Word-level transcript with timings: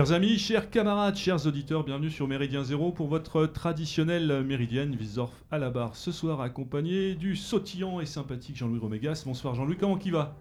Chers 0.00 0.12
amis, 0.12 0.38
chers 0.38 0.70
camarades, 0.70 1.16
chers 1.16 1.46
auditeurs, 1.46 1.84
bienvenue 1.84 2.08
sur 2.08 2.26
Méridien 2.26 2.64
Zéro 2.64 2.90
pour 2.90 3.08
votre 3.08 3.44
traditionnelle 3.44 4.42
Méridienne. 4.42 4.96
Wiesdorf 4.98 5.30
à 5.50 5.58
la 5.58 5.68
barre 5.68 5.94
ce 5.94 6.10
soir, 6.10 6.40
accompagné 6.40 7.14
du 7.14 7.36
sautillant 7.36 8.00
et 8.00 8.06
sympathique 8.06 8.56
Jean-Louis 8.56 8.78
Romégas. 8.78 9.24
Bonsoir 9.26 9.54
Jean-Louis, 9.54 9.76
comment 9.76 9.98
qui 9.98 10.10
va? 10.10 10.38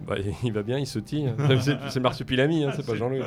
Bah, 0.00 0.14
Il 0.42 0.54
va 0.54 0.62
bien, 0.62 0.78
il 0.78 0.86
sautille. 0.86 1.30
c'est 1.90 2.00
Marsupilami, 2.00 2.64
hein, 2.64 2.72
c'est 2.74 2.86
pas 2.86 2.94
Jean-Louis. 2.94 3.20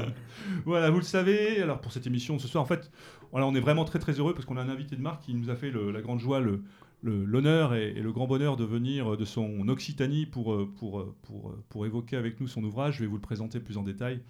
Voilà, 0.66 0.90
vous 0.90 0.98
le 0.98 1.04
savez. 1.04 1.62
Alors 1.62 1.80
pour 1.80 1.92
cette 1.92 2.08
émission 2.08 2.40
ce 2.40 2.48
soir, 2.48 2.64
en 2.64 2.68
fait, 2.68 2.90
voilà, 3.32 3.46
on 3.46 3.54
est 3.54 3.60
vraiment 3.60 3.86
très 3.86 4.00
très 4.00 4.14
heureux 4.14 4.34
parce 4.34 4.48
qu'on 4.48 4.58
a 4.58 4.64
un 4.64 4.70
invité 4.70 4.96
de 4.96 5.02
marque 5.04 5.26
qui 5.26 5.36
nous 5.36 5.52
a 5.52 5.56
fait 5.56 5.72
la 5.72 6.02
grande 6.02 6.20
joie, 6.20 6.40
le, 6.40 6.64
l'honneur 7.04 7.76
et, 7.76 7.94
le 7.94 8.12
grand 8.12 8.26
bonheur 8.26 8.58
de 8.58 8.66
venir 8.66 9.16
de 9.16 9.26
son 9.26 9.68
Occitanie 9.68 10.26
pour, 10.26 10.58
pour, 10.80 11.06
pour, 11.22 11.54
pour, 11.70 11.86
évoquer 11.86 12.18
avec 12.18 12.42
nous 12.42 12.48
son 12.48 12.64
ouvrage. 12.64 12.96
Je 12.96 13.02
vais 13.02 13.08
vous 13.08 13.18
le 13.18 13.22
présenter 13.22 13.60
plus 13.60 13.78
en 13.78 13.84
détail. 13.84 14.22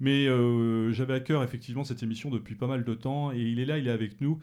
Mais 0.00 0.26
euh, 0.26 0.92
j'avais 0.92 1.14
à 1.14 1.20
cœur 1.20 1.44
effectivement 1.44 1.84
cette 1.84 2.02
émission 2.02 2.30
depuis 2.30 2.54
pas 2.54 2.66
mal 2.66 2.84
de 2.84 2.94
temps 2.94 3.32
et 3.32 3.40
il 3.40 3.60
est 3.60 3.66
là, 3.66 3.78
il 3.78 3.86
est 3.86 3.92
avec 3.92 4.20
nous. 4.20 4.40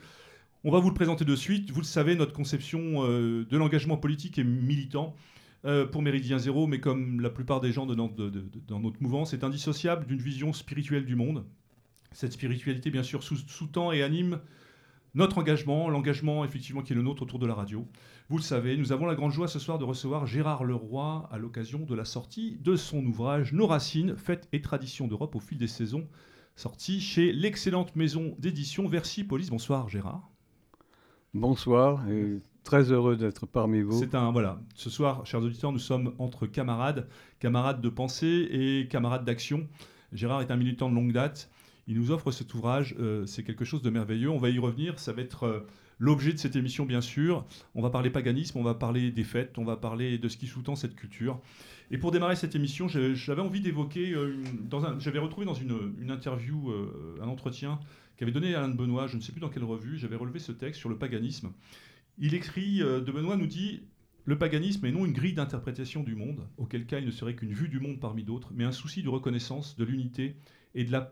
On 0.64 0.72
va 0.72 0.80
vous 0.80 0.90
le 0.90 0.94
présenter 0.94 1.26
de 1.26 1.36
suite. 1.36 1.72
Vous 1.72 1.82
le 1.82 1.86
savez, 1.86 2.16
notre 2.16 2.34
conception 2.34 3.04
euh, 3.04 3.46
de 3.50 3.58
l'engagement 3.58 3.98
politique 3.98 4.38
est 4.38 4.44
militant 4.44 5.16
euh, 5.66 5.86
pour 5.88 6.04
Méridien 6.04 6.38
Zéro, 6.38 6.68
mais 6.68 6.80
comme 6.80 7.22
la 7.22 7.32
plupart 7.32 7.60
des 7.60 7.72
gens 7.72 7.88
dans 7.88 7.96
notre 8.80 9.02
mouvement, 9.02 9.26
c'est 9.26 9.44
indissociable 9.44 10.06
d'une 10.06 10.22
vision 10.22 10.54
spirituelle 10.54 11.06
du 11.06 11.16
monde. 11.16 11.44
Cette 12.12 12.34
spiritualité, 12.34 12.92
bien 12.92 13.04
sûr, 13.04 13.24
sous-tend 13.24 13.92
et 13.92 14.04
anime 14.04 14.40
notre 15.16 15.40
engagement, 15.40 15.90
l'engagement 15.90 16.46
effectivement 16.46 16.84
qui 16.84 16.94
est 16.94 16.96
le 16.96 17.02
nôtre 17.02 17.24
autour 17.24 17.40
de 17.40 17.48
la 17.48 17.56
radio. 17.56 17.88
Vous 18.30 18.36
le 18.36 18.44
savez, 18.44 18.76
nous 18.76 18.92
avons 18.92 19.06
la 19.06 19.16
grande 19.16 19.32
joie 19.32 19.48
ce 19.48 19.58
soir 19.58 19.80
de 19.80 19.86
recevoir 19.86 20.28
Gérard 20.28 20.66
Leroy 20.66 21.30
à 21.32 21.38
l'occasion 21.38 21.86
de 21.86 21.96
la 21.96 22.04
sortie 22.04 22.58
de 22.62 22.76
son 22.76 23.06
ouvrage 23.06 23.54
Nos 23.54 23.68
racines, 23.68 24.18
fêtes 24.18 24.50
et 24.52 24.60
traditions 24.60 25.08
d'Europe 25.08 25.36
au 25.36 25.40
fil 25.40 25.58
des 25.58 25.68
saisons, 25.68 26.06
sorti 26.58 27.00
chez 27.00 27.32
l'excellente 27.32 27.96
maison 27.96 28.36
d'édition 28.38 28.86
Versipolis. 28.86 29.50
Bonsoir 29.50 29.88
Gérard. 29.88 30.30
Bonsoir 31.34 32.06
et 32.10 32.36
très 32.66 32.92
heureux 32.92 33.16
d'être 33.16 33.46
parmi 33.46 33.82
vous. 33.82 33.98
C'est 33.98 34.14
un 34.14 34.30
voilà, 34.34 34.60
ce 34.76 34.90
soir 34.90 35.26
chers 35.26 35.42
auditeurs, 35.42 35.72
nous 35.72 35.80
sommes 35.80 36.14
entre 36.20 36.48
camarades, 36.48 37.08
camarades 37.40 37.80
de 37.80 37.88
pensée 37.88 38.50
et 38.52 38.90
camarades 38.90 39.24
d'action. 39.24 39.70
Gérard 40.12 40.42
est 40.42 40.52
un 40.52 40.58
militant 40.58 40.90
de 40.90 40.96
longue 40.96 41.14
date 41.14 41.50
il 41.88 41.98
nous 41.98 42.12
offre 42.12 42.32
cet 42.32 42.54
ouvrage, 42.54 42.96
euh, 43.00 43.26
c'est 43.26 43.44
quelque 43.44 43.64
chose 43.64 43.82
de 43.82 43.90
merveilleux. 43.90 44.30
On 44.30 44.38
va 44.38 44.50
y 44.50 44.60
revenir, 44.60 45.00
ça 45.00 45.14
va 45.14 45.22
être 45.22 45.44
euh, 45.44 45.60
l'objet 46.00 46.34
de 46.34 46.38
cette 46.38 46.56
émission, 46.56 46.86
bien 46.86 47.02
sûr. 47.02 47.46
On 47.76 47.82
va 47.82 47.90
parler 47.90 48.10
paganisme, 48.10 48.58
on 48.58 48.64
va 48.64 48.74
parler 48.74 49.12
des 49.12 49.24
fêtes, 49.24 49.58
on 49.58 49.66
va 49.66 49.78
parler 49.78 50.18
de 50.18 50.28
ce 50.28 50.38
qui 50.38 50.48
sous-tend 50.48 50.76
cette 50.76 50.96
culture. 50.96 51.40
Et 51.92 51.98
pour 51.98 52.12
démarrer 52.12 52.36
cette 52.36 52.56
émission, 52.56 52.88
j'avais 52.88 53.42
envie 53.42 53.62
d'évoquer, 53.62 54.14
euh, 54.14 54.36
j'avais 55.00 55.20
retrouvé 55.20 55.46
dans 55.46 55.54
une, 55.54 56.10
interview, 56.10 56.72
un 57.22 57.28
entretien 57.28 57.80
qu'avait 58.18 58.32
donné 58.32 58.56
Alain 58.56 58.70
de 58.70 58.76
Benoît, 58.76 59.08
je 59.08 59.16
ne 59.16 59.22
sais 59.22 59.32
plus 59.32 59.42
dans 59.42 59.50
quelle 59.50 59.64
revue, 59.64 59.98
j'avais 59.98 60.16
relevé 60.16 60.40
ce 60.40 60.52
texte 60.52 60.80
sur 60.80 60.90
le 60.90 60.98
paganisme. 60.98 61.52
Il 62.18 62.34
écrit, 62.34 62.80
de 62.80 63.12
Benoît 63.12 63.38
nous 63.38 63.48
dit, 63.48 63.82
le 64.28 64.38
paganisme 64.38 64.86
est 64.86 64.92
non 64.92 65.06
une 65.06 65.14
grille 65.14 65.34
d'interprétation 65.34 66.04
du 66.04 66.14
monde, 66.14 66.46
auquel 66.58 66.86
cas 66.86 67.00
il 67.00 67.06
ne 67.06 67.12
serait 67.12 67.36
qu'une 67.36 67.54
vue 67.54 67.70
du 67.70 67.80
monde 67.80 68.02
parmi 68.02 68.24
d'autres, 68.24 68.52
mais 68.54 68.66
un 68.66 68.74
souci 68.74 69.02
de 69.02 69.08
reconnaissance, 69.08 69.78
de 69.78 69.86
l'unité 69.86 70.36
et 70.76 70.84
de 70.84 70.92
la 70.92 71.10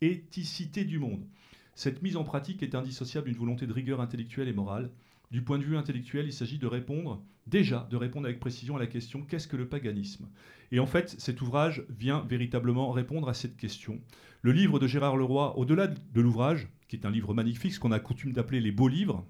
éthicité 0.00 0.84
du 0.84 0.98
monde. 0.98 1.26
Cette 1.74 2.02
mise 2.02 2.16
en 2.16 2.24
pratique 2.24 2.62
est 2.62 2.76
indissociable 2.76 3.28
d'une 3.28 3.38
volonté 3.38 3.66
de 3.66 3.72
rigueur 3.72 4.00
intellectuelle 4.00 4.48
et 4.48 4.52
morale. 4.52 4.90
Du 5.32 5.42
point 5.42 5.58
de 5.58 5.64
vue 5.64 5.76
intellectuel, 5.76 6.26
il 6.26 6.32
s'agit 6.32 6.58
de 6.58 6.68
répondre, 6.68 7.20
déjà, 7.48 7.88
de 7.90 7.96
répondre 7.96 8.26
avec 8.26 8.38
précision 8.38 8.76
à 8.76 8.78
la 8.78 8.86
question 8.86 9.22
qu'est-ce 9.22 9.48
que 9.48 9.56
le 9.56 9.68
paganisme? 9.68 10.28
Et 10.70 10.78
en 10.78 10.86
fait, 10.86 11.16
cet 11.18 11.42
ouvrage 11.42 11.84
vient 11.88 12.24
véritablement 12.28 12.92
répondre 12.92 13.28
à 13.28 13.34
cette 13.34 13.56
question. 13.56 14.00
Le 14.42 14.52
livre 14.52 14.78
de 14.78 14.86
Gérard 14.86 15.16
Leroy, 15.16 15.58
au-delà 15.58 15.88
de 15.88 16.20
l'ouvrage, 16.20 16.68
qui 16.86 16.94
est 16.94 17.06
un 17.06 17.10
livre 17.10 17.34
magnifique, 17.34 17.74
ce 17.74 17.80
qu'on 17.80 17.90
a 17.90 17.98
coutume 17.98 18.32
d'appeler 18.32 18.60
les 18.60 18.70
beaux 18.70 18.88
livres, 18.88 19.26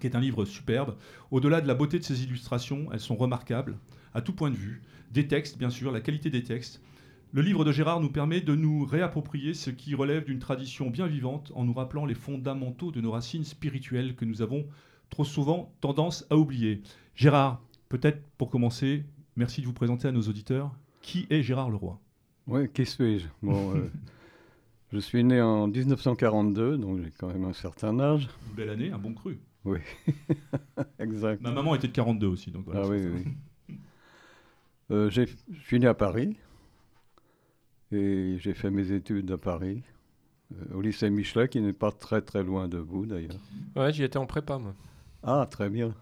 qui 0.00 0.08
est 0.08 0.16
un 0.16 0.20
livre 0.20 0.44
superbe, 0.44 0.96
au-delà 1.30 1.60
de 1.60 1.68
la 1.68 1.74
beauté 1.74 2.00
de 2.00 2.04
ses 2.04 2.24
illustrations, 2.24 2.88
elles 2.92 3.00
sont 3.00 3.16
remarquables, 3.16 3.78
à 4.12 4.22
tout 4.22 4.32
point 4.32 4.50
de 4.50 4.56
vue, 4.56 4.82
des 5.12 5.28
textes, 5.28 5.58
bien 5.58 5.70
sûr, 5.70 5.92
la 5.92 6.00
qualité 6.00 6.30
des 6.30 6.42
textes, 6.42 6.82
le 7.32 7.42
livre 7.42 7.64
de 7.64 7.72
Gérard 7.72 8.00
nous 8.00 8.10
permet 8.10 8.40
de 8.40 8.54
nous 8.54 8.84
réapproprier 8.84 9.54
ce 9.54 9.70
qui 9.70 9.94
relève 9.94 10.24
d'une 10.24 10.38
tradition 10.38 10.90
bien 10.90 11.06
vivante 11.06 11.52
en 11.54 11.64
nous 11.64 11.72
rappelant 11.72 12.06
les 12.06 12.14
fondamentaux 12.14 12.92
de 12.92 13.00
nos 13.00 13.10
racines 13.10 13.44
spirituelles 13.44 14.14
que 14.14 14.24
nous 14.24 14.42
avons 14.42 14.66
trop 15.10 15.24
souvent 15.24 15.72
tendance 15.80 16.26
à 16.30 16.36
oublier. 16.36 16.82
Gérard, 17.14 17.62
peut-être 17.88 18.22
pour 18.38 18.50
commencer, 18.50 19.04
merci 19.36 19.60
de 19.60 19.66
vous 19.66 19.72
présenter 19.72 20.08
à 20.08 20.12
nos 20.12 20.22
auditeurs. 20.22 20.74
Qui 21.02 21.26
est 21.30 21.42
Gérard 21.42 21.70
Leroy? 21.70 21.98
Oui, 22.46 22.68
qui 22.72 22.86
suis-je? 22.86 23.26
Bon, 23.42 23.76
euh, 23.76 23.90
Je 24.92 24.98
suis 24.98 25.24
né 25.24 25.42
en 25.42 25.66
1942, 25.66 26.78
donc 26.78 27.00
j'ai 27.02 27.10
quand 27.18 27.28
même 27.28 27.44
un 27.44 27.52
certain 27.52 27.98
âge. 27.98 28.28
Une 28.50 28.54
belle 28.54 28.70
année, 28.70 28.90
un 28.92 28.98
bon 28.98 29.14
cru. 29.14 29.38
Oui, 29.64 29.80
exact. 31.00 31.42
Ma 31.42 31.50
maman 31.50 31.74
était 31.74 31.88
de 31.88 31.92
42 31.92 32.26
aussi. 32.26 32.52
Donc 32.52 32.66
ah 32.72 32.82
oui, 32.86 33.06
oui. 33.06 33.76
Euh, 34.92 35.10
je 35.10 35.22
suis 35.64 35.80
né 35.80 35.88
à 35.88 35.94
Paris. 35.94 36.36
Et 37.92 38.36
j'ai 38.38 38.54
fait 38.54 38.70
mes 38.70 38.92
études 38.92 39.30
à 39.30 39.38
Paris, 39.38 39.82
euh, 40.52 40.74
au 40.74 40.80
lycée 40.80 41.08
Michelet, 41.10 41.48
qui 41.48 41.60
n'est 41.60 41.72
pas 41.72 41.92
très 41.92 42.20
très 42.20 42.42
loin 42.42 42.68
de 42.68 42.78
vous 42.78 43.06
d'ailleurs. 43.06 43.38
Ouais, 43.76 43.92
j'y 43.92 44.02
étais 44.02 44.18
en 44.18 44.26
prépa, 44.26 44.58
moi. 44.58 44.74
Ah, 45.22 45.46
très 45.50 45.70
bien. 45.70 45.94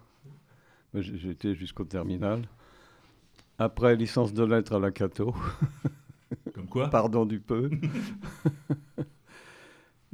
J'étais 0.93 1.55
jusqu'au 1.55 1.83
terminal. 1.83 2.47
Après, 3.57 3.95
licence 3.95 4.33
de 4.33 4.43
lettres 4.43 4.75
à 4.75 4.79
la 4.79 4.91
Cato. 4.91 5.33
Comme 6.53 6.67
quoi? 6.67 6.89
Pardon 6.89 7.25
du 7.25 7.39
peu. 7.39 7.69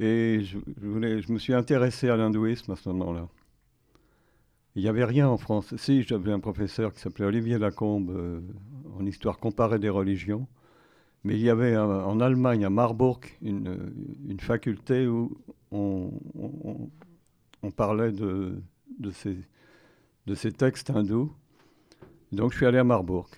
Et 0.00 0.40
je, 0.42 0.58
voulais, 0.80 1.22
je 1.22 1.32
me 1.32 1.38
suis 1.38 1.54
intéressé 1.54 2.08
à 2.08 2.16
l'hindouisme 2.16 2.72
à 2.72 2.76
ce 2.76 2.88
moment-là. 2.88 3.28
Il 4.74 4.82
n'y 4.82 4.88
avait 4.88 5.04
rien 5.04 5.28
en 5.28 5.36
France. 5.36 5.76
Si, 5.76 6.02
j'avais 6.02 6.32
un 6.32 6.40
professeur 6.40 6.92
qui 6.92 7.00
s'appelait 7.00 7.26
Olivier 7.26 7.58
Lacombe 7.58 8.10
euh, 8.10 8.40
en 8.98 9.04
histoire 9.04 9.38
comparée 9.38 9.78
des 9.78 9.90
religions. 9.90 10.48
Mais 11.24 11.34
il 11.34 11.42
y 11.42 11.50
avait 11.50 11.76
en 11.76 12.18
Allemagne, 12.20 12.64
à 12.64 12.70
Marburg, 12.70 13.20
une, 13.42 13.92
une 14.28 14.40
faculté 14.40 15.06
où 15.06 15.36
on, 15.70 16.10
on, 17.62 17.70
parlait 17.70 18.10
de, 18.10 18.60
de, 18.98 19.10
ces, 19.10 19.36
de 20.26 20.34
ces 20.34 20.50
textes 20.50 20.90
hindous. 20.90 21.32
Donc 22.32 22.52
je 22.52 22.56
suis 22.56 22.66
allé 22.66 22.78
à 22.78 22.84
Marburg. 22.84 23.28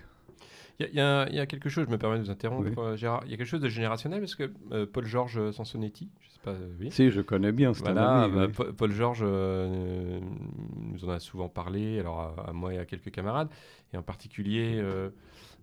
Il 0.79 0.87
y, 0.87 0.95
y, 0.95 0.99
a 0.99 1.45
quelque 1.45 1.69
chose, 1.69 1.85
je 1.85 1.91
me 1.91 1.97
permets 1.97 2.17
de 2.17 2.23
vous 2.23 2.29
interrompre, 2.29 2.79
euh, 2.79 2.95
Gérard. 2.97 3.21
Il 3.25 3.31
y 3.31 3.33
a 3.33 3.37
quelque 3.37 3.47
chose 3.47 3.61
de 3.61 3.69
générationnel 3.69 4.19
parce 4.19 4.35
que 4.35 4.51
euh, 4.73 4.85
Paul-Georges 4.85 5.51
Sansonetti, 5.51 6.09
je 6.19 6.29
sais 6.29 6.39
pas, 6.43 6.51
euh, 6.51 6.75
oui. 6.79 6.91
Si, 6.91 7.11
je 7.11 7.21
connais 7.21 7.53
bien. 7.53 7.71
Voilà, 7.71 8.27
bah, 8.27 8.47
Paul-Georges 8.75 9.23
nous 9.23 11.05
en 11.05 11.09
a 11.09 11.19
souvent 11.19 11.47
parlé, 11.47 11.99
alors 11.99 12.35
à, 12.45 12.51
moi 12.51 12.73
et 12.73 12.77
à 12.77 12.85
quelques 12.85 13.11
camarades, 13.11 13.47
et 13.93 13.97
en 13.97 14.01
particulier 14.01 14.73
euh, 14.75 15.11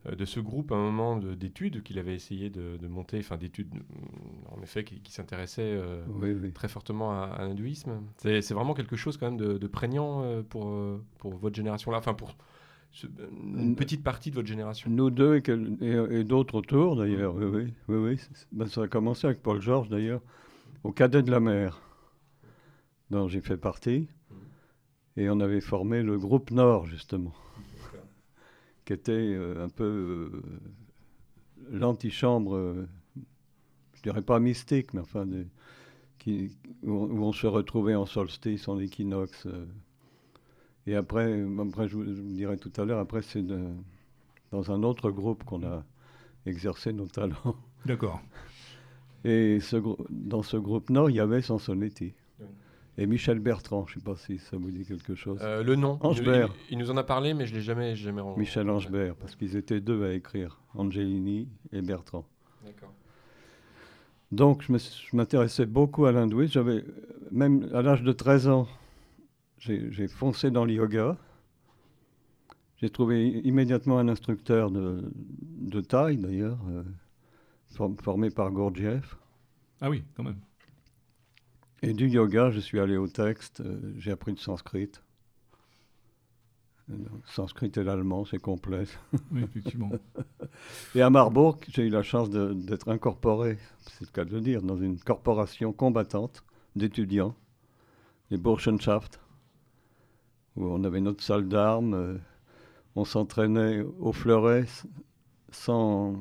de 0.04 0.24
ce 0.24 0.40
groupe 0.40 0.72
à 0.72 0.74
un 0.74 0.82
moment 0.90 1.16
d'études 1.16 1.82
qu'il 1.82 1.98
avait 1.98 2.14
essayé 2.14 2.50
de, 2.50 2.86
monter, 2.88 3.18
enfin 3.20 3.36
d'études 3.36 3.72
en 4.50 4.60
effet 4.62 4.82
qui, 4.84 5.12
s'intéressait 5.12 5.62
euh, 5.62 6.50
très 6.52 6.68
fortement 6.68 7.12
à, 7.12 7.38
l'hindouisme. 7.40 8.00
C'est 8.18 8.52
vraiment 8.52 8.74
quelque 8.74 8.96
chose 8.96 9.16
quand 9.16 9.30
même 9.30 9.38
de, 9.38 9.66
prégnant 9.68 10.22
euh, 10.22 10.42
pour, 10.42 10.74
pour 11.18 11.34
votre 11.34 11.54
génération-là, 11.54 11.98
enfin 11.98 12.14
pour 12.14 12.36
une 13.04 13.74
petite 13.76 14.02
partie 14.02 14.30
de 14.30 14.34
votre 14.34 14.48
génération. 14.48 14.90
Nous 14.90 15.10
deux 15.10 15.40
et, 15.80 16.24
d'autres 16.24 16.56
autour 16.56 16.96
d'ailleurs, 16.96 17.34
oui, 17.36 17.44
oui, 17.44 17.74
oui, 17.88 17.96
oui. 17.96 18.20
Ben, 18.50 18.66
ça 18.66 18.82
a 18.82 18.88
commencé 18.88 19.26
avec 19.26 19.40
Paul 19.40 19.62
Georges 19.62 19.88
d'ailleurs, 19.88 20.20
au 20.84 20.92
Cadet 20.92 21.22
de 21.22 21.30
la 21.30 21.40
Mer, 21.40 21.80
dont 23.10 23.28
j'ai 23.28 23.40
fait 23.40 23.56
partie, 23.56 24.08
et 25.16 25.30
on 25.30 25.40
avait 25.40 25.60
formé 25.60 26.02
le 26.02 26.18
groupe 26.18 26.50
Nord 26.50 26.86
justement 26.86 27.32
qui 28.84 28.92
était 28.92 29.12
euh, 29.12 29.64
un 29.64 29.68
peu 29.68 29.84
euh, 29.84 30.42
l'antichambre, 31.70 32.56
euh, 32.56 32.88
je 33.94 34.02
dirais 34.02 34.22
pas 34.22 34.40
mystique, 34.40 34.92
mais 34.94 35.00
enfin, 35.00 35.26
qui, 36.18 36.56
où, 36.82 36.92
on 36.92 37.32
se 37.32 37.46
retrouvait 37.46 37.94
en 37.94 38.06
solstice, 38.06 38.68
en 38.68 38.78
équinoxe. 38.78 39.46
et 40.86 40.96
après, 40.96 41.44
après 41.60 41.88
je, 41.88 41.96
vous, 41.96 42.04
dirai 42.04 42.56
tout 42.56 42.72
à 42.76 42.84
l'heure, 42.84 42.98
après 42.98 43.22
c'est 43.22 43.44
dans 44.50 44.72
un 44.72 44.82
autre 44.82 45.10
groupe 45.10 45.44
qu'on 45.44 45.64
a 45.64 45.84
exercé 46.46 46.92
nos 46.92 47.06
talents. 47.06 47.56
D'accord. 47.86 48.20
Et 49.24 49.60
ce, 49.60 49.76
dans 50.10 50.42
ce 50.42 50.56
groupe 50.56 50.90
Nord, 50.90 51.10
il 51.10 51.16
y 51.16 51.20
avait 51.20 51.42
Sansonetti. 51.42 52.14
Et 52.98 53.06
Michel 53.06 53.38
Bertrand, 53.38 53.86
je 53.86 53.96
ne 53.96 54.00
sais 54.00 54.04
pas 54.04 54.16
si 54.16 54.38
ça 54.38 54.56
vous 54.58 54.70
dit 54.70 54.84
quelque 54.84 55.14
chose. 55.14 55.38
Euh, 55.42 55.62
le 55.62 55.76
nom. 55.76 55.98
Angebert. 56.02 56.52
Il, 56.70 56.78
nous 56.78 56.90
en 56.90 56.96
a 56.98 57.04
parlé, 57.04 57.32
mais 57.32 57.46
je 57.46 57.52
ne 57.52 57.58
l'ai 57.58 57.62
jamais, 57.62 57.96
jamais 57.96 58.20
rencontré. 58.20 58.40
Michel 58.40 58.68
Angebert, 58.68 59.14
parce 59.16 59.34
qu'ils 59.34 59.56
étaient 59.56 59.80
deux 59.80 60.04
à 60.04 60.12
écrire, 60.12 60.60
Angelini 60.74 61.48
et 61.72 61.80
Bertrand. 61.80 62.26
D'accord. 62.64 62.92
Donc, 64.30 64.62
je 64.62 65.16
m'intéressais 65.16 65.66
beaucoup 65.66 66.04
à 66.04 66.12
l'hindouisme. 66.12 66.52
J'avais, 66.52 66.84
même 67.30 67.68
à 67.72 67.82
l'âge 67.82 68.02
de 68.02 68.12
13 68.12 68.48
ans, 68.48 68.68
j'ai 69.58 70.08
foncé 70.08 70.50
dans 70.50 70.64
le 70.64 70.74
yoga. 70.74 71.16
J'ai 72.76 72.90
trouvé 72.90 73.28
immédiatement 73.44 73.98
un 73.98 74.08
instructeur 74.08 74.70
de, 74.70 75.10
de 75.14 75.80
taille, 75.80 76.16
d'ailleurs, 76.16 76.58
euh, 76.70 76.82
formé 78.02 78.30
par 78.30 78.50
Gurdjieff. 78.50 79.16
Ah 79.80 79.88
oui, 79.88 80.02
quand 80.16 80.24
même. 80.24 80.38
Et 81.84 81.94
du 81.94 82.08
yoga, 82.08 82.50
je 82.50 82.60
suis 82.60 82.78
allé 82.78 82.96
au 82.96 83.08
texte, 83.08 83.60
euh, 83.60 83.92
j'ai 83.98 84.12
appris 84.12 84.30
le 84.30 84.38
sanskrit. 84.38 84.92
Le 86.88 86.96
sanskrit 87.26 87.72
et 87.74 87.82
l'allemand, 87.82 88.24
c'est 88.24 88.38
complet. 88.38 88.84
Oui, 89.32 89.42
effectivement. 89.42 89.90
Et 90.94 91.02
à 91.02 91.10
Marbourg, 91.10 91.58
j'ai 91.68 91.86
eu 91.86 91.88
la 91.88 92.02
chance 92.04 92.30
d'être 92.30 92.88
incorporé, 92.88 93.58
c'est 93.80 94.02
le 94.02 94.12
cas 94.12 94.24
de 94.24 94.30
le 94.30 94.40
dire, 94.40 94.62
dans 94.62 94.76
une 94.76 94.98
corporation 94.98 95.72
combattante 95.72 96.44
d'étudiants, 96.76 97.34
les 98.30 98.36
Burschenschaft, 98.36 99.20
où 100.56 100.64
on 100.66 100.84
avait 100.84 101.00
notre 101.00 101.22
salle 101.22 101.48
d'armes, 101.48 101.94
euh, 101.94 102.18
on 102.94 103.04
s'entraînait 103.04 103.84
au 103.98 104.12
fleuret 104.12 104.66
sans, 105.50 106.14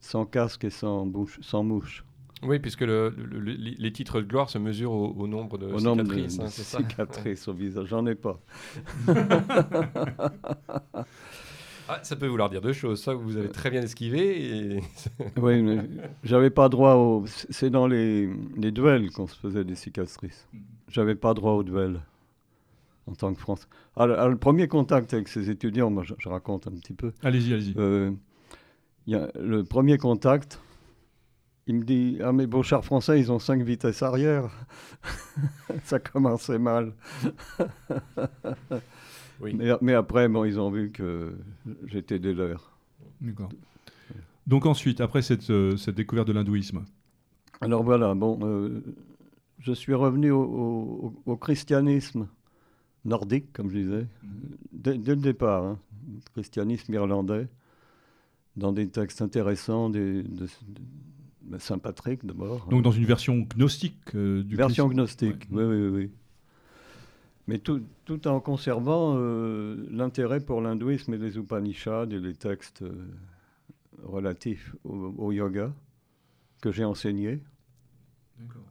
sans 0.00 0.26
casque 0.26 0.64
et 0.64 0.70
sans, 0.70 1.06
bouche, 1.06 1.38
sans 1.40 1.62
mouche. 1.62 2.04
Oui, 2.44 2.58
puisque 2.58 2.80
le- 2.80 3.10
le- 3.16 3.38
le- 3.40 3.52
les 3.54 3.92
titres 3.92 4.20
de 4.20 4.26
gloire 4.26 4.50
se 4.50 4.58
mesurent 4.58 4.92
au, 4.92 5.14
au 5.16 5.26
nombre 5.28 5.58
de 5.58 5.66
au 5.66 5.80
nombre 5.80 6.02
de, 6.02 6.08
cicatrices. 6.08 6.38
de 6.38 6.42
hein, 6.42 6.46
ça 6.48 6.78
cicatrices 6.78 7.48
au 7.48 7.52
visage. 7.52 7.86
J'en 7.88 8.04
ai 8.06 8.14
pas. 8.14 8.40
Ah, 11.88 11.98
ça 12.04 12.14
peut 12.16 12.28
vouloir 12.28 12.48
dire 12.48 12.60
deux 12.60 12.72
choses. 12.72 13.02
Soit 13.02 13.14
vous 13.14 13.36
avez 13.36 13.48
très 13.50 13.68
bien 13.70 13.82
esquivé, 13.82 14.76
et... 14.76 14.80
Oui, 15.36 15.60
mais 15.62 15.78
j'avais 16.22 16.48
pas 16.48 16.68
droit 16.68 16.94
au. 16.94 17.24
C'est 17.26 17.70
dans 17.70 17.86
les, 17.88 18.30
les 18.56 18.70
duels 18.70 19.10
qu'on 19.10 19.26
se 19.26 19.36
faisait 19.36 19.64
des 19.64 19.74
cicatrices. 19.74 20.46
J'avais 20.88 21.16
pas 21.16 21.34
droit 21.34 21.52
au 21.52 21.62
duel 21.64 22.00
en 23.08 23.14
tant 23.14 23.34
que 23.34 23.40
Français. 23.40 23.66
Ah, 23.96 24.06
le, 24.06 24.18
ah, 24.18 24.28
le 24.28 24.36
premier 24.36 24.68
contact 24.68 25.12
avec 25.12 25.26
ces 25.28 25.50
étudiants, 25.50 25.90
moi 25.90 26.04
je, 26.04 26.14
je 26.18 26.28
raconte 26.28 26.68
un 26.68 26.70
petit 26.70 26.94
peu. 26.94 27.12
Allez-y, 27.22 27.52
allez-y. 27.52 27.74
Euh, 27.76 28.12
il 29.08 29.14
y 29.14 29.16
a 29.16 29.28
le 29.38 29.64
premier 29.64 29.98
contact, 29.98 30.60
il 31.66 31.76
me 31.76 31.84
dit 31.84 32.18
Ah, 32.22 32.32
mais 32.32 32.46
beaux 32.46 32.62
chars 32.62 32.84
français, 32.84 33.18
ils 33.20 33.30
ont 33.32 33.38
cinq 33.38 33.62
vitesses 33.62 34.02
arrière. 34.02 34.50
Ça 35.84 35.98
commençait 35.98 36.58
mal. 36.58 36.92
Oui. 39.40 39.54
Mais, 39.54 39.70
mais 39.80 39.94
après, 39.94 40.28
bon, 40.28 40.44
ils 40.44 40.58
ont 40.60 40.70
vu 40.70 40.90
que 40.90 41.34
j'étais 41.86 42.18
des 42.18 42.32
leurs. 42.32 42.70
D'accord. 43.20 43.48
Donc 44.46 44.66
ensuite, 44.66 45.00
après 45.00 45.22
cette, 45.22 45.50
euh, 45.50 45.76
cette 45.76 45.94
découverte 45.96 46.28
de 46.28 46.32
l'hindouisme, 46.32 46.84
Alors 47.60 47.82
voilà, 47.84 48.14
bon, 48.14 48.38
euh, 48.42 48.82
je 49.60 49.72
suis 49.72 49.94
revenu 49.94 50.30
au, 50.32 50.42
au- 50.42 51.14
au 51.26 51.36
christianisme 51.36 52.26
nordique, 53.04 53.52
comme 53.52 53.70
je 53.70 53.78
disais, 53.78 54.06
dès, 54.72 54.98
dès 54.98 55.14
le 55.14 55.20
départ, 55.20 55.64
hein, 55.64 55.78
christianisme 56.34 56.92
irlandais, 56.94 57.46
dans 58.56 58.72
des 58.72 58.88
textes 58.88 59.22
intéressants, 59.22 59.90
des, 59.90 60.22
de, 60.22 60.28
de- 60.28 60.44
de 60.46 60.80
Saint 61.58 61.78
Patrick 61.78 62.24
d'abord. 62.24 62.66
donc 62.68 62.82
dans 62.82 62.90
une 62.92 63.04
version 63.04 63.38
gnostique 63.40 63.96
euh, 64.14 64.42
du 64.42 64.56
Version 64.56 64.86
Christ- 64.88 64.94
gnostique, 64.94 65.46
Ouais. 65.50 65.64
oui, 65.64 65.76
oui, 65.76 65.88
oui. 65.88 66.10
Mais 67.48 67.58
tout, 67.58 67.82
tout 68.04 68.28
en 68.28 68.38
conservant 68.40 69.16
euh, 69.18 69.86
l'intérêt 69.90 70.40
pour 70.40 70.60
l'hindouisme 70.60 71.12
et 71.14 71.18
les 71.18 71.36
Upanishads 71.36 72.08
et 72.10 72.20
les 72.20 72.34
textes 72.34 72.82
euh, 72.82 72.92
relatifs 74.02 74.74
au, 74.84 74.94
au 75.18 75.32
yoga 75.32 75.72
que 76.62 76.70
j'ai 76.70 76.84
enseigné. 76.84 77.40
D'accord. 78.38 78.62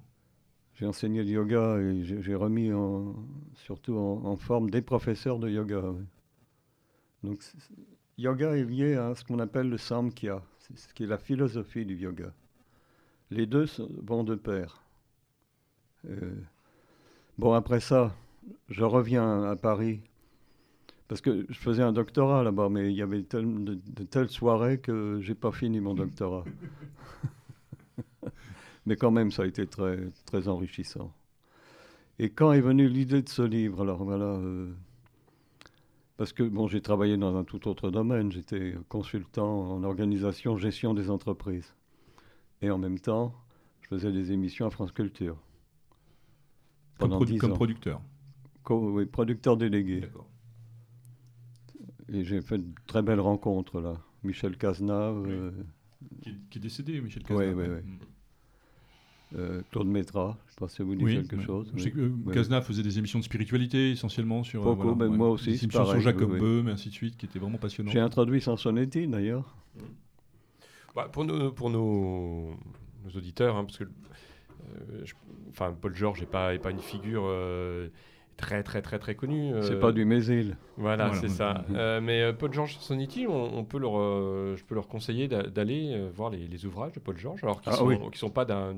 J'ai 0.76 0.86
enseigné 0.86 1.22
le 1.24 1.30
yoga 1.30 1.78
et 1.80 2.04
j'ai 2.04 2.22
j'ai 2.22 2.34
remis 2.36 2.72
en- 2.74 3.14
surtout 3.56 3.96
en, 3.98 4.24
en 4.26 4.36
forme 4.38 4.70
des 4.70 4.82
professeurs 4.82 5.38
de 5.38 5.50
yoga. 5.50 5.84
Donc, 7.24 7.44
yoga 8.18 8.56
est 8.56 8.64
lié 8.64 8.96
à 8.96 9.14
ce 9.16 9.24
qu'on 9.26 9.40
appelle 9.40 9.70
le 9.70 9.78
samkhya, 9.78 10.42
c'est 10.60 10.78
ce 10.78 10.94
qui 10.94 11.04
est 11.04 11.08
la 11.08 11.18
philosophie 11.20 11.86
du 11.86 11.96
yoga. 11.98 12.34
Les 13.32 13.46
deux 13.46 13.66
vont 14.04 14.24
de 14.24 14.36
pair. 14.36 14.84
Euh, 16.10 16.34
bon, 17.38 17.54
après 17.54 17.80
ça, 17.80 18.14
je 18.70 18.84
reviens 18.84 19.44
à 19.44 19.56
Paris 19.56 20.02
parce 21.08 21.22
que 21.22 21.46
je 21.50 21.60
faisais 21.60 21.84
un 21.84 21.92
doctorat 21.92 22.44
là-bas, 22.44 22.70
mais 22.70 22.92
il 22.92 22.96
y 22.96 23.02
avait 23.02 23.22
de 23.22 24.04
telles 24.04 24.30
soirées 24.30 24.80
que 24.80 25.20
j'ai 25.22 25.36
pas 25.36 25.52
fini 25.52 25.82
mon 25.82 25.94
doctorat. 25.94 26.46
Mais 28.86 28.96
quand 28.96 29.12
même, 29.12 29.30
ça 29.30 29.44
a 29.44 29.46
été 29.46 29.68
très, 29.68 30.00
très 30.26 30.48
enrichissant. 30.48 31.14
Et 32.18 32.30
quand 32.30 32.54
est 32.54 32.62
venue 32.62 32.88
l'idée 32.88 33.22
de 33.22 33.30
ce 33.30 33.42
livre? 33.42 33.82
Alors 33.82 34.04
voilà, 34.04 34.26
euh, 34.26 34.72
parce 36.18 36.34
que 36.34 36.44
bon, 36.44 36.68
j'ai 36.68 36.82
travaillé 36.82 37.18
dans 37.18 37.36
un 37.36 37.44
tout 37.44 37.68
autre 37.68 37.92
domaine. 37.92 38.32
J'étais 38.32 38.76
consultant 38.88 39.72
en 39.72 39.84
organisation, 39.84 40.58
gestion 40.58 40.94
des 40.94 41.10
entreprises. 41.10 41.76
Et 42.62 42.70
en 42.70 42.78
même 42.78 43.00
temps, 43.00 43.34
je 43.82 43.88
faisais 43.88 44.12
des 44.12 44.32
émissions 44.32 44.66
à 44.68 44.70
France 44.70 44.92
Culture. 44.92 45.36
Comme, 47.00 47.10
Pendant 47.10 47.20
produ- 47.24 47.34
10 47.34 47.38
comme 47.40 47.52
ans. 47.54 47.56
producteur. 47.56 48.02
Oui, 48.70 49.06
producteur 49.06 49.58
délégué. 49.58 50.02
D'accord. 50.02 50.28
Et 52.10 52.24
j'ai 52.24 52.42
fait 52.42 52.58
de 52.60 52.68
très 52.88 53.02
belles 53.02 53.20
rencontres 53.20 53.82
là. 53.82 53.94
Michel 54.24 54.58
Cazenave, 54.58 55.22
Oui. 55.24 55.32
euh, 55.32 55.52
Qui, 56.22 56.30
est- 56.30 56.36
qui 56.50 56.58
est 56.60 56.62
décédé, 56.62 57.02
Michel 57.02 57.24
Oui, 57.24 57.28
Cazenave. 57.46 57.58
oui, 57.58 57.66
oui. 57.86 57.92
Mm. 57.92 57.98
euh, 59.40 59.62
Claude 59.72 59.88
Métra, 59.88 60.38
je 60.46 60.48
ne 60.48 60.52
sais 60.52 60.56
pas 60.60 60.68
si 60.68 60.76
ça 60.76 60.84
vous 60.84 60.96
dit 60.96 61.04
Oui, 61.04 61.16
quelque 61.16 61.40
chose. 61.42 61.68
Je 61.72 61.76
oui. 61.76 61.82
sais 61.82 61.92
que 61.92 62.00
euh, 62.02 62.12
Oui. 62.26 62.34
Cazenave 62.34 62.66
faisait 62.66 62.84
des 62.84 63.00
émissions 63.00 63.18
de 63.20 63.24
spiritualité 63.24 63.92
essentiellement 63.92 64.44
sur. 64.44 64.62
euh, 64.62 64.76
Beaucoup, 64.76 64.94
mais 64.96 65.08
moi 65.08 65.30
aussi, 65.30 65.46
Des 65.52 65.64
émissions 65.64 65.70
pareil, 65.84 65.94
sur 65.94 66.02
Jacob 66.02 66.30
oui, 66.30 66.34
oui. 66.36 66.40
Böhm 66.40 66.68
et 66.68 66.72
ainsi 66.72 66.90
de 66.90 66.94
suite, 66.94 67.18
qui 67.18 67.26
étaient 67.26 67.40
vraiment 67.40 67.58
passionnantes. 67.58 67.94
J'ai 67.94 68.00
introduit 68.00 68.42
Sansonetti 68.42 69.08
d'ailleurs. 69.08 69.56
Bah, 70.96 71.08
pour 71.12 71.24
nos, 71.26 71.52
pour 71.52 71.70
nos, 71.70 72.52
nos 73.06 73.12
auditeurs, 73.16 73.56
hein, 73.56 73.64
parce 73.66 73.78
que 73.78 73.86
euh, 73.86 75.02
je- 75.04 75.14
enfin, 75.50 75.74
Paul 75.80 75.96
Georges 75.96 76.20
n'est 76.22 76.26
pas, 76.28 76.54
est 76.54 76.60
pas 76.60 76.72
une 76.72 76.80
figure 76.80 77.24
euh, 77.26 77.88
très 78.38 78.64
très 78.64 78.82
très 78.82 79.00
très 79.00 79.16
connue. 79.16 79.52
C'est 79.62 79.74
euh, 79.76 79.80
pas 79.80 79.92
du 79.92 80.04
Mésil. 80.06 80.58
Voilà, 80.78 81.08
Voilà, 81.08 81.22
c'est 81.22 81.30
ça. 81.30 81.64
Euh, 81.72 82.02
mais 82.02 82.22
euh, 82.22 82.34
Paul 82.34 82.54
Georges 82.54 82.78
Soniti, 82.80 83.26
on, 83.28 83.58
on 83.58 83.64
peut 83.64 83.80
leur, 83.80 83.98
euh, 83.98 84.56
je 84.58 84.64
peux 84.66 84.76
leur 84.76 84.88
conseiller 84.88 85.28
d'a- 85.28 85.44
d'aller 85.44 85.94
euh, 85.94 86.10
voir 86.14 86.30
les, 86.30 86.48
les 86.48 86.66
ouvrages 86.66 86.92
de 86.94 87.00
Paul 87.00 87.18
Georges, 87.18 87.44
alors 87.44 87.62
qu'ils 87.62 87.72
Ah 87.74 87.78
sont, 87.78 87.86
oui. 87.88 87.98
qui 88.12 88.20
sont 88.20 88.30
pas 88.30 88.46
d'un 88.46 88.76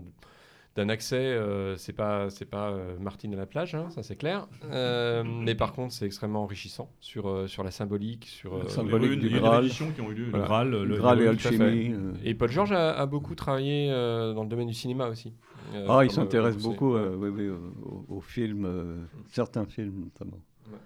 d'un 0.75 0.89
accès, 0.89 1.15
euh, 1.17 1.77
c'est 1.77 1.93
pas 1.93 2.29
c'est 2.31 2.45
pas 2.45 2.69
euh, 2.71 2.97
Martine 2.99 3.33
à 3.33 3.37
la 3.37 3.45
plage, 3.45 3.75
hein, 3.75 3.89
ça 3.91 4.01
c'est 4.01 4.15
clair. 4.15 4.47
Euh, 4.65 5.23
mais 5.45 5.53
par 5.53 5.73
contre, 5.73 5.93
c'est 5.93 6.05
extrêmement 6.05 6.41
enrichissant 6.43 6.89
sur 6.99 7.27
euh, 7.29 7.47
sur 7.47 7.63
la 7.63 7.69
symbolique, 7.71 8.25
sur 8.25 8.57
La 8.63 8.69
symbolique 8.69 9.11
Il 9.13 9.21
y 9.21 9.25
a 9.25 9.27
eu- 9.27 9.33
du 9.33 9.39
Graal. 9.39 9.69
qui 9.69 10.01
ont 10.01 10.09
eu 10.11 10.15
lieu. 10.15 10.29
Voilà. 10.31 10.43
Le 10.43 10.47
Graal, 10.47 10.69
le, 10.71 10.97
Graal 10.97 11.21
et 11.21 11.25
le- 11.25 11.37
tout 11.37 11.47
à 11.47 11.51
fait. 11.51 11.61
Alchimie. 11.61 11.93
euh. 11.93 12.13
Et 12.23 12.33
Paul 12.33 12.49
Georges 12.49 12.71
a, 12.71 12.91
a 12.97 13.05
beaucoup 13.05 13.35
travaillé 13.35 13.91
euh, 13.91 14.33
dans 14.33 14.43
le 14.43 14.49
domaine 14.49 14.67
du 14.67 14.73
cinéma 14.73 15.07
aussi. 15.09 15.33
Euh, 15.75 15.85
Ah, 15.89 16.03
il 16.03 16.11
s'intéresse 16.11 16.55
euh, 16.55 16.59
beaucoup 16.63 16.93
ouais. 16.95 17.01
euh, 17.01 17.15
oui, 17.17 17.29
oui, 17.29 17.49
aux, 17.49 18.15
aux 18.17 18.21
films, 18.21 18.65
euh, 18.65 19.03
certains 19.29 19.65
films 19.65 20.05
notamment. 20.05 20.39
Ouais. 20.71 20.77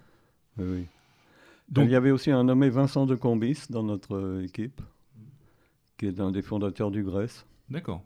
Oui, 0.58 0.64
oui. 0.80 0.86
Donc- 1.70 1.84
il 1.86 1.90
y 1.90 1.96
avait 1.96 2.10
aussi 2.10 2.30
un 2.30 2.44
nommé 2.44 2.68
Vincent 2.70 3.06
de 3.06 3.14
Combis 3.14 3.66
dans 3.70 3.82
notre 3.82 4.16
euh, 4.16 4.42
équipe, 4.44 4.80
qui 5.96 6.06
est 6.06 6.20
un 6.20 6.30
des 6.30 6.42
fondateurs 6.42 6.90
du 6.90 7.02
Grèce. 7.02 7.46
D'accord. 7.70 8.02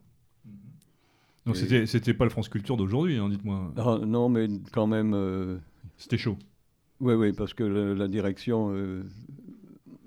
Donc 1.47 1.57
Et- 1.57 1.87
c'était 1.87 2.15
pas 2.15 2.25
le 2.25 2.31
France 2.31 2.49
Culture 2.49 2.77
d'aujourd'hui, 2.77 3.17
hein, 3.17 3.29
dites-moi. 3.29 3.73
Ah, 3.77 3.99
non, 4.07 4.29
mais 4.29 4.49
quand 4.73 4.87
même, 4.87 5.13
euh, 5.15 5.59
C'était 5.97 6.19
chaud. 6.19 6.37
oui, 7.01 7.15
oui, 7.15 7.33
parce 7.33 7.53
que 7.55 7.65
la 7.65 8.07
direction 8.09 8.69
euh, 8.73 9.03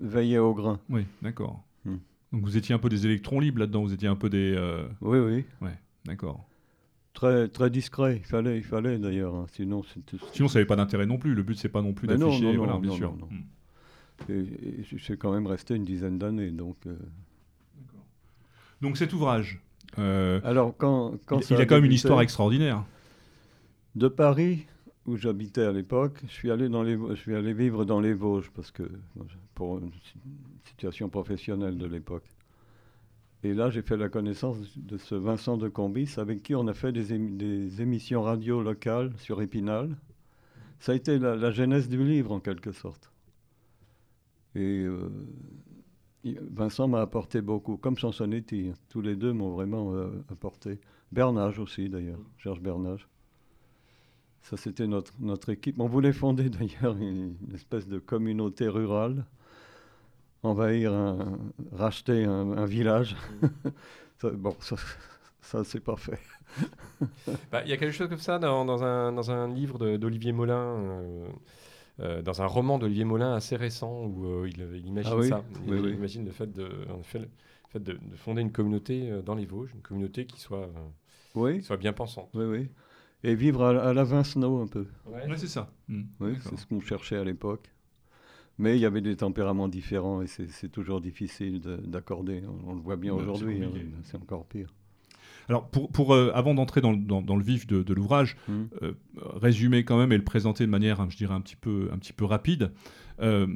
veillait 0.00 0.38
au 0.38 0.54
grain. 0.54 0.80
Oui, 0.88 1.02
d'accord. 1.22 1.62
Hmm. 1.84 1.96
Donc 2.32 2.42
vous 2.44 2.56
étiez 2.56 2.74
un 2.74 2.78
peu 2.78 2.88
des 2.88 3.04
électrons 3.06 3.38
libres 3.40 3.58
là-dedans, 3.60 3.82
vous 3.82 3.92
étiez 3.92 4.08
un 4.08 4.16
peu 4.16 4.30
des. 4.30 4.54
euh, 4.56 4.88
Oui, 5.02 5.18
oui. 5.18 5.44
Ouais, 5.60 5.76
d'accord. 6.06 6.46
Très, 7.12 7.48
très 7.48 7.70
discret, 7.70 8.16
il 8.18 8.24
fallait, 8.26 8.58
il 8.58 8.64
fallait 8.64 8.98
d'ailleurs. 8.98 9.34
hein, 9.34 9.46
Sinon. 9.52 9.82
Sinon, 10.32 10.48
ça 10.48 10.58
n'avait 10.58 10.66
pas 10.66 10.76
d'intérêt 10.76 11.06
non 11.06 11.16
plus. 11.18 11.34
Le 11.34 11.42
but, 11.42 11.56
c'est 11.56 11.68
pas 11.70 11.80
non 11.82 11.92
plus 11.94 12.06
d'afficher. 12.08 12.44
non, 12.44 12.52
non, 12.52 12.58
voilà, 12.58 12.78
bien 12.78 12.90
non, 12.90 12.96
sûr. 12.96 13.12
non, 13.12 13.18
non. 13.20 13.28
Hmm. 13.30 14.32
Et, 14.32 14.80
et 14.80 14.82
suis 14.82 15.16
quand 15.18 15.32
même 15.32 15.46
resté 15.46 15.74
une 15.76 15.84
dizaine 15.84 16.18
d'années, 16.18 16.50
donc. 16.50 16.76
euh. 16.86 16.96
Donc 18.82 18.96
cet 18.98 19.12
ouvrage, 19.14 19.60
Alors 19.98 20.76
quand, 20.76 21.14
quand 21.26 21.40
il, 21.50 21.56
il 21.56 21.60
a 21.60 21.66
quand 21.66 21.76
même 21.76 21.84
une 21.84 21.92
histoire 21.92 22.20
extraordinaire. 22.20 22.84
De 23.94 24.08
Paris, 24.08 24.66
où 25.06 25.16
j'habitais 25.16 25.62
à 25.62 25.72
l'époque, 25.72 26.20
je 26.28 26.32
suis 26.32 26.50
allé 26.50 26.68
dans 26.68 26.82
les, 26.82 26.98
je 27.10 27.14
suis 27.14 27.34
allé 27.34 27.52
vivre 27.54 27.84
dans 27.84 28.00
les 28.00 28.12
Vosges 28.12 28.50
parce 28.54 28.70
que 28.70 28.82
pour 29.54 29.78
une 29.78 29.90
si- 29.92 30.18
situation 30.64 31.08
professionnelle 31.08 31.78
de 31.78 31.86
l'époque. 31.86 32.24
Et 33.42 33.54
là, 33.54 33.70
j'ai 33.70 33.82
fait 33.82 33.96
la 33.96 34.08
connaissance 34.08 34.56
de 34.76 34.98
ce 34.98 35.14
Vincent 35.14 35.56
de 35.56 35.68
Combis, 35.68 36.14
avec 36.18 36.42
qui 36.42 36.54
on 36.54 36.66
a 36.66 36.74
fait 36.74 36.90
des, 36.92 37.14
émi- 37.14 37.36
des 37.36 37.80
émissions 37.80 38.22
radio 38.22 38.62
locales 38.62 39.12
sur 39.18 39.40
Épinal. 39.40 39.96
Ça 40.80 40.92
a 40.92 40.94
été 40.94 41.18
la, 41.18 41.36
la 41.36 41.50
genèse 41.52 41.88
du 41.88 42.04
livre, 42.04 42.32
en 42.32 42.40
quelque 42.40 42.72
sorte. 42.72 43.10
Et 44.56 44.82
euh, 44.84 45.08
Vincent 46.34 46.88
m'a 46.88 47.00
apporté 47.00 47.40
beaucoup, 47.40 47.76
comme 47.76 47.96
Sansonetti. 47.96 48.72
Tous 48.88 49.00
les 49.00 49.16
deux 49.16 49.32
m'ont 49.32 49.50
vraiment 49.50 49.94
euh, 49.94 50.08
apporté. 50.30 50.80
Bernage 51.12 51.58
aussi, 51.58 51.88
d'ailleurs, 51.88 52.18
Georges 52.38 52.60
Bernage. 52.60 53.08
Ça, 54.42 54.56
c'était 54.56 54.86
notre, 54.86 55.12
notre 55.20 55.50
équipe. 55.50 55.80
On 55.80 55.86
voulait 55.86 56.12
fonder 56.12 56.48
d'ailleurs 56.50 56.96
une, 56.96 57.36
une 57.46 57.54
espèce 57.54 57.86
de 57.86 57.98
communauté 57.98 58.68
rurale, 58.68 59.24
envahir, 60.42 60.92
un, 60.92 61.38
racheter 61.72 62.24
un, 62.24 62.52
un 62.52 62.66
village. 62.66 63.16
ça, 64.18 64.30
bon, 64.30 64.56
ça, 64.60 64.76
ça 65.40 65.64
c'est 65.64 65.80
pas 65.80 65.96
fait. 65.96 66.20
Bah, 67.50 67.62
il 67.64 67.70
y 67.70 67.72
a 67.72 67.76
quelque 67.76 67.92
chose 67.92 68.08
comme 68.08 68.18
ça 68.18 68.38
dans, 68.38 68.64
dans, 68.64 68.82
un, 68.82 69.12
dans 69.12 69.30
un, 69.30 69.52
livre 69.52 69.96
d'Olivier 69.96 70.32
Molin. 70.32 70.56
Euh, 70.56 71.28
euh, 72.00 72.22
dans 72.22 72.42
un 72.42 72.46
roman 72.46 72.78
d'Olivier 72.78 73.04
Molin 73.04 73.34
assez 73.34 73.56
récent 73.56 74.04
où 74.04 74.26
euh, 74.26 74.48
il, 74.48 74.86
imagine 74.86 75.12
ah 75.18 75.22
ça. 75.22 75.44
Il, 75.66 75.74
imagine 75.74 76.24
le 76.24 76.30
fait, 76.30 76.52
de, 76.52 76.68
en 76.90 77.02
fait, 77.02 77.20
le 77.20 77.28
fait 77.70 77.82
de, 77.82 77.98
fonder 78.16 78.42
une 78.42 78.52
communauté 78.52 79.10
dans 79.24 79.34
les 79.34 79.46
Vosges, 79.46 79.72
une 79.74 79.82
communauté 79.82 80.26
qui 80.26 80.40
soit, 80.40 80.68
oui. 81.34 81.62
soit 81.62 81.78
bien 81.78 81.92
pensante. 81.92 82.28
Oui, 82.34 82.44
oui. 82.44 82.68
Et 83.24 83.34
vivre 83.34 83.64
à, 83.64 83.94
la 83.94 84.04
Vincenot 84.04 84.60
un 84.60 84.66
peu. 84.66 84.86
Oui, 85.06 85.20
c'est 85.36 85.48
ça. 85.48 85.72
Oui, 85.88 86.34
c'est 86.40 86.56
ce 86.56 86.66
qu'on 86.66 86.80
cherchait 86.80 87.16
à 87.16 87.24
l'époque. 87.24 87.70
Mais 88.58 88.76
il 88.76 88.80
y 88.80 88.86
avait 88.86 89.02
des 89.02 89.16
tempéraments 89.16 89.68
différents 89.68 90.22
et 90.22 90.26
c'est 90.26 90.70
toujours 90.70 91.00
difficile 91.00 91.60
d'accorder. 91.60 92.42
On, 92.66 92.74
le 92.74 92.80
voit 92.80 92.96
bien 92.96 93.14
bah, 93.14 93.22
aujourd'hui, 93.22 93.62
hein, 93.62 93.70
c'est 94.04 94.16
encore 94.16 94.46
pire. 94.46 94.72
Alors, 95.48 95.68
pour, 95.68 95.90
pour 95.90 96.14
euh, 96.14 96.30
avant 96.34 96.54
d'entrer 96.54 96.80
dans, 96.80 96.94
dans, 96.94 97.36
le 97.36 97.42
vif 97.42 97.66
de, 97.66 97.94
l'ouvrage, 97.94 98.36
mmh. 98.48 98.62
euh, 98.82 98.92
résumer 99.34 99.84
quand 99.84 99.98
même 99.98 100.12
et 100.12 100.16
le 100.16 100.24
présenter 100.24 100.64
de 100.64 100.70
manière, 100.70 101.00
hein, 101.00 101.08
je 101.10 101.16
dirais, 101.16 101.34
un 101.34 101.40
petit 101.40 101.56
peu, 101.56 101.88
un 101.92 101.98
petit 101.98 102.12
peu 102.12 102.24
rapide. 102.24 102.72
Euh, 103.20 103.46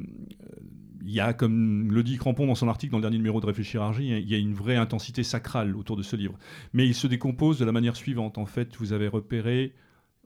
il 1.03 1.11
y 1.11 1.19
a, 1.19 1.33
comme 1.33 1.91
le 1.91 2.03
dit 2.03 2.17
Crampon 2.17 2.45
dans 2.45 2.55
son 2.55 2.67
article 2.67 2.91
dans 2.91 2.99
le 2.99 3.03
dernier 3.03 3.17
numéro 3.17 3.41
de 3.41 3.45
Réfléchirargie, 3.45 4.09
il 4.09 4.29
y 4.29 4.35
a 4.35 4.37
une 4.37 4.53
vraie 4.53 4.75
intensité 4.75 5.23
sacrale 5.23 5.75
autour 5.75 5.97
de 5.97 6.03
ce 6.03 6.15
livre. 6.15 6.37
Mais 6.73 6.85
il 6.85 6.93
se 6.93 7.07
décompose 7.07 7.57
de 7.57 7.65
la 7.65 7.71
manière 7.71 7.95
suivante. 7.95 8.37
En 8.37 8.45
fait, 8.45 8.75
vous 8.77 8.93
avez 8.93 9.07
repéré 9.07 9.73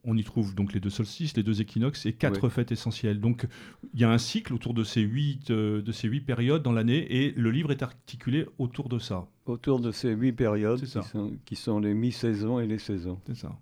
on 0.05 0.17
y 0.17 0.23
trouve 0.23 0.55
donc 0.55 0.73
les 0.73 0.79
deux 0.79 0.89
solstices, 0.89 1.35
les 1.35 1.43
deux 1.43 1.61
équinoxes 1.61 2.05
et 2.05 2.13
quatre 2.13 2.49
fêtes 2.49 2.71
essentielles. 2.71 3.19
Donc 3.19 3.47
il 3.93 3.99
y 3.99 4.03
a 4.03 4.11
un 4.11 4.17
cycle 4.17 4.53
autour 4.53 4.73
de 4.73 4.83
ces 4.83 5.01
huit, 5.01 5.51
euh, 5.51 5.81
de 5.81 5.91
ces 5.91 6.07
huit 6.07 6.21
périodes 6.21 6.63
dans 6.63 6.71
l'année 6.71 7.05
et 7.09 7.31
le 7.31 7.51
livre 7.51 7.71
est 7.71 7.83
articulé 7.83 8.45
autour 8.57 8.89
de 8.89 8.99
ça. 8.99 9.27
Autour 9.45 9.79
de 9.79 9.91
ces 9.91 10.11
huit 10.11 10.33
périodes 10.33 10.79
qui 10.79 10.87
sont, 10.87 11.33
qui 11.45 11.55
sont, 11.55 11.79
les 11.79 11.93
mi-saisons 11.93 12.59
et 12.59 12.67
les 12.67 12.79
saisons. 12.79 13.19
C'est 13.27 13.35
ça. 13.35 13.57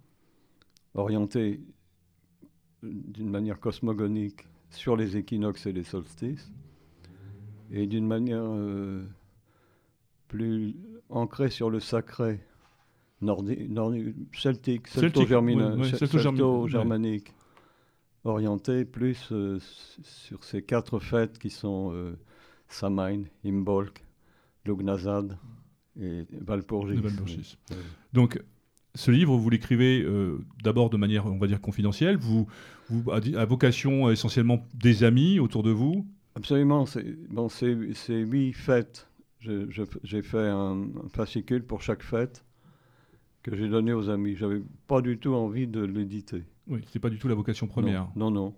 Orienté 0.93 1.61
d'une 2.83 3.29
manière 3.29 3.59
cosmogonique 3.59 4.45
sur 4.69 4.97
les 4.97 5.17
équinoxes 5.17 5.65
et 5.65 5.71
les 5.71 5.83
solstices 5.83 6.51
et 7.71 7.87
d'une 7.87 8.05
manière 8.05 8.43
euh, 8.45 9.03
plus 10.27 10.75
ancrée 11.09 11.49
sur 11.49 11.69
le 11.69 11.79
sacré 11.79 12.39
celtique, 14.33 14.87
celto-germanique, 14.87 17.33
orienté 18.23 18.85
plus 18.85 19.29
euh, 19.31 19.59
sur 20.03 20.43
ces 20.43 20.61
quatre 20.61 20.99
fêtes 20.99 21.39
qui 21.39 21.49
sont 21.49 21.91
euh, 21.93 22.17
Samain, 22.67 23.23
Imbolc, 23.45 24.03
Lugnazad 24.65 25.37
et 25.99 26.25
Valpurgis. 26.41 27.57
Donc, 28.13 28.41
ce 28.95 29.11
livre, 29.11 29.35
vous 29.35 29.49
l'écrivez 29.49 30.01
euh, 30.01 30.39
d'abord 30.63 30.89
de 30.89 30.97
manière, 30.97 31.25
on 31.25 31.37
va 31.37 31.47
dire, 31.47 31.61
confidentielle. 31.61 32.17
Vous, 32.17 32.47
vous 32.89 33.11
à, 33.11 33.45
vocation 33.45 34.09
essentiellement 34.09 34.65
des 34.73 35.03
amis 35.03 35.39
autour 35.39 35.63
de 35.63 35.71
vous? 35.71 36.05
Absolument. 36.35 36.85
Bon, 37.29 37.49
c'est 37.49 37.73
huit 37.73 38.53
fêtes. 38.53 39.07
J'ai 39.39 40.21
fait 40.21 40.47
un 40.47 40.87
fascicule 41.09 41.65
pour 41.65 41.81
chaque 41.81 42.01
fête 42.01 42.45
que 43.43 43.55
j'ai 43.55 43.67
donné 43.67 43.93
aux 43.93 44.09
amis. 44.09 44.35
J'avais 44.35 44.61
pas 44.87 45.01
du 45.01 45.17
tout 45.17 45.33
envie 45.33 45.67
de 45.67 45.81
l'éditer. 45.81 46.43
Oui, 46.67 46.79
c'est 46.91 46.99
pas 46.99 47.09
du 47.09 47.19
tout 47.19 47.27
la 47.27 47.35
vocation 47.35 47.67
première. 47.67 48.07
Non, 48.15 48.31
non. 48.31 48.53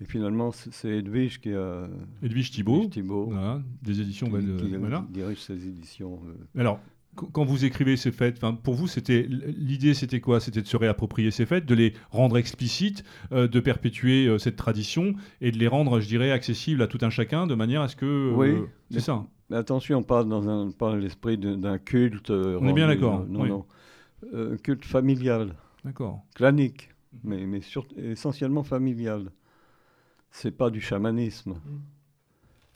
Et 0.00 0.04
finalement, 0.04 0.52
c'est 0.52 0.98
Edwige 0.98 1.40
qui 1.40 1.52
a. 1.52 1.88
Edwige 2.22 2.50
Thibault. 2.50 2.88
des 3.82 4.00
éditions. 4.00 4.30
Qui, 4.30 4.68
qui, 4.68 4.76
voilà. 4.76 5.04
dirige 5.10 5.40
ces 5.40 5.66
éditions. 5.66 6.20
Euh. 6.26 6.60
Alors, 6.60 6.80
quand 7.32 7.44
vous 7.44 7.64
écrivez 7.64 7.96
ces 7.96 8.12
fêtes, 8.12 8.40
pour 8.62 8.74
vous, 8.74 8.86
c'était 8.86 9.26
l'idée, 9.28 9.94
c'était 9.94 10.20
quoi? 10.20 10.38
C'était 10.38 10.62
de 10.62 10.68
se 10.68 10.76
réapproprier 10.76 11.32
ces 11.32 11.46
fêtes, 11.46 11.66
de 11.66 11.74
les 11.74 11.94
rendre 12.10 12.38
explicites, 12.38 13.02
euh, 13.32 13.48
de 13.48 13.58
perpétuer 13.58 14.26
euh, 14.26 14.38
cette 14.38 14.54
tradition 14.54 15.14
et 15.40 15.50
de 15.50 15.58
les 15.58 15.66
rendre, 15.66 15.98
je 15.98 16.06
dirais, 16.06 16.30
accessibles 16.30 16.80
à 16.80 16.86
tout 16.86 16.98
un 17.02 17.10
chacun, 17.10 17.48
de 17.48 17.56
manière 17.56 17.82
à 17.82 17.88
ce 17.88 17.96
que. 17.96 18.32
oui. 18.34 18.54
C'est 18.90 19.00
ça. 19.00 19.26
Mais 19.50 19.56
attention, 19.56 19.98
on 19.98 20.02
parle 20.02 20.28
dans 20.28 20.48
un, 20.48 20.70
pas 20.70 20.94
l'esprit 20.94 21.38
d'un 21.38 21.78
culte. 21.78 22.30
on 22.30 22.68
est 22.68 22.72
bien 22.72 22.86
d'accord. 22.86 23.26
Non, 23.28 23.46
non. 23.46 23.64
Euh, 24.34 24.56
culte 24.56 24.84
familial. 24.84 25.54
D'accord. 25.84 26.22
Clanique, 26.34 26.90
mhm. 27.12 27.20
mais, 27.24 27.46
mais 27.46 27.60
essentiellement 27.96 28.64
familial. 28.64 29.30
C'est 30.30 30.50
pas 30.50 30.70
du 30.70 30.80
chamanisme. 30.80 31.52
Mhm. 31.52 31.80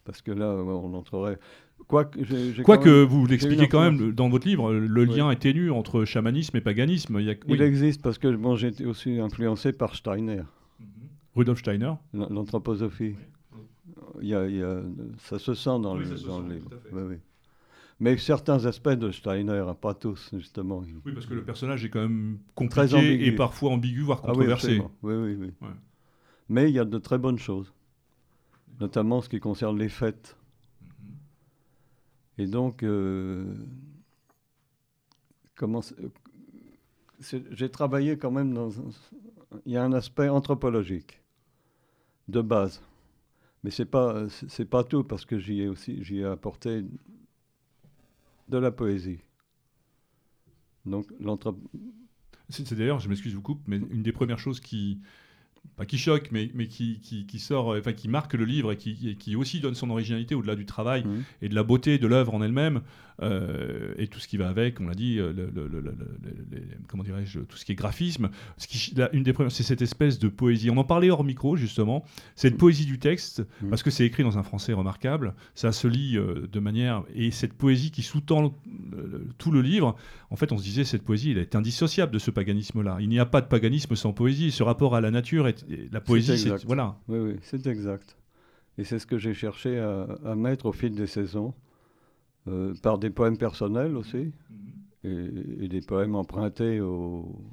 Parce 0.04 0.22
que 0.22 0.32
là, 0.32 0.48
on 0.48 0.94
entrerait. 0.94 1.38
Quoique, 1.86 2.62
Quoi 2.62 2.78
que 2.78 3.04
vous 3.04 3.26
l'expliquez 3.26 3.68
quand 3.68 3.80
même 3.80 4.12
dans 4.12 4.28
votre 4.28 4.46
livre, 4.46 4.72
le 4.72 5.04
lien 5.04 5.30
est 5.30 5.36
ténu 5.36 5.70
entre 5.70 6.04
chamanisme 6.04 6.56
et 6.56 6.60
paganisme. 6.60 7.18
Il, 7.20 7.38
Il 7.48 7.62
existe 7.62 8.02
parce 8.02 8.18
que 8.18 8.34
bon, 8.34 8.56
j'ai 8.56 8.68
été 8.68 8.84
aussi 8.84 9.18
influencé 9.20 9.72
par 9.72 9.94
Steiner. 9.94 10.42
Mhm. 10.80 10.86
Rudolf 11.34 11.58
Steiner 11.58 11.92
L'anthroposophie. 12.12 13.14
Il, 14.20 14.28
y 14.28 14.34
a, 14.34 14.82
ça 15.18 15.38
se 15.38 15.54
sent 15.54 15.80
dans, 15.80 15.96
le, 15.96 16.04
dans 16.26 16.40
les. 16.42 16.62
Oui, 16.92 17.16
mais 18.02 18.18
certains 18.18 18.66
aspects 18.66 18.88
de 18.88 19.12
Steiner, 19.12 19.62
hein, 19.64 19.76
pas 19.80 19.94
tous, 19.94 20.30
justement. 20.32 20.82
Oui, 21.06 21.12
parce 21.12 21.24
que 21.24 21.34
le 21.34 21.44
personnage 21.44 21.84
est 21.84 21.88
quand 21.88 22.00
même 22.00 22.40
compliqué 22.56 23.24
et 23.24 23.30
parfois 23.30 23.70
ambigu, 23.70 24.00
voire 24.00 24.20
ah 24.24 24.26
controversé. 24.26 24.82
oui, 25.04 25.14
oui, 25.14 25.36
oui. 25.38 25.68
Mais 26.48 26.68
il 26.68 26.74
y 26.74 26.80
a 26.80 26.84
de 26.84 26.98
très 26.98 27.16
bonnes 27.16 27.38
choses, 27.38 27.72
notamment 28.80 29.20
ce 29.20 29.28
qui 29.28 29.38
concerne 29.38 29.78
les 29.78 29.88
fêtes. 29.88 30.36
Et 32.38 32.48
donc, 32.48 32.82
euh, 32.82 33.54
j'ai 37.52 37.70
travaillé 37.70 38.18
quand 38.18 38.32
même 38.32 38.52
dans. 38.52 38.70
il 39.64 39.74
y 39.74 39.76
a 39.76 39.84
un 39.84 39.92
aspect 39.92 40.28
anthropologique 40.28 41.22
de 42.26 42.40
base. 42.40 42.82
Mais 43.62 43.70
ce 43.70 43.82
n'est 43.82 43.88
pas, 43.88 44.24
c'est 44.28 44.68
pas 44.68 44.82
tout, 44.82 45.04
parce 45.04 45.24
que 45.24 45.38
j'y 45.38 45.60
ai 45.60 45.68
aussi 45.68 46.02
j'y 46.02 46.18
ai 46.18 46.24
apporté 46.24 46.82
de 48.52 48.58
la 48.58 48.70
poésie. 48.70 49.18
Donc, 50.84 51.06
C'est 52.48 52.74
d'ailleurs, 52.74 53.00
je 53.00 53.08
m'excuse, 53.08 53.32
je 53.32 53.36
vous 53.36 53.42
coupe, 53.42 53.62
mais 53.66 53.76
une 53.76 54.02
des 54.02 54.12
premières 54.12 54.38
choses 54.38 54.60
qui, 54.60 55.00
pas 55.76 55.86
qui 55.86 55.96
choque, 55.96 56.28
mais, 56.32 56.50
mais 56.54 56.66
qui, 56.66 57.00
qui, 57.00 57.38
sort, 57.38 57.72
euh, 57.72 57.78
enfin 57.80 57.92
qui 57.92 58.08
marque 58.08 58.34
le 58.34 58.44
livre 58.44 58.72
et 58.72 58.76
qui, 58.76 59.16
qui 59.16 59.36
aussi 59.36 59.60
donne 59.60 59.74
son 59.74 59.90
originalité 59.90 60.34
au-delà 60.34 60.54
du 60.54 60.66
travail 60.66 61.04
mmh. 61.04 61.24
et 61.42 61.48
de 61.48 61.54
la 61.54 61.62
beauté 61.62 61.98
de 61.98 62.06
l'œuvre 62.06 62.34
en 62.34 62.42
elle-même 62.42 62.82
euh, 63.22 63.94
et 63.96 64.06
tout 64.06 64.18
ce 64.18 64.28
qui 64.28 64.36
va 64.36 64.48
avec, 64.48 64.80
on 64.80 64.86
l'a 64.86 64.94
dit, 64.94 65.18
euh, 65.18 65.32
le, 65.32 65.94
comment 66.88 67.02
dirais-je, 67.02 67.40
tout 67.40 67.56
ce 67.56 67.64
qui 67.64 67.72
est 67.72 67.76
graphisme. 67.76 68.30
Ce 68.58 68.66
qui, 68.66 68.94
une 69.12 69.22
des 69.22 69.32
premières, 69.32 69.52
c'est 69.52 69.62
cette 69.62 69.82
espèce 69.82 70.18
de 70.18 70.28
poésie. 70.28 70.70
On 70.70 70.76
en 70.76 70.84
parlait 70.84 71.10
hors 71.10 71.24
micro 71.24 71.56
justement, 71.56 72.04
cette 72.36 72.54
mmh. 72.54 72.58
poésie 72.58 72.86
du 72.86 72.98
texte, 72.98 73.42
mmh. 73.62 73.70
parce 73.70 73.82
que 73.82 73.90
c'est 73.90 74.04
écrit 74.04 74.22
dans 74.22 74.38
un 74.38 74.42
français 74.42 74.72
remarquable, 74.72 75.34
ça 75.54 75.72
se 75.72 75.88
lit 75.88 76.16
de 76.16 76.60
manière 76.60 77.04
et 77.14 77.30
cette 77.30 77.52
poésie 77.52 77.90
qui 77.90 78.02
sous-tend 78.02 78.54
tout 79.38 79.50
le 79.50 79.62
livre. 79.62 79.96
En 80.30 80.36
fait, 80.36 80.52
on 80.52 80.58
se 80.58 80.62
disait 80.62 80.84
cette 80.84 81.02
poésie, 81.02 81.32
elle 81.32 81.38
est 81.38 81.54
indissociable 81.54 82.12
de 82.12 82.18
ce 82.18 82.30
paganisme-là. 82.30 82.98
Il 83.00 83.08
n'y 83.08 83.18
a 83.18 83.26
pas 83.26 83.40
de 83.40 83.46
paganisme 83.46 83.94
sans 83.96 84.12
poésie. 84.12 84.50
Ce 84.50 84.62
rapport 84.62 84.94
à 84.94 85.00
la 85.00 85.10
nature 85.10 85.48
la 85.90 86.00
poésie, 86.00 86.38
c'est 86.38 86.64
voilà. 86.64 86.96
Oui, 87.08 87.18
oui, 87.18 87.36
c'est 87.42 87.66
exact. 87.66 88.16
Et 88.78 88.84
c'est 88.84 88.98
ce 88.98 89.06
que 89.06 89.18
j'ai 89.18 89.34
cherché 89.34 89.78
à, 89.78 90.34
mettre 90.34 90.66
au 90.66 90.72
fil 90.72 90.94
des 90.94 91.06
saisons, 91.06 91.54
euh, 92.48 92.74
par 92.82 92.98
des 92.98 93.10
poèmes 93.10 93.38
personnels 93.38 93.96
aussi, 93.96 94.32
mm-hmm. 95.04 95.62
et, 95.62 95.68
des 95.68 95.80
poèmes 95.80 96.16
empruntés 96.16 96.80
au, 96.80 97.48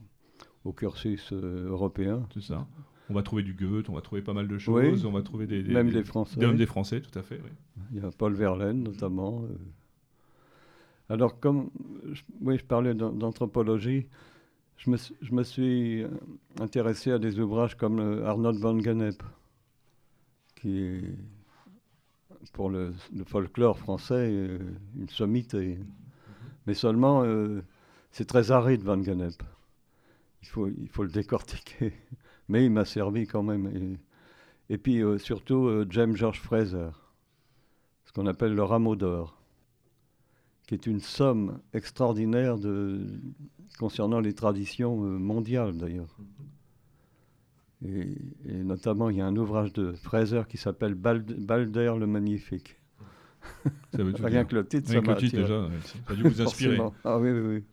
cursus 0.76 1.32
euh, 1.32 1.68
européen. 1.70 2.28
C'est 2.34 2.44
ça. 2.44 2.68
On 3.10 3.14
va 3.14 3.24
trouver 3.24 3.42
du 3.42 3.54
Goethe, 3.54 3.90
on 3.90 3.94
va 3.94 4.02
trouver 4.02 4.22
pas 4.22 4.34
mal 4.34 4.48
de 4.48 4.58
choses, 4.60 5.06
on 5.06 5.12
va 5.12 5.24
trouver 5.24 5.48
des, 5.48 5.64
même 5.64 5.90
des, 5.90 6.04
Français. 6.04 6.40
Des, 6.40 6.54
des 6.54 6.66
Français, 6.68 7.02
tout 7.02 7.18
à 7.18 7.24
fait. 7.24 7.42
Il 7.92 8.02
y 8.02 8.06
a 8.06 8.12
Paul 8.12 8.34
Verlaine 8.34 8.84
notamment. 8.84 9.44
Euh. 9.44 9.56
Alors 11.10 11.40
comme, 11.40 11.72
oui, 12.42 12.58
je 12.60 12.66
parlais 12.66 12.94
d'anthropologie, 12.94 14.06
je 14.78 14.92
me, 15.32 15.44
suis 15.44 16.04
euh, 16.04 16.10
intéressé 16.60 17.12
à 17.12 17.20
des 17.20 17.40
ouvrages 17.40 17.76
comme 17.76 18.00
Arnold 18.24 18.60
van 18.60 18.80
Gennep, 18.80 19.22
qui 20.56 20.78
est 20.78 21.16
pour 22.54 22.70
le, 22.70 22.94
folklore 23.26 23.78
français 23.78 24.32
une 24.96 25.10
sommité. 25.10 25.80
Mais 26.68 26.74
seulement, 26.74 27.24
euh, 27.24 27.62
c'est 28.12 28.26
très 28.26 28.52
aride 28.52 28.84
Van 28.84 29.02
Gennep. 29.02 29.42
Il 30.42 30.48
faut, 30.48 30.68
il 30.68 30.88
faut 30.90 31.04
le 31.04 31.10
décortiquer. 31.10 31.94
Mais 32.50 32.66
il 32.66 32.72
m'a 32.72 32.86
servi 32.86 33.28
quand 33.28 33.44
même. 33.44 33.98
Et, 34.70 34.78
puis 34.78 35.04
euh, 35.04 35.18
surtout 35.18 35.70
James 35.90 36.16
George 36.16 36.40
Fraser, 36.40 36.90
ce 38.06 38.12
qu'on 38.12 38.26
appelle 38.26 38.56
le 38.56 38.64
rameau 38.64 38.96
d'or 38.96 39.40
qui 40.70 40.76
est 40.76 40.86
une 40.86 41.00
somme 41.00 41.62
extraordinaire 41.74 42.56
concernant 43.80 44.20
les 44.20 44.34
traditions 44.34 45.04
euh, 45.04 45.18
mondiales 45.18 45.76
d'ailleurs. 45.76 46.16
Et, 47.86 48.08
notamment, 48.64 49.10
il 49.10 49.18
y 49.18 49.22
a 49.22 49.26
un 49.26 49.36
ouvrage 49.38 49.72
de 49.74 49.94
Fraser 49.94 50.42
qui 50.50 50.58
s'appelle 50.58 50.96
Balder 50.96 51.94
le 51.98 52.08
Magnifique. 52.08 52.76
Ça 53.96 54.04
veut 54.04 54.14
Rien 54.24 54.44
que 54.44 54.56
le 54.56 54.66
titre, 54.68 54.90
ça 54.92 55.02
m'a 55.02 55.14
déjà, 55.16 55.48
ça 55.48 55.98
a 56.10 56.14
dû 56.16 56.24
vous 56.24 56.42
inspirer. 56.42 56.78
Ah 57.06 57.18
oui, 57.20 57.32
oui, 57.32 57.40
oui. 57.40 57.64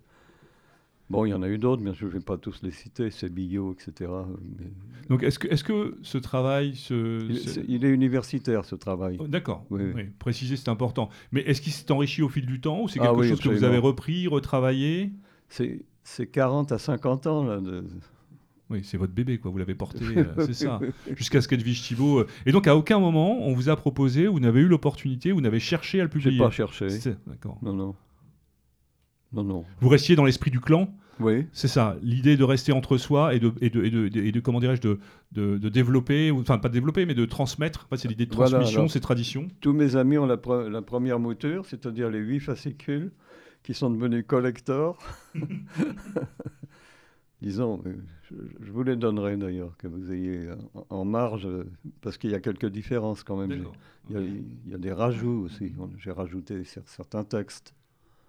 Bon, 1.08 1.24
il 1.24 1.30
y 1.30 1.34
en 1.34 1.42
a 1.42 1.48
eu 1.48 1.56
d'autres, 1.58 1.82
mais 1.84 1.94
je 1.94 2.04
ne 2.04 2.10
vais 2.10 2.20
pas 2.20 2.36
tous 2.36 2.60
les 2.64 2.72
citer, 2.72 3.10
c'est 3.12 3.28
Billot, 3.28 3.72
etc. 3.74 4.10
mais- 4.58 4.66
Donc 5.08 5.22
est-ce 5.22 5.38
que, 5.38 5.46
est 5.46 5.62
que 5.62 5.96
ce 6.02 6.18
travail, 6.18 6.74
ce, 6.74 7.24
Il, 7.30 7.38
ce- 7.38 7.60
est 7.60 7.88
universitaire, 7.88 8.64
ce 8.64 8.74
travail. 8.74 9.16
Oh, 9.20 9.28
D'accord, 9.28 9.64
Oui, 9.70 9.82
oui. 9.84 9.92
Oui, 9.94 10.02
préciser 10.18 10.56
c'est 10.56 10.68
important. 10.68 11.08
Mais 11.30 11.42
est-ce 11.42 11.60
qu'il 11.60 11.72
s'est 11.72 11.92
enrichi 11.92 12.22
au 12.22 12.28
fil 12.28 12.44
du 12.44 12.60
temps 12.60 12.82
ou 12.82 12.88
c'est 12.88 12.98
Ah 12.98 13.04
quelque 13.08 13.20
oui, 13.20 13.28
chose 13.28 13.40
que 13.40 13.48
vous 13.50 13.62
avez 13.62 13.78
repris, 13.78 14.26
retravaillé? 14.26 15.12
C'est 15.48 15.84
c'est 16.02 16.26
40 16.26 16.72
à 16.72 16.78
50 16.78 17.26
ans, 17.28 17.44
là. 17.44 17.60
de- 17.60 17.84
Oui, 18.68 18.80
c'est 18.82 18.96
votre 18.96 19.12
bébé, 19.12 19.38
quoi. 19.38 19.50
Vous 19.50 19.58
l'avez 19.58 19.74
porté, 19.76 20.04
euh, 20.16 20.24
c'est 20.46 20.54
ça. 20.54 20.80
Jusqu'à 21.16 21.40
ce 21.40 21.46
qu'Edwige 21.48 21.82
Thibault. 21.82 22.20
euh, 22.20 22.26
Et 22.46 22.52
donc, 22.52 22.66
à 22.66 22.76
aucun 22.76 22.98
moment, 22.98 23.38
on 23.46 23.54
vous 23.54 23.68
a 23.68 23.76
proposé, 23.76 24.26
vous 24.26 24.40
n'avez 24.40 24.60
eu 24.60 24.66
l'opportunité, 24.68 25.30
vous 25.32 25.40
n'avez 25.40 25.60
cherché 25.60 26.00
à 26.00 26.04
le 26.04 26.10
J'ai 26.10 26.18
publier. 26.20 26.38
pas 26.40 26.50
cherché. 26.50 26.88
C'est- 26.90 27.16
D'accord. 27.28 27.58
Non, 27.62 27.72
non. 27.72 27.94
Non, 29.32 29.44
non. 29.44 29.64
Vous 29.80 29.88
restiez 29.88 30.16
dans 30.16 30.24
l'esprit 30.24 30.50
du 30.50 30.60
clan, 30.60 30.92
Oui, 31.20 31.46
c'est 31.52 31.68
ça. 31.68 31.96
L'idée 32.02 32.36
de 32.36 32.44
rester 32.44 32.72
entre 32.72 32.96
soi 32.96 33.34
et 33.34 33.38
de, 33.40 33.52
et 33.60 33.70
de, 33.70 33.84
et 33.84 33.90
de, 33.90 34.06
et 34.20 34.32
de- 34.32 34.40
comment 34.40 34.60
dirais-je, 34.60 34.80
de, 34.82 34.98
de, 35.32 35.58
de 35.58 35.68
développer, 35.68 36.30
ou- 36.30 36.40
enfin 36.40 36.58
pas 36.58 36.68
de 36.68 36.74
développer, 36.74 37.06
mais 37.06 37.14
de 37.14 37.24
transmettre. 37.24 37.86
Enfin, 37.86 37.96
c'est 37.96 38.08
l'idée 38.08 38.26
de 38.26 38.30
transmission, 38.30 38.80
alors. 38.80 38.90
ces 38.90 39.00
traditions. 39.00 39.48
tous 39.60 39.72
mes 39.72 39.94
amis 39.96 40.18
ont 40.18 40.26
la, 40.26 40.36
pre- 40.36 40.68
la 40.68 40.82
première 40.82 41.18
mouture, 41.18 41.66
c'est-à-dire 41.66 42.10
les 42.10 42.18
huit 42.20 42.40
fascicules 42.40 43.12
qui 43.62 43.74
sont 43.74 43.90
devenus 43.90 44.24
collectors. 44.26 44.98
Disons, 47.42 47.82
euh, 47.86 47.94
je, 48.30 48.72
vous 48.72 48.82
les 48.82 48.96
donnerai 48.96 49.36
d'ailleurs, 49.36 49.76
que 49.76 49.86
vous 49.86 50.10
ayez 50.12 50.48
en, 50.74 50.86
en 50.88 51.04
marge, 51.04 51.46
euh, 51.46 51.64
parce 52.00 52.16
qu'il 52.16 52.30
y 52.30 52.34
a 52.34 52.40
quelques 52.40 52.66
différences 52.70 53.22
quand 53.22 53.36
même. 53.36 53.50
Il 54.08 54.14
y, 54.14 54.18
a, 54.18 54.22
il 54.22 54.70
y 54.70 54.74
a 54.74 54.78
des 54.78 54.92
rajouts 54.92 55.42
aussi. 55.44 55.74
J'ai 55.98 56.12
rajouté 56.12 56.62
cer- 56.62 56.82
certains 56.86 57.24
textes. 57.24 57.74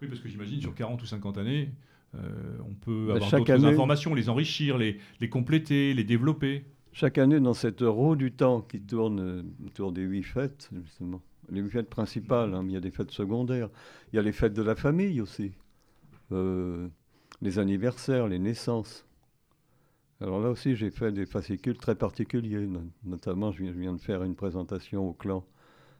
Oui, 0.02 0.08
parce 0.08 0.20
que 0.20 0.28
j'imagine 0.28 0.60
sur 0.60 0.74
40 0.74 1.02
ou 1.02 1.06
50 1.06 1.38
années, 1.38 1.70
euh, 2.14 2.20
on 2.68 2.74
peut 2.74 3.08
avoir 3.12 3.30
d'autres 3.38 3.52
année- 3.52 3.72
informations, 3.74 4.14
les 4.14 4.28
enrichir, 4.28 4.76
les, 4.78 4.98
les 5.20 5.28
compléter, 5.30 5.94
les 5.94 6.04
développer. 6.04 6.64
Chaque 6.92 7.16
année, 7.18 7.40
dans 7.40 7.54
cette 7.54 7.80
roue 7.80 8.14
du 8.16 8.32
temps 8.32 8.60
qui 8.60 8.80
tourne 8.80 9.20
euh, 9.20 9.42
autour 9.66 9.92
des 9.92 10.02
huit 10.02 10.22
fêtes, 10.22 10.68
justement, 10.84 11.22
les 11.50 11.60
huit 11.60 11.70
fêtes 11.70 11.88
principales, 11.90 12.54
hein, 12.54 12.62
mais 12.62 12.72
il 12.72 12.74
y 12.74 12.78
a 12.78 12.80
des 12.80 12.90
fêtes 12.90 13.10
secondaires. 13.10 13.70
Il 14.12 14.16
y 14.16 14.18
a 14.18 14.22
les 14.22 14.32
fêtes 14.32 14.54
de 14.54 14.62
la 14.62 14.74
famille 14.74 15.20
aussi, 15.22 15.52
Euh, 16.30 16.88
les 17.42 17.58
anniversaires, 17.58 18.26
les 18.28 18.38
naissances. 18.38 19.04
Alors 20.20 20.40
là 20.40 20.50
aussi, 20.50 20.74
j'ai 20.74 20.90
fait 20.90 21.12
des 21.12 21.26
fascicules 21.26 21.78
très 21.78 21.94
particuliers. 21.94 22.66
no- 22.66 22.82
Notamment, 23.04 23.52
je 23.52 23.62
viens, 23.62 23.72
je 23.72 23.78
viens 23.78 23.92
de 23.92 24.00
faire 24.00 24.22
une 24.24 24.34
présentation 24.34 25.08
au 25.08 25.12
clan 25.12 25.44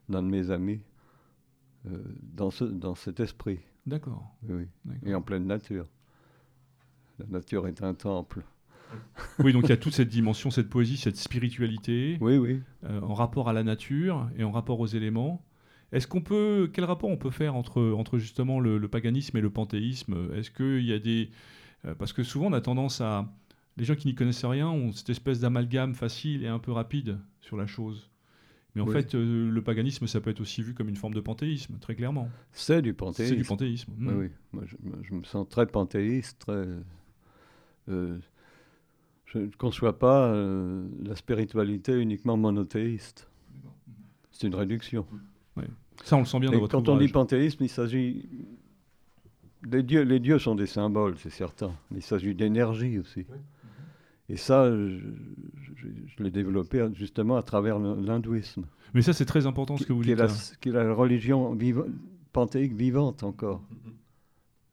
d'un 0.09 0.23
de 0.23 0.29
mes 0.29 0.51
amis 0.51 0.81
euh, 1.87 2.03
dans, 2.35 2.51
ce, 2.51 2.65
dans 2.65 2.95
cet 2.97 3.21
esprit. 3.21 3.61
D'accord. 3.87 4.35
Oui. 4.49 4.65
Et 5.07 5.15
en 5.15 5.23
pleine 5.23 5.47
nature. 5.47 5.87
La 7.19 7.27
nature 7.27 7.67
est 7.69 7.83
un 7.83 7.95
temple. 7.95 8.43
Oui, 9.41 9.53
donc 9.53 9.65
il 9.65 9.69
y 9.69 9.73
a 9.73 9.77
toute 9.77 9.93
cette 9.93 10.09
dimension, 10.09 10.51
cette 10.51 10.71
poésie, 10.71 10.97
cette 10.97 11.17
spiritualité. 11.19 12.17
Oui, 12.23 12.39
oui. 12.39 12.63
euh, 12.85 13.01
en 13.03 13.13
rapport 13.15 13.49
à 13.51 13.53
la 13.53 13.63
nature 13.63 14.29
et 14.39 14.45
en 14.45 14.51
rapport 14.51 14.81
aux 14.81 14.87
éléments. 14.87 15.45
Est-ce 15.93 16.07
qu'on 16.07 16.21
peut, 16.21 16.71
quel 16.73 16.85
rapport 16.85 17.09
on 17.11 17.17
peut 17.17 17.31
faire 17.31 17.55
entre, 17.55 17.83
entre 17.93 18.19
justement 18.19 18.61
le, 18.61 18.77
le 18.79 18.89
paganisme 18.89 19.37
et 19.37 19.41
le 19.41 19.51
panthéisme? 19.51 20.31
Est-ce 20.35 20.51
qu'il 20.51 20.85
y 20.85 20.93
a 20.93 20.99
des, 20.99 21.31
euh, 21.87 21.95
parce 21.95 22.13
que 22.13 22.23
souvent 22.23 22.47
on 22.49 22.53
a 22.53 22.61
tendance 22.61 23.01
à, 23.01 23.27
les 23.77 23.85
gens 23.85 23.95
qui 23.95 24.07
n'y 24.09 24.15
connaissent 24.15 24.45
rien 24.45 24.69
ont 24.69 24.93
cette 24.93 25.09
espèce 25.11 25.41
d'amalgame 25.41 25.95
facile 25.95 26.45
et 26.45 26.49
un 26.49 26.59
peu 26.59 26.73
rapide 26.73 27.19
sur 27.41 27.57
la 27.57 27.67
chose. 27.67 28.11
Mais 28.75 28.83
en 28.83 28.87
Oui. 28.87 28.93
fait, 28.93 29.15
euh, 29.15 29.51
le 29.51 29.63
paganisme, 29.63 30.07
ça 30.07 30.21
peut 30.21 30.29
être 30.31 30.41
aussi 30.43 30.63
vu 30.63 30.75
comme 30.75 30.89
une 30.91 30.97
forme 30.97 31.15
de 31.15 31.21
panthéisme, 31.21 31.79
très 31.81 31.95
clairement. 31.95 32.29
C'est 32.53 32.83
du 32.83 32.93
panthéisme. 32.93 33.31
C'est 33.31 33.37
du 33.37 33.45
panthéisme. 33.45 33.93
Oui, 33.99 34.05
Mm. 34.13 34.19
oui. 34.19 34.29
Moi, 34.53 34.65
je, 35.03 35.15
me 35.15 35.25
sens 35.25 35.49
très 35.49 35.67
panthéiste, 35.67 36.39
très. 36.41 36.67
euh, 37.89 38.19
je 39.27 39.39
ne 39.39 39.47
conçois 39.57 39.99
pas 39.99 40.29
euh, 40.29 40.87
la 41.03 41.17
spiritualité 41.17 41.99
uniquement 41.99 42.37
monothéiste. 42.37 43.29
C'est 44.31 44.47
une 44.47 44.55
réduction. 44.55 45.07
Ça, 46.05 46.17
on 46.17 46.21
le 46.21 46.25
sent 46.27 46.39
bien 46.41 46.51
Et 46.51 46.55
dans 46.55 46.61
votre 46.61 46.73
quand 46.77 46.89
on 46.89 46.97
dit 46.97 47.09
panthéisme, 47.09 47.65
il 47.65 47.69
s'agit. 47.69 48.29
Les 49.71 49.83
dieux, 49.83 50.03
les 50.03 50.21
dieux 50.21 50.39
sont 50.39 50.55
des 50.55 50.67
symboles, 50.67 51.17
c'est 51.19 51.31
certain. 51.31 51.73
Il 51.95 52.03
s'agit 52.03 52.35
d'énergie 52.35 52.99
aussi. 52.99 53.27
Et 54.29 54.37
ça, 54.37 54.71
je, 54.71 54.99
je- 55.75 55.89
je 56.07 56.23
l'ai 56.23 56.31
développé 56.31 56.87
justement 56.95 57.37
à 57.37 57.43
travers 57.43 57.79
l'hindouisme, 57.79 58.67
Mais 58.95 59.03
ça, 59.03 59.13
c'est 59.13 59.25
très 59.25 59.47
important 59.47 59.77
ce 59.77 59.85
que 59.85 59.93
vous 59.93 60.03
qui, 60.03 60.11
est 60.13 60.15
dites. 60.17 60.25
la, 60.25 60.57
qui 60.61 60.69
est 60.69 60.73
la 60.73 60.93
religion 60.95 61.55
viva- 61.55 61.87
panthéique 62.33 62.75
vivante 62.75 63.23
encore, 63.23 63.63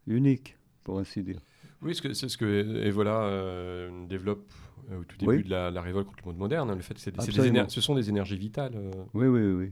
unique, 0.07 0.57
pour 0.83 0.99
ainsi 0.99 1.23
dire. 1.23 1.39
Oui, 1.81 1.95
c'est 1.95 2.29
ce 2.29 2.37
que 2.37 2.45
Evola 2.85 3.21
euh, 3.23 4.05
développe 4.07 4.51
euh, 4.91 4.99
au 4.99 5.03
tout 5.03 5.17
début 5.17 5.37
Oui. 5.37 5.43
de 5.43 5.49
la, 5.49 5.71
la 5.71 5.81
révolte 5.81 6.07
contre 6.07 6.19
le 6.25 6.31
monde 6.31 6.37
moderne. 6.39 6.69
hein, 6.69 6.75
le 6.75 6.81
fait 6.81 6.93
que 6.93 6.99
c'est 6.99 7.11
des- 7.15 7.51
des 7.51 7.63
ce 7.69 7.81
sont 7.81 7.95
des 7.95 8.09
énergies 8.09 8.37
vitales. 8.37 8.73
euh. 8.75 8.91
Oui, 9.13 9.27
oui, 9.27 9.41
oui. 9.51 9.71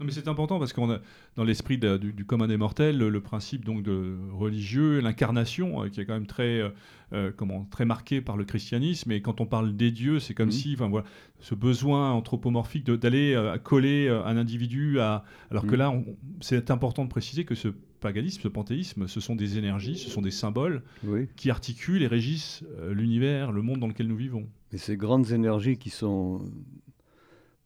Non, 0.00 0.06
mais 0.06 0.12
c'est 0.12 0.28
important 0.28 0.58
parce 0.58 0.72
qu'on 0.72 0.90
a 0.90 0.98
dans 1.36 1.44
l'esprit 1.44 1.76
du, 1.76 2.14
du 2.14 2.24
commun 2.24 2.48
des 2.48 2.56
mortels 2.56 2.96
le, 2.96 3.10
le 3.10 3.20
principe 3.20 3.66
donc 3.66 3.82
de 3.82 4.16
religieux, 4.32 5.00
l'incarnation 5.00 5.84
euh, 5.84 5.88
qui 5.90 6.00
est 6.00 6.06
quand 6.06 6.14
même 6.14 6.26
très 6.26 6.58
euh, 6.62 6.70
euh, 7.12 7.30
comment 7.36 7.66
très 7.70 7.84
marqué 7.84 8.22
par 8.22 8.38
le 8.38 8.44
christianisme. 8.46 9.12
Et 9.12 9.20
quand 9.20 9.42
on 9.42 9.46
parle 9.46 9.76
des 9.76 9.90
dieux, 9.90 10.18
c'est 10.18 10.32
comme 10.32 10.46
Mhm. 10.46 10.52
si 10.52 10.72
enfin 10.74 10.88
voilà 10.88 11.06
ce 11.38 11.54
besoin 11.54 12.12
anthropomorphique 12.12 12.86
d'aller 12.90 13.34
euh, 13.34 13.58
coller 13.58 14.08
un 14.08 14.38
individu 14.38 14.98
à 15.00 15.22
alors 15.50 15.64
que 15.66 15.72
Mhm. 15.72 15.78
là 15.78 15.94
c'est 16.40 16.70
important 16.70 17.04
de 17.04 17.10
préciser 17.10 17.44
que 17.44 17.54
ce 17.54 17.68
paganisme, 18.00 18.40
ce 18.40 18.48
panthéisme, 18.48 19.06
ce 19.06 19.20
sont 19.20 19.36
des 19.36 19.58
énergies, 19.58 19.98
ce 19.98 20.08
sont 20.08 20.22
des 20.22 20.30
symboles 20.30 20.82
oui. 21.04 21.28
qui 21.36 21.50
articulent 21.50 22.02
et 22.02 22.06
régissent 22.06 22.64
l'univers, 22.90 23.52
le 23.52 23.60
monde 23.60 23.80
dans 23.80 23.86
lequel 23.88 24.06
nous 24.06 24.16
vivons. 24.16 24.48
Et 24.72 24.78
ces 24.78 24.96
grandes 24.96 25.30
énergies 25.32 25.76
qui 25.76 25.90
sont. 25.90 26.40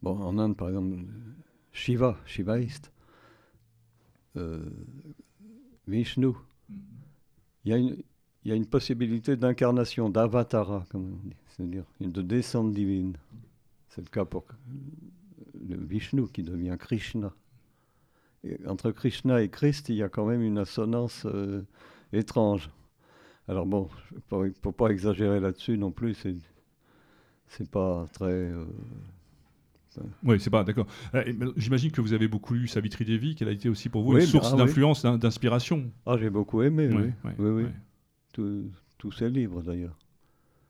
Bon, 0.03 0.19
en 0.19 0.37
Inde, 0.37 0.57
par 0.57 0.67
exemple, 0.67 0.97
Shiva, 1.75 2.17
Shivaïste, 2.25 2.89
euh, 4.37 4.63
Vishnu. 5.87 6.31
Il 7.65 7.97
y, 8.45 8.51
a 8.51 8.55
une, 8.55 8.65
possibilité 8.65 9.35
d'incarnation, 9.35 10.09
d'avatara, 10.09 10.85
comme 10.89 11.13
on 11.13 11.27
dit, 11.27 11.35
c'est-à-dire 11.47 11.83
de 11.99 12.21
descente 12.21 12.71
divine. 12.73 13.17
C'est 13.89 14.01
le 14.01 14.09
cas 14.09 14.23
pour 14.23 14.45
le 15.67 15.75
Vishnu 15.75 16.29
qui 16.29 16.43
devient 16.43 16.77
Krishna. 16.79 17.33
Entre 18.67 18.91
Krishna 18.91 19.41
et 19.41 19.49
Christ, 19.49 19.89
il 19.89 19.95
y 19.95 20.03
a 20.03 20.07
quand 20.07 20.25
même 20.25 20.43
une 20.43 20.59
assonance 20.59 21.25
euh, 21.25 21.61
étrange. 22.13 22.69
Alors 23.49 23.65
bon, 23.65 23.89
faut 24.29 24.71
pas 24.71 24.87
exagérer 24.87 25.41
là-dessus 25.41 25.77
non 25.77 25.91
plus, 25.91 26.13
c'est 26.13 26.37
c'est 27.47 27.69
pas 27.69 28.07
très. 28.13 28.31
euh, 28.31 28.65
Oui, 30.23 30.39
c'est 30.39 30.49
pas 30.49 30.63
d'accord. 30.63 30.87
Euh, 31.13 31.23
J'imagine 31.57 31.91
que 31.91 32.01
vous 32.01 32.13
avez 32.13 32.27
beaucoup 32.27 32.53
lu 32.53 32.67
Savitri 32.67 33.05
Devi, 33.05 33.35
qu'elle 33.35 33.47
a 33.47 33.51
été 33.51 33.69
aussi 33.69 33.89
pour 33.89 34.03
vous 34.03 34.13
Oui, 34.13 34.21
une 34.21 34.27
source 34.27 34.51
ah 34.53 34.57
d'influence, 34.57 35.03
d'in- 35.03 35.17
d'inspiration. 35.17 35.91
Ah, 36.05 36.15
j'ai 36.19 36.29
beaucoup 36.29 36.61
aimé, 36.61 36.89
oui. 36.91 37.31
Oui. 37.39 37.65
Tous- 38.33 38.69
tous 38.97 39.11
ces 39.11 39.29
livres 39.29 39.61
d'ailleurs. 39.61 39.97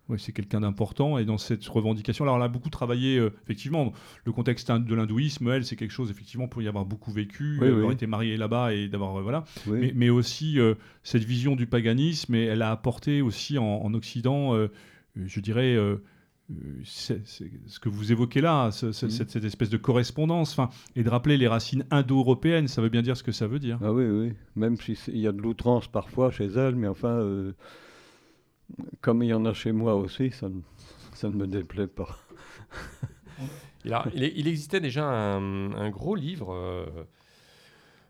Oui, 0.07 0.19
c'est 0.19 0.33
quelqu'un 0.33 0.59
d'important 0.61 1.17
et 1.17 1.25
dans 1.25 1.39
cette 1.39 1.65
revendication. 1.65 2.25
Alors, 2.25 2.35
elle 2.37 2.43
a 2.43 2.47
beaucoup 2.47 2.69
travaillé, 2.69 3.17
euh, 3.17 3.31
effectivement, 3.43 3.91
le 4.23 4.31
contexte 4.31 4.71
de 4.71 4.93
l'hindouisme, 4.93 5.49
elle, 5.49 5.65
c'est 5.65 5.75
quelque 5.75 5.89
chose, 5.89 6.11
effectivement, 6.11 6.47
pour 6.47 6.61
y 6.61 6.67
avoir 6.67 6.85
beaucoup 6.85 7.11
vécu, 7.11 7.57
Oui, 7.59 7.67
euh, 7.67 7.77
avoir 7.77 7.91
été 7.91 8.05
mariée 8.05 8.37
là-bas 8.37 8.73
et 8.75 8.87
d'avoir. 8.87 9.15
euh, 9.17 9.23
voilà. 9.23 9.45
Oui, 9.65 9.79
Mais, 9.81 9.91
mais 9.95 10.09
aussi 10.11 10.59
cette 11.01 11.23
vision 11.23 11.55
du 11.55 11.65
paganisme, 11.65 12.35
et 12.35 12.43
elle 12.43 12.61
a 12.61 12.69
apporté 12.69 13.23
aussi 13.23 13.57
en, 13.57 13.65
en 13.65 13.93
Occident, 13.95 14.53
je 15.15 15.39
dirais, 15.39 15.75
euh, 16.51 16.55
c'est- 16.85 17.21
c'est 17.25 17.49
ce 17.67 17.79
que 17.79 17.89
vous 17.89 18.11
évoquez 18.11 18.41
là, 18.41 18.69
ce- 18.71 18.91
ce- 18.91 19.05
Mhm. 19.07 19.11
cette, 19.11 19.29
cette 19.31 19.43
espèce 19.45 19.69
de 19.69 19.77
correspondance, 19.77 20.51
enfin, 20.57 20.69
et 20.95 21.03
de 21.03 21.09
rappeler 21.09 21.37
les 21.37 21.47
racines 21.47 21.85
indo-européennes, 21.91 22.67
ça 22.67 22.81
veut 22.81 22.89
bien 22.89 23.01
dire 23.01 23.17
ce 23.17 23.23
que 23.23 23.31
ça 23.31 23.47
veut 23.47 23.59
dire. 23.59 23.79
Ah 23.83 23.91
oui, 23.91 24.05
oui. 24.05 24.33
Même 24.55 24.77
s'il 24.77 25.17
y 25.17 25.27
a 25.27 25.31
de 25.31 25.41
l'outrance 25.41 25.87
parfois 25.87 26.29
chez 26.31 26.45
elle, 26.45 26.75
mais 26.75 26.87
enfin, 26.87 27.09
euh, 27.19 27.53
comme 29.01 29.23
il 29.23 29.29
y 29.29 29.33
en 29.33 29.45
a 29.45 29.53
chez 29.53 29.71
moi 29.71 29.95
aussi, 29.95 30.31
ça, 30.31 30.49
ne- 30.49 30.61
ça 31.13 31.29
ne 31.29 31.35
me 31.35 31.47
déplaît 31.47 31.87
pas. 31.87 32.17
Il, 33.83 33.93
a- 33.93 34.05
il, 34.15 34.23
est- 34.23 34.33
il 34.35 34.47
existait 34.47 34.79
déjà 34.79 35.05
un, 35.07 35.71
un 35.73 35.89
gros 35.91 36.15
livre 36.15 36.51
euh, 36.51 36.85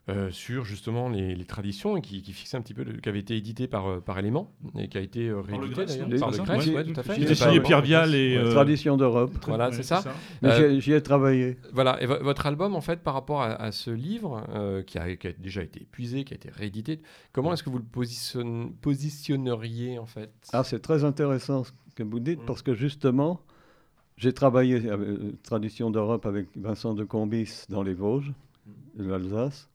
euh, 0.07 0.29
sur 0.29 0.65
justement 0.65 1.09
les, 1.09 1.33
les 1.35 1.45
traditions 1.45 1.97
et 1.97 2.01
qui, 2.01 2.21
qui 2.21 2.31
fixait 2.31 2.55
un 2.57 2.61
petit 2.61 2.75
peu, 2.75 2.83
le- 2.83 2.93
qui 3.01 3.09
avait 3.09 3.19
été 3.19 3.35
édité 3.35 3.67
par, 3.67 3.87
euh, 3.87 3.99
par 3.99 4.19
Élément 4.19 4.51
et 4.77 4.87
qui 4.87 4.99
a 4.99 5.01
été 5.01 5.29
euh, 5.29 5.41
Par 5.41 5.57
le 5.57 5.65
réédité 5.65 5.85
d'ailleurs. 5.85 6.09
non 6.09 6.19
Par 6.19 6.31
le 6.31 6.37
Grèce, 6.37 6.67
Ouais. 6.67 6.83
tout 6.93 6.99
à 6.99 7.03
fait. 7.03 7.59
Pierre 7.61 7.81
Vial 7.81 8.13
et. 8.13 8.37
Ouais, 8.37 8.43
euh, 8.43 8.51
Tradition 8.51 8.97
d'Europe. 8.97 9.31
Voilà, 9.47 9.69
ouais, 9.69 9.75
c'est 9.75 9.81
ça. 9.83 10.03
Mais 10.43 10.49
Euh, 10.49 10.57
j'ai- 10.57 10.79
j'y 10.79 10.93
ai 10.93 11.01
travaillé. 11.01 11.57
Voilà, 11.73 11.99
et 12.03 12.05
vo- 12.05 12.21
votre 12.21 12.45
album, 12.45 12.75
en 12.75 12.81
fait, 12.81 13.01
par 13.01 13.15
rapport 13.15 13.41
à, 13.41 13.53
à 13.55 13.71
ce 13.71 13.89
livre, 13.89 14.43
euh, 14.53 14.83
qui, 14.83 14.99
a, 14.99 15.15
qui 15.15 15.25
a 15.27 15.33
déjà 15.33 15.63
été 15.63 15.81
épuisé, 15.81 16.23
qui 16.23 16.33
a 16.33 16.37
été 16.37 16.49
réédité, 16.51 16.99
comment 17.31 17.51
est-ce 17.53 17.63
que 17.63 17.71
vous 17.71 17.79
le 17.79 17.83
positionne- 17.83 18.73
positionneriez, 18.81 19.97
en 19.99 20.05
fait? 20.05 20.29
Ah, 20.53 20.63
c'est 20.63 20.79
très 20.81 21.03
intéressant 21.03 21.63
ce 21.63 21.71
que 21.95 22.03
vous 22.03 22.19
dites, 22.19 22.41
Mm. 22.41 22.45
parce 22.45 22.61
que 22.61 22.75
justement, 22.75 23.41
j'ai 24.17 24.33
travaillé 24.33 24.75
avec 24.89 25.07
euh, 25.09 25.31
Tradition 25.43 25.89
d'Europe 25.89 26.25
avec 26.27 26.47
Vincent 26.55 26.93
de 26.93 27.03
Combis 27.03 27.65
dans 27.69 27.81
les 27.83 27.93
Vosges, 27.95 28.33
de 28.97 29.03
l'Alsace. 29.05 29.67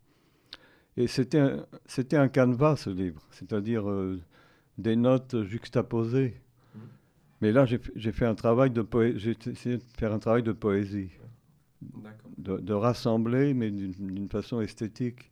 Et 1.01 1.07
c'était 1.07 1.39
un, 1.39 1.67
c'était 1.87 2.17
un 2.17 2.29
canevas, 2.29 2.77
ce 2.77 2.91
livre, 2.91 3.23
c'est-à-dire 3.31 3.89
euh, 3.89 4.21
des 4.79 4.97
notes 4.97 5.43
juxtaposées. 5.45 6.35
Mais 7.41 7.53
là, 7.53 7.65
j'ai 7.65 8.13
fait 8.13 8.27
un 8.27 8.35
travail 8.35 8.71
de 8.71 8.83
poé- 8.83 9.17
j'ai 9.17 9.37
essayé 9.47 9.79
de 9.79 9.83
faire 9.99 10.13
un 10.13 10.19
travail 10.19 10.43
de 10.43 10.53
poésie, 10.53 11.11
de, 12.39 12.59
de 12.59 12.73
rassembler, 12.73 13.55
mais 13.55 13.71
d'une 13.71 13.93
d'une 13.93 14.29
façon 14.29 14.61
esthétique. 14.61 15.31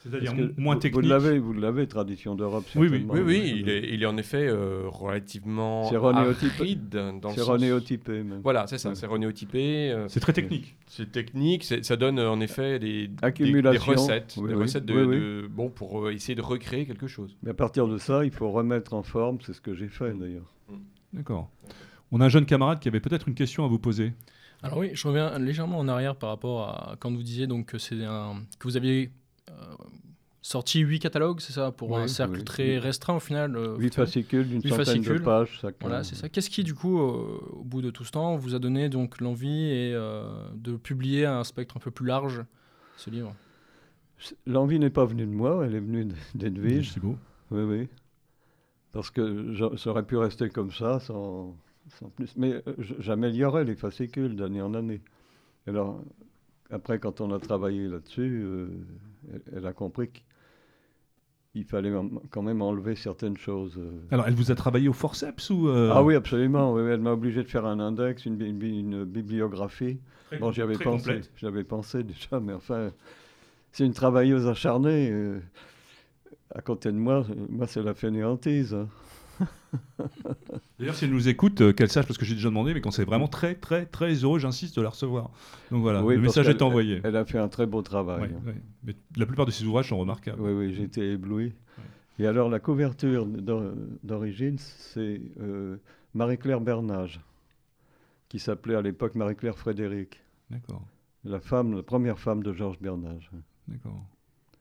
C'est-à-dire 0.00 0.32
moins 0.56 0.74
vous- 0.74 0.80
technique. 0.80 1.02
Vous 1.04 1.08
l'avez, 1.08 1.38
vous 1.38 1.52
l'avez, 1.52 1.86
tradition 1.88 2.34
d'Europe. 2.34 2.64
Oui, 2.76 2.88
oui. 2.90 3.04
Oui, 3.08 3.20
oui, 3.20 3.52
il 3.56 3.68
est, 3.68 3.92
il 3.92 4.02
est 4.02 4.06
en 4.06 4.16
effet 4.16 4.46
euh, 4.48 4.84
relativement 4.86 5.84
C'est 5.90 5.96
renéotypé. 5.96 6.54
aride 6.62 6.88
dans 6.88 7.28
le 7.30 7.34
C'est 7.34 7.40
sens- 7.40 7.48
renéotypé, 7.48 8.22
même. 8.22 8.40
Voilà, 8.42 8.66
c'est 8.66 8.78
ça, 8.78 8.90
Ouais. 8.90 8.94
c'est 8.94 9.06
renéotypé. 9.06 9.90
euh, 9.90 10.06
C'est 10.08 10.20
très 10.20 10.32
technique. 10.32 10.76
c'est 10.86 11.10
technique, 11.10 11.64
ça 11.64 11.96
donne 11.96 12.18
euh, 12.18 12.30
en 12.30 12.40
effet 12.40 12.78
des, 12.78 13.08
des- 13.08 13.52
des, 13.62 13.78
recettes, 13.78 14.34
Oui, 14.38 14.48
des 14.50 14.54
oui. 14.54 14.62
recettes 14.62 14.84
de, 14.86 14.94
Oui, 14.94 15.02
oui. 15.02 15.16
de- 15.16 15.46
bon 15.50 15.68
pour 15.68 16.06
euh, 16.06 16.12
essayer 16.12 16.34
de 16.34 16.42
recréer 16.42 16.86
quelque 16.86 17.06
chose. 17.06 17.36
Mais 17.42 17.50
à 17.50 17.54
partir 17.54 17.88
de 17.88 17.98
ça, 17.98 18.24
il 18.24 18.30
faut 18.30 18.50
remettre 18.50 18.94
en 18.94 19.02
forme, 19.02 19.38
c'est 19.44 19.52
ce 19.52 19.60
que 19.60 19.74
j'ai 19.74 19.88
fait 19.88 20.12
d'ailleurs. 20.14 20.54
D'accord. 21.12 21.50
On 22.12 22.20
a 22.20 22.26
un 22.26 22.28
jeune 22.28 22.46
camarade 22.46 22.78
qui 22.80 22.88
avait 22.88 23.00
peut-être 23.00 23.28
une 23.28 23.34
question 23.34 23.64
à 23.64 23.68
vous 23.68 23.78
poser. 23.78 24.12
Alors 24.62 24.78
oui, 24.78 24.90
je 24.92 25.06
reviens 25.06 25.38
légèrement 25.38 25.78
en 25.78 25.88
arrière 25.88 26.16
par 26.16 26.30
rapport 26.30 26.68
à 26.68 26.96
quand 26.98 27.12
vous 27.12 27.22
disiez 27.22 27.46
donc 27.46 27.66
que 27.66 27.78
c'est 27.78 28.02
un 28.04 28.34
que 28.58 28.66
vous 28.66 28.76
aviez 28.76 29.10
sorti 30.40 30.80
huit 30.80 30.98
catalogues, 31.00 31.40
c'est 31.40 31.52
ça, 31.52 31.72
pour 31.72 31.90
Oui, 31.90 32.00
un 32.02 32.08
cercle 32.08 32.38
oui. 32.38 32.44
très 32.44 32.78
restreint 32.78 33.16
au 33.16 33.20
final. 33.20 33.56
euh, 33.56 33.76
Huit 33.76 33.88
vous- 33.88 34.02
fascicules 34.02 34.48
d'une 34.48 34.62
centaine 34.62 34.78
de 34.78 34.84
fascicules. 34.84 35.22
pages. 35.22 35.58
chacun. 35.60 35.76
Voilà, 35.80 36.04
c'est 36.04 36.14
ça. 36.14 36.28
Qu'est-ce 36.28 36.48
qui, 36.50 36.64
du 36.64 36.74
coup, 36.74 36.98
euh, 37.00 37.38
au 37.52 37.64
bout 37.64 37.82
de 37.82 37.90
tout 37.90 38.04
ce 38.04 38.12
temps, 38.12 38.36
vous 38.36 38.54
a 38.54 38.58
donné 38.58 38.88
donc 38.88 39.20
l'envie 39.20 39.64
et 39.66 39.92
euh, 39.94 40.48
de 40.54 40.76
publier 40.76 41.26
un 41.26 41.44
spectre 41.44 41.76
un 41.76 41.80
peu 41.80 41.90
plus 41.90 42.06
large, 42.06 42.44
ce 42.96 43.10
livre? 43.10 43.34
L'envie 44.46 44.78
n'est 44.78 44.90
pas 44.90 45.04
venue 45.04 45.26
de 45.26 45.30
moi, 45.32 45.64
elle 45.66 45.74
est 45.74 45.80
venue 45.80 46.08
d'Edwige. 46.34 46.92
C'est 46.94 47.00
beau. 47.00 47.16
Oui, 47.50 47.62
oui. 47.62 47.88
Parce 48.92 49.10
que 49.10 49.54
ça 49.76 49.90
aurait 49.90 50.06
pu 50.06 50.16
rester 50.16 50.48
comme 50.48 50.72
ça, 50.72 50.98
sans, 50.98 51.54
sans 51.98 52.08
plus. 52.08 52.34
Mais 52.36 52.54
euh, 52.66 52.74
j'améliorais 52.98 53.64
les 53.64 53.76
fascicules 53.76 54.34
d'année 54.34 54.62
en 54.62 54.72
année. 54.74 55.02
Alors, 55.66 56.02
après, 56.70 56.98
quand 56.98 57.20
on 57.20 57.32
a 57.32 57.38
travaillé 57.38 57.88
là-dessus, 57.88 58.42
euh, 58.44 58.68
elle, 59.32 59.42
elle 59.56 59.66
a 59.66 59.72
compris 59.72 60.10
qu'il 61.52 61.64
fallait 61.64 61.92
quand 62.30 62.42
même 62.42 62.62
enlever 62.62 62.94
certaines 62.94 63.36
choses. 63.36 63.76
euh. 63.78 63.90
Alors, 64.10 64.26
elle 64.28 64.34
vous 64.34 64.50
a 64.50 64.54
travaillé 64.54 64.88
au 64.88 64.92
forceps 64.92 65.50
ou 65.50 65.68
euh, 65.68 65.90
Ah 65.92 66.02
oui, 66.02 66.14
absolument. 66.14 66.72
oui, 66.74 66.82
elle 66.82 67.00
m'a 67.00 67.12
obligé 67.12 67.42
de 67.42 67.48
faire 67.48 67.64
un 67.66 67.80
index, 67.80 68.26
une, 68.26 68.36
bi- 68.36 68.78
une 68.80 69.04
bibliographie. 69.04 69.98
très- 70.28 70.38
Bon, 70.38 70.52
j'y 70.52 70.62
avais 70.62 70.74
très 70.74 70.84
pensé. 70.84 71.20
J'avais 71.36 71.64
pensé 71.64 72.02
déjà, 72.04 72.38
mais 72.40 72.52
enfin, 72.52 72.90
c'est 73.72 73.84
une 73.86 73.94
travailleuse 73.94 74.46
acharnée. 74.46 75.10
euh, 75.10 75.40
à 76.54 76.60
côté 76.62 76.90
de 76.92 76.96
moi, 76.96 77.26
moi, 77.48 77.66
c'est 77.66 77.82
la 77.82 77.94
fainéantise. 77.94 78.74
hein. 78.74 78.88
D'ailleurs, 80.78 80.94
si 80.94 81.04
elle 81.04 81.10
nous 81.10 81.28
écoute, 81.28 81.60
euh, 81.60 81.72
qu'elle 81.72 81.90
sache, 81.90 82.06
parce 82.06 82.18
que 82.18 82.24
j'ai 82.24 82.34
déjà 82.34 82.48
demandé, 82.48 82.72
mais 82.74 82.80
qu'on 82.80 82.90
c'est 82.90 83.04
vraiment 83.04 83.28
très, 83.28 83.54
très, 83.54 83.84
très 83.86 84.12
heureux, 84.14 84.38
j'insiste, 84.38 84.76
de 84.76 84.82
la 84.82 84.90
recevoir. 84.90 85.30
Donc 85.70 85.82
voilà, 85.82 86.02
Oui, 86.04 86.14
le 86.14 86.20
message 86.22 86.48
est 86.48 86.62
envoyé. 86.62 87.00
Elle 87.04 87.16
a 87.16 87.24
fait 87.24 87.38
un 87.38 87.48
très 87.48 87.66
beau 87.66 87.82
travail. 87.82 88.20
Ouais, 88.22 88.30
ouais. 88.46 88.54
Mais 88.84 88.94
la 89.16 89.26
plupart 89.26 89.46
de 89.46 89.50
ses 89.50 89.64
ouvrages 89.64 89.88
sont 89.88 89.98
remarquables. 89.98 90.40
Oui, 90.40 90.52
oui, 90.52 90.82
été 90.82 91.12
ébloui. 91.12 91.52
Et 92.20 92.26
alors, 92.26 92.48
la 92.48 92.58
couverture 92.60 93.26
d'or- 93.26 93.72
d'origine, 94.02 94.56
c'est 94.58 95.20
euh, 95.40 95.76
Marie-Claire 96.14 96.60
Bernage, 96.60 97.20
qui 98.28 98.38
s'appelait 98.38 98.74
à 98.74 98.82
l'époque 98.82 99.14
Marie-Claire 99.14 99.56
Frédéric, 99.58 100.20
D'accord, 100.50 100.82
la 101.24 101.40
femme, 101.40 101.76
la 101.76 101.82
première 101.82 102.18
femme 102.18 102.42
de 102.42 102.52
Georges 102.52 102.78
Bernage. 102.80 103.30
d'accord. 103.68 104.00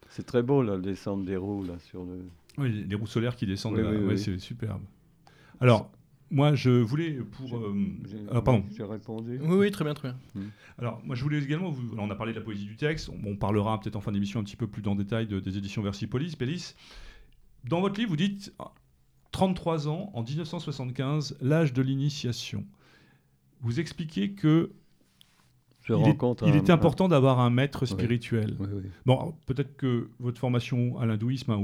C'est 0.10 0.26
très 0.26 0.42
beau, 0.44 0.62
là, 0.63 0.76
le 0.76 0.82
descendre 0.82 1.26
des 1.26 1.36
roues, 1.38 1.63
là, 1.63 1.78
sur 1.80 2.04
le... 2.04 2.20
Oui, 2.58 2.86
les 2.88 2.96
roues 2.96 3.08
solaires 3.08 3.36
qui 3.36 3.46
descendent, 3.46 3.76
Oui, 3.76 3.84
là, 3.84 3.89
oui, 3.91 3.98
ouais, 3.98 4.13
oui. 4.13 4.20
c'est 4.20 4.38
superbe. 4.39 4.82
Alors, 5.60 5.89
moi, 6.32 6.56
je 6.56 6.70
voulais 6.70 7.12
pour... 7.13 7.58
euh, 7.58 7.76
ah, 8.32 8.41
pardon. 8.41 8.65
J'ai 8.76 8.84
répondu. 8.84 9.39
Oui, 9.41 9.56
oui, 9.58 9.72
très 9.72 9.84
bien, 9.86 9.93
très 9.93 10.10
bien. 10.34 10.43
Alors, 10.78 11.02
moi, 11.06 11.15
je 11.15 11.24
voulais 11.24 11.39
également, 11.41 11.70
vous, 11.70 11.96
on 11.98 12.10
a 12.10 12.15
parlé 12.15 12.34
de 12.34 12.39
la 12.39 12.43
poésie 12.43 12.65
du 12.65 12.76
texte, 12.76 13.10
on, 13.10 13.30
on 13.30 13.36
parlera 13.36 13.80
peut-être 13.80 13.96
en 13.96 14.02
fin 14.02 14.12
d'émission 14.12 14.39
un 14.39 14.43
petit 14.43 14.56
peu 14.58 14.67
plus 14.67 14.82
dans 14.82 14.93
le 14.96 15.04
détail 15.04 15.28
de- 15.28 15.39
des 15.39 15.58
éditions 15.58 15.82
Versipolis, 15.82 16.36
Pélis. 16.36 16.74
Dans 17.63 17.82
votre 17.82 17.98
livre, 18.00 18.10
vous 18.12 18.15
dites 18.17 18.54
ah, 18.60 18.72
33 19.32 19.88
ans, 19.88 20.12
en 20.13 20.24
1975, 20.24 21.38
l'âge 21.41 21.74
de 21.74 21.82
l'initiation. 21.82 22.65
Vous 23.62 23.80
expliquez 23.80 24.32
que 24.32 24.72
Je 25.88 25.93
il, 25.93 26.00
est- 26.10 26.12
il 26.47 26.56
important 26.71 27.08
d'avoir 27.08 27.39
un 27.39 27.50
maître 27.50 27.86
spirituel. 27.86 28.56
un- 28.60 28.63
oui, 28.63 28.69
oui. 28.84 28.89
Bon, 29.06 29.34
peut-être 29.45 29.78
que 29.78 30.10
votre 30.19 30.38
formation 30.39 31.00
à 31.00 31.06
l'hindouisme 31.06 31.52
a, 31.52 31.56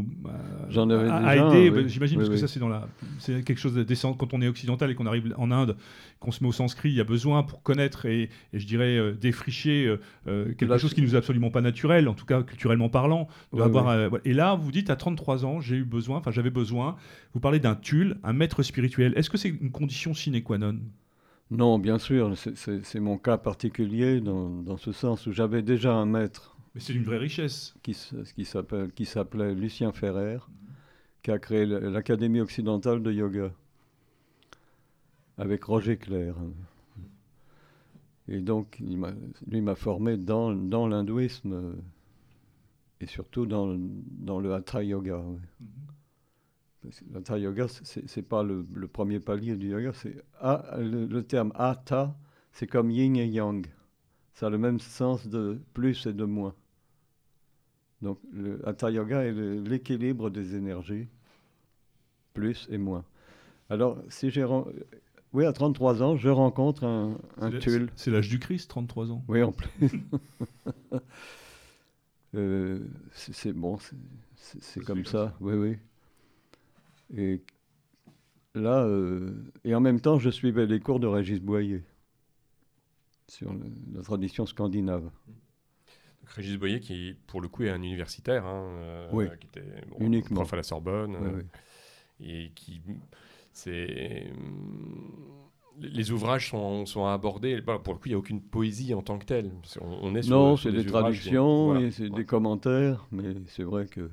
avais 0.95 1.09
a- 1.09 1.36
déjà, 1.36 1.36
aidé, 1.57 1.69
bah, 1.71 1.88
j'imagine, 1.88 2.17
parce 2.17 2.29
que 2.29 2.36
ça, 2.38 2.47
c'est 2.47 2.59
dans 2.59 2.69
la, 2.69 2.88
c'est 3.19 3.43
quelque 3.43 3.57
chose 3.59 3.73
de 3.73 3.83
descend 3.83 4.17
quand 4.17 4.33
on 4.33 4.41
est 4.41 4.47
occidental 4.47 4.89
et 4.91 4.95
qu'on 4.95 5.05
arrive 5.05 5.33
en 5.38 5.51
Inde, 5.51 5.75
qu'on 6.19 6.31
se 6.31 6.41
met 6.43 6.49
au 6.49 6.53
sanskrit, 6.53 6.89
il 6.89 6.95
y 6.95 7.01
a 7.01 7.03
besoin 7.03 7.43
pour 7.43 7.62
connaître 7.63 8.05
et, 8.05 8.29
et 8.53 8.59
je 8.59 8.65
dirais 8.65 8.97
euh, 8.97 9.12
défricher 9.13 9.86
euh, 9.86 9.99
euh, 10.27 10.45
quelque 10.53 10.65
Là, 10.65 10.77
chose 10.77 10.93
qui 10.93 11.01
nous 11.01 11.15
est 11.15 11.17
absolument 11.17 11.51
pas 11.51 11.62
naturel, 11.62 12.07
en 12.07 12.13
tout 12.13 12.25
cas 12.25 12.43
culturellement 12.43 12.89
parlant. 12.89 13.27
avoir, 13.65 13.89
euh, 13.89 14.09
et 14.25 14.33
là, 14.33 14.55
vous 14.55 14.71
dites 14.71 14.89
à 14.89 14.95
33 14.95 15.45
ans, 15.45 15.59
j'ai 15.59 15.75
eu 15.77 15.83
besoin, 15.86 16.17
enfin 16.19 16.31
j'avais 16.31 16.49
besoin. 16.49 16.95
Vous 17.33 17.39
parlez 17.39 17.59
d'un 17.59 17.75
tulle, 17.75 18.17
un 18.23 18.33
maître 18.33 18.63
spirituel. 18.63 19.13
Est-ce 19.17 19.29
que 19.29 19.38
c'est 19.38 19.49
une 19.49 19.71
condition 19.71 20.13
sine 20.13 20.41
qua 20.43 20.57
non? 20.57 20.77
Non, 21.56 21.78
bien 21.78 22.00
sûr, 22.00 22.36
c'est- 22.36 23.00
mon 23.00 23.18
cas 23.18 23.38
particulier 23.38 24.22
dans, 24.22 24.50
dans 24.50 24.78
ce 24.78 24.92
sens 24.92 25.28
où 25.28 25.32
j'avais 25.32 25.62
déjà 25.62 25.94
un 25.94 26.06
maître 26.06 26.58
Mais 26.74 26.82
c'est 26.82 26.94
une 26.94 27.04
vraie 27.04 27.20
richesse. 27.20 27.76
qui, 27.84 27.94
s'appelait 29.06 29.54
Lucien 29.54 29.92
Ferrer, 29.92 30.39
qui 31.22 31.30
a 31.32 31.38
créé 31.38 31.66
l'Académie 31.68 32.42
occidentale 32.42 33.04
de 33.04 33.12
yoga 33.12 33.52
avec 35.38 35.63
Roger 35.66 35.98
Clair. 35.98 36.36
Et 38.28 38.39
donc, 38.39 38.78
il 38.80 39.00
lui 39.48 39.62
m'a 39.62 39.76
formé 39.76 40.18
dans, 40.18 40.54
dans 40.56 40.88
l'hindouisme 40.88 41.76
et 43.00 43.06
surtout 43.06 43.46
dans, 43.46 43.68
le- 43.68 43.80
dans 43.80 44.39
le 44.39 44.54
hatha 44.56 44.82
yoga. 44.82 45.18
ouais. 45.20 45.38
Que 45.60 45.92
L'hatha 47.13 47.38
yoga, 47.38 47.67
c'est 47.67 48.22
pas 48.22 48.43
le, 48.43 48.65
le 48.74 48.88
premier 48.88 49.19
palier 49.19 49.56
du 49.56 49.69
yoga, 49.69 49.91
c'est 49.93 50.15
le, 50.78 51.06
le 51.06 51.24
terme 51.24 51.52
hatha, 51.56 52.15
c'est 52.52 52.67
comme 52.67 52.91
yin 52.91 53.15
et 53.15 53.28
yang. 53.28 53.65
Ça 54.34 54.48
a 54.48 54.50
le 54.50 54.58
même 54.58 54.80
sens 54.80 55.28
de 55.28 55.60
plus 55.74 56.06
et 56.08 56.13
de 56.13 56.26
moins. 56.26 56.54
Donc 58.02 58.19
le 58.34 58.67
hatha 58.67 58.91
yoga 58.91 59.24
est 59.24 59.32
l'équilibre 59.34 60.30
des 60.30 60.56
énergies, 60.56 61.08
plus 62.34 62.67
et 62.69 62.78
moins. 62.78 63.06
Alors, 63.69 63.98
si 64.10 64.30
j'ai 64.30 64.46
oui, 65.32 65.46
à 65.46 65.54
33 65.54 66.04
ans, 66.04 66.15
je 66.15 66.30
rencontre 66.30 66.84
un, 66.84 67.17
un 67.39 67.50
tulle. 67.52 67.89
C'est 67.96 68.12
l'âge 68.12 68.30
du 68.30 68.38
Christ, 68.38 68.69
33 68.69 69.12
ans. 69.12 69.24
Oui, 69.28 69.41
en 69.41 69.52
plus. 69.52 69.69
Euh, 72.36 72.80
c'est 73.12 73.54
bon, 73.54 73.78
c'est- 74.36 74.80
comme 74.84 75.06
ça. 75.06 75.36
Oui, 75.39 75.54
oui. 75.54 75.78
Et 77.16 77.42
là, 78.56 78.84
euh, 78.86 79.32
et 79.63 79.74
en 79.76 79.80
même 79.82 80.00
temps, 80.00 80.20
je 80.20 80.30
suivais 80.30 80.66
les 80.66 80.80
cours 80.80 81.00
de 81.00 81.08
Régis 81.08 81.39
Boyer 81.39 81.84
sur 83.28 83.54
le- 83.54 83.60
la 83.96 84.02
tradition 84.02 84.46
scandinave. 84.46 85.04
Donc, 85.04 86.30
Régis 86.30 86.58
Boyer, 86.58 86.80
qui 86.80 87.16
pour 87.28 87.42
le 87.42 87.48
coup 87.48 87.63
est 87.63 87.70
un 87.70 87.82
universitaire, 87.82 88.46
hein, 88.46 88.63
euh, 88.80 89.10
Oui. 89.12 89.26
qui 89.39 89.48
était 89.48 89.66
bon, 89.89 89.98
Uniquement. 90.06 90.38
prof 90.42 90.54
à 90.54 90.58
la 90.58 90.63
Sorbonne, 90.63 91.16
Oui, 91.20 91.28
euh, 91.28 91.42
oui. 92.22 92.28
et 92.30 92.52
qui 92.56 92.82
c'est 93.52 94.28
les 95.80 96.12
ouvrages 96.12 96.50
sont, 96.52 96.86
sont 96.86 97.06
abordés. 97.08 97.60
Bon, 97.62 97.80
pour 97.80 97.94
le 97.94 98.00
coup, 98.00 98.06
il 98.08 98.12
n'y 98.12 98.16
a 98.16 98.20
aucune 98.20 98.42
poésie 98.42 98.94
en 98.94 99.02
tant 99.02 99.18
que 99.18 99.26
telle. 99.26 99.52
On, 99.82 99.86
on 100.04 100.16
est 100.16 100.22
sur- 100.22 100.36
Non, 100.36 100.56
c'est 100.56 100.72
des 100.72 100.82
qui- 100.84 100.86
traductions 100.92 101.66
voilà. 101.66 101.89
c'est 101.92 102.04
Ouais. 102.04 102.10
des 102.12 102.26
commentaires, 102.26 103.08
mais 103.12 103.34
c'est 103.48 103.63
vrai 103.63 103.88
que. 103.88 104.10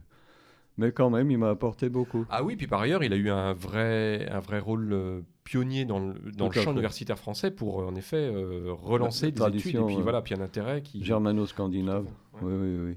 Mais 0.80 0.92
quand 0.92 1.10
même, 1.10 1.30
il 1.30 1.36
m'a 1.36 1.50
apporté 1.50 1.90
beaucoup. 1.90 2.24
Ah 2.30 2.42
oui, 2.42 2.56
puis 2.56 2.66
par 2.66 2.80
ailleurs, 2.80 3.04
il 3.04 3.12
a 3.12 3.16
eu 3.16 3.28
un 3.28 3.52
vrai, 3.52 4.26
un 4.30 4.40
vrai 4.40 4.58
rôle 4.58 4.90
euh, 4.94 5.20
pionnier 5.44 5.84
dans 5.84 5.98
le, 5.98 6.14
dans 6.32 6.50
champ 6.50 6.62
fait. 6.62 6.70
universitaire 6.70 7.18
français 7.18 7.50
pour, 7.50 7.82
euh, 7.82 7.84
en 7.84 7.94
effet, 7.96 8.16
euh, 8.16 8.72
relancer 8.72 9.30
La 9.32 9.50
des 9.50 9.58
études. 9.58 9.74
Et 9.74 9.84
puis 9.84 9.96
euh, 9.96 10.00
voilà, 10.00 10.22
puis 10.22 10.34
un 10.34 10.40
intérêt 10.40 10.80
qui... 10.80 11.04
Germano-scandinave. 11.04 12.06
Ouais. 12.06 12.40
Oui, 12.44 12.54
oui, 12.54 12.78
oui. 12.78 12.96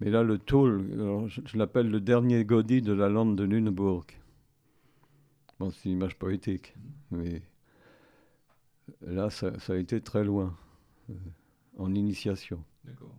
Mais 0.00 0.10
là, 0.10 0.24
le 0.24 0.38
Toll, 0.38 0.90
alors, 0.92 1.28
je, 1.28 1.40
je 1.46 1.56
l'appelle 1.56 1.88
le 1.88 2.00
dernier 2.00 2.44
Gaudi 2.44 2.82
de 2.82 2.92
la 2.92 3.08
lande 3.08 3.36
de 3.36 3.44
Lunebourg. 3.44 4.06
Bon, 5.60 5.70
c'est 5.70 5.84
une 5.84 5.92
image 5.92 6.16
poétique. 6.18 6.74
Mais 7.12 7.42
là, 9.06 9.30
ça, 9.30 9.56
ça 9.60 9.74
a 9.74 9.76
été 9.76 10.00
très 10.00 10.24
loin, 10.24 10.56
en 11.78 11.94
initiation. 11.94 12.64
D'accord. 12.84 13.14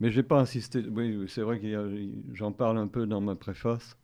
Mais 0.00 0.10
j'ai 0.10 0.22
pas 0.22 0.40
insisté. 0.40 0.84
Oui, 0.90 1.24
c'est 1.28 1.42
vrai 1.42 1.58
que 1.58 2.10
j'en 2.32 2.52
parle 2.52 2.78
un 2.78 2.86
peu 2.86 3.06
dans 3.06 3.20
ma 3.20 3.34
préface. 3.34 3.96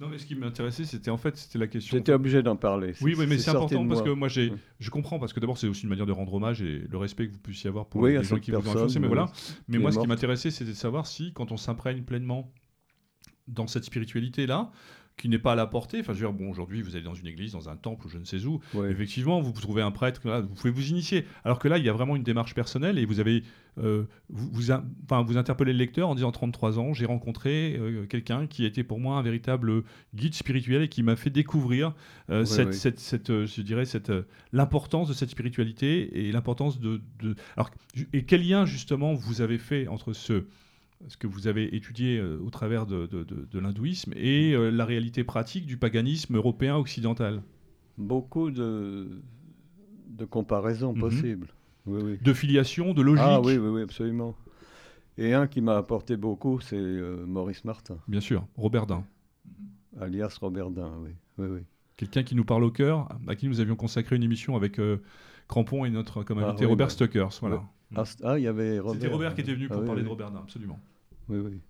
Non, 0.00 0.08
mais 0.08 0.18
ce 0.18 0.26
qui 0.26 0.36
m'intéressait, 0.36 0.84
c'était 0.84 1.10
en 1.10 1.16
fait, 1.16 1.36
c'était 1.36 1.58
la 1.58 1.66
question. 1.66 1.96
J'étais 1.96 2.12
obligé 2.12 2.40
d'en 2.42 2.54
parler. 2.54 2.92
Oui, 3.00 3.14
oui, 3.18 3.26
mais 3.28 3.36
c'est 3.38 3.50
important 3.50 3.86
parce 3.88 4.02
que 4.02 4.10
moi, 4.10 4.28
j'ai, 4.28 4.52
je 4.78 4.90
comprends 4.90 5.18
parce 5.18 5.32
que 5.32 5.40
d'abord, 5.40 5.58
c'est 5.58 5.66
aussi 5.66 5.82
une 5.82 5.88
manière 5.88 6.06
de 6.06 6.12
rendre 6.12 6.32
hommage 6.34 6.62
et 6.62 6.84
le 6.88 6.98
respect 6.98 7.26
que 7.26 7.32
vous 7.32 7.40
puissiez 7.40 7.68
avoir 7.68 7.86
pour 7.86 8.02
Oui, 8.02 8.12
les 8.12 8.22
gens 8.22 8.38
qui 8.38 8.52
vous 8.52 8.58
ont 8.58 8.60
influencé. 8.60 9.00
Mais 9.00 9.08
voilà. 9.08 9.30
Mais 9.66 9.78
moi, 9.78 9.90
ce 9.90 9.98
qui 9.98 10.06
m'intéressait, 10.06 10.50
c'était 10.50 10.70
de 10.70 10.76
savoir 10.76 11.06
si, 11.06 11.32
quand 11.32 11.50
on 11.50 11.56
s'imprègne 11.56 12.02
pleinement 12.02 12.52
dans 13.48 13.66
cette 13.66 13.84
spiritualité-là, 13.84 14.70
qui 15.18 15.28
n'est 15.28 15.38
pas 15.38 15.52
à 15.52 15.56
la 15.56 15.66
portée. 15.66 16.00
Enfin, 16.00 16.14
je 16.14 16.18
veux 16.24 16.26
dire, 16.26 16.32
bon, 16.32 16.48
aujourd'hui, 16.50 16.80
vous 16.80 16.94
allez 16.96 17.04
dans 17.04 17.14
une 17.14 17.26
église, 17.26 17.52
dans 17.52 17.68
un 17.68 17.76
temple 17.76 18.06
ou 18.06 18.08
je 18.08 18.16
ne 18.18 18.24
sais 18.24 18.44
où. 18.46 18.60
Ouais. 18.74 18.90
Effectivement, 18.90 19.40
vous 19.40 19.52
trouvez 19.52 19.82
un 19.82 19.90
prêtre, 19.90 20.20
là, 20.26 20.40
vous 20.40 20.54
pouvez 20.54 20.70
vous 20.70 20.88
initier. 20.88 21.24
Alors 21.44 21.58
que 21.58 21.68
là, 21.68 21.76
il 21.78 21.84
y 21.84 21.88
a 21.88 21.92
vraiment 21.92 22.16
une 22.16 22.22
démarche 22.22 22.54
personnelle 22.54 22.98
et 22.98 23.04
vous 23.04 23.20
avez, 23.20 23.42
euh, 23.78 24.04
vous, 24.30 24.48
vous, 24.52 25.24
vous 25.26 25.36
interpellez 25.36 25.72
le 25.72 25.78
lecteur 25.78 26.08
en 26.08 26.14
disant 26.14 26.30
33 26.32 26.78
ans, 26.78 26.92
j'ai 26.94 27.04
rencontré 27.06 27.76
euh, 27.78 28.06
quelqu'un 28.06 28.46
qui 28.46 28.64
a 28.64 28.68
été 28.68 28.84
pour 28.84 29.00
moi 29.00 29.18
un 29.18 29.22
véritable 29.22 29.82
guide 30.14 30.34
spirituel 30.34 30.82
et 30.82 30.88
qui 30.88 31.02
m'a 31.02 31.16
fait 31.16 31.30
découvrir 31.30 31.94
euh, 32.30 32.40
Ouais, 32.40 32.46
cette, 32.46 32.66
ouais. 32.68 32.72
cette, 32.72 33.00
cette, 33.00 33.44
je 33.46 33.62
dirais, 33.62 33.84
cette, 33.84 34.12
l'importance 34.52 35.08
de 35.08 35.14
cette 35.14 35.30
spiritualité 35.30 36.26
et 36.28 36.32
l'importance 36.32 36.78
de, 36.80 37.00
de- 37.20 37.34
alors, 37.56 37.70
et 38.12 38.24
quel 38.24 38.46
lien 38.46 38.64
justement 38.66 39.14
vous 39.14 39.40
avez 39.40 39.58
fait 39.58 39.88
entre 39.88 40.12
ce 40.12 40.44
ce 41.06 41.16
que 41.16 41.26
vous 41.26 41.46
avez 41.46 41.74
étudié 41.76 42.18
euh, 42.18 42.38
au 42.44 42.50
travers 42.50 42.86
de, 42.86 43.06
de- 43.06 43.22
de- 43.24 43.46
de 43.50 43.58
l'hindouisme 43.58 44.12
et 44.16 44.52
euh, 44.54 44.70
la 44.70 44.84
réalité 44.84 45.22
pratique 45.24 45.64
du 45.66 45.76
paganisme 45.76 46.36
européen 46.36 46.76
occidental 46.76 47.42
Beaucoup 47.96 48.50
de, 48.50 49.22
comparaisons 50.30 50.92
Mhm. 50.92 51.00
possibles. 51.00 51.48
Oui, 51.86 52.00
oui. 52.04 52.18
de 52.22 52.32
filiation, 52.32 52.92
de 52.94 53.00
logique. 53.02 53.24
Ah 53.26 53.40
oui, 53.40 53.56
oui, 53.56 53.68
oui, 53.68 53.82
absolument. 53.82 54.34
Et 55.16 55.32
un 55.34 55.46
qui 55.46 55.60
m'a 55.62 55.76
apporté 55.76 56.16
beaucoup, 56.16 56.60
c'est 56.60 56.76
euh, 56.76 57.24
Maurice 57.26 57.64
Martin, 57.64 57.96
Bien 58.08 58.20
sûr, 58.20 58.46
Robert 58.56 58.86
Dain. 58.86 59.04
alias 60.00 60.36
Robert 60.40 60.70
Dain, 60.70 60.92
oui. 61.02 61.10
oui, 61.38 61.46
oui. 61.50 61.60
Quelqu'un 61.96 62.22
qui 62.22 62.34
nous 62.36 62.44
parle 62.44 62.62
au 62.64 62.70
cœur, 62.70 63.08
à 63.26 63.34
qui 63.34 63.48
nous 63.48 63.58
avions 63.60 63.74
consacré 63.74 64.14
une 64.16 64.22
émission 64.22 64.54
avec 64.54 64.78
Crampon 65.48 65.84
et 65.84 65.90
notre 65.90 66.22
comme 66.22 66.38
Ah 66.38 66.48
invité 66.50 66.66
Robert 66.66 66.86
bah. 66.88 66.92
Stuckers. 66.92 67.30
Voilà. 67.40 67.62
Ah, 67.94 68.04
ah, 68.22 68.38
il 68.38 68.42
y 68.44 68.46
avait 68.46 68.78
Robert. 68.78 69.00
C'était 69.00 69.12
Robert 69.12 69.34
qui 69.34 69.40
était 69.40 69.54
venu 69.54 69.66
Ah 69.70 69.74
pour 69.74 69.80
oui, 69.82 69.86
parler 69.86 70.00
oui. 70.02 70.04
de 70.04 70.10
Robert 70.10 70.36
absolument. 70.36 70.78
Oui, 71.28 71.38
oui. 71.38 71.60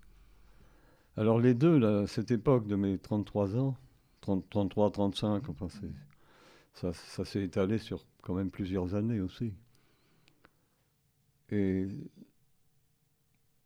Alors 1.17 1.41
les 1.41 1.55
deux, 1.55 1.79
là, 1.79 2.01
à 2.01 2.07
cette 2.07 2.31
époque 2.31 2.67
de 2.67 2.77
mes 2.77 2.99
33 2.99 3.57
ans, 3.57 3.77
30, 4.21 4.49
33, 4.51 4.91
35, 4.91 5.49
enfin, 5.49 5.69
ça, 6.75 6.93
ça 6.93 7.25
s'est 7.25 7.43
étalé 7.43 7.79
sur 7.79 8.05
quand 8.23 8.35
même 8.35 8.51
plusieurs 8.51 8.95
années 8.95 9.21
aussi. 9.21 9.53
Et, 11.51 11.87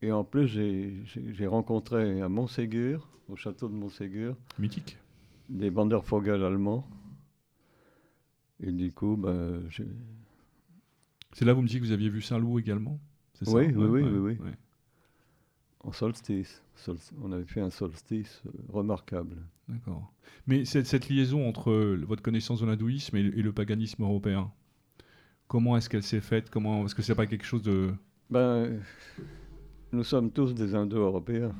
et 0.02 0.12
en 0.12 0.24
plus, 0.24 0.46
j'ai- 0.46 1.46
rencontré 1.46 2.20
à 2.20 2.28
Montségur, 2.28 3.08
au 3.28 3.36
château 3.36 3.68
de 3.68 3.74
Montségur, 3.74 4.36
Mythique. 4.58 4.96
des 5.48 5.70
Wandervogel 5.70 6.42
allemands. 6.44 6.86
Et 8.60 8.72
du 8.72 8.92
coup, 8.92 9.16
ben, 9.16 9.62
j'ai- 9.70 9.86
C'est 11.32 11.44
là 11.44 11.52
vous 11.52 11.62
me 11.62 11.68
dites 11.68 11.80
que 11.80 11.86
vous 11.86 11.92
aviez 11.92 12.08
vu 12.08 12.20
Saint-Loup 12.22 12.58
également 12.58 12.98
c'est 13.34 13.46
ça 13.46 13.52
Oui, 13.56 13.66
oui, 13.74 14.02
oui, 14.02 14.36
oui, 14.40 14.50
en 15.84 15.90
solstice, 15.90 16.62
sol- 16.76 16.98
on 17.22 17.32
avait 17.32 17.44
fait 17.46 17.60
un 17.60 17.70
solstice 17.70 18.40
remarquable. 18.68 19.38
D'accord. 19.68 20.12
Mais 20.46 20.64
cette, 20.64 20.86
cette 20.86 21.08
liaison 21.08 21.48
entre 21.48 21.70
euh, 21.72 22.04
votre 22.06 22.22
connaissance 22.22 22.60
de 22.60 22.66
l'hindouisme 22.66 23.16
et, 23.16 23.22
le- 23.24 23.36
et 23.36 23.42
le 23.42 23.52
paganisme 23.52 24.02
européen, 24.04 24.52
comment 25.48 25.76
est-ce 25.76 25.88
qu'elle 25.90 26.04
s'est 26.04 26.20
faite? 26.20 26.50
Comment 26.50 26.84
Est-ce 26.84 26.94
que 26.94 27.02
c'est 27.02 27.16
pas 27.16 27.26
quelque 27.26 27.44
chose 27.44 27.62
de 27.62 27.92
Ben, 28.30 28.80
nous 29.90 30.04
sommes 30.04 30.30
tous 30.30 30.54
des 30.54 30.74
Indo-Européens, 30.76 31.52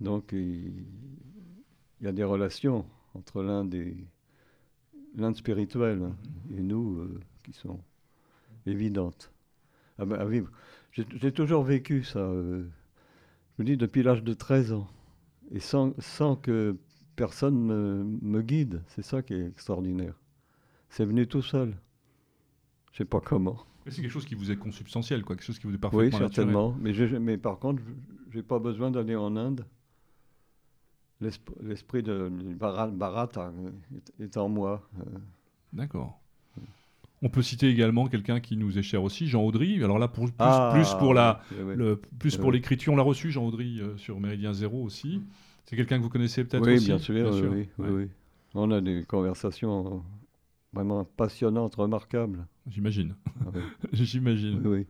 donc 0.00 0.30
il, 0.32 0.84
y 2.00 2.06
a 2.08 2.12
des 2.12 2.24
relations 2.24 2.84
entre 3.14 3.44
l'Inde 3.44 3.74
et 3.74 3.96
l'Inde 5.14 5.36
spirituelle 5.36 6.02
hein, 6.02 6.16
et 6.56 6.62
nous 6.62 6.98
euh, 6.98 7.20
qui 7.44 7.52
sont 7.52 7.78
évidentes. 8.66 9.32
Ah 9.98 10.04
ben, 10.06 10.18
à 10.18 10.24
vivre. 10.24 10.50
J'ai 10.92 11.04
j'ai 11.10 11.32
toujours 11.32 11.62
vécu 11.62 12.02
ça, 12.04 12.18
euh, 12.20 12.64
je 12.64 13.56
vous 13.58 13.64
dis, 13.64 13.76
depuis 13.76 14.02
l'âge 14.02 14.22
de 14.22 14.34
13 14.34 14.72
ans, 14.72 14.88
et 15.50 15.60
sans, 15.60 15.94
sans 16.00 16.36
que 16.36 16.76
personne 17.16 17.58
me, 17.58 18.04
me 18.04 18.42
guide, 18.42 18.82
c'est 18.88 19.02
ça 19.02 19.22
qui 19.22 19.34
est 19.34 19.46
extraordinaire. 19.46 20.18
C'est 20.88 21.04
venu 21.04 21.26
tout 21.26 21.42
seul. 21.42 21.74
Je 22.92 22.98
sais 22.98 23.04
pas 23.06 23.20
comment. 23.20 23.58
C'est 23.88 24.00
quelque 24.02 24.10
chose 24.10 24.26
qui 24.26 24.34
vous 24.34 24.50
est 24.50 24.56
consubstantiel, 24.56 25.24
quoi, 25.24 25.34
quelque 25.36 25.44
chose 25.44 25.58
qui 25.58 25.66
vous 25.66 25.72
est 25.72 25.76
Oui, 25.76 25.80
parfaitement 25.80 26.20
naturel. 26.20 26.30
certainement. 26.34 26.76
Mais, 26.80 26.92
je- 26.94 27.16
mais 27.16 27.36
par 27.38 27.58
contre, 27.58 27.82
je 28.30 28.36
n'ai 28.36 28.42
pas 28.42 28.58
besoin 28.58 28.90
d'aller 28.90 29.16
en 29.16 29.36
Inde. 29.36 29.66
L'esp- 31.20 31.52
L'esprit 31.60 32.02
de 32.02 32.28
Bharat, 32.58 32.90
est, 34.18 34.22
est 34.24 34.36
en 34.36 34.48
moi. 34.48 34.88
euh. 34.98 35.18
D'accord. 35.72 36.20
On 37.22 37.28
peut 37.28 37.42
citer 37.42 37.68
également 37.68 38.06
quelqu'un 38.08 38.40
qui 38.40 38.56
nous 38.56 38.78
est 38.78 38.82
cher 38.82 39.02
aussi, 39.02 39.28
Jean 39.28 39.42
Audry. 39.42 39.82
Alors 39.84 39.98
là, 39.98 40.08
pour, 40.08 40.24
plus, 40.24 40.32
Ah, 40.40 40.70
plus 40.74 40.92
pour 40.98 41.14
la, 41.14 41.40
le, 41.76 42.00
plus 42.18 42.36
pour 42.36 42.50
l'écriture, 42.50 42.92
on 42.92 42.96
l'a 42.96 43.02
reçu, 43.04 43.30
Jean 43.30 43.46
Audry, 43.46 43.80
euh, 43.80 43.96
sur 43.96 44.18
Méridien 44.18 44.52
Zéro 44.52 44.82
aussi. 44.82 45.22
C'est 45.64 45.76
quelqu'un 45.76 45.98
que 45.98 46.02
vous 46.02 46.08
connaissez 46.08 46.42
peut-être 46.44 46.66
Oui, 46.66 46.74
aussi 46.74 46.86
bien 46.86 46.98
sûr. 46.98 47.14
oui, 47.14 47.22
oui, 47.32 47.68
Ouais. 47.78 47.90
oui, 47.90 48.02
oui. 48.04 48.08
On 48.54 48.70
a 48.72 48.80
des 48.80 49.04
conversations 49.04 50.02
vraiment 50.72 51.04
passionnantes, 51.04 51.76
remarquables. 51.76 52.46
J'imagine. 52.68 53.14
Ah 53.40 53.50
oui, 53.54 53.60
J'imagine. 53.92 54.60
oui, 54.64 54.78
oui. 54.80 54.86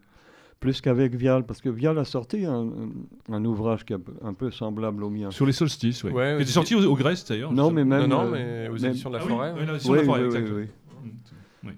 Plus 0.59 0.81
qu'avec 0.81 1.15
Vial, 1.15 1.45
parce 1.45 1.61
que 1.61 1.69
Vial 1.69 1.99
a 1.99 2.05
sorti 2.05 2.47
un, 2.47 3.45
ouvrage 3.45 3.85
qui 3.85 3.93
est 3.93 3.99
un 4.23 4.33
peu- 4.33 4.51
semblable 4.53 5.03
au 5.05 5.11
mien. 5.11 5.31
Sur 5.33 5.45
les 5.45 5.53
solstices, 5.53 6.03
oui. 6.05 6.13
Ouais, 6.13 6.29
qui 6.29 6.33
était 6.35 6.43
aussi- 6.45 6.53
sorti 6.53 6.75
au, 6.77 6.85
au 6.85 6.95
Grèce 6.95 7.27
d'ailleurs. 7.27 7.53
Non, 7.53 7.71
mais 7.73 7.85
même. 7.85 8.03
non, 8.07 8.25
non, 8.25 8.33
euh, 8.35 8.65
mais 8.65 8.69
aux 8.69 8.81
même- 8.81 8.91
éditions 8.93 9.11
de 9.11 9.17
la 9.17 9.21
Ah 9.23 9.25
oui, 9.27 9.33
forêt. 9.33 9.53
oui, 9.55 9.61
ouais. 9.61 9.67
la 9.67 9.79
forêt, 9.81 10.07
oui, 10.07 10.25
exact. 10.27 10.49
oui, 10.51 10.69
oui. 11.03 11.11
Mm. 11.11 11.69
Oui. 11.69 11.73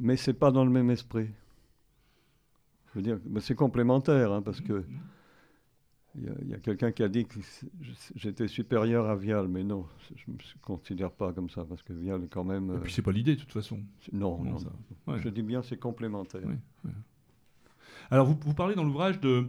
Mais 0.00 0.16
c'est 0.16 0.34
pas 0.34 0.50
dans 0.50 0.64
le 0.64 0.70
même 0.70 0.90
esprit. 0.90 1.28
Je 2.90 2.98
veux 2.98 3.02
dire, 3.02 3.18
c'est 3.40 3.54
complémentaire, 3.54 4.32
hein, 4.32 4.42
parce 4.42 4.60
que 4.60 4.84
il 6.16 6.48
y 6.48 6.54
a, 6.54 6.58
quelqu'un 6.58 6.90
qui 6.90 7.02
a 7.02 7.08
dit 7.08 7.26
que 7.26 7.38
j'étais 8.16 8.48
supérieur 8.48 9.08
à 9.08 9.14
Vial, 9.14 9.46
mais 9.46 9.62
non, 9.62 9.86
je 10.16 10.24
ne 10.26 10.32
me 10.34 10.38
considère 10.62 11.12
pas 11.12 11.32
comme 11.32 11.48
ça, 11.50 11.64
parce 11.64 11.82
que 11.82 11.92
Vial 11.92 12.24
est 12.24 12.28
quand 12.28 12.44
même. 12.44 12.70
Et 12.70 12.74
euh, 12.74 12.78
puis 12.78 12.92
c'est 12.92 13.02
pas 13.02 13.12
l'idée 13.12 13.36
de 13.36 13.40
toute 13.40 13.52
façon. 13.52 13.78
non, 14.12 14.42
Non, 14.42 14.52
non, 14.52 14.58
ça- 14.58 14.72
ouais. 15.06 15.20
je 15.20 15.28
dis 15.28 15.42
bien 15.42 15.62
c'est 15.62 15.76
complémentaire. 15.76 16.42
Alors 18.10 18.26
vous, 18.26 18.36
vous 18.40 18.54
parlez 18.54 18.74
dans 18.74 18.84
l'ouvrage 18.84 19.20
de, 19.20 19.46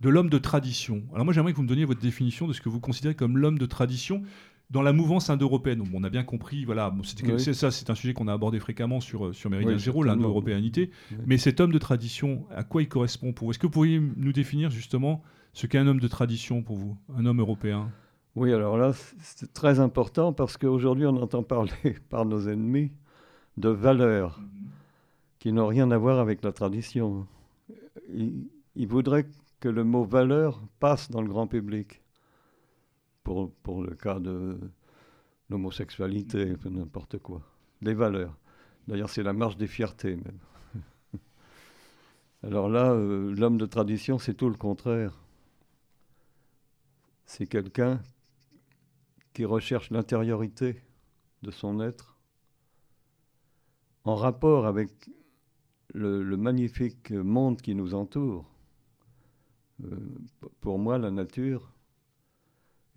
de 0.00 0.08
l'homme 0.08 0.30
de 0.30 0.38
tradition. 0.38 1.02
Alors 1.12 1.24
moi 1.24 1.34
j'aimerais 1.34 1.52
que 1.52 1.56
vous 1.56 1.64
me 1.64 1.68
donniez 1.68 1.84
votre 1.84 2.00
définition 2.00 2.46
de 2.46 2.52
ce 2.52 2.60
que 2.60 2.68
vous 2.68 2.80
considérez 2.80 3.14
comme 3.14 3.36
l'homme 3.36 3.58
de 3.58 3.66
tradition 3.66 4.22
dans 4.70 4.82
la 4.82 4.92
mouvance 4.92 5.30
indo-européenne. 5.30 5.82
On 5.94 6.04
a 6.04 6.10
bien 6.10 6.24
compris, 6.24 6.64
voilà, 6.64 6.90
bon, 6.90 7.02
Oui. 7.24 7.40
ça, 7.54 7.70
c'est 7.70 7.90
un 7.90 7.94
sujet 7.94 8.12
qu'on 8.12 8.28
a 8.28 8.32
abordé 8.32 8.60
fréquemment 8.60 9.00
sur, 9.00 9.26
euh, 9.28 9.32
sur 9.32 9.48
Méridien 9.50 9.74
Oui, 9.74 9.80
Zéro, 9.80 10.02
l'indo-européanité. 10.02 10.90
Oui. 11.10 11.16
Mais 11.26 11.38
cet 11.38 11.60
homme 11.60 11.72
de 11.72 11.78
tradition, 11.78 12.44
à 12.54 12.64
quoi 12.64 12.82
il 12.82 12.88
correspond 12.88 13.32
pour 13.32 13.46
vous? 13.46 13.50
Est-ce 13.52 13.58
que 13.58 13.66
vous 13.66 13.72
pourriez 13.72 14.00
nous 14.16 14.32
définir 14.32 14.70
justement 14.70 15.22
ce 15.52 15.66
qu'est 15.66 15.78
un 15.78 15.86
homme 15.86 16.00
de 16.00 16.08
tradition 16.08 16.62
pour 16.62 16.76
vous, 16.76 16.96
un 17.16 17.24
homme 17.24 17.40
européen? 17.40 17.90
Oui, 18.36 18.52
alors 18.52 18.76
là, 18.76 18.92
c'est 19.20 19.52
très 19.52 19.80
important 19.80 20.32
parce 20.32 20.56
qu'aujourd'hui, 20.56 21.06
on 21.06 21.16
entend 21.16 21.42
parler 21.42 21.72
par 22.10 22.26
nos 22.26 22.48
ennemis 22.48 22.92
de 23.56 23.70
valeurs 23.70 24.40
qui 25.38 25.52
n'ont 25.52 25.66
rien 25.66 25.90
à 25.90 25.98
voir 25.98 26.18
avec 26.18 26.44
la 26.44 26.52
tradition. 26.52 27.26
Ils, 28.12 28.48
ils 28.76 28.86
voudraient 28.86 29.26
que 29.60 29.68
le 29.68 29.82
mot 29.82 30.04
valeur 30.04 30.62
passe 30.78 31.10
dans 31.10 31.22
le 31.22 31.28
grand 31.28 31.46
public. 31.46 32.02
Pour, 33.62 33.82
le 33.82 33.94
cas 33.94 34.18
de 34.18 34.58
l'homosexualité, 35.50 36.54
n'importe 36.64 37.18
quoi. 37.18 37.42
Des 37.82 37.92
valeurs. 37.92 38.34
D'ailleurs, 38.86 39.10
c'est 39.10 39.22
la 39.22 39.34
marche 39.34 39.58
des 39.58 39.66
fiertés 39.66 40.16
même. 40.16 40.38
Alors 42.42 42.70
là, 42.70 42.92
euh, 42.92 43.34
l'homme 43.34 43.58
de 43.58 43.66
tradition, 43.66 44.18
c'est 44.18 44.32
tout 44.32 44.48
le 44.48 44.56
contraire. 44.56 45.12
C'est 47.26 47.46
quelqu'un 47.46 48.00
qui 49.34 49.44
recherche 49.44 49.90
l'intériorité 49.90 50.80
de 51.42 51.50
son 51.50 51.82
être 51.82 52.16
en 54.04 54.14
rapport 54.14 54.64
avec 54.64 55.10
le, 55.92 56.24
magnifique 56.38 57.10
monde 57.10 57.60
qui 57.60 57.74
nous 57.74 57.92
entoure. 57.92 58.50
Euh, 59.84 59.98
pour 60.62 60.78
moi, 60.78 60.96
la 60.96 61.10
nature 61.10 61.74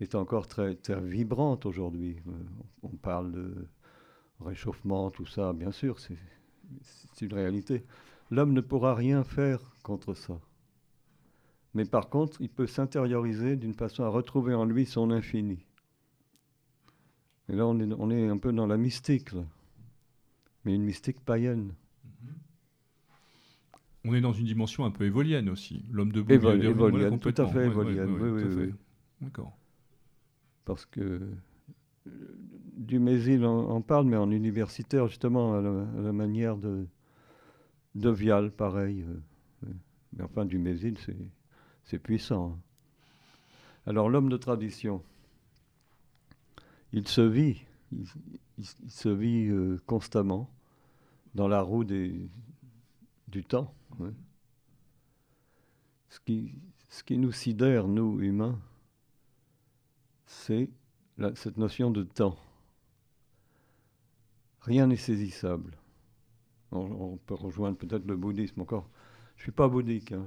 est 0.02 0.14
encore 0.14 0.46
très, 0.48 0.74
très 0.74 1.00
vibrante 1.00 1.66
aujourd'hui. 1.66 2.16
Euh, 2.28 2.32
on 2.82 2.88
parle 2.88 3.32
de 3.32 3.66
réchauffement, 4.40 5.10
tout 5.10 5.26
ça, 5.26 5.52
bien 5.52 5.72
sûr, 5.72 5.98
c'est 6.00 6.16
une 7.20 7.34
réalité. 7.34 7.84
L'homme 8.30 8.52
ne 8.52 8.60
pourra 8.60 8.94
rien 8.94 9.24
faire 9.24 9.60
contre 9.82 10.14
ça. 10.14 10.38
Mais 11.74 11.84
par 11.84 12.08
contre, 12.08 12.40
il 12.40 12.48
peut 12.50 12.66
s'intérioriser 12.66 13.56
d'une 13.56 13.74
façon 13.74 14.04
à 14.04 14.08
retrouver 14.08 14.54
en 14.54 14.64
lui 14.64 14.84
son 14.84 15.10
infini. 15.10 15.64
Et 17.48 17.54
là, 17.56 17.66
on 17.66 17.78
est, 17.78 17.92
on 17.98 18.10
est 18.10 18.28
un 18.28 18.38
peu 18.38 18.52
dans 18.52 18.66
la 18.66 18.76
mystique, 18.76 19.32
là. 19.32 19.44
mais 20.64 20.74
une 20.74 20.82
mystique 20.84 21.20
païenne. 21.20 21.72
On 24.04 24.14
est 24.14 24.20
dans 24.20 24.32
une 24.32 24.46
dimension 24.46 24.84
un 24.84 24.90
peu 24.90 25.04
évolienne 25.04 25.48
aussi. 25.48 25.84
L'homme 25.92 26.10
de 26.12 26.22
Évol- 26.22 26.62
évolienne, 26.64 27.18
tout 27.20 27.34
à 27.36 27.46
fait 27.46 27.66
évolienne, 27.66 28.10
oui, 28.20 28.30
oui, 28.30 28.42
oui. 28.56 28.74
D'accord. 29.20 29.56
Parce 30.64 30.86
que 30.86 31.00
euh, 32.06 32.10
Dumézil 32.76 33.44
en, 33.44 33.70
en 33.70 33.80
parle, 33.80 34.06
mais 34.06 34.16
en 34.16 34.30
universitaire, 34.30 35.08
justement, 35.08 35.54
à 35.54 35.60
la, 35.60 36.12
manière 36.12 36.56
de, 36.56 36.86
Vial, 37.94 38.50
pareil. 38.50 39.02
euh, 39.02 39.66
euh. 39.66 39.72
mais 40.14 40.24
enfin, 40.24 40.44
Dumézil, 40.44 40.96
c'est, 41.84 41.98
puissant. 41.98 42.52
hein. 42.52 42.58
Alors, 43.86 44.08
l'homme 44.08 44.28
de 44.28 44.36
tradition, 44.36 45.02
il 46.92 47.06
se 47.08 47.20
vit, 47.20 47.64
il, 47.90 48.66
se 48.88 49.08
vit 49.08 49.50
constamment 49.86 50.48
dans 51.34 51.48
la 51.48 51.60
roue 51.60 51.84
du 51.84 52.30
temps. 53.46 53.74
ouais. 53.98 54.12
Ce, 56.10 56.20
qui, 56.20 56.54
ce 56.90 57.02
qui 57.02 57.18
nous 57.18 57.32
sidère, 57.32 57.88
nous, 57.88 58.20
humains, 58.20 58.58
c'est 60.32 60.70
cette 61.34 61.58
notion 61.58 61.90
de 61.90 62.02
temps. 62.02 62.36
Rien 64.62 64.86
n'est 64.86 64.96
saisissable. 64.96 65.76
On, 66.72 66.78
on 66.80 67.16
peut 67.18 67.34
rejoindre 67.34 67.78
peut-être 67.78 68.06
le 68.06 68.16
bouddhisme 68.16 68.60
encore. 68.62 68.88
Je 69.36 69.42
ne 69.42 69.44
suis 69.44 69.52
pas 69.52 69.68
bouddhique. 69.68 70.12
hein. 70.12 70.26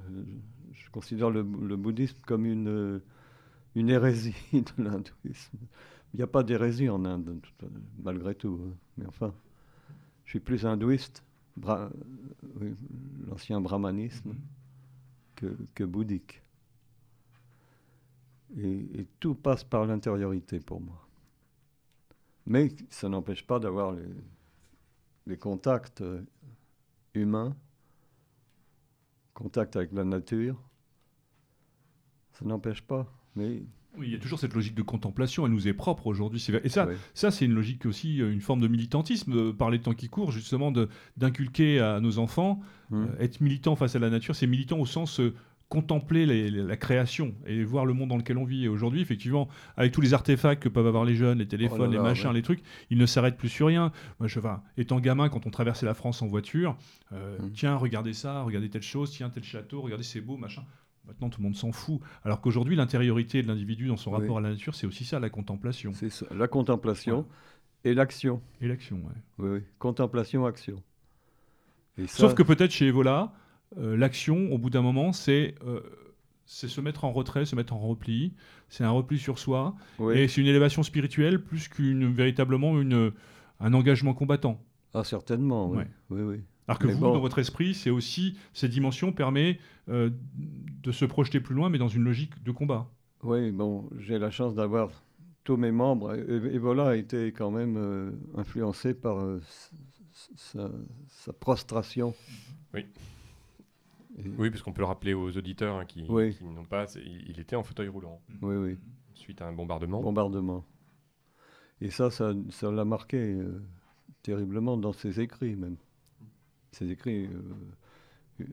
Je, 0.73 0.79
je 0.85 0.91
considère 0.91 1.29
le, 1.29 1.41
le 1.43 1.75
bouddhisme 1.77 2.19
comme 2.25 2.45
une, 2.45 3.01
une 3.75 3.89
hérésie 3.89 4.35
de 4.53 4.83
l'hindouisme. 4.83 5.57
Il 6.13 6.17
n'y 6.17 6.23
a 6.23 6.27
pas 6.27 6.43
d'hérésie 6.43 6.89
en 6.89 7.05
Inde, 7.05 7.39
tout- 7.41 7.67
malgré 8.03 8.35
tout. 8.35 8.59
hein. 8.65 8.75
Mais 8.97 9.07
enfin, 9.07 9.33
je 10.25 10.31
suis 10.31 10.41
plus 10.41 10.65
hindouiste, 10.65 11.23
bra- 11.57 11.91
oui, 12.61 12.75
l'ancien 13.27 13.61
brahmanisme, 13.61 14.35
que, 15.35 15.57
que 15.75 15.83
bouddhique. 15.83 16.43
Et, 18.57 18.99
et 18.99 19.07
tout 19.19 19.35
passe 19.35 19.63
par 19.63 19.85
l'intériorité 19.85 20.59
pour 20.59 20.79
moi. 20.81 21.07
Mais 22.45 22.69
ça 22.89 23.09
n'empêche 23.09 23.45
pas 23.45 23.59
d'avoir 23.59 23.91
les, 23.91 24.05
les 25.27 25.37
contacts 25.37 26.01
euh, 26.01 26.21
humains, 27.13 27.55
contact 29.33 29.75
avec 29.75 29.91
la 29.93 30.03
nature. 30.03 30.61
Ça 32.33 32.45
n'empêche 32.45 32.81
pas. 32.81 33.11
Mais 33.35 33.63
Oui, 33.97 34.07
il 34.07 34.11
y 34.11 34.15
a 34.15 34.19
toujours 34.19 34.39
cette 34.39 34.53
logique 34.53 34.75
de 34.75 34.81
contemplation, 34.81 35.45
elle 35.45 35.53
nous 35.53 35.67
est 35.67 35.73
propre 35.73 36.07
aujourd'hui. 36.07 36.43
Et 36.63 36.69
ça, 36.69 36.87
ça 37.13 37.31
c'est 37.31 37.45
une 37.45 37.53
logique 37.53 37.85
aussi, 37.85 38.21
euh, 38.21 38.31
une 38.31 38.41
forme 38.41 38.61
de 38.61 38.67
militantisme, 38.67 39.33
euh, 39.33 39.53
par 39.53 39.71
les 39.71 39.79
temps 39.81 39.93
qui 39.93 40.07
courent, 40.09 40.31
justement, 40.31 40.71
d'inculquer 41.17 41.79
à 41.79 41.99
nos 41.99 42.19
enfants, 42.19 42.59
euh, 42.91 43.07
être 43.19 43.41
militant 43.41 43.75
face 43.75 43.95
à 43.95 43.99
la 43.99 44.09
nature, 44.09 44.35
c'est 44.35 44.47
militant 44.47 44.79
au 44.79 44.85
sens 44.85 45.19
euh, 45.19 45.33
contempler 45.69 46.25
les- 46.25 46.51
les- 46.51 46.61
la 46.63 46.77
création 46.77 47.33
et 47.47 47.63
voir 47.63 47.85
le 47.85 47.93
monde 47.93 48.09
dans 48.09 48.17
lequel 48.17 48.37
on 48.37 48.45
vit. 48.45 48.65
Et 48.65 48.67
aujourd'hui, 48.67 49.01
effectivement, 49.01 49.49
avec 49.77 49.91
tous 49.91 50.01
les 50.01 50.13
artefacts 50.13 50.61
que 50.61 50.69
peuvent 50.69 50.85
avoir 50.87 51.05
les 51.05 51.15
jeunes, 51.15 51.39
les 51.39 51.47
téléphones, 51.47 51.81
Oh 51.81 51.85
là 51.85 51.89
les 51.91 51.97
là, 51.97 52.03
machins, 52.03 52.27
ouais. 52.27 52.33
les 52.35 52.41
trucs, 52.43 52.61
ils 52.91 52.97
ne 52.97 53.05
s'arrêtent 53.05 53.37
plus 53.37 53.49
sur 53.49 53.67
rien. 53.67 53.91
Moi, 54.19 54.27
je, 54.27 54.37
enfin, 54.39 54.61
étant 54.77 54.99
gamin, 54.99 55.27
quand 55.29 55.45
on 55.47 55.49
traversait 55.49 55.85
la 55.87 55.95
France 55.95 56.21
en 56.21 56.27
voiture, 56.27 56.77
euh, 57.13 57.37
Mm. 57.39 57.51
tiens, 57.53 57.75
regardez 57.75 58.13
ça, 58.13 58.43
regardez 58.43 58.69
telle 58.69 58.83
chose, 58.83 59.09
tiens, 59.11 59.29
tel 59.29 59.43
château, 59.43 59.81
regardez, 59.81 60.03
c'est 60.03 60.21
beau, 60.21 60.37
machin. 60.37 60.63
Maintenant, 61.07 61.29
tout 61.29 61.39
le 61.39 61.43
monde 61.45 61.55
s'en 61.55 61.71
fout. 61.71 61.99
Alors 62.23 62.41
qu'aujourd'hui, 62.41 62.75
l'intériorité 62.75 63.41
de 63.41 63.47
l'individu 63.47 63.87
dans 63.87 63.97
son 63.97 64.11
Oui. 64.13 64.21
rapport 64.21 64.37
à 64.37 64.41
la 64.41 64.49
nature, 64.49 64.73
c'est 64.75 64.87
aussi 64.87 65.03
ça, 65.03 65.19
la 65.19 65.29
contemplation 65.29 65.93
C'est 65.93 66.09
ça, 66.09 66.25
la 66.31 66.47
contemplation 66.47 67.27
et 67.83 67.93
l'action. 67.93 68.41
et 68.61 68.67
l'action. 68.67 68.97
ouais. 68.97 69.21
Oui, 69.39 69.49
oui. 69.49 69.59
Contemplation, 69.77 70.45
action. 70.47 70.81
Et 71.97 72.07
ça, 72.07 72.17
Sauf 72.17 72.33
que 72.33 72.43
peut-être 72.43 72.71
chez 72.71 72.87
Evola, 72.87 73.33
euh, 73.77 73.95
l'action, 73.97 74.51
au 74.51 74.57
bout 74.57 74.69
d'un 74.69 74.81
moment, 74.81 75.11
c'est 75.13 75.55
euh, 75.65 75.81
c'est 76.45 76.67
se 76.67 76.79
mettre 76.81 77.05
en 77.05 77.11
retrait, 77.11 77.45
se 77.45 77.55
mettre 77.55 77.73
en 77.73 77.79
repli. 77.79 78.33
C'est 78.69 78.83
un 78.83 78.91
repli 78.91 79.17
sur 79.17 79.39
soi. 79.39 79.75
oui. 79.99 80.17
Et 80.17 80.27
c'est 80.27 80.41
une 80.41 80.47
élévation 80.47 80.83
spirituelle 80.83 81.41
plus 81.43 81.67
qu'une 81.67 82.11
véritablement 82.13 82.79
une, 82.79 83.11
un 83.59 83.73
engagement 83.73 84.13
combattant. 84.13 84.61
Ah, 84.93 85.03
certainement, 85.03 85.69
oui. 85.69 85.77
Ouais. 85.79 85.87
oui, 86.11 86.21
oui. 86.21 86.41
Alors 86.67 86.79
que 86.79 86.87
Mais 86.87 86.93
vous, 86.93 86.99
bon. 87.01 87.13
dans 87.13 87.19
votre 87.19 87.37
esprit, 87.39 87.73
c'est 87.75 87.89
aussi 87.91 88.37
cette 88.53 88.71
dimension 88.71 89.11
permet 89.11 89.59
euh, 89.89 90.09
de 90.83 90.91
se 90.91 91.05
projeter 91.05 91.39
plus 91.39 91.53
loin, 91.55 91.69
mais 91.69 91.77
dans 91.77 91.87
une 91.89 92.03
logique 92.03 92.41
de 92.43 92.51
combat. 92.51 92.87
Oui, 93.23 93.51
bon, 93.51 93.89
j'ai 93.99 94.17
la 94.19 94.31
chance 94.31 94.55
d'avoir 94.55 94.89
tous 95.43 95.57
mes 95.57 95.71
membres. 95.71 96.15
Et- 96.15 96.55
Ebola 96.55 96.89
a 96.89 96.95
été 96.95 97.31
quand 97.31 97.51
même 97.51 97.75
euh, 97.77 98.11
influencé 98.35 98.93
par 98.95 99.19
euh, 99.19 99.39
sa 100.13 101.33
prostration. 101.39 102.13
Oui. 102.73 102.85
Et- 104.17 104.29
Oui, 104.37 104.49
parce 104.49 104.61
qu'on 104.61 104.71
peut 104.73 104.81
le 104.81 104.87
rappeler 104.87 105.13
aux 105.13 105.35
auditeurs 105.37 105.75
hein, 105.75 105.85
qui, 105.85 106.05
Oui. 106.09 106.35
qui 106.35 106.43
n'ont 106.45 106.63
pas. 106.65 106.85
Il 106.95 107.39
était 107.39 107.55
en 107.55 107.63
fauteuil 107.63 107.87
roulant 107.89 108.21
oui, 108.41 108.55
oui. 108.55 108.77
suite 109.13 109.41
à 109.41 109.47
un 109.47 109.53
bombardement. 109.53 110.01
Bombardement. 110.01 110.65
Et 111.81 111.89
ça, 111.89 112.09
ça 112.09 112.33
ça 112.49 112.71
l'a 112.71 112.85
marqué 112.85 113.17
euh, 113.17 113.61
terriblement 114.23 114.77
dans 114.77 114.93
ses 114.93 115.19
écrits, 115.19 115.55
même. 115.55 115.75
Ses 116.71 116.89
écrits 116.91 117.25
euh, 117.25 117.41
euh, 118.41 118.45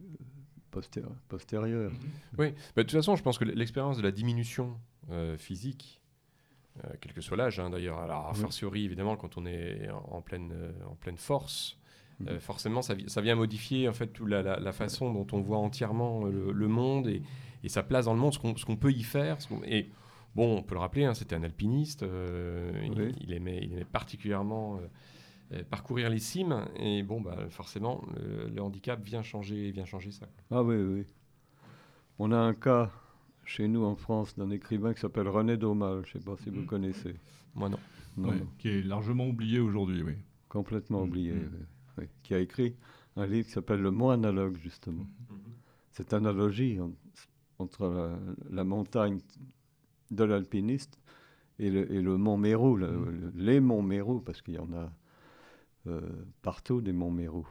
postér- 0.72 1.06
postérieurs. 1.28 1.92
Oui, 2.38 2.50
bah, 2.74 2.82
de 2.82 2.88
toute 2.88 2.92
façon, 2.92 3.14
je 3.16 3.22
pense 3.22 3.38
que 3.38 3.44
l'expérience 3.44 3.96
de 3.98 4.02
la 4.02 4.10
diminution 4.10 4.76
euh, 5.10 5.36
physique, 5.38 6.00
quel 7.00 7.12
que 7.12 7.20
soit 7.20 7.36
l'âge 7.36 7.60
hein, 7.60 7.68
d'ailleurs, 7.70 7.98
alors 7.98 8.28
a 8.28 8.34
fortiori 8.34 8.84
évidemment 8.86 9.14
quand 9.16 9.36
on 9.36 9.44
est 9.44 9.90
en, 9.90 9.98
en 10.10 10.22
pleine, 10.22 10.54
en 10.88 10.94
pleine 10.94 11.18
force, 11.18 11.78
euh, 12.28 12.40
forcément 12.40 12.82
ça, 12.82 12.94
vi- 12.94 13.08
ça 13.08 13.20
vient 13.20 13.34
modifier 13.34 13.88
en 13.88 13.92
fait 13.92 14.08
toute 14.08 14.28
la, 14.28 14.42
la- 14.42 14.58
la 14.60 14.72
façon 14.72 15.12
dont 15.12 15.26
on 15.32 15.40
voit 15.40 15.58
entièrement 15.58 16.26
euh, 16.26 16.30
le, 16.30 16.52
le 16.52 16.68
monde 16.68 17.06
et, 17.08 17.22
et 17.64 17.68
sa 17.68 17.82
place 17.82 18.04
dans 18.06 18.14
le 18.14 18.20
monde, 18.20 18.32
ce 18.34 18.38
qu'on 18.64 18.76
peut 18.76 18.92
y 18.92 19.02
faire. 19.02 19.38
et 19.64 19.90
bon, 20.34 20.58
on 20.58 20.62
peut 20.62 20.74
le 20.74 20.80
rappeler, 20.80 21.04
hein, 21.04 21.14
c'était 21.14 21.34
un 21.36 21.42
alpiniste, 21.42 22.02
euh, 22.02 22.72
il- 22.84 23.00
Oui. 23.00 23.12
il, 23.20 23.32
aimait, 23.32 23.60
il 23.62 23.72
aimait 23.72 23.84
particulièrement 23.84 24.76
euh, 24.78 24.80
euh, 25.58 25.62
parcourir 25.68 26.08
les 26.10 26.18
cimes 26.18 26.64
et 26.76 27.02
bon, 27.02 27.20
bah, 27.20 27.36
forcément, 27.50 28.02
le, 28.16 28.48
le 28.48 28.62
handicap 28.62 29.02
vient 29.02 29.22
changer, 29.22 29.70
vient 29.70 29.84
changer 29.84 30.10
ça. 30.10 30.26
Ah 30.50 30.62
oui, 30.62 30.76
oui. 30.76 31.04
On 32.18 32.32
a 32.32 32.36
un 32.38 32.54
cas 32.54 32.90
chez 33.44 33.66
nous 33.68 33.84
en 33.84 33.96
France 33.96 34.36
d'un 34.36 34.50
écrivain 34.50 34.94
qui 34.94 35.00
s'appelle 35.00 35.28
René 35.28 35.56
Daumal. 35.56 36.02
Je 36.06 36.16
ne 36.16 36.22
sais 36.22 36.24
pas 36.30 36.36
si 36.42 36.50
vous 36.50 36.60
Mhm. 36.60 36.66
connaissez. 36.66 37.14
Moi 37.54 37.68
non. 37.68 37.78
Non, 38.16 38.28
Ouais, 38.28 38.36
non, 38.36 38.46
qui 38.58 38.68
est 38.68 38.82
largement 38.82 39.26
oublié 39.26 39.58
aujourd'hui, 39.58 40.02
oui. 40.02 40.14
complètement 40.48 41.00
Mhm. 41.00 41.08
oublié. 41.08 41.32
Oui, 41.32 41.48
oui. 41.98 42.04
Qui 42.22 42.34
a 42.34 42.38
écrit 42.40 42.74
un 43.16 43.26
livre 43.26 43.46
qui 43.46 43.52
s'appelle 43.52 43.80
Le 43.80 43.90
mot 43.90 44.10
analogue, 44.10 44.56
justement. 44.58 45.06
Cette 45.90 46.12
analogie 46.14 46.80
en- 46.80 46.92
entre 47.58 47.86
la, 47.86 48.18
la 48.50 48.64
montagne 48.64 49.20
de 50.10 50.24
l'alpiniste 50.24 50.98
et 51.58 51.70
le, 51.70 51.90
et 51.92 52.00
le 52.00 52.16
mont 52.16 52.36
Mérou, 52.38 52.76
Mhm. 52.76 52.80
le- 52.80 53.32
les 53.36 53.60
monts 53.60 53.82
Mérou, 53.82 54.20
parce 54.20 54.40
qu'il 54.42 54.54
y 54.54 54.58
en 54.58 54.72
a 54.72 54.90
euh, 55.88 56.00
partout 56.42 56.80
des 56.80 56.92
monts 56.92 57.10
Mérou. 57.10 57.46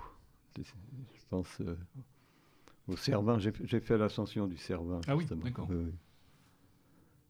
Je 0.58 0.64
pense 1.30 1.60
euh, 1.62 1.76
au 2.88 2.96
Cervin. 2.98 3.38
J'ai 3.40 3.80
fait 3.80 3.98
l'ascension 3.98 4.48
du 4.48 4.58
Cervin. 4.58 5.02
Ah 5.08 5.16
oui, 5.16 5.26
d'accord. 5.44 5.68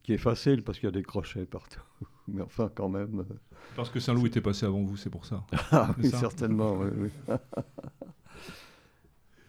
Qui 0.03 0.13
est 0.13 0.17
facile 0.17 0.63
parce 0.63 0.79
qu'il 0.79 0.87
y 0.87 0.89
a 0.89 0.91
des 0.91 1.03
crochets 1.03 1.45
partout. 1.45 1.81
Mais 2.27 2.41
enfin, 2.41 2.71
quand 2.73 2.89
même. 2.89 3.19
euh, 3.19 3.33
Parce 3.75 3.89
que 3.89 3.99
Saint-Loup 3.99 4.25
était 4.27 4.41
passé 4.41 4.65
avant 4.65 4.81
vous, 4.83 4.97
c'est 4.97 5.09
pour 5.11 5.25
ça. 5.25 5.45
Ah 5.71 5.93
C'est 5.97 6.03
oui, 6.05 6.09
ça. 6.09 6.19
certainement. 6.19 6.79
oui, 6.79 6.89
oui. 7.27 7.35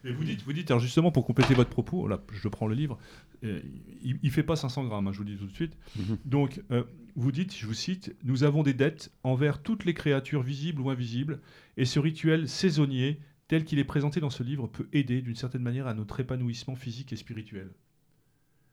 Et 0.05 0.13
vous 0.13 0.25
dites, 0.25 0.43
vous 0.43 0.53
dites, 0.53 0.69
alors 0.73 0.81
justement, 0.81 1.13
pour 1.13 1.25
compléter 1.25 1.55
votre 1.55 1.71
propos, 1.71 2.09
là, 2.09 2.21
je 2.33 2.49
prends 2.49 2.67
le 2.67 2.75
livre, 2.75 2.99
euh, 3.45 3.61
il, 4.03 4.19
il 4.21 4.31
fait 4.33 4.43
pas 4.43 4.57
500 4.57 4.85
grammes, 4.87 5.07
hein, 5.07 5.13
je 5.13 5.19
vous 5.19 5.25
le 5.25 5.31
dis 5.31 5.37
tout 5.39 5.47
de 5.47 5.53
suite. 5.55 5.77
Mhm. 5.97 6.19
Donc, 6.25 6.61
euh, 6.73 6.83
vous 7.15 7.31
dites, 7.31 7.55
je 7.57 7.67
vous 7.67 7.75
cite, 7.75 8.13
nous 8.25 8.43
avons 8.43 8.65
des 8.65 8.75
dettes 8.75 9.13
envers 9.23 9.63
toutes 9.63 9.85
les 9.85 9.95
créatures 9.95 10.43
visibles 10.43 10.81
ou 10.81 10.91
invisibles, 10.91 11.41
et 11.77 11.85
ce 11.85 12.01
rituel 12.01 12.49
saisonnier, 12.49 13.21
tel 13.47 13.65
qu'il 13.65 13.79
est 13.79 13.85
présenté 13.85 14.19
dans 14.19 14.31
ce 14.31 14.43
livre, 14.43 14.67
peut 14.67 14.89
aider 14.93 15.23
d'une 15.23 15.37
certaine 15.37 15.63
manière 15.63 15.87
à 15.87 15.95
notre 15.95 16.19
épanouissement 16.19 16.75
physique 16.75 17.13
et 17.13 17.17
spirituel. 17.17 17.71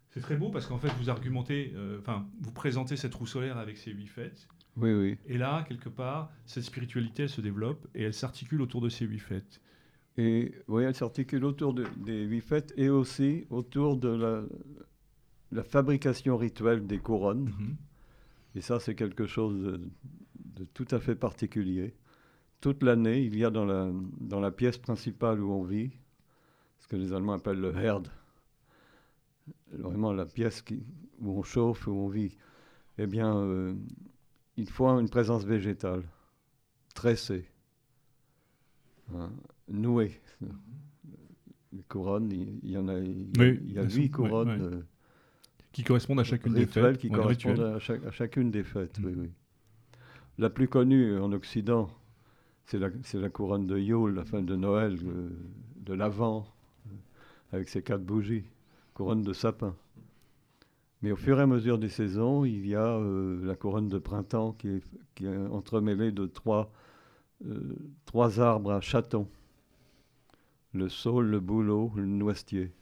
C'est 0.09 0.21
très 0.21 0.35
beau 0.35 0.49
parce 0.49 0.65
qu'en 0.65 0.77
fait, 0.79 0.89
vous 0.99 1.09
argumentez, 1.09 1.71
euh, 1.75 1.99
enfin, 1.99 2.27
vous 2.41 2.51
présentez 2.51 2.95
cette 2.97 3.13
roue 3.13 3.27
solaire 3.27 3.57
avec 3.57 3.77
ses 3.77 3.91
huit 3.91 4.07
fêtes, 4.07 4.47
oui, 4.77 4.91
oui. 4.93 5.17
et 5.27 5.37
là, 5.37 5.63
quelque 5.67 5.89
part, 5.89 6.31
cette 6.45 6.63
spiritualité, 6.63 7.23
elle 7.23 7.29
se 7.29 7.41
développe 7.41 7.87
et 7.93 8.03
elle 8.03 8.13
s'articule 8.13 8.61
autour 8.61 8.81
de 8.81 8.89
ces 8.89 9.05
huit 9.05 9.19
fêtes. 9.19 9.61
Et 10.17 10.53
oui, 10.67 10.83
elle 10.83 10.95
s'articule 10.95 11.45
autour 11.45 11.73
de- 11.73 11.85
des 11.97 12.23
huit 12.23 12.41
fêtes 12.41 12.73
et 12.75 12.89
aussi 12.89 13.45
autour 13.49 13.97
de 13.97 14.09
la, 14.09 14.43
la 15.51 15.63
fabrication 15.63 16.37
rituelle 16.37 16.87
des 16.87 16.97
couronnes. 16.99 17.45
Mhm. 17.45 17.75
Et 18.55 18.61
ça, 18.61 18.79
c'est 18.79 18.95
quelque 18.95 19.27
chose 19.27 19.61
de, 19.61 19.81
de 20.55 20.65
tout 20.73 20.87
à 20.91 20.99
fait 20.99 21.15
particulier. 21.15 21.93
Toute 22.61 22.81
l'année, 22.83 23.21
il 23.21 23.37
y 23.37 23.45
a 23.45 23.51
dans 23.51 23.63
la, 23.65 23.89
dans 24.19 24.39
la 24.39 24.51
pièce 24.51 24.77
principale 24.77 25.39
où 25.39 25.51
on 25.53 25.63
vit, 25.63 25.91
ce 26.79 26.87
que 26.87 26.95
les 26.95 27.13
Allemands 27.13 27.33
appellent 27.33 27.61
le 27.61 27.73
Herd, 27.77 28.07
vraiment 29.71 30.13
la 30.13 30.25
pièce 30.25 30.61
qui, 30.61 30.83
où 31.19 31.39
on 31.39 31.43
chauffe, 31.43 31.87
où 31.87 31.91
on 31.91 32.07
vit, 32.09 32.37
eh 32.97 33.07
bien, 33.07 33.35
euh, 33.37 33.73
il 34.57 34.69
faut 34.69 34.87
une 34.87 35.09
présence 35.09 35.43
végétale, 35.45 36.03
tressée, 36.95 37.45
hein, 39.15 39.31
nouée. 39.67 40.19
Les 41.71 41.83
couronnes, 41.83 42.31
il 42.31 42.69
y, 42.71 42.77
en 42.77 42.87
a, 42.87 42.97
il, 42.99 43.29
Oui, 43.37 43.59
il 43.63 43.73
y 43.73 43.79
a 43.79 43.83
huit 43.83 44.09
couronnes. 44.09 44.49
euh, 44.61 44.81
Qui 45.71 45.83
correspondent 45.83 46.19
à 46.19 46.23
chacune 46.23 46.53
des 46.53 46.65
fêtes. 46.65 46.97
qui 46.97 47.09
correspondent 47.09 47.59
à, 47.59 47.79
chaque- 47.79 48.03
à 48.05 48.11
chacune 48.11 48.49
des 48.49 48.63
fêtes. 48.63 48.97
oui, 49.03 49.11
Mhm. 49.13 49.21
oui. 49.21 49.29
La 50.39 50.49
plus 50.49 50.67
connue 50.67 51.17
en 51.19 51.31
Occident, 51.31 51.89
c'est 52.65 52.79
la, 52.79 53.29
couronne 53.29 53.67
de 53.67 53.77
Yule, 53.77 54.13
la 54.15 54.25
fin 54.25 54.41
de 54.41 54.55
Noël, 54.55 54.97
euh, 55.03 55.29
de 55.81 55.93
l'Avent, 55.93 56.47
avec 57.51 57.67
ses 57.69 57.83
quatre 57.83 58.03
bougies, 58.03 58.45
couronne 58.99 59.21
de 59.21 59.31
sapin. 59.31 59.77
Mais 61.01 61.13
au 61.13 61.15
fur 61.15 61.39
et 61.39 61.43
à 61.43 61.47
mesure 61.47 61.77
des 61.77 61.87
saisons, 61.87 62.43
il 62.43 62.67
y 62.67 62.75
a 62.75 62.99
la 62.99 63.55
couronne 63.55 63.87
de 63.87 63.97
printemps 63.97 64.51
qui 64.51 64.81
est, 65.21 65.37
entremêlée 65.51 66.11
de 66.11 66.25
trois, 66.25 66.69
trois 68.03 68.41
arbres 68.41 68.73
à 68.73 68.81
chatons 68.81 69.29
le 70.73 70.89
saule, 70.89 71.27
le 71.27 71.39
bouleau, 71.39 71.93
le 71.95 72.05
noisetier. 72.05 72.73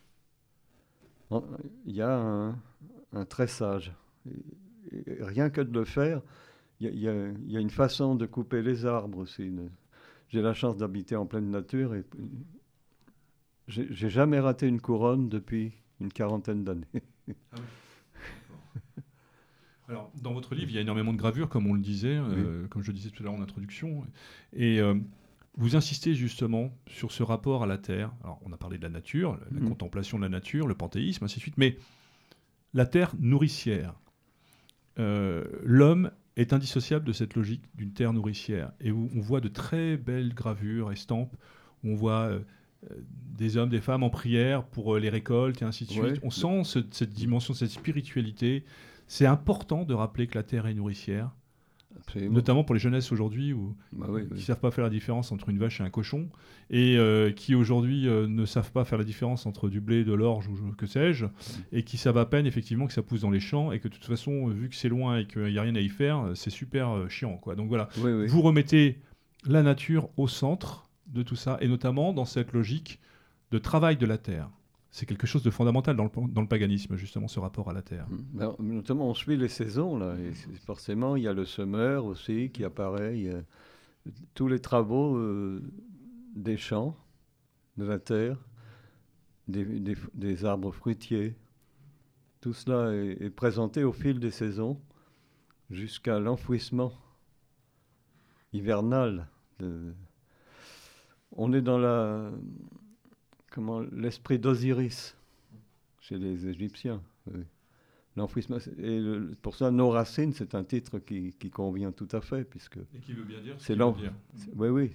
Il 1.85 1.95
y 1.95 2.01
a 2.01 2.55
un, 3.13 3.25
tressage. 3.25 3.93
rien 5.19 5.51
que 5.51 5.61
de 5.61 5.71
le 5.71 5.85
faire, 5.85 6.23
il 6.79 6.97
y, 6.97 7.07
a, 7.07 7.59
une 7.59 7.69
façon 7.69 8.15
de 8.15 8.25
couper 8.25 8.63
les 8.63 8.87
arbres 8.87 9.19
aussi. 9.19 9.53
J'ai 10.29 10.41
la 10.41 10.55
chance 10.55 10.77
d'habiter 10.77 11.15
en 11.15 11.27
pleine 11.27 11.51
nature 11.51 11.93
et 11.93 12.03
j'ai 13.67 14.09
jamais 14.09 14.39
raté 14.39 14.67
une 14.67 14.81
couronne 14.81 15.29
depuis 15.29 15.73
une 15.99 16.11
quarantaine 16.11 16.63
d'années. 16.63 16.85
Ah 17.51 17.57
Alors, 19.89 20.11
dans 20.21 20.33
votre 20.33 20.53
livre, 20.53 20.69
il 20.69 20.75
y 20.75 20.77
a 20.77 20.81
énormément 20.81 21.13
de 21.13 21.17
gravures, 21.17 21.47
comme 21.47 21.65
on 21.67 21.73
le 21.73 21.79
disait, 21.79 22.17
euh, 22.17 22.67
comme 22.67 22.81
je 22.81 22.87
le 22.87 22.93
disais 22.93 23.09
tout 23.09 23.23
à 23.23 23.25
l'heure 23.25 23.35
en 23.35 23.41
introduction. 23.41 24.05
Et 24.51 24.81
euh, 24.81 24.95
vous 25.55 25.77
insistez 25.77 26.13
justement 26.13 26.77
sur 26.87 27.13
ce 27.13 27.23
rapport 27.23 27.63
à 27.63 27.67
la 27.67 27.77
Terre. 27.77 28.11
Alors, 28.23 28.41
on 28.45 28.51
a 28.51 28.57
parlé 28.57 28.77
de 28.77 28.83
la 28.83 28.89
nature, 28.89 29.39
la 29.51 29.61
mm. 29.61 29.69
contemplation 29.69 30.17
de 30.17 30.23
la 30.23 30.29
nature, 30.29 30.67
le 30.67 30.75
panthéisme, 30.75 31.23
ainsi 31.23 31.37
de 31.37 31.41
suite, 31.41 31.57
mais 31.57 31.77
la 32.73 32.85
Terre 32.85 33.13
nourricière. 33.17 33.93
Euh, 34.99 35.45
l'homme 35.63 36.11
est 36.35 36.51
indissociable 36.51 37.05
de 37.05 37.13
cette 37.13 37.35
logique 37.35 37.63
d'une 37.75 37.93
Terre 37.93 38.11
nourricière. 38.11 38.73
Et 38.81 38.91
où 38.91 39.09
on 39.15 39.21
voit 39.21 39.39
de 39.39 39.47
très 39.47 39.95
belles 39.95 40.33
gravures, 40.33 40.91
estampes, 40.91 41.35
où 41.83 41.91
on 41.91 41.95
voit 41.95 42.29
des 43.37 43.57
hommes, 43.57 43.69
des 43.69 43.81
femmes 43.81 44.03
en 44.03 44.09
prière 44.09 44.63
pour 44.63 44.95
euh, 44.95 44.99
les 44.99 45.09
récoltes 45.09 45.61
et 45.61 45.65
ainsi 45.65 45.85
de 45.85 45.91
suite. 45.91 46.19
On 46.23 46.29
sent 46.29 46.81
cette 46.91 47.09
dimension, 47.09 47.53
cette 47.53 47.71
spiritualité. 47.71 48.63
C'est 49.07 49.25
important 49.25 49.83
de 49.83 49.93
rappeler 49.93 50.27
que 50.27 50.35
la 50.35 50.43
Terre 50.43 50.67
est 50.67 50.73
nourricière. 50.73 51.31
Notamment 52.15 52.63
pour 52.63 52.73
les 52.73 52.79
jeunesses 52.79 53.11
aujourd'hui 53.11 53.53
bah 53.91 54.07
qui 54.27 54.33
ne 54.33 54.39
savent 54.39 54.59
pas 54.59 54.71
faire 54.71 54.83
la 54.83 54.89
différence 54.89 55.31
entre 55.31 55.49
une 55.49 55.57
vache 55.57 55.81
et 55.81 55.83
un 55.83 55.89
cochon 55.89 56.29
et 56.69 56.95
euh, 56.97 57.31
qui 57.31 57.55
aujourd'hui 57.55 58.07
euh, 58.07 58.27
ne 58.27 58.45
savent 58.45 58.71
pas 58.71 58.85
faire 58.85 58.97
la 58.97 59.03
différence 59.03 59.45
entre 59.45 59.67
du 59.67 59.81
blé, 59.81 60.03
de 60.03 60.13
l'orge 60.13 60.47
ou 60.47 60.55
que 60.77 60.85
sais-je 60.85 61.25
et 61.71 61.83
qui 61.83 61.97
savent 61.97 62.17
à 62.17 62.25
peine 62.25 62.45
effectivement 62.45 62.87
que 62.87 62.93
ça 62.93 63.01
pousse 63.01 63.21
dans 63.21 63.29
les 63.29 63.39
champs 63.39 63.71
et 63.71 63.79
que 63.79 63.87
de 63.87 63.93
toute 63.93 64.05
façon, 64.05 64.47
vu 64.47 64.69
que 64.69 64.75
c'est 64.75 64.89
loin 64.89 65.19
et 65.19 65.27
qu'il 65.27 65.43
n'y 65.43 65.57
a 65.57 65.63
rien 65.63 65.75
à 65.75 65.79
y 65.79 65.89
faire, 65.89 66.31
c'est 66.35 66.49
super 66.49 66.91
euh, 66.91 67.09
chiant. 67.09 67.37
Quoi. 67.37 67.55
Donc 67.55 67.67
voilà, 67.67 67.89
vous 67.95 68.41
remettez 68.41 68.99
la 69.45 69.63
nature 69.63 70.09
au 70.17 70.27
centre 70.27 70.86
de 71.07 71.23
tout 71.23 71.35
ça 71.35 71.57
et 71.61 71.67
notamment 71.67 72.13
dans 72.13 72.25
cette 72.25 72.53
logique 72.53 72.99
de 73.51 73.57
travail 73.57 73.97
de 73.97 74.05
la 74.05 74.17
terre 74.17 74.49
c'est 74.97 75.05
quelque 75.05 75.27
chose 75.27 75.43
de 75.43 75.51
fondamental 75.51 75.95
dans 75.95 76.05
le, 76.05 76.09
dans 76.29 76.41
le, 76.41 76.47
paganisme, 76.47 76.95
justement, 76.95 77.27
ce 77.27 77.39
rapport 77.39 77.69
à 77.69 77.73
la 77.73 77.81
terre. 77.83 78.07
Mm. 78.09 78.73
Notamment, 78.73 79.09
on 79.09 79.13
suit 79.13 79.37
les 79.37 79.47
saisons, 79.47 79.97
là. 79.97 80.15
Et 80.17 80.33
forcément, 80.65 81.15
il 81.15 81.23
y 81.23 81.27
a 81.27 81.33
le 81.33 81.45
semeur 81.45 82.05
aussi 82.05 82.49
qui 82.51 82.63
apparaît. 82.63 83.15
tous 84.33 84.47
les 84.47 84.59
travaux 84.59 85.17
euh, 85.17 85.61
des 86.35 86.57
champs, 86.57 86.95
de 87.77 87.85
la 87.85 87.99
terre, 87.99 88.37
des, 89.47 89.65
des, 90.13 90.45
arbres 90.45 90.71
fruitiers. 90.71 91.35
Tout 92.41 92.53
cela 92.53 92.91
est, 92.93 93.29
présenté 93.29 93.83
au 93.83 93.93
fil 93.93 94.19
des 94.19 94.31
saisons 94.31 94.79
jusqu'à 95.69 96.19
l'enfouissement 96.19 96.91
hivernal. 98.51 99.27
On 101.31 101.53
est 101.53 101.61
dans 101.61 101.77
la 101.77 102.31
comment 103.51 103.79
l'esprit 103.91 104.39
d'Osiris 104.39 105.15
chez 105.99 106.17
les 106.17 106.47
Égyptiens. 106.47 107.01
L'enfouissement. 108.15 108.57
Et 108.79 109.01
pour 109.41 109.55
ça, 109.55 109.69
Nos 109.69 109.89
racines, 109.89 110.33
c'est 110.33 110.55
un 110.55 110.63
titre 110.63 110.99
qui, 110.99 111.33
convient 111.51 111.91
tout 111.91 112.07
à 112.11 112.21
fait. 112.21 112.43
Puisque 112.43 112.77
et 112.77 112.99
qui 112.99 113.13
veut 113.13 113.23
bien 113.23 113.41
dire 113.41 113.55
c'est 113.57 113.75
l'enfouissement. 113.75 114.13
Oui, 114.55 114.69
oui. 114.69 114.91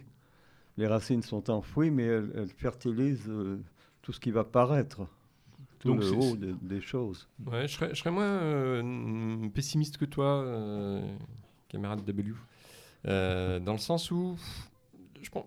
Les 0.76 0.87
racines 0.87 1.22
sont 1.22 1.51
enfouies, 1.51 1.91
mais 1.91 2.05
elles, 2.05 2.49
fertilisent 2.57 3.28
euh, 3.28 3.59
tout 4.01 4.12
ce 4.12 4.20
qui 4.20 4.30
va 4.30 4.43
paraître. 4.43 5.07
Tout 5.78 5.89
Donc 5.89 6.01
le 6.01 6.11
haut 6.12 6.37
des 6.37 6.80
choses. 6.80 7.28
Ouais, 7.45 7.68
je, 7.68 7.74
serais, 7.74 7.91
je 7.91 7.97
serais 7.97 8.11
moins 8.11 8.24
euh, 8.24 9.49
pessimiste 9.51 9.99
que 9.99 10.05
toi, 10.05 10.43
euh, 10.43 11.03
camarade 11.68 12.05
W. 12.05 12.35
dans 13.05 13.72
le 13.72 13.78
sens 13.78 14.11
où 14.11 14.37
je 15.20 15.30
pense 15.30 15.47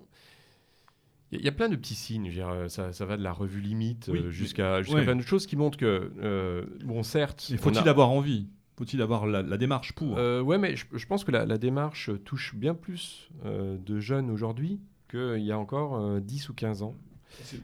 il 1.31 1.41
y, 1.41 1.47
a 1.47 1.51
plein 1.51 1.69
de 1.69 1.75
petits 1.75 1.95
signes. 1.95 2.31
Euh, 2.37 2.69
ça, 2.69 2.93
ça, 2.93 3.05
va 3.05 3.17
de 3.17 3.23
la 3.23 3.31
revue 3.31 3.59
limite 3.59 4.09
euh, 4.09 4.29
jusqu'à 4.29 4.81
plein 4.81 5.15
de 5.15 5.21
choses 5.21 5.47
qui 5.47 5.55
montrent 5.55 5.77
que, 5.77 6.11
euh, 6.21 6.65
bon, 6.83 7.03
certes. 7.03 7.53
Faut-il 7.59 7.89
avoir 7.89 8.09
envie? 8.09 8.47
Faut-il 8.77 9.01
avoir 9.01 9.25
la, 9.25 9.57
démarche 9.57 9.93
pour? 9.93 10.13
Ouais, 10.17 10.57
mais 10.57 10.75
je, 10.75 11.05
pense 11.05 11.23
que 11.23 11.31
la, 11.31 11.57
démarche 11.57 12.11
touche 12.23 12.55
bien 12.55 12.75
plus 12.75 13.29
de 13.43 13.99
jeunes 13.99 14.29
aujourd'hui 14.29 14.79
qu'il 15.09 15.43
y 15.43 15.51
a 15.51 15.57
encore 15.57 16.19
10 16.21 16.49
ou 16.49 16.53
15 16.53 16.83
ans. 16.83 16.95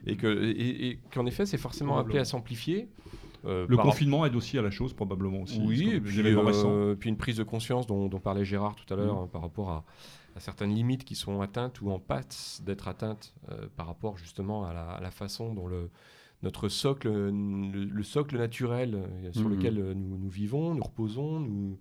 Et 0.06 0.16
qu'en 0.16 0.28
et, 0.28 0.98
qu'en 1.12 1.24
effet, 1.26 1.46
c'est 1.46 1.58
forcément 1.58 1.98
appelé 1.98 2.18
à 2.18 2.24
s'amplifier. 2.24 2.88
le 3.44 3.76
confinement 3.76 4.26
aide 4.26 4.34
aussi 4.34 4.58
à 4.58 4.62
la 4.62 4.70
chose, 4.70 4.92
probablement 4.92 5.42
aussi. 5.42 5.60
Oui, 5.64 5.90
et 5.90 6.00
puis, 6.00 6.22
puis, 6.98 7.10
une 7.10 7.16
prise 7.16 7.36
de 7.36 7.44
conscience 7.44 7.86
dont, 7.86 8.08
parlait 8.08 8.44
Gérard 8.44 8.74
tout 8.74 8.92
à 8.92 8.96
l'heure 8.96 9.18
hein, 9.18 9.28
par 9.30 9.42
rapport 9.42 9.70
à, 9.70 9.84
à 10.34 10.40
certaines 10.40 10.74
limites 10.74 11.04
qui 11.04 11.14
sont 11.14 11.40
atteintes 11.40 11.80
ou 11.80 11.90
en 11.90 11.98
passe 11.98 12.62
d'être 12.64 12.88
atteintes 12.88 13.34
euh, 13.50 13.66
par 13.76 13.86
rapport 13.86 14.16
justement 14.16 14.64
à 14.64 15.00
la, 15.00 15.10
façon 15.10 15.54
dont 15.54 15.66
le, 15.66 15.90
notre 16.42 16.68
socle, 16.68 17.08
le, 17.08 18.02
socle 18.02 18.38
naturel 18.38 18.94
euh, 18.94 19.32
sur 19.32 19.48
mhm. 19.48 19.56
lequel 19.56 19.78
euh, 19.78 19.94
nous, 19.94 20.18
nous, 20.18 20.28
vivons, 20.28 20.74
nous 20.74 20.82
reposons, 20.82 21.40
nous, 21.40 21.78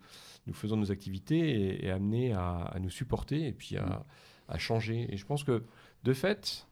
nous 0.47 0.53
faisons 0.53 0.77
nos 0.77 0.91
activités 0.91 1.85
est, 1.85 1.89
amené 1.89 2.33
à, 2.33 2.75
nous 2.81 2.89
supporter 2.89 3.47
et 3.47 3.53
puis 3.53 3.77
à, 3.77 4.05
à, 4.47 4.57
changer. 4.57 5.07
Et 5.13 5.17
je 5.17 5.25
pense 5.25 5.43
que 5.43 5.63
de 6.03 6.13
fait, 6.13 6.67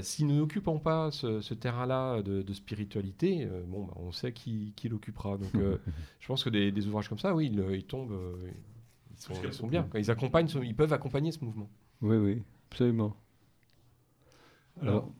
si 0.00 0.24
nous 0.24 0.36
n'occupons 0.36 0.78
pas 0.78 1.10
ce, 1.10 1.54
terrain-là 1.54 2.22
de, 2.22 2.52
spiritualité, 2.52 3.46
bon, 3.66 3.84
bah, 3.84 3.94
on 3.96 4.12
sait 4.12 4.32
qui, 4.32 4.72
qui 4.76 4.88
l'occupera. 4.88 5.36
Donc 5.36 5.52
je 6.20 6.26
pense 6.26 6.42
que 6.42 6.48
des, 6.48 6.86
ouvrages 6.86 7.08
comme 7.08 7.18
ça, 7.18 7.34
oui, 7.34 7.50
ils, 7.52 7.74
ils 7.74 7.84
tombent 7.84 8.18
ils 9.30 9.52
sont, 9.52 9.66
bien. 9.66 9.88
Ils, 9.94 10.10
accompagnent 10.10 10.48
ils 10.62 10.74
peuvent 10.74 10.92
accompagner 10.92 11.32
ce 11.32 11.44
mouvement. 11.44 11.70
Oui, 12.00 12.16
oui, 12.16 12.42
absolument. 12.70 13.16
Alors, 14.80 15.12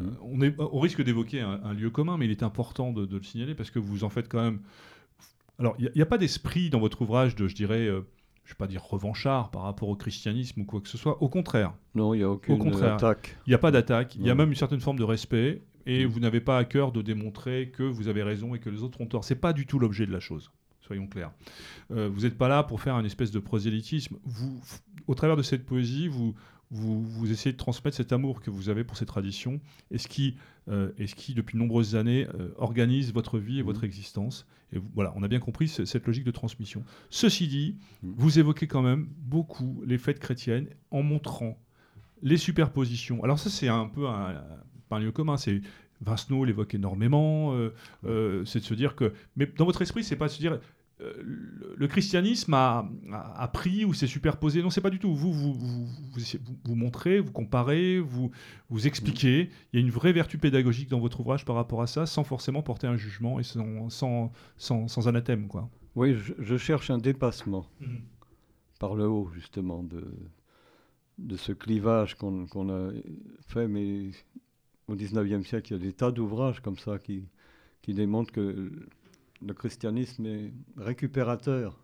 euh, 0.00 0.10
on, 0.22 0.40
est, 0.40 0.54
on 0.58 0.80
risque 0.80 1.02
d'évoquer 1.02 1.40
un, 1.40 1.72
lieu 1.74 1.90
commun, 1.90 2.16
mais 2.16 2.26
il 2.26 2.30
est 2.30 2.42
important 2.42 2.92
de, 2.92 3.06
le 3.06 3.22
signaler 3.22 3.54
parce 3.54 3.70
que 3.70 3.78
vous 3.78 4.04
en 4.04 4.08
faites 4.08 4.28
quand 4.28 4.42
même. 4.42 4.60
Alors, 5.58 5.74
il 5.78 5.90
n'y 5.94 6.02
a, 6.02 6.06
pas 6.06 6.18
d'esprit 6.18 6.70
dans 6.70 6.80
votre 6.80 7.02
ouvrage 7.02 7.34
de, 7.34 7.46
je 7.46 7.54
dirais, 7.54 7.86
euh, 7.86 8.00
je 8.44 8.50
ne 8.50 8.54
vais 8.54 8.58
pas 8.58 8.66
dire 8.66 8.82
revanchard 8.82 9.50
par 9.50 9.62
rapport 9.62 9.88
au 9.88 9.96
christianisme 9.96 10.62
ou 10.62 10.64
quoi 10.64 10.80
que 10.80 10.88
ce 10.88 10.96
soit. 10.96 11.22
Au 11.22 11.28
contraire. 11.28 11.74
Non, 11.94 12.14
il 12.14 12.18
n'y 12.18 12.24
a 12.24 12.30
aucune 12.30 12.82
attaque. 12.82 13.36
Il 13.46 13.50
n'y 13.50 13.54
a 13.54 13.58
pas 13.58 13.70
d'attaque. 13.70 14.16
Il 14.16 14.26
y 14.26 14.30
a 14.30 14.34
même 14.34 14.48
une 14.48 14.54
certaine 14.54 14.80
forme 14.80 14.98
de 14.98 15.04
respect. 15.04 15.62
Et 15.86 16.04
mm. 16.04 16.08
vous 16.08 16.20
n'avez 16.20 16.40
pas 16.40 16.58
à 16.58 16.64
cœur 16.64 16.92
de 16.92 17.02
démontrer 17.02 17.70
que 17.70 17.82
vous 17.82 18.08
avez 18.08 18.22
raison 18.22 18.54
et 18.54 18.58
que 18.58 18.70
les 18.70 18.82
autres 18.82 19.00
ont 19.00 19.06
tort. 19.06 19.24
C'est 19.24 19.34
pas 19.34 19.52
du 19.52 19.66
tout 19.66 19.78
l'objet 19.78 20.06
de 20.06 20.12
la 20.12 20.20
chose 20.20 20.50
soyons 20.90 21.06
clairs. 21.06 21.30
Euh, 21.92 22.08
vous 22.12 22.22
n'êtes 22.22 22.36
pas 22.36 22.48
là 22.48 22.64
pour 22.64 22.80
faire 22.80 22.96
un 22.96 23.04
espèce 23.04 23.30
de 23.30 23.38
prosélytisme. 23.38 24.16
Vous, 24.24 24.60
au 25.06 25.14
travers 25.14 25.36
de 25.36 25.42
cette 25.42 25.64
poésie, 25.64 26.08
vous, 26.08 26.34
vous, 26.72 27.30
essayez 27.30 27.52
de 27.52 27.56
transmettre 27.56 27.96
cet 27.96 28.12
amour 28.12 28.40
que 28.40 28.50
vous 28.50 28.68
avez 28.68 28.82
pour 28.82 28.96
ces 28.96 29.06
traditions 29.06 29.60
et 29.92 29.98
ce 29.98 30.08
qui, 30.08 30.36
euh, 30.68 30.90
ce 30.98 31.14
qui 31.14 31.34
depuis 31.34 31.54
de 31.54 31.60
nombreuses 31.60 31.94
années, 31.94 32.26
euh, 32.34 32.48
organise 32.56 33.12
votre 33.12 33.38
vie 33.38 33.60
et 33.60 33.62
votre 33.62 33.82
mmh. 33.82 33.84
existence. 33.84 34.46
Et 34.72 34.80
voilà, 34.94 35.12
on 35.14 35.22
a 35.22 35.28
bien 35.28 35.38
compris 35.38 35.68
cette 35.68 36.06
logique 36.06 36.24
de 36.24 36.32
transmission. 36.32 36.82
Ceci 37.08 37.46
dit, 37.46 37.76
mmh. 38.02 38.12
vous 38.16 38.40
évoquez 38.40 38.66
quand 38.66 38.82
même 38.82 39.06
beaucoup 39.18 39.80
les 39.86 39.98
fêtes 39.98 40.18
chrétiennes 40.18 40.66
en 40.90 41.02
montrant 41.02 41.56
les 42.22 42.36
superpositions. 42.36 43.22
Alors 43.22 43.38
ça, 43.38 43.48
c'est 43.48 43.68
un 43.68 43.86
peu 43.86 44.08
un, 44.08 44.42
un 44.90 44.98
lieu 44.98 45.12
commun. 45.12 45.36
C'est 45.36 45.60
Vincenot 46.00 46.44
l'évoque 46.44 46.74
énormément. 46.74 47.54
c'est 48.02 48.58
de 48.58 48.64
se 48.64 48.74
dire 48.74 48.96
que, 48.96 49.12
mais 49.36 49.46
dans 49.46 49.66
votre 49.66 49.82
esprit, 49.82 50.02
c'est 50.02 50.16
pas 50.16 50.26
de 50.28 50.32
se 50.32 50.38
dire 50.38 50.58
le 51.76 51.86
christianisme 51.88 52.54
a, 52.54 53.50
pris 53.52 53.84
ou 53.84 53.94
s'est 53.94 54.06
superposé. 54.06 54.62
Non, 54.62 54.70
c'est 54.70 54.80
pas 54.80 54.90
du 54.90 54.98
tout. 54.98 55.14
Vous 55.14 55.32
vous, 55.32 55.54
vous, 55.54 55.86
vous, 56.64 56.74
montrez, 56.74 57.20
vous 57.20 57.32
comparez, 57.32 58.00
vous, 58.00 58.30
vous 58.68 58.86
expliquez. 58.86 59.50
Il 59.72 59.80
y 59.80 59.82
a 59.82 59.86
une 59.86 59.90
vraie 59.90 60.12
vertu 60.12 60.38
pédagogique 60.38 60.88
dans 60.88 61.00
votre 61.00 61.20
ouvrage 61.20 61.44
par 61.44 61.56
rapport 61.56 61.82
à 61.82 61.86
ça, 61.86 62.06
sans 62.06 62.24
forcément 62.24 62.62
porter 62.62 62.86
un 62.86 62.96
jugement 62.96 63.40
et 63.40 63.42
sans, 63.42 63.88
sans, 63.88 64.32
sans, 64.58 65.08
anathème. 65.08 65.48
Quoi. 65.48 65.70
Oui, 65.94 66.16
je, 66.38 66.56
cherche 66.56 66.90
un 66.90 66.98
dépassement 66.98 67.66
mhm. 67.80 68.00
par 68.78 68.94
le 68.94 69.08
haut, 69.08 69.30
justement, 69.34 69.82
de, 69.82 70.04
de 71.18 71.36
ce 71.36 71.52
clivage 71.52 72.14
qu'on 72.16 72.68
a 72.68 72.90
fait. 73.48 73.68
Mais 73.68 74.10
au 74.86 74.96
19e 74.96 75.44
siècle, 75.44 75.72
il 75.72 75.78
y 75.78 75.80
a 75.80 75.82
des 75.82 75.92
tas 75.92 76.10
d'ouvrages 76.10 76.60
comme 76.60 76.78
ça 76.78 76.98
qui, 76.98 77.24
qui 77.80 77.94
démontrent 77.94 78.32
que 78.32 78.70
le 79.44 79.54
christianisme 79.54 80.26
est 80.26 80.52
récupérateur. 80.76 81.78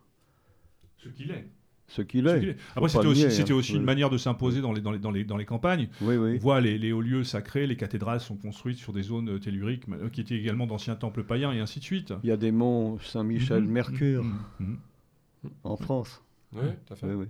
Ce 0.98 1.08
qu'il 1.08 1.30
est. 1.30 1.46
Ce 1.88 2.02
qu'il 2.02 2.26
est. 2.26 2.56
Après, 2.74 2.88
c'était 2.88 3.06
aussi, 3.06 3.20
nier, 3.22 3.30
c'était 3.30 3.52
hein. 3.52 3.56
aussi 3.56 3.74
une 3.76 3.84
manière 3.84 4.10
de 4.10 4.18
s'imposer 4.18 4.60
dans 4.60 4.72
les, 4.72 4.80
dans, 4.80 4.90
les, 4.90 4.98
dans, 4.98 5.12
les, 5.12 5.22
dans 5.24 5.36
les 5.36 5.44
campagnes. 5.44 5.88
Oui, 6.00 6.16
On 6.16 6.22
oui. 6.24 6.38
voit 6.38 6.60
les, 6.60 6.78
les 6.78 6.90
hauts 6.92 7.00
lieux 7.00 7.22
sacrés, 7.22 7.66
les 7.68 7.76
cathédrales 7.76 8.20
sont 8.20 8.36
construites 8.36 8.78
sur 8.78 8.92
des 8.92 9.02
zones 9.02 9.38
telluriques, 9.38 9.84
euh, 9.90 10.08
qui 10.08 10.20
étaient 10.20 10.34
également 10.36 10.66
d'anciens 10.66 10.96
temples 10.96 11.22
païens, 11.22 11.52
et 11.52 11.60
ainsi 11.60 11.78
de 11.78 11.84
suite. 11.84 12.12
Il 12.24 12.28
y 12.28 12.32
a 12.32 12.36
des 12.36 12.50
monts 12.50 12.98
Saint-Michel, 12.98 13.62
Mhm, 13.62 13.70
Mercure 13.70 14.24
mhm, 14.24 14.38
mhm. 14.60 15.50
en 15.62 15.76
France. 15.76 16.22
Oui, 16.52 16.62
tout 16.86 16.92
à 16.92 16.96
fait. 16.96 17.06
Oui, 17.06 17.14
oui. 17.14 17.26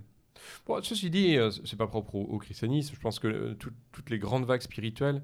Bon, 0.65 0.81
ceci 0.81 1.09
dit, 1.11 1.37
euh, 1.37 1.51
c'est 1.63 1.77
pas 1.77 1.87
propre 1.87 2.15
au, 2.15 2.23
au 2.23 2.37
christianisme. 2.39 2.95
Je 2.95 2.99
pense 2.99 3.19
que 3.19 3.27
euh, 3.27 3.53
tout- 3.53 3.71
toutes 3.91 4.09
les 4.09 4.17
grandes 4.19 4.45
vagues 4.45 4.61
spirituelles 4.61 5.17
euh, 5.17 5.19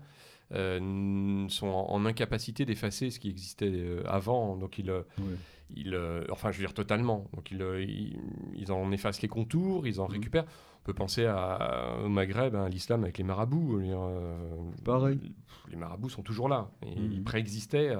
sont 1.50 1.68
en, 1.68 1.92
en 1.92 2.06
incapacité 2.06 2.66
d'effacer 2.66 3.10
ce 3.10 3.20
qui 3.20 3.30
existait 3.30 3.72
euh, 3.74 4.04
avant. 4.08 4.56
Donc 4.58 4.78
ils, 4.78 4.90
euh, 4.90 5.02
Oui. 5.20 5.34
ils, 5.76 5.94
euh, 5.96 6.24
enfin, 6.32 6.52
je 6.52 6.58
veux 6.60 6.64
dire 6.66 6.74
totalement. 6.74 7.28
Donc 7.34 7.52
ils, 7.52 7.62
euh, 7.62 7.82
ils, 7.84 8.18
ils 8.56 8.72
en 8.72 8.92
effacent 8.92 9.22
les 9.22 9.28
contours, 9.28 9.88
ils 9.88 10.00
en 10.00 10.06
Mhm. 10.08 10.12
récupèrent. 10.14 10.46
On 10.82 10.86
peut 10.86 10.94
penser 10.94 11.26
à, 11.26 11.96
au 12.04 12.10
Maghreb, 12.10 12.56
hein, 12.56 12.66
à 12.66 12.70
l'islam 12.70 13.04
avec 13.04 13.18
les 13.18 13.24
marabouts. 13.24 13.80
euh, 13.80 14.36
Pareil. 14.84 15.18
Les 15.70 15.78
marabouts 15.78 16.10
sont 16.10 16.24
toujours 16.24 16.50
là. 16.50 16.70
Et 16.86 16.96
Mhm. 17.00 17.12
Ils 17.14 17.24
préexistaient 17.24 17.96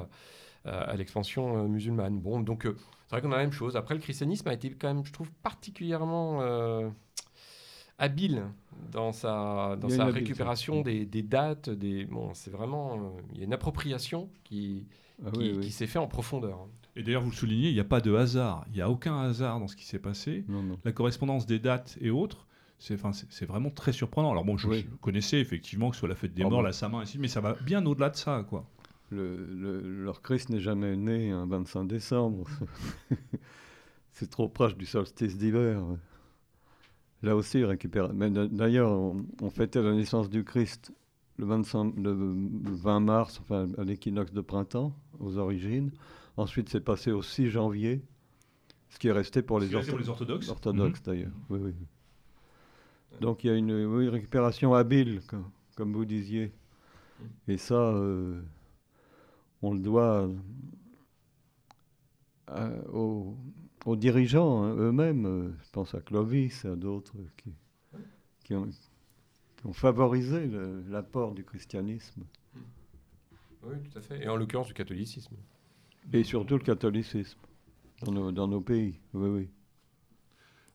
à, 0.66 0.96
l'expansion 0.96 1.58
euh, 1.64 1.68
musulmane. 1.68 2.20
Bon, 2.20 2.40
donc 2.40 2.66
euh, 2.66 2.76
c'est 3.08 3.16
vrai 3.16 3.22
qu'on 3.22 3.32
a 3.34 3.38
la 3.38 3.44
même 3.44 3.52
chose. 3.52 3.76
Après, 3.76 3.96
le 3.96 4.02
christianisme 4.02 4.48
a 4.50 4.54
été 4.54 4.70
quand 4.72 4.94
même, 4.94 5.06
je 5.06 5.12
trouve, 5.14 5.30
particulièrement 5.42 6.40
euh, 6.42 6.90
habile 8.04 8.44
dans 8.92 9.12
sa, 9.12 9.76
dans 9.80 9.90
sa 9.90 10.06
récupération 10.06 10.82
des, 10.82 11.06
des 11.06 11.22
dates. 11.24 11.70
Des, 11.70 12.06
bon, 12.06 12.34
c'est 12.34 12.52
vraiment, 12.52 12.96
euh, 12.96 13.22
il 13.34 13.40
y 13.40 13.42
a 13.42 13.46
une 13.46 13.54
appropriation 13.54 14.30
qui, 14.44 14.86
Ah 15.26 15.32
qui, 15.32 15.40
oui, 15.40 15.52
qui 15.54 15.58
oui. 15.60 15.72
s'est 15.72 15.88
fait 15.88 16.00
en 16.00 16.08
profondeur. 16.08 16.68
Et 16.96 17.02
d'ailleurs, 17.02 17.24
vous 17.24 17.32
le 17.32 17.36
soulignez, 17.36 17.70
il 17.70 17.74
n'y 17.74 17.80
a 17.80 17.84
pas 17.86 18.02
de 18.02 18.14
hasard. 18.14 18.66
Il 18.70 18.74
n'y 18.76 18.82
a 18.82 18.90
aucun 18.90 19.20
hasard 19.22 19.60
dans 19.60 19.68
ce 19.68 19.76
qui 19.76 19.86
s'est 19.86 20.00
passé. 20.00 20.44
Non, 20.48 20.62
non. 20.62 20.78
La 20.86 20.92
correspondance 20.92 21.46
des 21.48 21.58
dates 21.60 21.98
et 22.02 22.12
autres, 22.12 22.46
c'est 22.78 22.94
enfin, 22.96 23.14
c'est- 23.14 23.26
c'est 23.32 23.46
vraiment 23.48 23.72
très 23.72 23.94
surprenant. 23.94 24.30
Alors 24.32 24.44
bon, 24.46 24.58
je, 24.58 24.68
Oui. 24.68 24.86
je 24.92 24.96
connaissais 24.98 25.40
effectivement 25.40 25.90
que 25.90 25.96
ce 25.96 26.02
soit 26.02 26.10
la 26.10 26.16
fête 26.16 26.34
des 26.36 26.44
Ah 26.44 26.50
morts, 26.50 26.60
bon. 26.60 26.64
la 26.66 26.74
Saint-Main, 26.74 27.00
ainsi, 27.00 27.18
mais 27.18 27.28
ça 27.30 27.42
va 27.42 27.54
bien 27.66 27.84
au-delà 27.86 28.10
de 28.12 28.16
ça, 28.18 28.46
quoi. 28.48 28.66
Le, 29.10 29.38
le- 29.46 30.04
leur 30.04 30.22
Christ 30.22 30.50
n'est 30.50 30.60
jamais 30.60 30.96
né 30.96 31.32
un 31.32 31.46
25 31.48 31.86
décembre. 31.86 32.46
C'est 34.12 34.30
trop 34.30 34.48
proche 34.48 34.76
du 34.76 34.86
solstice 34.86 35.38
d'hiver. 35.38 35.82
Là 37.24 37.36
aussi, 37.36 37.60
il 37.60 37.66
récupère. 37.66 38.14
Mais 38.14 38.30
d'a- 38.30 38.48
d'ailleurs, 38.48 38.92
on, 38.92 39.26
on 39.42 39.50
fêtait 39.50 39.82
la 39.82 39.94
naissance 39.94 40.30
du 40.30 40.44
Christ 40.44 40.92
le 41.38 41.46
25, 41.46 41.96
le 41.98 42.14
20 42.76 43.00
mars, 43.00 43.40
enfin 43.42 43.68
à 43.78 43.84
l'équinoxe 43.84 44.32
de 44.34 44.42
printemps, 44.42 44.94
aux 45.20 45.38
origines. 45.38 45.92
Ensuite, 46.38 46.70
c'est 46.70 46.82
passé 46.82 47.12
au 47.12 47.22
6 47.24 47.50
janvier, 47.50 48.02
ce 48.90 49.00
qui 49.00 49.08
est 49.08 49.12
resté 49.12 49.42
pour 49.42 49.60
les, 49.60 49.68
pour 49.68 49.80
orthodoxes. 50.10 50.50
orthodoxes 50.50 51.00
Mhm. 51.00 51.06
d'ailleurs. 51.06 51.32
Oui, 51.50 51.60
oui. 51.64 51.74
Donc 53.22 53.44
il 53.44 53.48
y 53.48 53.50
a 53.52 53.56
une 53.56 53.72
oui, 53.86 54.10
récupération 54.10 54.74
habile, 54.74 55.22
comme, 55.28 55.46
comme 55.76 55.94
vous 55.94 56.06
disiez. 56.06 56.52
Et 57.48 57.58
ça, 57.58 57.76
euh, 57.76 58.42
on 59.62 59.74
le 59.74 59.80
doit 59.80 60.30
à- 62.48 62.70
aux, 62.92 63.38
aux 63.86 63.96
dirigeants 63.96 64.64
hein, 64.64 64.76
eux-mêmes. 64.76 65.26
euh, 65.26 65.52
Je 65.66 65.70
pense 65.72 65.94
à 65.96 66.02
Clovis 66.02 66.66
et 66.66 66.70
à 66.70 66.76
d'autres 66.76 67.16
qui, 67.38 67.52
qui 68.44 68.54
ont, 68.56 68.68
qui 68.68 69.66
ont 69.66 69.74
favorisé 69.74 70.50
l'apport 70.90 71.34
du 71.34 71.44
christianisme. 71.44 72.24
Oui, 73.64 73.76
tout 73.92 73.98
à 73.98 74.02
fait. 74.02 74.24
Et 74.24 74.28
en 74.28 74.36
l'occurrence 74.36 74.68
du 74.68 74.74
catholicisme. 74.74 75.36
Et 76.12 76.24
surtout 76.24 76.58
le 76.58 76.64
catholicisme 76.64 77.40
dans 78.06 78.12
nos, 78.12 78.32
dans 78.32 78.48
nos 78.48 78.60
pays. 78.62 79.00
Oui, 79.14 79.30
oui. 79.30 79.50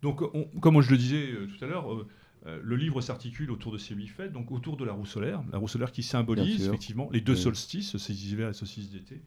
Donc, 0.01 0.23
on- 0.23 0.45
comme 0.61 0.81
je 0.81 0.91
le 0.91 0.97
disais 0.97 1.33
euh, 1.33 1.47
tout 1.47 1.63
à 1.65 1.69
l'heure, 1.69 1.93
euh, 1.93 2.61
le 2.63 2.77
livre 2.77 3.01
s'articule 3.01 3.51
autour 3.51 3.73
de 3.73 3.79
ces 3.79 3.95
huit 3.95 4.07
fêtes, 4.07 4.33
donc 4.33 4.51
autour 4.53 4.77
de 4.77 4.85
la 4.85 4.93
roue 4.93 5.05
solaire. 5.05 5.43
La 5.53 5.59
roue 5.59 5.69
solaire 5.69 5.93
qui 5.93 6.03
symbolise 6.03 6.67
effectivement 6.67 7.11
les 7.13 7.21
deux 7.21 7.35
Oui. 7.35 7.39
solstices, 7.43 7.93
le 7.93 7.99
solstice 7.99 8.27
d'hiver 8.29 8.47
et 8.47 8.51
le 8.51 8.55
solstice 8.55 8.91
d'été, 8.91 9.21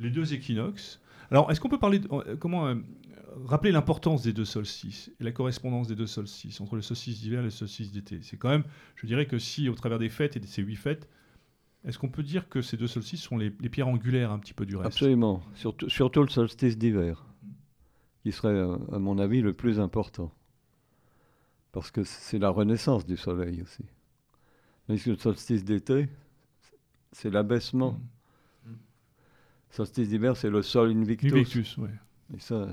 les 0.00 0.10
deux 0.10 0.34
équinoxes. 0.34 1.00
Alors, 1.30 1.50
est-ce 1.50 1.60
qu'on 1.60 1.68
peut 1.68 1.78
parler, 1.78 1.98
de- 1.98 2.08
euh, 2.12 2.36
comment 2.36 2.66
euh, 2.68 2.74
rappeler 3.44 3.72
l'importance 3.72 4.22
des 4.22 4.32
deux 4.32 4.44
solstices 4.44 5.10
et 5.20 5.24
la 5.24 5.32
correspondance 5.32 5.88
des 5.88 5.94
deux 5.96 6.06
solstices 6.06 6.60
entre 6.60 6.76
le 6.76 6.82
solstice 6.82 7.20
d'hiver 7.20 7.40
et 7.40 7.44
le 7.44 7.50
solstice 7.50 7.92
d'été? 7.92 8.20
C'est 8.22 8.36
quand 8.36 8.48
même, 8.48 8.64
je 8.96 9.06
dirais 9.06 9.26
que 9.26 9.38
si 9.38 9.68
au 9.68 9.74
travers 9.74 9.98
des 9.98 10.08
fêtes 10.08 10.36
et 10.36 10.40
de 10.40 10.46
ces 10.46 10.62
huit 10.62 10.76
fêtes, 10.76 11.08
est-ce 11.84 11.98
qu'on 11.98 12.08
peut 12.08 12.22
dire 12.22 12.48
que 12.48 12.62
ces 12.62 12.76
deux 12.76 12.88
solstices 12.88 13.22
sont 13.22 13.36
les, 13.38 13.52
les 13.60 13.68
pierres 13.68 13.88
angulaires 13.88 14.32
un 14.32 14.38
petit 14.38 14.54
peu 14.54 14.66
du 14.66 14.76
reste? 14.76 14.86
Absolument. 14.86 15.42
Surtout, 15.54 15.88
surtout 15.88 16.22
le 16.22 16.28
solstice 16.28 16.76
d'hiver, 16.76 17.24
qui 18.22 18.32
serait, 18.32 18.60
à 18.92 18.98
mon 18.98 19.18
avis, 19.18 19.40
le 19.40 19.52
plus 19.52 19.78
important. 19.78 20.32
Parce 21.72 21.90
que 21.90 22.02
c'est 22.04 22.38
la 22.38 22.48
renaissance 22.48 23.04
du 23.04 23.16
soleil 23.16 23.62
aussi. 23.62 23.84
Que 24.88 25.10
le 25.10 25.16
solstice 25.18 25.64
d'été, 25.64 26.08
c'est 27.12 27.30
l'abaissement. 27.30 28.00
Solstice 29.76 30.08
d'hiver, 30.08 30.36
c'est 30.36 30.48
le 30.50 30.62
sol 30.62 30.90
invictus. 30.90 31.32
Invictus, 31.32 31.76
ouais. 31.78 31.90
Et 32.34 32.40
ça, 32.40 32.66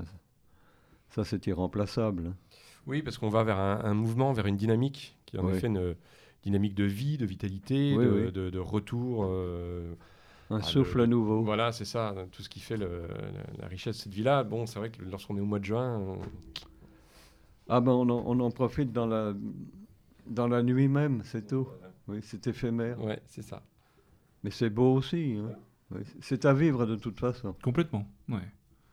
ça 1.10 1.22
c'est 1.24 1.46
irremplaçable. 1.46 2.28
hein. 2.28 2.34
Oui, 2.86 3.02
parce 3.02 3.18
qu'on 3.18 3.28
va 3.28 3.44
vers 3.44 3.58
un, 3.58 3.80
un 3.84 3.94
mouvement, 3.94 4.32
vers 4.32 4.46
une 4.46 4.56
dynamique 4.56 5.16
qui 5.26 5.36
est 5.36 5.38
en 5.40 5.46
Oui. 5.46 5.52
effet 5.54 5.66
une 5.66 5.94
dynamique 6.42 6.74
de 6.74 6.84
vie, 6.84 7.18
de 7.18 7.26
vitalité, 7.26 7.94
Oui, 7.96 8.04
de, 8.04 8.10
oui. 8.10 8.32
de- 8.32 8.50
de 8.50 8.58
retour. 8.58 9.24
euh, 9.28 9.94
Un 10.50 10.60
souffle 10.62 10.98
le- 10.98 11.06
nouveau. 11.06 11.42
Voilà, 11.42 11.72
c'est 11.72 11.84
ça, 11.86 12.14
tout 12.32 12.42
ce 12.42 12.48
qui 12.48 12.60
fait 12.60 12.76
le- 12.78 13.06
la, 13.08 13.62
la 13.62 13.68
richesse 13.68 13.96
de 13.98 14.02
cette 14.02 14.12
vie-là. 14.14 14.42
Bon, 14.44 14.66
c'est 14.66 14.78
vrai 14.78 14.90
que 14.90 15.02
lorsqu'on 15.02 15.36
est 15.36 15.40
au 15.40 15.46
mois 15.46 15.58
de 15.58 15.64
juin, 15.64 15.98
on- 15.98 16.18
Ah 17.68 17.80
ben 17.80 17.92
on 17.92 18.08
en, 18.10 18.22
on 18.26 18.40
en 18.40 18.50
profite 18.50 18.92
dans 18.92 19.06
la, 19.06 19.32
dans 20.26 20.48
la 20.48 20.62
nuit 20.62 20.88
même, 20.88 21.22
c'est 21.24 21.46
tout. 21.46 21.66
Oui, 22.08 22.18
c'est 22.22 22.46
éphémère. 22.46 23.02
ouais, 23.02 23.20
c'est 23.26 23.42
ça. 23.42 23.62
Mais 24.42 24.50
c'est 24.50 24.68
beau 24.70 24.94
aussi. 24.94 25.36
hein. 25.38 25.54
Oui, 25.90 26.00
c'est 26.20 26.44
à 26.44 26.54
vivre 26.54 26.86
de 26.86 26.96
toute 26.96 27.18
façon. 27.18 27.54
Complètement, 27.62 28.08
ouais. 28.28 28.38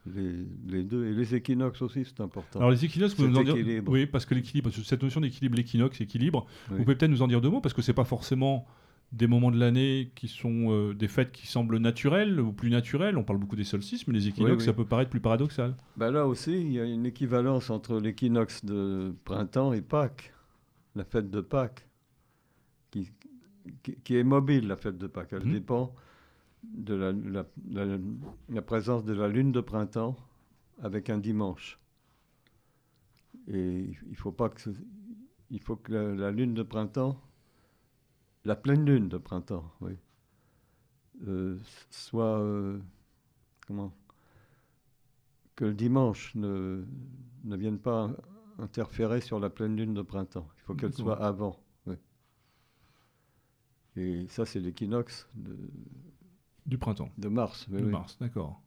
Les, 0.08 0.46
les 0.68 0.84
deux. 0.84 1.06
Et 1.06 1.14
les 1.14 1.36
équinoxes 1.36 1.82
aussi, 1.84 2.04
c'est 2.06 2.22
important. 2.22 2.60
Alors 2.60 2.72
les 2.72 2.84
équinoxes, 2.84 3.16
vous 3.16 3.28
nous 3.28 3.38
en 3.38 3.44
dire... 3.44 3.84
Oui, 3.88 4.08
parce 4.08 4.26
que 4.26 4.34
l'équilibre, 4.34 4.70
cette 4.72 5.04
notion 5.04 5.22
d'équilibre, 5.22 5.56
l'équinoxe, 5.56 6.02
équilibre, 6.02 6.46
Oui. 6.72 6.78
vous 6.78 6.84
pouvez 6.84 6.96
peut-être 6.96 7.12
nous 7.12 7.22
en 7.22 7.28
dire 7.28 7.40
deux 7.40 7.50
mots, 7.52 7.62
parce 7.62 7.74
que 7.76 7.82
c'est 7.84 7.94
pas 7.94 8.04
forcément 8.04 8.66
des 9.12 9.28
moments 9.28 9.52
de 9.52 9.60
l'année 9.60 10.12
qui 10.16 10.28
sont 10.28 10.72
euh, 10.72 10.94
des 10.96 11.08
fêtes 11.10 11.32
qui 11.34 11.46
semblent 11.46 11.78
naturelles 11.78 12.40
ou 12.40 12.52
plus 12.54 12.70
naturelles. 12.70 13.18
On 13.18 13.24
parle 13.24 13.40
beaucoup 13.40 13.56
des 13.58 13.64
solstices, 13.66 14.08
mais 14.08 14.14
les 14.16 14.28
équinoxes, 14.28 14.52
Oui, 14.54 14.58
oui. 14.60 14.66
ça 14.66 14.74
peut 14.74 14.86
paraître 14.86 15.10
plus 15.12 15.20
paradoxal. 15.20 15.76
Ben 15.98 16.10
là 16.12 16.26
aussi, 16.26 16.54
il 16.62 16.72
y 16.72 16.80
a 16.80 16.86
une 16.86 17.06
équivalence 17.06 17.70
entre 17.70 18.00
l'équinoxe 18.00 18.64
de 18.66 19.14
printemps 19.26 19.74
et 19.74 19.82
Pâques, 19.82 20.34
la 20.96 21.04
fête 21.04 21.30
de 21.30 21.42
Pâques, 21.42 21.88
qui, 22.90 23.10
qui, 23.84 23.96
qui 24.04 24.16
est 24.16 24.24
mobile, 24.24 24.68
la 24.68 24.78
fête 24.78 24.98
de 24.98 25.08
Pâques. 25.08 25.30
Elle 25.34 25.46
Mhm. 25.46 25.54
dépend 25.54 25.94
de 26.64 26.94
la, 26.94 27.12
la- 27.12 27.46
la- 27.86 27.98
la 28.50 28.62
présence 28.62 29.04
de 29.04 29.14
la 29.14 29.28
lune 29.28 29.52
de 29.52 29.62
printemps 29.62 30.16
avec 30.82 31.10
un 31.10 31.18
dimanche. 31.18 31.80
Et 33.48 33.92
il 34.10 34.16
faut 34.16 34.32
pas 34.32 34.50
que 34.50 34.62
ce- 34.62 34.70
il 35.50 35.60
faut 35.62 35.76
que 35.76 35.92
la, 35.92 36.32
lune 36.32 36.54
de 36.54 36.64
printemps, 36.64 37.20
la 38.46 38.56
pleine 38.56 38.86
lune 38.86 39.10
de 39.10 39.18
printemps, 39.18 39.72
oui, 39.82 39.94
euh, 41.28 41.58
soit 41.90 42.40
euh, 42.40 42.80
comment 43.68 43.94
que 45.56 45.66
le 45.66 45.74
dimanche 45.74 46.34
ne, 46.36 46.84
ne 47.44 47.56
vienne 47.56 47.78
pas 47.80 48.10
interférer 48.58 49.22
sur 49.22 49.40
la 49.40 49.50
pleine 49.50 49.76
lune 49.76 49.94
de 49.94 50.02
printemps. 50.02 50.48
Il 50.58 50.62
faut 50.62 50.74
qu'elle 50.76 50.94
soit 50.94 51.22
avant. 51.24 51.60
oui. 51.86 51.96
Et 53.96 54.28
ça, 54.30 54.46
c'est 54.46 54.60
l'équinoxe 54.60 55.28
Du 56.66 56.78
printemps, 56.78 57.10
de 57.18 57.28
mars. 57.28 57.68
oui, 57.72 57.80
de 57.82 57.86
oui. 57.86 57.92
mars, 57.92 58.18
d'accord. 58.20 58.62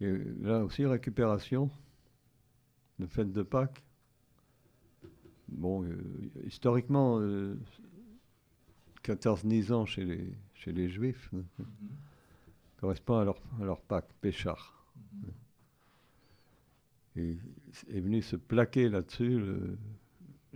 Et 0.00 0.12
là 0.40 0.64
aussi, 0.64 0.86
récupération, 0.86 1.70
le 2.98 3.06
fête 3.06 3.32
de 3.32 3.42
Pâques. 3.42 3.82
Bon, 5.48 5.82
euh, 5.84 5.96
historiquement, 6.46 7.18
euh, 7.20 7.58
14 9.02 9.44
Nisan 9.44 9.86
chez 9.86 10.04
les, 10.04 10.32
chez 10.54 10.72
les 10.72 10.88
Juifs 10.88 11.30
hein, 11.34 11.64
correspond 12.78 13.16
à 13.18 13.24
leur, 13.24 13.40
à 13.60 13.64
leur 13.64 13.80
Pâques, 13.80 14.12
Péchard. 14.20 14.74
Et 17.16 17.36
est 17.88 18.00
venu 18.00 18.22
se 18.22 18.36
plaquer 18.36 18.88
là-dessus 18.88 19.38
le- 19.40 19.76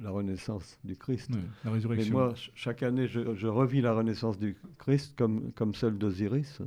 la 0.01 0.11
renaissance 0.11 0.79
du 0.85 0.97
Christ. 0.97 1.31
La 1.31 1.39
Mais 1.65 1.71
résurrection. 1.71 2.13
moi, 2.13 2.29
ch- 2.31 2.51
chaque 2.55 2.83
année, 2.83 3.07
je, 3.07 3.35
je 3.35 3.47
revis 3.47 3.81
la 3.81 3.93
renaissance 3.93 4.39
du 4.39 4.57
Christ 4.79 5.15
comme, 5.17 5.53
comme 5.53 5.75
celle 5.75 5.99
d'Osiris. 5.99 6.61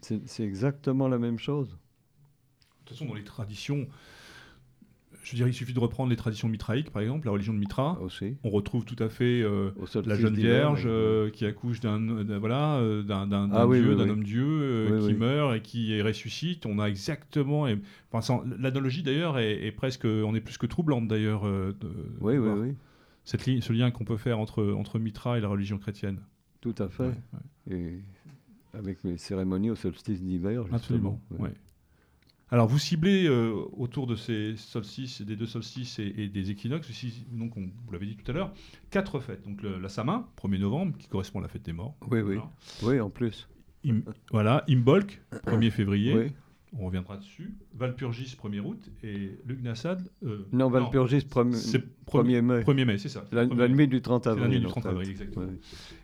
C'est 0.00 0.26
c'est 0.28 0.44
exactement 0.44 1.08
la 1.08 1.18
même 1.18 1.38
chose. 1.38 1.68
De 1.68 1.74
toute 2.84 2.90
façon, 2.98 3.06
dans 3.06 3.14
les 3.14 3.24
traditions 3.24 3.88
Je 5.26 5.32
veux 5.32 5.36
dire, 5.38 5.48
il 5.48 5.54
suffit 5.54 5.72
de 5.72 5.80
reprendre 5.80 6.08
les 6.08 6.14
traditions 6.14 6.46
mitraïques, 6.48 6.90
par 6.92 7.02
exemple, 7.02 7.26
la 7.26 7.32
religion 7.32 7.52
de 7.52 7.58
Mitra. 7.58 8.00
aussi. 8.00 8.36
On 8.44 8.50
retrouve 8.50 8.84
tout 8.84 8.94
à 9.02 9.08
fait 9.08 9.42
euh, 9.42 9.70
la 10.04 10.14
jeune 10.14 10.34
vierge 10.36 10.84
euh, 10.86 11.30
qui 11.30 11.44
accouche 11.46 11.80
d'un 11.80 11.98
voilà 12.38 12.76
euh, 12.76 13.02
d'un 13.02 13.50
Ah 13.52 13.66
oui, 13.66 13.80
dieu, 13.80 13.90
oui, 13.90 13.96
d'un 13.96 14.04
oui. 14.04 14.10
homme 14.10 14.22
dieu 14.22 14.88
Oui, 14.92 15.04
qui 15.08 15.14
meurt 15.14 15.56
et 15.56 15.62
qui 15.62 16.00
ressuscite. 16.00 16.64
On 16.64 16.78
a 16.78 16.86
exactement, 16.86 17.66
et- 17.66 17.76
enfin, 18.12 18.44
l'analogie 18.56 19.02
d'ailleurs 19.02 19.36
est, 19.40 19.66
est 19.66 19.72
presque, 19.72 20.04
on 20.04 20.32
est 20.36 20.40
plus 20.40 20.58
que 20.58 20.66
troublante 20.66 21.08
d'ailleurs. 21.08 21.42
Oui, 22.20 22.38
oui, 22.38 22.48
oui, 22.60 22.74
Cette 23.24 23.46
ligne, 23.46 23.62
ce 23.62 23.72
lien 23.72 23.90
qu'on 23.90 24.04
peut 24.04 24.18
faire 24.18 24.38
entre 24.38 24.62
entre 24.74 25.00
Mitra 25.00 25.38
et 25.38 25.40
la 25.40 25.48
religion 25.48 25.78
chrétienne. 25.78 26.20
tout 26.60 26.74
à 26.78 26.88
fait. 26.88 27.02
Ouais, 27.02 27.14
ouais. 27.68 27.76
Et 27.76 27.98
avec 28.78 29.02
les 29.02 29.16
cérémonies 29.16 29.70
au 29.70 29.74
solstice 29.74 30.22
d'hiver, 30.22 30.62
justement. 30.68 30.76
Absolument. 30.76 31.20
Ouais. 31.40 31.50
Ouais. 32.50 32.54
Alors, 32.54 32.66
vous 32.68 32.78
ciblez 32.78 33.26
euh, 33.26 33.52
autour 33.76 34.06
de 34.06 34.14
ces 34.16 34.54
solstices, 34.56 35.22
des 35.22 35.36
deux 35.36 35.46
solstices 35.46 35.98
et, 35.98 36.14
et 36.16 36.28
des 36.28 36.50
équinoxes, 36.50 36.88
aussi, 36.90 37.26
donc 37.32 37.56
on, 37.56 37.62
vous 37.62 37.92
l'avez 37.92 38.06
dit 38.06 38.16
tout 38.16 38.30
à 38.30 38.34
l'heure, 38.34 38.52
quatre 38.90 39.20
fêtes. 39.20 39.42
Donc 39.44 39.62
le- 39.62 39.78
la 39.78 39.88
Samin, 39.88 40.26
1er 40.42 40.58
novembre, 40.60 40.96
qui 40.98 41.08
correspond 41.08 41.40
à 41.40 41.42
la 41.42 41.48
fête 41.48 41.62
des 41.64 41.72
morts. 41.72 41.96
Oui, 42.10 42.20
oui. 42.20 42.36
Voilà. 42.36 42.50
Oui, 42.84 43.00
en 43.00 43.10
plus. 43.10 43.48
Im- 43.86 44.02
voilà, 44.32 44.64
Imbolc, 44.68 45.20
1er 45.46 45.70
février, 45.70 46.14
Oui. 46.16 46.32
on 46.78 46.86
reviendra 46.86 47.16
dessus. 47.16 47.54
Valpurgis, 47.74 48.36
1er 48.36 48.60
août, 48.60 48.90
et 49.04 49.38
Lugnasad. 49.46 50.02
euh, 50.24 50.46
Non, 50.52 50.68
Valpurgis, 50.70 51.20
c'est 51.20 51.28
premi- 51.28 51.56
1er 52.06 52.42
mai. 52.42 52.60
1er 52.62 52.84
mai, 52.84 52.98
c'est 52.98 53.08
ça. 53.08 53.24
La, 53.32 53.46
Premier 53.46 53.60
la 53.60 53.68
nuit 53.68 53.88
du 53.88 54.00
30 54.02 54.24
C'est 54.24 54.30
avril. 54.30 54.44
la 54.44 54.48
nuit 54.50 54.60
du 54.60 54.66
en 54.66 54.70
30 54.70 54.82
fait. 54.84 54.88
avril, 54.88 55.08
exactement. 55.10 55.46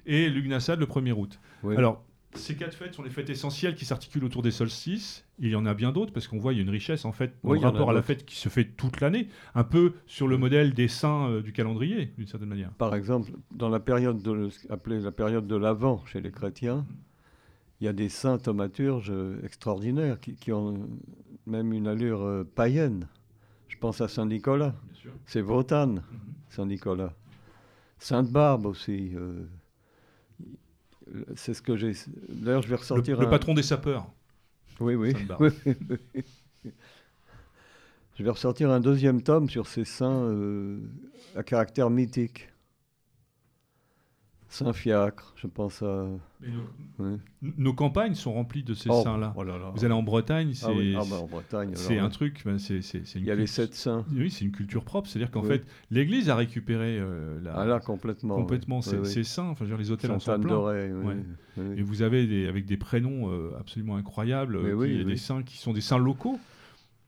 Et 0.07 0.29
Lugnasad, 0.29 0.79
le 0.79 0.87
1er 0.87 1.13
août. 1.13 1.39
Oui. 1.65 1.77
Alors, 1.77 2.05
ces 2.35 2.57
quatre 2.57 2.75
fêtes 2.75 2.95
sont 2.95 3.03
les 3.03 3.11
fêtes 3.11 3.31
essentielles 3.31 3.75
qui 3.75 3.85
s'articulent 3.85 4.25
autour 4.25 4.43
des 4.43 4.51
solstices. 4.51 5.25
Il 5.39 5.51
y 5.51 5.57
en 5.57 5.67
a 5.67 5.75
bien 5.75 5.93
d'autres 5.93 6.13
parce 6.13 6.29
qu'on 6.29 6.39
voit 6.39 6.53
il 6.53 6.57
y 6.57 6.59
a 6.61 6.63
une 6.63 6.71
richesse 6.71 7.05
en 7.05 7.13
fait 7.13 7.35
Oui, 7.43 7.59
en 7.59 7.63
rapport 7.63 7.91
à 7.91 7.93
la 7.93 8.03
fête 8.03 8.25
qui 8.25 8.37
se 8.37 8.49
fait 8.49 8.65
toute 8.65 9.01
l'année, 9.01 9.29
un 9.55 9.65
peu 9.65 9.95
sur 10.07 10.29
le 10.29 10.39
modèle 10.39 10.73
des 10.73 10.89
saints 10.89 11.29
euh, 11.29 11.43
du 11.43 11.53
calendrier 11.53 12.13
d'une 12.17 12.27
certaine 12.27 12.49
manière. 12.49 12.71
Par 12.73 12.95
exemple, 12.95 13.33
dans 13.51 13.69
la 13.69 13.81
période 13.81 14.23
de, 14.23 14.49
appelée 14.71 15.01
la 15.01 15.13
période 15.13 15.47
de 15.47 15.57
l'Avent 15.57 16.05
chez 16.07 16.21
les 16.21 16.31
chrétiens, 16.31 16.87
il 17.81 17.85
y 17.85 17.89
a 17.89 17.93
des 17.93 18.09
saints 18.09 18.39
thaumaturges 18.39 19.11
euh, 19.11 19.41
extraordinaires 19.45 20.21
qui, 20.21 20.35
qui 20.37 20.53
ont 20.53 20.89
même 21.47 21.73
une 21.73 21.89
allure 21.89 22.23
euh, 22.23 22.45
païenne. 22.45 23.09
Je 23.69 23.77
pense 23.77 24.01
à 24.01 24.09
Saint 24.09 24.27
Nicolas. 24.27 24.75
Bien 24.85 24.95
sûr. 24.95 25.13
C'est 25.27 25.43
Wotan, 25.43 25.97
Saint 26.49 26.67
Nicolas. 26.67 27.15
Sainte 27.99 28.31
Barbe 28.31 28.67
aussi. 28.67 29.13
euh, 29.15 29.45
c'est 31.37 31.55
ce 31.55 31.63
que 31.63 31.77
j'ai. 31.77 31.93
D'ailleurs, 32.29 32.63
je 32.63 32.69
vais 32.69 32.77
ressortir 32.77 33.19
le 33.21 33.27
un- 33.27 33.31
patron 33.31 33.55
des 33.55 33.63
sapeurs. 33.63 34.07
Oui, 34.81 34.95
oui. 34.95 35.13
Je 38.19 38.23
vais 38.25 38.31
ressortir 38.31 38.71
un 38.71 38.81
deuxième 38.81 39.23
tome 39.23 39.49
sur 39.49 39.67
ces 39.67 39.85
saints 39.85 40.25
euh, 40.25 40.79
à 41.35 41.43
caractère 41.43 41.89
mythique. 41.89 42.49
Saint 44.53 44.75
Fiacre, 44.75 45.33
je 45.37 45.47
pense 45.47 45.83
à. 45.83 46.07
Mais 46.99 47.17
nos, 47.57 47.73
campagnes 47.73 48.15
sont 48.15 48.35
remplies 48.35 48.63
de 48.63 48.75
ces 48.75 48.91
Oh, 48.91 49.01
saints-là. 49.03 49.33
oh. 49.35 49.43
Vous 49.75 49.85
allez 49.87 49.95
en 49.95 50.03
Bretagne, 50.03 50.53
c'est 50.53 50.67
Ah 50.67 50.73
oui, 50.77 50.95
ah 50.95 51.05
bah, 51.09 51.17
un 51.99 52.09
truc, 52.11 52.43
ben, 52.45 52.59
c'est 52.59 52.83
c'est- 52.83 53.07
c'est 53.07 53.19
une 53.19 53.25
Il 53.25 53.29
y 53.29 53.31
a 53.31 53.35
les 53.35 53.47
sept 53.47 53.75
saints. 53.75 54.05
Oui, 54.13 54.31
c'est 54.31 54.45
une 54.45 54.53
culture 54.53 54.85
propre. 54.85 55.09
C'est-à-dire 55.09 55.31
qu'en 55.31 55.41
Oui. 55.41 55.49
fait, 55.49 55.67
l'Église 55.91 56.29
a 56.29 56.37
récupéré 56.37 56.99
euh, 57.01 57.41
la- 57.41 57.55
Ah 57.55 57.65
là, 57.65 57.81
complètement. 57.81 58.35
complètement 58.37 58.81
Oui, 58.87 59.07
ces, 59.07 59.25
saints. 59.25 59.49
Enfin, 59.49 59.65
je 59.65 59.71
veux 59.71 59.77
dire, 59.77 59.79
les 59.79 59.91
hôtels 59.91 60.11
en 60.11 60.19
sont 60.19 60.39
oui, 60.39 61.15
Ouais. 61.57 61.79
Et 61.79 61.83
vous 61.83 62.03
avez 62.03 62.27
des, 62.27 62.47
avec 62.47 62.67
des 62.67 62.77
prénoms 62.77 63.31
euh, 63.33 63.53
absolument 63.59 63.97
incroyables, 63.97 64.57
euh, 64.57 64.87
qui- 64.87 65.03
des 65.07 65.17
saints 65.17 65.43
qui 65.43 65.57
sont 65.57 65.73
des 65.73 65.81
saints 65.81 65.97
locaux. 65.99 66.39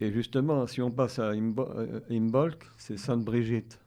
Et 0.00 0.10
justement, 0.12 0.66
si 0.66 0.80
on 0.80 0.90
passe 0.90 1.18
à 1.18 1.32
euh, 1.32 2.00
Imbolc, 2.10 2.64
c'est 2.78 2.96
Sainte 2.98 3.22
Brigitte. 3.22 3.80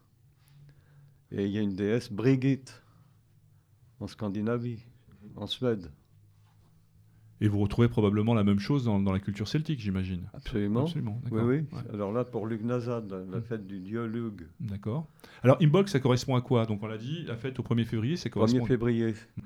Et 1.32 1.44
il 1.44 1.50
y 1.50 1.58
a 1.58 1.60
une 1.60 1.74
déesse 1.74 2.12
Brigitte 2.12 2.82
en 4.00 4.06
Scandinavie, 4.06 4.84
en 5.36 5.46
Suède. 5.46 5.90
Et 7.40 7.46
vous 7.46 7.60
retrouvez 7.60 7.88
probablement 7.88 8.34
la 8.34 8.42
même 8.42 8.58
chose 8.58 8.84
dans, 8.84 8.98
dans 8.98 9.12
la 9.12 9.20
culture 9.20 9.46
celtique, 9.46 9.78
j'imagine. 9.78 10.28
Absolument. 10.34 10.82
Absolument. 10.82 11.22
Oui, 11.30 11.40
oui. 11.42 11.56
Ouais, 11.72 11.82
Alors 11.94 12.12
là, 12.12 12.24
pour 12.24 12.46
Lugnazad, 12.48 13.08
la, 13.10 13.18
la 13.18 13.38
Mm. 13.38 13.42
fête 13.42 13.66
du 13.66 13.78
dieu 13.78 14.06
Lug, 14.06 14.48
D'accord. 14.58 15.06
Alors, 15.44 15.56
Imbolc, 15.62 15.88
ça 15.88 16.00
correspond 16.00 16.34
à 16.34 16.40
quoi? 16.40 16.66
Donc, 16.66 16.82
on 16.82 16.88
l'a 16.88 16.98
dit, 16.98 17.22
la 17.28 17.36
fête 17.36 17.58
au 17.60 17.62
1er 17.62 17.84
février, 17.84 18.16
ça 18.16 18.28
correspond 18.28 18.64
1er 18.64 18.66
février. 18.66 19.14
Mhm. 19.36 19.44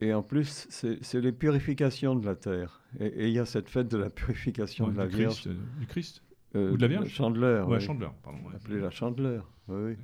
Et 0.00 0.12
en 0.14 0.22
plus, 0.22 0.66
c'est 0.68 1.02
c'est 1.02 1.20
les 1.22 1.32
purifications 1.32 2.14
de 2.14 2.24
la 2.26 2.36
terre. 2.36 2.82
Et 3.00 3.26
il 3.28 3.32
y 3.32 3.38
a 3.38 3.46
cette 3.46 3.68
fête 3.70 3.88
de 3.90 3.96
la 3.96 4.10
purification 4.10 4.84
Ouais, 4.86 4.92
de 4.92 4.98
la 4.98 5.06
Vierge. 5.06 5.34
Christ, 5.42 5.46
euh, 5.48 5.80
du 5.80 5.86
Christ. 5.86 6.22
euh, 6.56 6.72
ou 6.72 6.76
de 6.76 6.82
la 6.82 6.88
Vierge 6.88 7.08
Chandeleur. 7.08 7.68
Ouais, 7.68 7.78
oui. 7.78 7.82
Chandeleur, 7.82 8.12
pardon. 8.22 8.38
ouais. 8.46 8.54
Appelée 8.54 8.80
la 8.80 8.90
Chandeleur. 8.90 9.50
Oui. 9.66 9.96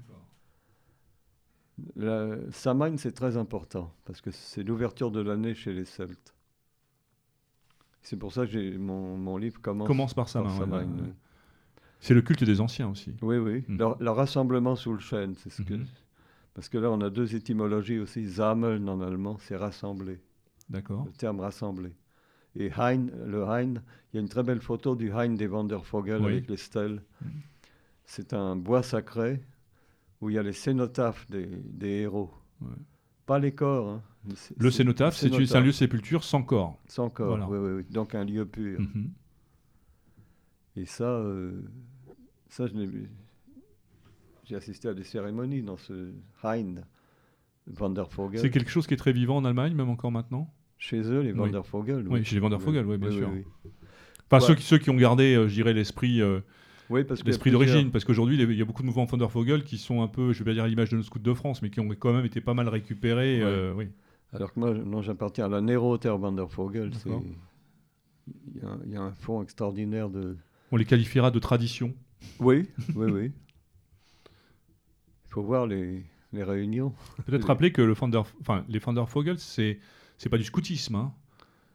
La 1.96 2.36
Samhain, 2.52 2.96
c'est 2.96 3.12
très 3.12 3.36
important 3.36 3.92
parce 4.04 4.20
que 4.20 4.30
c'est 4.30 4.62
l'ouverture 4.62 5.10
de 5.10 5.20
l'année 5.20 5.54
chez 5.54 5.72
les 5.72 5.84
Celtes. 5.84 6.34
C'est 8.02 8.16
pour 8.16 8.32
ça 8.32 8.44
que 8.46 8.52
j'ai- 8.52 8.76
mon, 8.78 9.16
mon 9.16 9.36
livre 9.38 9.60
commence, 9.60 9.86
Commence 9.88 10.14
par 10.14 10.28
Samhain. 10.28 10.50
ouais, 10.52 10.58
Samhain, 10.58 10.78
ouais, 10.84 10.88
oui. 10.96 11.00
ouais. 11.08 11.14
C'est 12.00 12.14
le 12.14 12.22
culte 12.22 12.44
des 12.44 12.60
anciens 12.60 12.88
aussi. 12.90 13.14
Oui, 13.22 13.38
oui. 13.38 13.64
Mhm. 13.66 13.78
Le, 13.78 14.04
le 14.04 14.10
rassemblement 14.10 14.76
sous 14.76 14.92
le 14.92 14.98
chêne, 15.00 15.34
c'est 15.36 15.50
ce 15.50 15.62
que. 15.62 15.74
Mhm. 15.74 15.86
Parce 16.52 16.68
que 16.68 16.78
là, 16.78 16.90
on 16.90 17.00
a 17.00 17.10
deux 17.10 17.34
étymologies 17.34 17.98
aussi. 17.98 18.30
Sammeln 18.30 18.88
en 18.88 19.00
allemand, 19.00 19.38
c'est 19.40 19.56
rassembler, 19.56 20.20
D'accord. 20.68 21.04
le 21.06 21.12
terme 21.12 21.40
rassembler. 21.40 21.92
Et 22.56 22.70
Hain, 22.76 23.06
le 23.26 23.42
Hain, 23.44 23.74
il 24.12 24.14
y 24.14 24.18
a 24.18 24.20
une 24.20 24.28
très 24.28 24.44
belle 24.44 24.60
photo 24.60 24.94
du 24.94 25.10
Hain 25.12 25.30
des 25.30 25.48
Vandervogel 25.48 26.20
Oui. 26.22 26.32
avec 26.34 26.48
les 26.48 26.56
stèles. 26.56 27.02
Mhm. 27.22 27.30
C'est 28.04 28.32
un 28.34 28.54
bois 28.54 28.82
sacré 28.84 29.40
où 30.24 30.30
il 30.30 30.36
y 30.36 30.38
a 30.38 30.42
les 30.42 30.52
cénotaphes 30.54 31.30
des, 31.30 31.44
des 31.46 32.00
héros. 32.00 32.30
Ouais. 32.62 32.68
Pas 33.26 33.38
les 33.38 33.52
corps. 33.52 33.88
hein, 33.88 34.02
Le 34.56 34.70
cénotaphe, 34.70 35.16
c'est 35.16 35.26
un 35.54 35.60
lieu 35.60 35.66
de 35.66 35.72
sépulture 35.72 36.24
sans 36.24 36.42
corps. 36.42 36.78
Sans 36.88 37.10
corps, 37.10 37.28
Voilà. 37.36 37.48
oui, 37.48 37.58
oui, 37.58 37.72
oui. 37.78 37.84
Donc 37.92 38.14
un 38.14 38.24
lieu 38.24 38.46
pur. 38.46 38.80
Mhm. 38.80 39.10
Et 40.76 40.86
ça, 40.86 41.04
euh, 41.04 41.62
ça. 42.48 42.66
J'ai 44.44 44.56
assisté 44.56 44.88
à 44.88 44.94
des 44.94 45.04
cérémonies 45.04 45.62
dans 45.62 45.76
ce 45.76 46.10
Hein, 46.42 46.74
Vandervogel. 47.66 48.40
C'est 48.40 48.50
quelque 48.50 48.70
chose 48.70 48.86
qui 48.86 48.94
est 48.94 48.98
très 48.98 49.12
vivant 49.12 49.36
en 49.36 49.44
Allemagne, 49.44 49.74
même 49.74 49.88
encore 49.88 50.10
maintenant? 50.12 50.52
Chez 50.78 51.00
eux, 51.00 51.20
les. 51.20 51.32
Vandervogel. 51.32 52.06
Oui, 52.08 52.24
chez 52.24 52.34
les 52.36 52.40
Vandervogel, 52.40 52.86
oui, 52.86 52.98
bien 52.98 53.10
sûr. 53.10 53.28
Enfin, 54.30 54.38
Ouais. 54.38 54.40
ceux, 54.40 54.54
qui, 54.54 54.62
ceux 54.62 54.78
qui 54.78 54.90
ont 54.90 54.96
gardé, 54.96 55.34
euh, 55.34 55.48
je 55.48 55.54
dirais, 55.54 55.72
l'esprit 55.74 56.20
euh, 56.22 56.40
Oui, 56.90 57.04
parce 57.04 57.22
que 57.22 57.26
l'esprit 57.26 57.50
d'origine. 57.50 57.90
Parce 57.90 58.04
qu'aujourd'hui, 58.04 58.36
il 58.40 58.52
y 58.56 58.62
a 58.62 58.64
beaucoup 58.64 58.82
de 58.82 58.86
mouvements 58.86 59.04
Vandervogel 59.06 59.64
qui 59.64 59.78
sont 59.78 60.02
un 60.02 60.08
peu, 60.08 60.32
je 60.32 60.38
vais 60.40 60.50
pas 60.50 60.54
dire 60.54 60.64
à 60.64 60.68
l'image 60.68 60.90
de 60.90 60.96
nos 60.96 61.02
scouts 61.02 61.18
de 61.18 61.34
France, 61.34 61.62
mais 61.62 61.70
qui 61.70 61.80
ont 61.80 61.88
quand 61.88 62.12
même 62.12 62.26
été 62.26 62.40
pas 62.40 62.54
mal 62.54 62.68
récupérés. 62.68 63.38
Ouais. 63.42 63.50
euh, 63.50 63.72
oui. 63.74 63.88
Alors 64.32 64.52
que 64.52 64.58
moi, 64.60 64.74
non, 64.74 65.00
j'appartiens 65.00 65.46
à 65.46 65.48
la 65.48 65.60
c'est- 66.94 67.08
D'accord. 67.08 67.22
Il 68.56 68.62
y, 68.62 68.64
a, 68.66 68.78
il 68.86 68.92
y 68.92 68.96
a 68.96 69.02
un 69.02 69.12
fond 69.12 69.42
extraordinaire 69.42 70.08
de. 70.08 70.36
On 70.72 70.76
les 70.76 70.84
qualifiera 70.86 71.30
de 71.30 71.38
tradition. 71.38 71.94
Oui, 72.40 72.68
oui, 72.96 73.10
oui. 73.10 73.32
Il 75.26 75.30
faut 75.30 75.42
voir 75.42 75.66
les, 75.66 76.02
les 76.32 76.42
réunions. 76.42 76.94
Peut-être 77.26 77.46
rappeler 77.46 77.72
que 77.72 77.82
le 77.82 77.92
Vander, 77.92 78.22
enfin, 78.40 78.64
les 78.68 78.78
Vandervogel, 78.78 79.38
c'est 79.38 79.78
c'est 80.16 80.28
pas 80.28 80.38
du 80.38 80.44
scoutisme. 80.44 80.94
hein. 80.94 81.12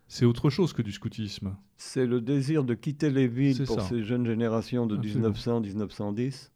C'est 0.10 0.26
autre 0.26 0.50
chose 0.50 0.74
que 0.74 0.82
du 0.82 0.92
scoutisme. 0.92 1.56
C'est 1.78 2.08
le 2.08 2.20
désir 2.20 2.64
de 2.64 2.74
quitter 2.74 3.12
les 3.12 3.28
villes 3.28 3.64
pour 3.64 3.80
ça. 3.80 3.88
ces 3.88 4.04
jeunes 4.04 4.26
générations 4.26 4.88
de 4.88 4.98
Absolument. 4.98 5.62
1900-1910 5.62 6.50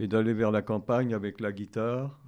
et 0.00 0.08
d'aller 0.08 0.32
vers 0.32 0.50
la 0.50 0.62
campagne 0.62 1.12
avec 1.12 1.40
la 1.40 1.52
guitare. 1.52 2.18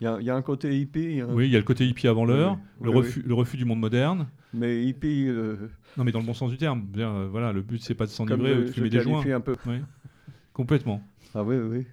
Il 0.00 0.04
y 0.04 0.06
a, 0.08 0.18
il 0.20 0.26
y 0.26 0.30
a 0.30 0.34
un 0.34 0.42
côté 0.42 0.76
hippie, 0.76 1.20
hein, 1.20 1.28
Oui, 1.30 1.46
il 1.46 1.52
y 1.52 1.54
a 1.54 1.60
le 1.60 1.64
côté 1.64 1.86
hippie 1.86 2.08
avant 2.08 2.24
l'heure, 2.24 2.58
oui, 2.80 2.86
le, 2.86 2.90
oui, 2.90 2.96
refus, 2.96 3.22
le 3.24 3.34
refus 3.34 3.56
du 3.56 3.64
monde 3.64 3.78
moderne. 3.78 4.26
mais 4.52 4.84
hippie 4.84 5.28
euh, 5.28 5.68
Non, 5.96 6.02
mais 6.02 6.10
dans 6.10 6.18
le 6.18 6.26
bon 6.26 6.34
sens 6.34 6.50
du 6.50 6.58
terme. 6.58 6.82
Bien, 6.82 7.14
euh, 7.14 7.28
voilà, 7.30 7.52
le 7.52 7.62
but, 7.62 7.80
c'est 7.80 7.94
pas 7.94 8.06
de 8.06 8.10
s'enivrer 8.10 8.58
ou 8.58 8.60
de 8.62 8.66
fumer 8.66 8.90
des 8.90 9.00
joints. 9.00 9.24
un 9.24 9.40
peu. 9.40 9.54
Complètement. 10.52 11.02
Ah 11.36 11.44
oui, 11.44 11.56
oui. 11.56 11.86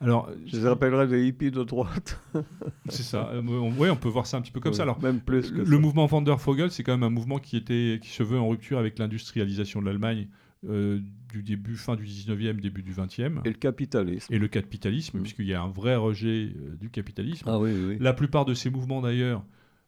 Alors, 0.00 0.30
Je 0.46 0.56
les 0.56 0.66
appellerais 0.66 1.08
des 1.08 1.26
hippies 1.26 1.50
de 1.50 1.64
droite. 1.64 2.20
c'est 2.88 3.02
ça. 3.02 3.30
Euh, 3.32 3.42
on, 3.46 3.72
ouais, 3.72 3.90
on 3.90 3.96
peut 3.96 4.08
voir 4.08 4.26
ça 4.26 4.36
un 4.36 4.40
petit 4.42 4.52
peu 4.52 4.60
comme 4.60 4.72
ça. 4.72 4.84
Oui, 4.84 4.90
Alors, 4.90 5.02
même 5.02 5.20
plus 5.20 5.50
que 5.50 5.58
le, 5.58 5.64
ça. 5.66 5.78
mouvement 5.78 6.06
Vandervogel, 6.06 6.70
c'est 6.70 6.82
quand 6.84 6.92
même 6.92 7.02
un 7.02 7.10
mouvement 7.10 7.38
qui, 7.38 7.56
était, 7.56 7.98
qui 8.00 8.10
se 8.10 8.22
veut 8.22 8.38
en 8.38 8.48
rupture 8.48 8.78
avec 8.78 8.98
l'industrialisation 8.98 9.80
de 9.80 9.86
l'Allemagne 9.86 10.28
euh, 10.68 11.00
du 11.32 11.42
début, 11.42 11.76
fin 11.76 11.96
du 11.96 12.04
19e, 12.04 12.60
début 12.60 12.82
du 12.82 12.92
20e. 12.92 13.40
Et 13.44 13.48
le 13.48 13.54
capitalisme. 13.54 14.32
Et 14.32 14.38
le 14.38 14.48
capitalisme, 14.48 15.18
Mm. 15.18 15.22
puisqu'il 15.22 15.46
y 15.46 15.54
a 15.54 15.62
un 15.62 15.68
vrai 15.70 15.96
rejet 15.96 16.52
euh, 16.56 16.76
du 16.80 16.90
capitalisme. 16.90 17.46
Ah 17.48 17.58
oui, 17.58 17.70
oui. 17.72 17.96
La 18.00 18.12
plupart 18.12 18.44
de 18.44 18.54
ces 18.54 18.70
mouvements, 18.70 19.00
d'ailleurs, 19.00 19.44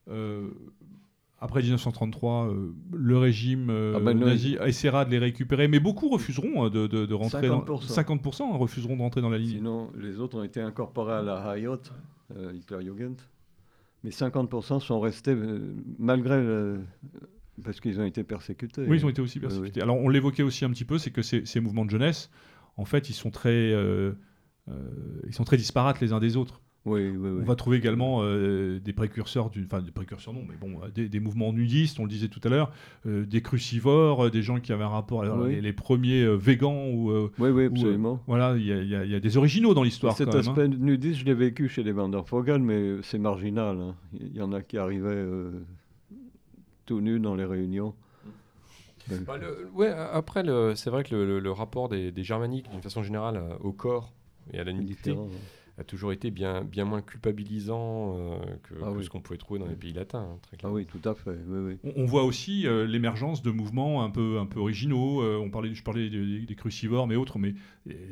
euh, 0.09 0.49
après 1.41 1.61
1933, 1.63 2.49
euh, 2.49 2.75
le 2.93 3.17
régime 3.19 3.71
euh, 3.71 3.95
Ah 3.97 4.01
ben 4.01 4.19
nazi 4.19 4.57
essaiera 4.65 5.05
de 5.05 5.11
les 5.11 5.19
récupérer, 5.19 5.69
mais 5.69 5.81
beaucoup 5.81 6.09
refuseront 6.11 6.67
euh, 6.67 6.71
de, 6.71 6.87
de- 6.87 7.07
de 7.07 7.15
rentrer 7.15 7.49
dans 7.49 7.65
50%. 7.65 7.95
50% 8.21 8.43
hein, 8.43 8.57
refuseront 8.57 8.97
de 8.97 9.03
rentrer 9.03 9.21
dans 9.23 9.31
la 9.31 9.39
ligne. 9.39 9.57
Sinon, 9.57 9.91
les 9.99 10.19
autres 10.21 10.39
ont 10.39 10.43
été 10.43 10.61
incorporés 10.61 11.15
à 11.15 11.23
la 11.23 11.57
HIOT, 11.59 11.79
euh, 12.37 12.53
Hitlerjugend. 12.55 13.17
Mais 14.05 14.11
50% 14.11 14.81
sont 14.81 15.01
restés 15.01 15.33
euh, 15.35 15.75
malgré 15.99 16.41
le- 16.43 16.81
parce 17.65 17.81
qu'ils 17.81 18.01
ont 18.01 18.05
été 18.05 18.25
persécutés. 18.25 18.87
Oui, 18.87 18.97
ils 18.99 19.05
ont 19.07 19.11
été 19.11 19.21
aussi 19.21 19.39
oui. 19.39 19.43
persécutés. 19.43 19.83
Alors, 19.83 19.97
on 19.99 20.09
l'évoquait 20.09 20.43
aussi 20.43 20.65
un 20.65 20.71
petit 20.71 20.85
peu, 20.87 20.97
c'est 20.99 21.11
que 21.11 21.21
ces, 21.23 21.45
ces 21.45 21.61
mouvements 21.61 21.85
de 21.85 21.91
jeunesse, 21.91 22.31
en 22.77 22.85
fait, 22.87 23.11
ils 23.11 23.15
sont 23.15 23.31
très, 23.31 23.51
euh, 23.73 24.13
euh, 24.69 24.73
ils 25.27 25.35
sont 25.35 25.45
très 25.45 25.57
disparates 25.59 26.01
les 26.01 26.13
uns 26.15 26.21
des 26.21 26.37
autres. 26.39 26.61
Oui, 26.87 27.09
oui, 27.11 27.17
oui. 27.19 27.41
On 27.43 27.45
va 27.45 27.57
trouver 27.57 27.77
également 27.77 28.21
euh, 28.23 28.79
des 28.81 28.95
précurseurs, 28.95 29.51
du, 29.51 29.63
enfin 29.67 29.83
des 29.83 29.91
précurseurs 29.91 30.33
non, 30.33 30.43
mais 30.49 30.57
bon, 30.57 30.81
euh, 30.83 30.89
des, 30.89 31.11
des 31.11 31.21
mouvements 31.21 31.53
nudistes, 31.53 32.01
on 32.01 32.05
le 32.05 32.09
disait 32.09 32.29
tout 32.29 32.41
à 32.43 32.49
l'heure, 32.49 32.73
euh, 33.07 33.27
des 33.27 33.43
crucivores, 33.43 34.25
euh, 34.27 34.31
des 34.31 34.41
gens 34.43 34.61
qui 34.61 34.73
avaient 34.73 34.85
un 34.85 34.89
rapport, 34.89 35.21
alors, 35.23 35.43
Oui. 35.43 35.57
les, 35.57 35.61
les 35.61 35.73
premiers 35.75 36.23
euh, 36.23 36.37
végans 36.37 36.89
ou 36.89 37.11
euh, 37.11 37.31
Oui, 37.39 37.51
oui, 37.51 37.67
ou, 37.67 37.71
absolument. 37.73 38.23
voilà, 38.27 38.57
il 38.57 38.65
y, 38.65 38.73
a- 38.73 39.05
y 39.05 39.13
y 39.15 39.21
des 39.21 39.37
originaux 39.37 39.75
dans 39.75 39.83
l'histoire. 39.83 40.17
Cet 40.17 40.31
quand 40.31 40.37
même, 40.39 40.47
hein. 40.47 40.51
aspect 40.53 40.69
nudiste, 40.69 41.21
je 41.21 41.25
l'ai 41.27 41.35
vécu 41.35 41.69
chez 41.69 41.83
les 41.83 41.93
Van 41.93 42.09
der 42.09 42.23
Vogel, 42.23 42.63
mais 42.63 42.97
c'est 43.03 43.19
marginal. 43.19 43.77
hein. 43.79 43.95
Il 44.19 44.35
y 44.35 44.41
en 44.41 44.53
a 44.55 44.63
qui 44.63 44.79
arrivaient 44.79 45.09
euh, 45.11 45.51
tout 46.87 47.03
nus 47.03 47.21
dans 47.21 47.35
les 47.35 47.45
réunions. 47.45 47.95
Bah, 49.27 49.37
le- 49.37 49.69
ouais, 49.75 49.89
a- 49.89 50.13
après, 50.15 50.43
le- 50.43 50.75
c'est 50.77 50.89
vrai 50.89 51.05
que 51.05 51.15
le, 51.15 51.27
le- 51.27 51.41
le 51.41 51.51
rapport 51.53 51.91
des, 51.91 52.11
des 52.11 52.23
germaniques, 52.25 52.71
d'une 52.71 52.81
façon 52.83 53.03
générale, 53.03 53.43
au 53.61 53.73
corps 53.73 54.13
et 54.53 54.59
à 54.59 54.65
la 54.65 54.73
nudité, 54.73 55.11
différent. 55.11 55.29
A 55.81 55.85
toujours 55.85 56.13
été 56.13 56.31
bien, 56.31 56.63
bien 56.63 56.85
moins 56.85 57.01
culpabilisant 57.01 58.15
euh, 58.17 58.39
que, 58.63 58.75
Ah 58.83 58.91
que 58.93 58.99
oui. 58.99 59.05
ce 59.05 59.09
qu'on 59.11 59.21
pouvait 59.21 59.39
trouver 59.39 59.61
dans 59.61 59.67
les 59.67 59.75
pays 59.75 59.93
latins, 59.93 60.29
hein, 60.33 60.39
très 60.43 60.57
Ah 60.63 60.71
oui, 60.71 60.85
tout 60.87 61.01
à 61.09 61.15
fait. 61.15 61.37
Oui, 61.49 61.59
oui. 61.85 61.93
On, 61.97 62.03
on 62.03 62.05
voit 62.05 62.25
aussi 62.25 62.67
euh, 62.67 62.87
l'émergence 62.87 63.43
de 63.43 63.51
mouvements 63.51 64.05
un 64.05 64.11
peu, 64.11 64.39
un 64.39 64.47
peu 64.47 64.61
originaux. 64.61 65.23
euh, 65.23 65.39
on 65.39 65.49
parlait, 65.51 65.75
je 65.75 65.83
parlais 65.83 66.11
des, 66.11 66.41
des 66.41 66.55
crucivores, 66.55 67.07
mais 67.07 67.17
autres, 67.17 67.39
mais 67.39 67.55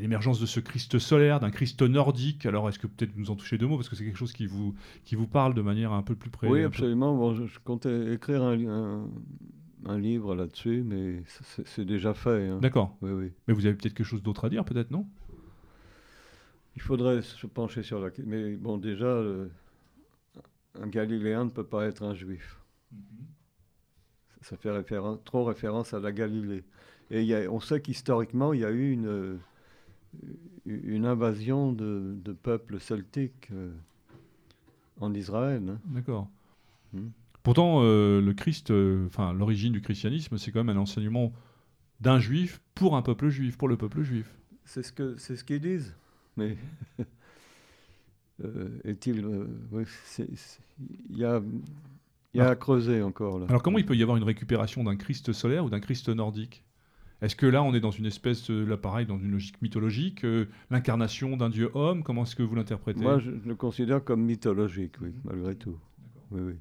l'émergence 0.01 0.41
de 0.41 0.47
ce 0.47 0.61
Christ 0.61 0.99
solaire, 0.99 1.41
d'un 1.41 1.51
Christ 1.51 1.83
nordique. 1.83 2.47
Alors, 2.47 2.69
est-ce 2.69 2.79
que 2.79 2.87
peut-être 2.87 3.13
vous 3.17 3.31
en 3.31 3.37
touchez 3.37 3.59
deux 3.59 3.67
mots 3.67 3.77
parce 3.77 3.89
que 3.89 3.97
c'est 3.97 4.05
quelque 4.05 4.19
chose 4.19 4.33
qui 4.33 4.47
vous, 4.47 4.75
qui 5.05 5.15
vous 5.15 5.27
parle 5.27 5.53
de 5.55 5.63
manière 5.63 5.93
un 5.93 6.03
peu 6.03 6.15
plus 6.15 6.31
près 6.31 6.49
Oui, 6.49 6.61
peu- 6.61 6.67
absolument. 6.67 7.15
Bon, 7.17 7.35
je, 7.35 7.45
je 7.47 7.59
comptais 7.65 8.15
écrire 8.15 8.43
un, 8.43 8.59
un- 8.67 9.09
un 9.87 9.99
livre 9.99 10.35
là-dessus, 10.35 10.83
mais 10.85 11.23
c'est 11.27 11.67
c'est 11.67 11.85
déjà 11.85 12.13
fait. 12.15 12.49
hein. 12.49 12.59
D'accord. 12.61 12.97
Oui, 13.03 13.11
oui. 13.13 13.33
Mais 13.47 13.55
vous 13.55 13.65
avez 13.67 13.75
peut-être 13.77 13.95
quelque 13.95 14.07
chose 14.07 14.23
d'autre 14.23 14.45
à 14.45 14.49
dire, 14.49 14.65
peut-être, 14.65 14.91
non? 14.91 15.07
Il 16.79 16.83
faudrait 16.83 17.23
se 17.23 17.45
pencher 17.49 17.83
sur 17.83 17.99
la 17.99 18.11
question. 18.11 18.31
Mais 18.31 18.55
bon, 18.55 18.79
déjà, 18.79 19.21
un 20.81 20.87
Galiléen 20.87 21.47
ne 21.47 21.51
peut 21.51 21.65
pas 21.67 21.87
être 21.87 22.05
un 22.05 22.15
juif. 22.15 22.61
Ça 24.43 24.57
fait 24.57 24.71
référence, 24.71 25.19
trop 25.25 25.43
référence 25.45 25.93
à 25.93 25.99
la 25.99 26.13
Galilée. 26.13 26.63
Et 27.11 27.23
il 27.23 27.27
y 27.27 27.35
a- 27.35 27.51
on 27.51 27.59
sait 27.59 27.81
qu'historiquement, 27.81 28.53
il 28.53 28.61
y 28.61 28.65
a 28.65 28.71
eu 28.71 28.93
une, 28.93 29.07
euh, 29.09 29.37
une 30.67 31.05
invasion 31.05 31.73
de, 31.73 32.15
de 32.25 32.33
peuples 32.33 32.79
celtiques 32.79 33.49
euh, 33.53 33.73
en 35.01 35.13
Israël. 35.15 35.63
hein. 35.69 35.81
D'accord. 35.87 36.29
Hmm. 36.93 37.09
Pourtant, 37.43 37.81
euh, 37.83 38.21
le 38.21 38.35
Christ, 38.35 38.71
euh, 38.71 39.05
enfin, 39.09 39.33
l'origine 39.33 39.73
du 39.73 39.81
christianisme, 39.81 40.39
c'est 40.39 40.53
quand 40.53 40.63
même 40.63 40.77
un 40.77 40.81
enseignement 40.81 41.33
d'un 42.01 42.21
juif 42.21 42.61
pour 42.77 42.95
un 42.97 43.03
peuple 43.03 43.31
juif, 43.31 43.59
pour 43.59 43.67
le 43.67 43.77
peuple 43.77 44.03
juif. 44.03 44.33
C'est 44.65 44.85
ce 44.85 45.17
c'est 45.19 45.35
ce 45.35 45.43
qu'ils 45.43 45.61
disent. 45.61 45.97
Mais 46.39 46.57
euh, 48.45 48.79
est-il 48.85 49.25
euh, 49.25 49.47
oui, 49.73 49.85
c'est- 50.05 50.29
c'est- 50.37 50.61
il 51.11 51.19
y 51.19 51.25
a 51.25 51.43
il 52.35 52.39
y 52.39 52.41
a 52.41 52.45
Alors- 52.45 52.53
à 52.53 52.57
creuser 52.57 53.03
encore 53.03 53.39
là. 53.39 53.47
Alors, 53.49 53.63
comment 53.63 53.79
il 53.79 53.87
peut 53.87 53.97
y 53.97 54.03
avoir 54.03 54.17
une 54.19 54.23
récupération 54.25 54.85
d'un 54.85 54.97
Christ 54.97 55.33
solaire 55.33 55.65
ou 55.65 55.71
d'un 55.71 55.81
Christ 55.81 56.09
nordique? 56.11 56.63
Est-ce 57.21 57.35
que 57.35 57.47
là, 57.47 57.63
on 57.65 57.75
est 57.75 57.81
dans 57.81 57.91
une 57.91 58.07
espèce, 58.07 58.49
là 58.51 58.77
pareil, 58.77 59.07
dans 59.07 59.19
une 59.19 59.33
logique 59.33 59.61
mythologique, 59.61 60.25
euh, 60.25 60.47
l'incarnation 60.71 61.37
d'un 61.37 61.49
dieu 61.49 61.71
homme? 61.75 62.05
Comment 62.05 62.23
est-ce 62.23 62.37
que 62.37 62.45
vous 62.45 62.55
l'interprétez? 62.55 63.01
Moi, 63.01 63.19
je 63.19 63.31
le 63.31 63.55
considère 63.57 64.05
comme 64.05 64.23
mythologique, 64.25 64.93
oui, 65.01 65.11
malgré 65.25 65.57
tout. 65.57 65.77
Oui, 66.31 66.43
oui. 66.43 66.55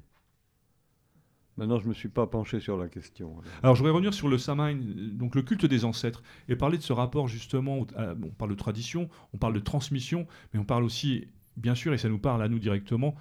Maintenant, 1.58 1.78
je 1.78 1.84
ne 1.84 1.88
me 1.90 1.94
suis 1.94 2.08
pas 2.08 2.26
penché 2.26 2.60
sur 2.60 2.76
la 2.78 2.88
question. 2.88 3.34
alors. 3.62 3.74
Je 3.74 3.80
voudrais 3.80 3.92
revenir 3.92 4.14
sur 4.14 4.28
le 4.28 4.38
Samhain, 4.38 4.76
euh, 4.78 5.10
donc 5.12 5.34
le 5.34 5.42
culte 5.42 5.66
des 5.66 5.84
ancêtres, 5.84 6.22
et 6.48 6.56
parler 6.56 6.78
de 6.78 6.82
ce 6.82 6.92
rapport 6.92 7.28
justement. 7.28 7.84
à- 7.96 8.14
on 8.22 8.30
parle 8.30 8.50
de 8.52 8.56
tradition, 8.56 9.08
on 9.34 9.38
parle 9.38 9.52
de 9.54 9.58
transmission, 9.60 10.26
mais 10.54 10.60
on 10.60 10.64
parle 10.64 10.84
aussi, 10.84 11.26
bien 11.56 11.74
sûr, 11.74 11.92
et 11.92 11.98
ça 11.98 12.08
nous 12.08 12.18
parle 12.20 12.42
à 12.42 12.48
nous 12.48 12.58
directement, 12.60 13.14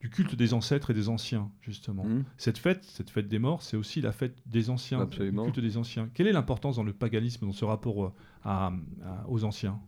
du 0.00 0.10
culte 0.10 0.34
des 0.36 0.54
ancêtres 0.54 0.90
et 0.90 0.94
des 0.94 1.08
anciens, 1.08 1.50
justement. 1.60 2.04
Hmm 2.04 2.22
Cette 2.36 2.58
fête, 2.58 2.82
cette 2.84 3.10
fête 3.10 3.28
des 3.28 3.38
morts, 3.38 3.62
c'est 3.62 3.76
aussi 3.76 4.00
la 4.00 4.10
fête 4.12 4.36
des 4.46 4.70
anciens, 4.70 5.00
Absolument. 5.00 5.44
le 5.46 5.50
culte 5.52 5.62
des 5.64 5.76
anciens. 5.76 6.08
Quelle 6.14 6.26
est 6.28 6.32
l'importance 6.32 6.76
dans 6.76 6.82
le 6.84 6.92
paganisme, 6.92 7.46
dans 7.46 7.52
ce 7.52 7.64
rapport 7.64 8.04
euh, 8.06 8.12
à- 8.44 8.72
à- 9.04 9.28
aux 9.28 9.44
anciens? 9.44 9.78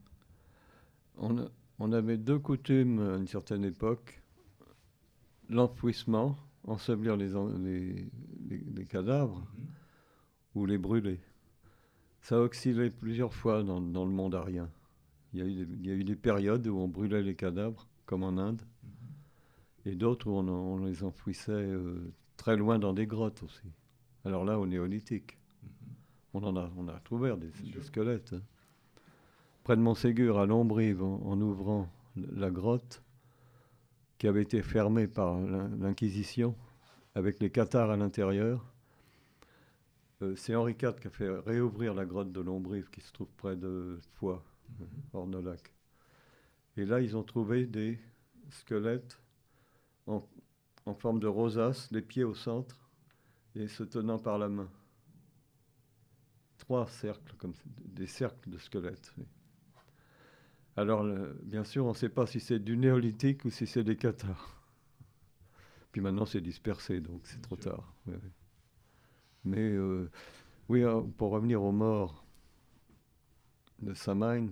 On, 1.19 1.39
a- 1.39 1.49
on 1.79 1.93
avait 1.93 2.17
deux 2.17 2.39
coutumes 2.41 2.99
à 3.01 3.17
une 3.19 3.27
certaine 3.29 3.65
époque. 3.65 4.21
L'enfouissement, 5.49 6.37
ensevelir 6.67 7.17
les, 7.17 7.37
en- 7.37 7.49
les- 7.59 8.09
les- 8.49 8.65
les 8.75 8.85
cadavres, 8.87 9.47
ou 10.55 10.67
les 10.67 10.79
brûler. 10.79 11.21
Ça 12.21 12.37
a 12.37 12.41
oscillé 12.41 12.91
plusieurs 12.91 13.35
fois 13.35 13.63
dans, 13.63 13.81
dans 13.81 14.05
le 14.05 14.11
monde 14.13 14.35
arien. 14.35 14.71
Il 15.33 15.41
y, 15.41 15.43
a 15.43 15.47
eu 15.47 15.55
des, 15.55 15.75
il 15.81 15.87
y 15.87 15.91
a 15.91 15.95
eu 15.95 16.05
des 16.05 16.17
périodes 16.17 16.67
où 16.67 16.77
on 16.79 16.89
brûlait 16.89 17.23
les 17.23 17.35
cadavres, 17.35 17.87
comme 18.07 18.23
en 18.23 18.39
Inde, 18.39 18.63
et 19.85 19.95
d'autres 19.95 20.29
où 20.29 20.33
on, 20.35 20.85
les 20.85 21.03
enfouissait 21.05 21.53
euh, 21.53 22.13
très 22.37 22.57
loin 22.57 22.79
dans 22.79 22.93
des 22.93 23.07
grottes 23.07 23.43
aussi. 23.43 23.69
Alors 24.25 24.45
là, 24.45 24.59
au 24.59 24.67
néolithique. 24.67 25.37
On 26.33 26.43
en 26.43 26.57
a, 26.57 26.69
on 26.77 26.89
a 26.89 26.99
trouvé 27.01 27.33
des, 27.37 27.51
des 27.71 27.83
squelettes. 27.83 28.33
hein. 28.33 28.41
Près 29.63 29.77
de 29.77 29.83
Montségur, 29.83 30.39
à 30.39 30.47
Lombrive, 30.47 31.03
en, 31.03 31.21
en 31.25 31.41
ouvrant 31.41 31.89
la 32.17 32.51
grotte, 32.51 33.03
qui 34.25 34.29
avait 34.29 34.41
été 34.41 34.63
fermée 34.63 35.07
par 35.07 35.39
l'in- 35.39 35.69
l'Inquisition, 35.77 36.57
avec 37.15 37.41
les 37.41 37.51
cathares 37.51 37.91
à 37.91 37.97
l'intérieur, 37.99 38.65
euh, 40.23 40.35
c'est 40.35 40.55
Henri 40.55 40.73
IV 40.73 40.99
qui 40.99 41.09
a 41.09 41.11
fait 41.11 41.29
réouvrir 41.29 41.93
la 41.93 42.07
grotte 42.07 42.33
de 42.33 42.41
Lombrive, 42.41 42.89
qui 42.89 43.03
se 43.03 43.13
trouve 43.13 43.29
près 43.37 43.55
de 43.55 43.99
Foix, 44.15 44.43
euh, 44.81 44.85
Ornolac. 45.13 45.75
Et 46.79 46.87
là, 46.87 47.03
ils 47.03 47.19
ont 47.19 47.23
trouvé 47.23 47.67
des 47.67 47.99
squelettes 48.49 49.21
en, 50.07 50.27
en 50.87 50.95
forme 50.95 51.21
de 51.21 51.27
rosace, 51.27 51.91
les 51.91 52.01
pieds 52.01 52.25
au 52.25 52.33
centre, 52.35 52.89
et 53.55 53.69
se 53.69 53.83
tenant 53.83 54.19
par 54.19 54.39
la 54.39 54.49
main. 54.49 54.71
Trois 56.57 56.87
cercles, 56.87 57.35
comme 57.37 57.53
des 57.85 58.07
cercles 58.07 58.49
de 58.49 58.57
squelettes. 58.57 59.13
oui. 59.19 59.27
Alors, 60.77 61.03
le- 61.03 61.37
bien 61.43 61.65
sûr, 61.65 61.85
on 61.85 61.89
ne 61.89 61.95
sait 61.95 62.09
pas 62.09 62.27
si 62.29 62.39
c'est 62.39 62.61
du 62.61 62.77
néolithique 62.77 63.45
ou 63.45 63.51
si 63.51 63.67
c'est 63.67 63.83
des 63.83 63.97
cathares. 63.97 64.63
Puis 65.93 66.01
maintenant, 66.03 66.27
c'est 66.27 66.41
dispersé, 66.43 67.01
donc 67.01 67.23
c'est 67.25 67.41
trop 67.41 67.57
tard. 67.57 67.95
oui, 68.07 68.15
oui. 68.23 68.31
Mais 69.45 69.61
euh, 69.61 70.11
oui, 70.69 70.83
euh, 70.85 71.03
pour 71.19 71.31
revenir 71.33 71.63
aux 71.63 71.73
morts 71.73 72.25
de 73.79 73.95
Samhain, 73.95 74.51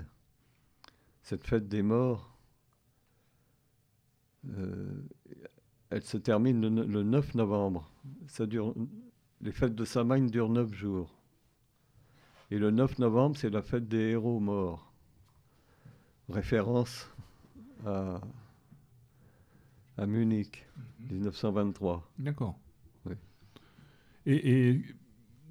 cette 1.23 1.45
fête 1.45 1.69
des 1.69 1.83
morts, 1.83 2.37
euh, 4.59 5.03
elle 5.91 6.03
se 6.03 6.17
termine 6.19 6.61
le, 6.61 6.71
ne- 6.71 6.85
le 6.85 7.03
9 7.05 7.35
novembre. 7.35 7.91
Ça 8.29 8.47
dure, 8.47 8.75
les 9.43 9.53
fêtes 9.53 9.75
de 9.77 9.85
Samhain 9.85 10.27
durent 10.27 10.51
9 10.51 10.73
jours. 10.75 11.15
Et 12.53 12.59
le 12.61 12.71
9 12.71 13.01
novembre, 13.01 13.37
c'est 13.37 13.51
la 13.51 13.63
fête 13.63 13.89
des 13.89 14.11
héros 14.11 14.39
morts. 14.39 14.92
Référence 16.29 17.09
à, 17.87 18.21
à 19.99 20.07
Munich, 20.07 20.67
1923. 21.11 22.09
D'accord. 22.19 22.59
Oui. 23.07 23.15
Et, 24.27 24.69
et 24.71 24.83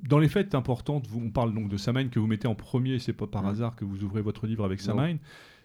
dans 0.04 0.18
les 0.20 0.30
fêtes 0.30 0.56
importantes, 0.56 1.08
vous- 1.08 1.22
on 1.22 1.30
parle 1.30 1.54
donc 1.54 1.70
de 1.70 1.78
Samhain 1.78 2.08
que 2.08 2.20
vous 2.20 2.28
mettez 2.28 2.48
en 2.48 2.56
premier, 2.56 3.00
c'est 3.00 3.14
pas 3.14 3.28
par 3.28 3.44
Mm. 3.44 3.48
hasard 3.48 3.76
que 3.76 3.86
vous 3.86 4.04
ouvrez 4.04 4.22
votre 4.22 4.48
livre 4.48 4.64
avec 4.66 4.80
Non. 4.80 4.86
Samhain. 4.96 5.18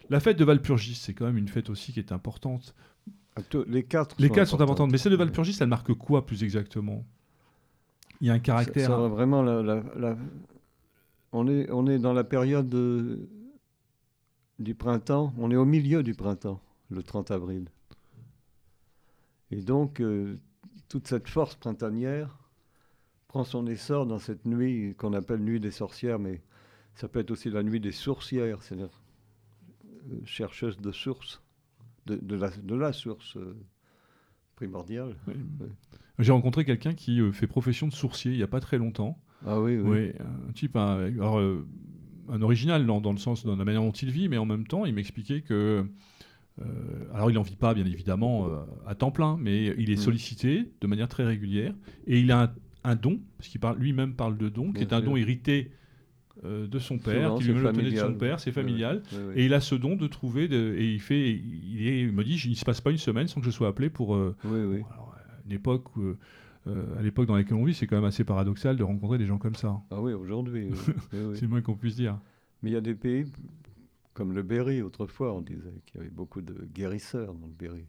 La 0.09 0.19
fête 0.19 0.37
de 0.37 0.45
Valpurgis, 0.45 0.95
c'est 0.95 1.13
quand 1.13 1.25
même 1.25 1.37
une 1.37 1.47
fête 1.49 1.69
aussi 1.69 1.91
qui 1.93 1.99
est 1.99 2.11
importante. 2.11 2.73
Les 3.67 3.83
quatre 3.83 4.15
Les 4.19 4.27
sont 4.29 4.33
quatre 4.33 4.47
sont 4.47 4.55
importantes, 4.55 4.61
importantes. 4.61 4.91
mais 4.91 4.97
celle 4.97 5.11
de 5.11 5.17
Valpurgis, 5.17 5.57
elle 5.59 5.67
marque 5.67 5.93
quoi 5.93 6.25
plus 6.25 6.43
exactement? 6.43 7.05
Il 8.21 8.27
y 8.27 8.29
a 8.29 8.33
un 8.33 8.37
Ça- 8.37 8.41
caractère. 8.41 8.87
ça 8.87 8.97
va 8.97 9.07
vraiment 9.09 9.41
la- 9.43 9.61
la- 9.61 9.83
la- 9.95 10.17
On, 11.33 11.47
est, 11.47 11.69
on 11.71 11.85
est 11.87 11.99
dans 11.99 12.13
la 12.13 12.23
période 12.23 12.67
de- 12.69 13.27
du 14.59 14.75
printemps, 14.75 15.33
on 15.37 15.51
est 15.51 15.55
au 15.55 15.65
milieu 15.65 16.03
du 16.03 16.13
printemps, 16.13 16.61
le 16.89 17.03
30 17.03 17.31
avril. 17.31 17.69
Et 19.51 19.61
donc, 19.61 20.01
euh, 20.01 20.39
toute 20.89 21.07
cette 21.07 21.27
force 21.27 21.55
printanière 21.55 22.37
prend 23.27 23.43
son 23.43 23.67
essor 23.67 24.05
dans 24.05 24.19
cette 24.19 24.45
nuit 24.45 24.95
qu'on 24.97 25.13
appelle 25.13 25.39
nuit 25.39 25.59
des 25.59 25.71
sorcières, 25.71 26.19
mais 26.19 26.41
ça 26.95 27.07
peut 27.07 27.19
être 27.19 27.31
aussi 27.31 27.49
la 27.49 27.63
nuit 27.63 27.79
des 27.79 27.91
sourcières, 27.91 28.63
c'est-à-dire 28.63 29.01
euh, 30.11 30.19
chercheuses 30.25 30.77
de 30.77 30.91
sources, 30.91 31.41
de, 32.05 32.15
de 32.15 32.35
la, 32.35 32.49
de 32.49 32.75
la 32.75 32.93
source 32.93 33.37
euh, 33.37 33.55
primordiale. 34.55 35.15
Oui. 35.27 35.35
Oui. 35.59 35.67
J'ai 36.19 36.31
rencontré 36.31 36.65
quelqu'un 36.65 36.95
qui 36.95 37.21
fait 37.31 37.45
profession 37.45 37.87
de 37.87 37.93
sourcier 37.93 38.31
il 38.31 38.37
n'y 38.37 38.43
a 38.43 38.47
pas 38.47 38.59
très 38.59 38.79
longtemps. 38.79 39.21
Ah 39.45 39.61
oui, 39.61 39.77
oui. 39.77 39.87
Oui, 39.87 40.13
un 40.49 40.51
type, 40.53 40.75
un, 40.75 40.97
alors, 40.97 41.39
un 42.29 42.41
original 42.41 42.85
dans, 42.85 43.01
dans 43.01 43.11
le 43.11 43.17
sens, 43.17 43.45
dans 43.45 43.55
la 43.55 43.65
manière 43.65 43.81
dont 43.81 43.91
il 43.91 44.11
vit, 44.11 44.29
mais 44.29 44.37
en 44.37 44.45
même 44.45 44.65
temps, 44.67 44.85
il 44.85 44.93
m'expliquait 44.93 45.41
que. 45.41 45.85
euh, 46.59 46.63
alors, 47.13 47.29
il 47.29 47.33
n'en 47.35 47.43
vit 47.43 47.55
pas, 47.55 47.73
bien 47.73 47.85
évidemment, 47.85 48.47
euh, 48.47 48.57
à 48.87 48.95
temps 48.95 49.11
plein, 49.11 49.37
mais 49.39 49.73
il 49.77 49.89
est 49.91 49.95
Mm. 49.95 49.97
sollicité 50.03 50.69
de 50.81 50.87
manière 50.87 51.07
très 51.07 51.23
régulière. 51.25 51.73
Et 52.07 52.19
il 52.19 52.31
a 52.31 52.43
un, 52.43 52.53
un 52.91 52.95
don, 52.95 53.19
parce 53.37 53.49
qu'il 53.49 53.59
parle 53.61 53.77
lui-même 53.77 54.13
parle 54.13 54.37
de 54.37 54.49
don, 54.49 54.71
qui 54.71 54.81
est 54.81 54.93
un 54.93 55.01
don 55.01 55.15
hérité 55.17 55.71
euh, 56.45 56.67
de 56.67 56.77
son 56.79 56.97
père, 56.99 57.29
qui 57.37 57.43
c'est 57.43 57.49
lui 57.49 57.55
met 57.55 57.61
le 57.63 57.71
tenait 57.73 57.83
de 57.91 57.95
son 58.13 58.13
père, 58.17 58.39
c'est 58.39 58.51
familial. 58.51 59.01
Et 59.35 59.45
il 59.45 59.53
a 59.53 59.59
ce 59.61 59.75
don 59.75 59.95
de 59.95 60.07
trouver, 60.07 60.47
de- 60.47 60.75
et 60.77 60.93
il 60.93 60.99
fait, 60.99 61.31
il, 61.31 61.87
est- 61.87 62.01
il 62.01 62.11
me 62.11 62.23
dit, 62.23 62.39
il 62.45 62.51
ne 62.51 62.55
se 62.55 62.63
passe 62.65 62.79
pas 62.81 62.91
une 62.91 62.97
semaine 62.99 63.27
sans 63.27 63.39
que 63.39 63.45
je 63.47 63.51
sois 63.51 63.67
appelé 63.67 63.89
pour 63.89 64.15
alors, 64.91 65.15
à 65.17 65.39
une 65.45 65.51
époque, 65.53 65.95
où, 65.95 66.15
à 66.97 67.01
l'époque 67.01 67.27
dans 67.27 67.35
laquelle 67.35 67.55
on 67.55 67.63
vit, 67.65 67.73
c'est 67.73 67.87
quand 67.87 67.95
même 67.95 68.05
assez 68.05 68.23
paradoxal 68.23 68.75
de 68.77 68.83
rencontrer 68.83 69.17
des 69.17 69.25
gens 69.25 69.37
comme 69.37 69.55
ça. 69.55 69.79
Ah 69.91 70.01
oui, 70.01 70.13
aujourd'hui. 70.13 70.69
oui. 70.71 70.77
Oui, 71.13 71.19
oui. 71.29 71.35
C'est 71.35 71.43
le 71.43 71.47
moins 71.49 71.61
qu'on 71.61 71.75
puisse 71.75 71.95
dire. 71.95 72.19
Mais 72.61 72.69
il 72.71 72.73
y 72.73 72.77
a 72.77 72.81
des 72.81 72.95
pays, 72.95 73.25
comme 74.13 74.33
le 74.33 74.41
Berry, 74.43 74.81
autrefois, 74.81 75.33
on 75.33 75.41
disait 75.41 75.81
qu'il 75.85 75.97
y 75.99 76.03
avait 76.03 76.09
beaucoup 76.09 76.41
de 76.41 76.67
guérisseurs 76.73 77.33
dans 77.33 77.47
le 77.47 77.53
Berry. 77.53 77.85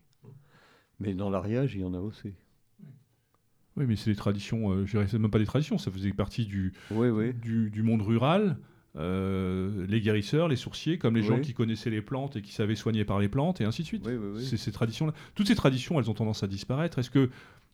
Mais 1.00 1.14
dans 1.14 1.30
l'Ariège, 1.30 1.74
il 1.74 1.80
y 1.80 1.84
en 1.84 1.94
a 1.94 2.00
aussi. 2.00 2.32
Oui, 3.76 3.84
mais 3.86 3.94
c'est 3.96 4.10
des 4.10 4.16
traditions, 4.16 4.72
euh, 4.72 4.84
je 4.86 4.90
dirais, 4.90 5.06
c'est 5.08 5.18
même 5.20 5.30
pas 5.30 5.38
des 5.38 5.46
traditions, 5.46 5.78
ça 5.78 5.92
faisait 5.92 6.12
partie 6.12 6.44
du, 6.46 6.72
Oui, 6.90 7.08
oui. 7.10 7.32
du, 7.32 7.70
du 7.70 7.82
monde 7.84 8.02
rural. 8.02 8.58
Euh, 8.96 9.86
les 9.86 10.00
guérisseurs, 10.00 10.48
les 10.48 10.56
sourciers, 10.56 10.98
comme 10.98 11.14
les 11.14 11.22
gens 11.22 11.40
qui 11.40 11.52
connaissaient 11.54 11.90
les 11.90 12.02
plantes 12.02 12.36
et 12.36 12.42
qui 12.42 12.52
savaient 12.52 12.74
soigner 12.74 13.04
par 13.04 13.18
les 13.20 13.28
plantes, 13.28 13.60
et 13.60 13.64
ainsi 13.64 13.82
de 13.82 13.86
suite. 13.86 14.04
Oui, 14.06 14.14
oui, 14.14 14.28
oui. 14.36 14.44
C'est 14.44 14.56
ces 14.56 14.72
traditions-là. 14.72 15.12
Toutes 15.34 15.46
ces 15.48 15.54
traditions, 15.54 16.00
elles 16.00 16.10
ont 16.10 16.14
tendance 16.14 16.42
à 16.42 16.46
disparaître. 16.46 16.98
Est-ce 16.98 17.10
que, 17.10 17.30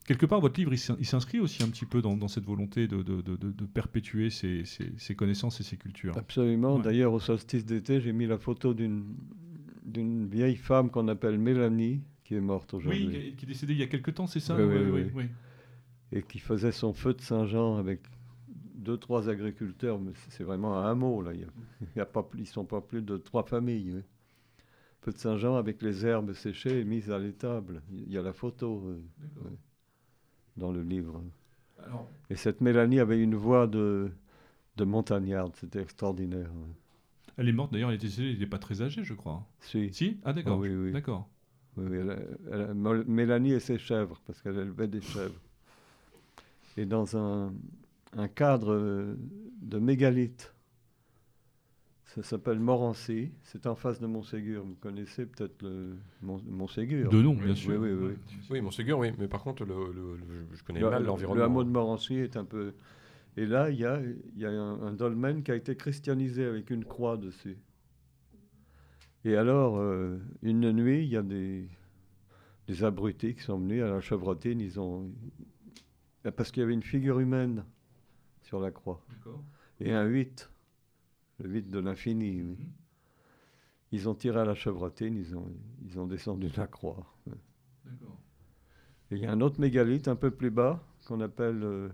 quelque 0.06 0.26
part, 0.26 0.40
votre 0.40 0.58
livre, 0.58 0.72
il 0.74 0.78
s'in- 0.78 0.96
il 0.98 1.06
s'inscrit 1.06 1.40
aussi 1.40 1.62
un 1.62 1.68
petit 1.68 1.86
peu 1.86 2.02
dans, 2.02 2.16
dans 2.16 2.28
cette 2.28 2.44
volonté 2.44 2.88
de, 2.88 3.02
de- 3.02 3.22
de- 3.22 3.36
de- 3.36 3.52
de 3.52 3.64
perpétuer 3.64 4.28
ces, 4.28 4.64
ces- 4.64 4.92
ces 4.98 5.14
connaissances 5.14 5.60
et 5.60 5.62
ces 5.62 5.76
cultures? 5.76 6.16
Absolument. 6.18 6.76
Ouais. 6.76 6.82
D'ailleurs, 6.82 7.12
au 7.12 7.20
solstice 7.20 7.64
d'été, 7.64 8.00
j'ai 8.00 8.12
mis 8.12 8.26
la 8.26 8.36
photo 8.38 8.74
d'une 8.74 10.26
vieille 10.26 10.56
femme 10.56 10.90
qu'on 10.90 11.08
appelle 11.08 11.38
Mélanie, 11.38 12.02
qui 12.24 12.34
est 12.34 12.40
morte 12.40 12.74
aujourd'hui, 12.74 13.06
Oui, 13.06 13.34
qui- 13.36 13.44
est 13.44 13.48
décédé 13.48 13.72
il 13.74 13.78
y 13.78 13.82
a 13.82 13.86
quelque 13.86 14.10
temps, 14.10 14.26
c'est 14.26 14.40
ça? 14.40 14.56
Oui, 14.56 14.64
oui, 14.92 15.04
oui. 15.14 15.24
et 16.12 16.22
qui 16.22 16.38
faisait 16.38 16.72
son 16.72 16.92
feu 16.92 17.12
de 17.14 17.20
Saint-Jean 17.20 17.76
avec 17.76 18.00
deux, 18.84 18.96
trois 18.98 19.28
agriculteurs. 19.28 19.98
Mais 19.98 20.12
c'est- 20.28 20.44
vraiment 20.44 20.78
un 20.78 20.90
hameau, 20.90 21.22
là. 21.22 21.32
Il 21.34 21.40
y 21.40 21.44
a, 21.44 21.48
il 21.96 21.98
y 21.98 22.00
a 22.00 22.06
pas, 22.06 22.22
plus- 22.22 22.40
ils 22.42 22.46
sont 22.46 22.64
pas 22.66 22.80
plus 22.80 23.02
de 23.02 23.16
trois 23.16 23.42
familles. 23.44 23.92
oui. 23.96 24.02
Feu 25.00 25.12
de 25.12 25.18
Saint-Jean 25.18 25.56
avec 25.56 25.82
les 25.82 26.06
herbes 26.06 26.32
séchées 26.32 26.80
et 26.80 26.84
mises 26.84 27.10
à 27.10 27.18
l'étable. 27.18 27.82
Il 27.92 28.10
y 28.10 28.16
a 28.16 28.22
la 28.22 28.32
photo 28.32 28.82
euh, 28.86 29.02
dans 30.56 30.72
le 30.72 30.82
livre. 30.82 31.22
Alors, 31.84 32.08
Et 32.30 32.36
cette 32.36 32.60
Mélanie 32.60 33.00
avait 33.00 33.20
une 33.20 33.34
voix 33.34 33.66
de, 33.66 34.10
de 34.76 34.84
montagnarde, 34.84 35.54
c'était 35.56 35.82
extraordinaire. 35.82 36.50
ouais. 36.54 36.72
elle 37.36 37.48
est 37.48 37.52
morte 37.52 37.72
d'ailleurs, 37.72 37.90
elle 37.90 37.98
n'était 37.98 38.46
pas 38.46 38.58
très 38.58 38.80
âgée, 38.80 39.04
je 39.04 39.12
crois. 39.14 39.46
Si, 39.60 39.92
Si? 39.92 40.20
Ah, 40.24 40.32
d'accord. 40.32 40.54
Ah 40.54 40.60
oui, 40.60 40.74
oui. 40.74 40.92
D'accord. 40.92 41.28
oui, 41.76 41.96
elle 41.98 42.38
elle 42.50 42.72
Mélanie 42.74 43.52
et 43.52 43.60
ses 43.60 43.76
chèvres, 43.78 44.20
parce 44.26 44.40
qu'elle 44.40 44.56
élevait 44.58 44.88
des 44.88 45.02
chèvres. 45.02 45.40
Et 46.76 46.86
dans 46.86 47.16
un, 47.16 47.52
un 48.16 48.28
cadre 48.28 48.72
euh, 48.72 49.16
de 49.62 49.78
mégalithe, 49.78 50.54
ça 52.06 52.22
s'appelle 52.22 52.60
Morancy, 52.60 53.32
c'est 53.42 53.66
en 53.66 53.74
face 53.74 53.98
de 54.00 54.06
Montségur. 54.06 54.64
Vous 54.64 54.76
connaissez 54.76 55.26
peut-être 55.26 55.62
le 55.62 55.96
Mont- 56.22 56.40
Montségur 56.46 57.10
De 57.10 57.20
nom, 57.20 57.32
Oui, 57.34 57.44
bien 57.46 57.54
sûr. 57.56 57.80
oui, 57.80 57.90
oui, 57.92 58.06
oui. 58.08 58.14
Oui, 58.50 58.60
Montségur, 58.60 58.98
oui, 58.98 59.08
mais 59.18 59.26
par 59.26 59.42
contre, 59.42 59.64
le, 59.64 59.74
le- 59.92 60.16
le- 60.16 60.46
je 60.56 60.62
connais 60.62 60.80
Le, 60.80 60.90
mal 60.90 61.00
le- 61.02 61.06
l'environnement. 61.08 61.38
le 61.40 61.44
hameau 61.44 61.64
de 61.64 61.70
Morancy 61.70 62.14
est 62.16 62.36
un 62.36 62.44
peu. 62.44 62.74
Et 63.36 63.46
là, 63.46 63.68
il 63.70 63.78
y 63.80 63.84
a, 63.84 64.00
il 64.00 64.40
y 64.40 64.46
a 64.46 64.50
un, 64.52 64.80
un 64.82 64.92
dolmen 64.92 65.42
qui 65.42 65.50
a 65.50 65.56
été 65.56 65.74
christianisé 65.74 66.44
avec 66.44 66.70
une 66.70 66.84
croix 66.84 67.16
dessus. 67.16 67.58
Et 69.24 69.34
alors, 69.36 69.78
euh, 69.78 70.18
une 70.42 70.70
nuit, 70.70 71.02
il 71.04 71.08
y 71.10 71.16
a 71.16 71.22
des, 71.22 71.68
des 72.68 72.84
abrutis 72.84 73.34
qui 73.34 73.42
sont 73.42 73.58
venus 73.58 73.82
à 73.82 73.88
la 73.88 74.00
chevrotine. 74.00 74.60
Ils 74.60 74.78
ont. 74.78 75.10
Parce 76.36 76.52
qu'il 76.52 76.60
y 76.60 76.64
avait 76.64 76.74
une 76.74 76.82
figure 76.82 77.18
humaine 77.18 77.64
sur 78.54 78.60
la 78.60 78.70
croix. 78.70 79.00
Et 79.80 79.92
un 79.92 80.04
8. 80.04 80.48
Le 81.40 81.48
8 81.50 81.70
de 81.70 81.80
l'infini, 81.80 82.40
oui. 82.40 82.56
Ils 83.90 84.08
ont 84.08 84.14
tiré 84.14 84.38
à 84.38 84.44
la 84.44 84.54
chevrotine, 84.54 85.16
ils 85.16 85.36
ont, 85.36 85.52
ils 85.84 85.98
ont 85.98 86.06
descendu 86.06 86.48
la 86.56 86.68
croix. 86.68 87.04
Et 89.10 89.16
il 89.16 89.18
y 89.18 89.26
a 89.26 89.32
un 89.32 89.40
autre 89.40 89.60
mégalithe 89.60 90.06
un 90.06 90.14
peu 90.14 90.30
plus 90.30 90.50
bas 90.52 90.80
qu'on 91.06 91.20
appelle 91.20 91.62
euh, 91.64 91.88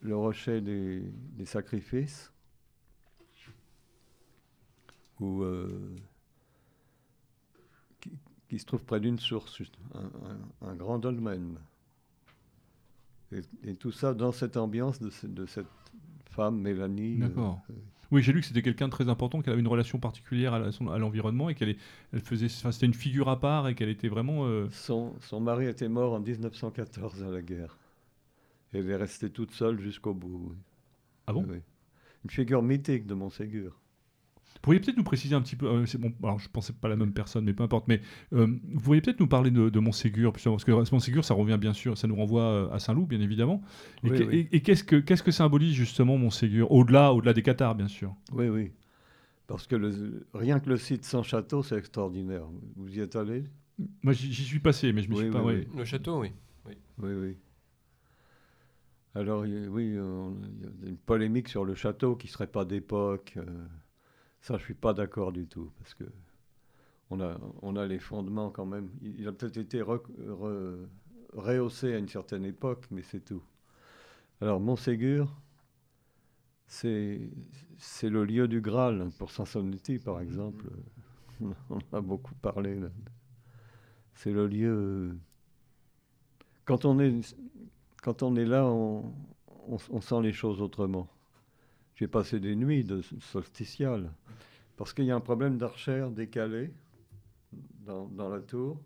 le 0.00 0.16
rocher 0.16 0.62
des, 0.62 1.00
des 1.36 1.44
sacrifices, 1.44 2.32
où, 5.20 5.42
euh, 5.42 5.94
qui, 8.00 8.12
qui 8.48 8.58
se 8.58 8.64
trouve 8.64 8.82
près 8.84 9.00
d'une 9.00 9.18
source, 9.18 9.54
juste, 9.58 9.76
un, 9.94 10.06
un- 10.64 10.68
un 10.70 10.74
grand 10.74 10.98
dolmen. 10.98 11.58
Et, 13.32 13.70
et 13.70 13.74
tout 13.74 13.92
ça 13.92 14.14
dans 14.14 14.32
cette 14.32 14.56
ambiance 14.56 15.00
de, 15.00 15.10
ce- 15.10 15.26
de 15.26 15.46
cette 15.46 15.66
femme, 16.30 16.60
Mélanie. 16.60 17.16
euh, 17.22 17.28
D'accord. 17.28 17.62
Oui, 18.10 18.22
j'ai 18.22 18.32
lu 18.32 18.40
que 18.40 18.46
c'était 18.46 18.62
quelqu'un 18.62 18.86
de 18.88 18.92
très 18.92 19.08
important, 19.08 19.40
qu'elle 19.40 19.52
avait 19.52 19.62
une 19.62 19.68
relation 19.68 19.98
particulière 20.00 20.52
à 20.54 20.98
l'environnement 20.98 21.48
et 21.48 21.54
qu'elle 21.54 21.76
elle 22.12 22.20
faisait, 22.20 22.46
enfin, 22.46 22.72
c'était 22.72 22.86
une 22.86 22.94
figure 22.94 23.28
à 23.28 23.38
part 23.38 23.68
et 23.68 23.74
qu'elle 23.76 23.88
était 23.88 24.08
vraiment. 24.08 24.46
euh, 24.46 24.68
Son, 24.72 25.14
son 25.20 25.38
mari 25.40 25.66
était 25.66 25.88
mort 25.88 26.12
en 26.14 26.20
1914 26.20 27.22
à 27.22 27.30
la 27.30 27.40
guerre. 27.40 27.76
Et 28.72 28.78
elle 28.78 28.90
est 28.90 28.96
restée 28.96 29.30
toute 29.30 29.52
seule 29.52 29.80
jusqu'au 29.80 30.14
bout. 30.14 30.48
oui. 30.50 30.56
Ah 31.26 31.32
bon? 31.32 31.46
Oui. 31.48 31.58
Une 32.24 32.30
figure 32.30 32.62
mythique 32.62 33.06
de 33.06 33.14
Montségur. 33.14 33.79
Vous 34.60 34.64
pourriez 34.64 34.80
peut-être 34.80 34.98
nous 34.98 35.04
préciser 35.04 35.34
un 35.34 35.40
petit 35.40 35.56
peu. 35.56 35.66
euh, 35.66 35.86
c'est 35.86 35.96
bon, 35.96 36.12
alors 36.22 36.38
je 36.38 36.46
pensais 36.50 36.74
pas 36.74 36.88
la 36.88 36.96
même 36.96 37.14
personne, 37.14 37.44
mais 37.46 37.54
peu 37.54 37.62
importe. 37.62 37.88
Mais 37.88 38.02
euh, 38.34 38.46
vous 38.74 38.80
pourriez 38.80 39.00
peut-être 39.00 39.18
nous 39.18 39.26
parler 39.26 39.50
de, 39.50 39.70
de 39.70 39.78
Montségur, 39.80 40.34
puisque- 40.34 40.50
parce 40.50 40.64
que 40.64 40.70
Montségur, 40.94 41.24
ça 41.24 41.32
revient 41.32 41.56
bien 41.58 41.72
sûr, 41.72 41.96
ça 41.96 42.06
nous 42.06 42.14
renvoie 42.14 42.42
euh, 42.42 42.70
à 42.70 42.78
Saint-Loup, 42.78 43.06
bien 43.06 43.22
évidemment. 43.22 43.62
Et, 44.04 44.10
Oui, 44.10 44.18
que- 44.18 44.24
oui. 44.24 44.48
et- 44.52 44.56
et 44.56 44.60
qu'est-ce 44.60 44.84
que 44.84 44.96
qu'est-ce 44.96 45.22
que 45.22 45.30
symbolise 45.30 45.72
justement 45.74 46.18
Montségur, 46.18 46.70
au-delà, 46.70 47.14
au-delà 47.14 47.32
des 47.32 47.42
Qatars, 47.42 47.74
bien 47.74 47.88
sûr. 47.88 48.14
Oui, 48.32 48.48
oui. 48.50 48.70
Parce 49.46 49.66
que 49.66 49.76
le- 49.76 50.26
rien 50.34 50.60
que 50.60 50.68
le 50.68 50.76
site 50.76 51.06
sans 51.06 51.22
château, 51.22 51.62
c'est 51.62 51.78
extraordinaire. 51.78 52.44
Vous 52.76 52.94
y 52.94 53.00
êtes 53.00 53.16
allé? 53.16 53.44
Moi, 54.02 54.12
j'y 54.12 54.30
j'y 54.30 54.44
suis 54.44 54.60
passé, 54.60 54.92
mais 54.92 55.02
je 55.02 55.08
me 55.08 55.14
Oui, 55.14 55.22
suis 55.22 55.30
pas. 55.30 55.42
oui. 55.42 55.66
Le 55.74 55.84
château, 55.86 56.20
oui. 56.20 56.32
Oui, 56.66 57.12
oui. 57.14 57.36
Alors, 59.14 59.40
oui, 59.42 59.86
il 59.88 59.94
y 59.94 59.98
a 59.98 60.88
une 60.90 60.96
polémique 60.98 61.48
sur 61.48 61.64
le 61.64 61.74
château 61.74 62.14
qui 62.14 62.26
ne 62.28 62.32
serait 62.32 62.46
pas 62.46 62.64
d'époque. 62.66 63.32
euh, 63.38 63.42
ça, 64.40 64.54
je 64.56 64.62
ne 64.62 64.64
suis 64.66 64.74
pas 64.74 64.92
d'accord 64.94 65.32
du 65.32 65.46
tout. 65.46 65.70
Parce 65.78 65.94
que 65.94 66.04
on 67.10 67.20
a, 67.20 67.38
on 67.62 67.76
a 67.76 67.86
les 67.86 67.98
fondements 67.98 68.50
quand 68.50 68.66
même. 68.66 68.90
Il, 69.02 69.20
il 69.20 69.28
a 69.28 69.32
peut-être 69.32 69.56
été 69.58 69.80
re- 69.82 70.02
re- 70.18 70.86
rehaussé 71.34 71.94
à 71.94 71.98
une 71.98 72.08
certaine 72.08 72.44
époque, 72.44 72.86
mais 72.90 73.02
c'est 73.02 73.20
tout. 73.24 73.42
Alors, 74.40 74.60
Montségur, 74.60 75.34
c'est 76.66 77.30
le 78.08 78.24
lieu 78.24 78.48
du 78.48 78.60
Graal 78.60 79.10
pour 79.18 79.30
Sansonetti, 79.30 79.98
par 79.98 80.20
exemple. 80.20 80.66
On 81.40 81.76
en 81.76 81.82
a 81.92 82.00
beaucoup 82.00 82.34
parlé. 82.36 82.74
là. 82.76 82.88
C'est 84.14 84.32
le 84.32 84.46
lieu. 84.46 85.16
Quand 86.64 86.84
on 86.86 86.98
est, 87.00 87.36
quand 88.02 88.22
on 88.22 88.36
est 88.36 88.44
là, 88.46 88.64
on, 88.66 89.12
on- 89.68 89.78
on 89.90 90.00
sent 90.00 90.20
les 90.22 90.32
choses 90.32 90.60
autrement. 90.62 91.08
J'ai 92.00 92.08
passé 92.08 92.40
des 92.40 92.56
nuits 92.56 92.82
de 92.82 93.02
solsticiales. 93.02 94.10
Parce 94.78 94.94
qu'il 94.94 95.04
y 95.04 95.10
a 95.10 95.14
un 95.14 95.20
problème 95.20 95.58
d'archères 95.58 96.10
décalées 96.10 96.72
dans, 97.84 98.30
la 98.30 98.40
tour. 98.40 98.80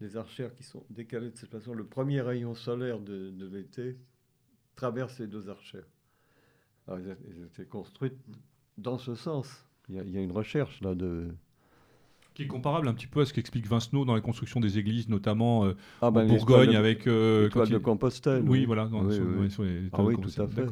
Les 0.00 0.16
archères 0.16 0.52
qui 0.56 0.64
sont 0.64 0.84
décalées 0.90 1.30
de 1.30 1.36
cette 1.36 1.50
façon. 1.50 1.72
Le 1.72 1.86
premier 1.86 2.20
rayon 2.20 2.56
solaire 2.56 2.98
de, 2.98 3.32
l'été 3.52 3.96
traverse 4.74 5.14
ces 5.18 5.28
deux 5.28 5.48
archères. 5.48 5.86
Alors, 6.88 6.98
elles, 6.98 7.44
étaient 7.44 7.64
construites 7.64 8.18
dans 8.76 8.98
ce 8.98 9.14
sens. 9.14 9.64
Il 9.88 10.10
y 10.10 10.18
a 10.18 10.20
une 10.20 10.32
recherche 10.32 10.80
là 10.80 10.96
de. 10.96 11.28
Qui 12.40 12.44
est 12.44 12.48
comparable 12.48 12.88
un 12.88 12.94
petit 12.94 13.06
peu 13.06 13.20
à 13.20 13.26
ce 13.26 13.34
qu'explique 13.34 13.66
Vincenot 13.66 14.06
dans 14.06 14.14
la 14.14 14.22
construction 14.22 14.60
des 14.60 14.78
églises, 14.78 15.10
notamment 15.10 15.66
euh, 15.66 15.74
Ah, 16.00 16.06
en 16.08 16.12
ben, 16.12 16.26
Bourgogne, 16.26 16.70
de- 16.72 16.76
avec. 16.76 17.06
euh, 17.06 17.42
l'étoile 17.44 17.66
quand 17.66 17.74
de 17.74 17.78
il- 17.78 17.82
Compostelle. 17.82 18.42
Oui, 18.48 18.64
voilà. 18.64 18.86
dans- 18.86 19.04
Oui, 19.04 19.14
sur- 19.14 19.26
oui, 19.38 19.50
sur 19.50 19.62
les 19.64 19.82
Ah 19.92 20.02
oui, 20.02 20.14
tout 20.16 20.40
à 20.40 20.48
fait. 20.48 20.64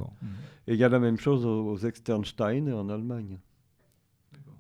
Et 0.67 0.73
il 0.73 0.77
y 0.79 0.85
a 0.85 0.89
la 0.89 0.99
même 0.99 1.19
chose 1.19 1.45
aux, 1.45 1.73
aux 1.73 1.77
Externstein 1.77 2.73
en 2.73 2.89
Allemagne. 2.89 3.39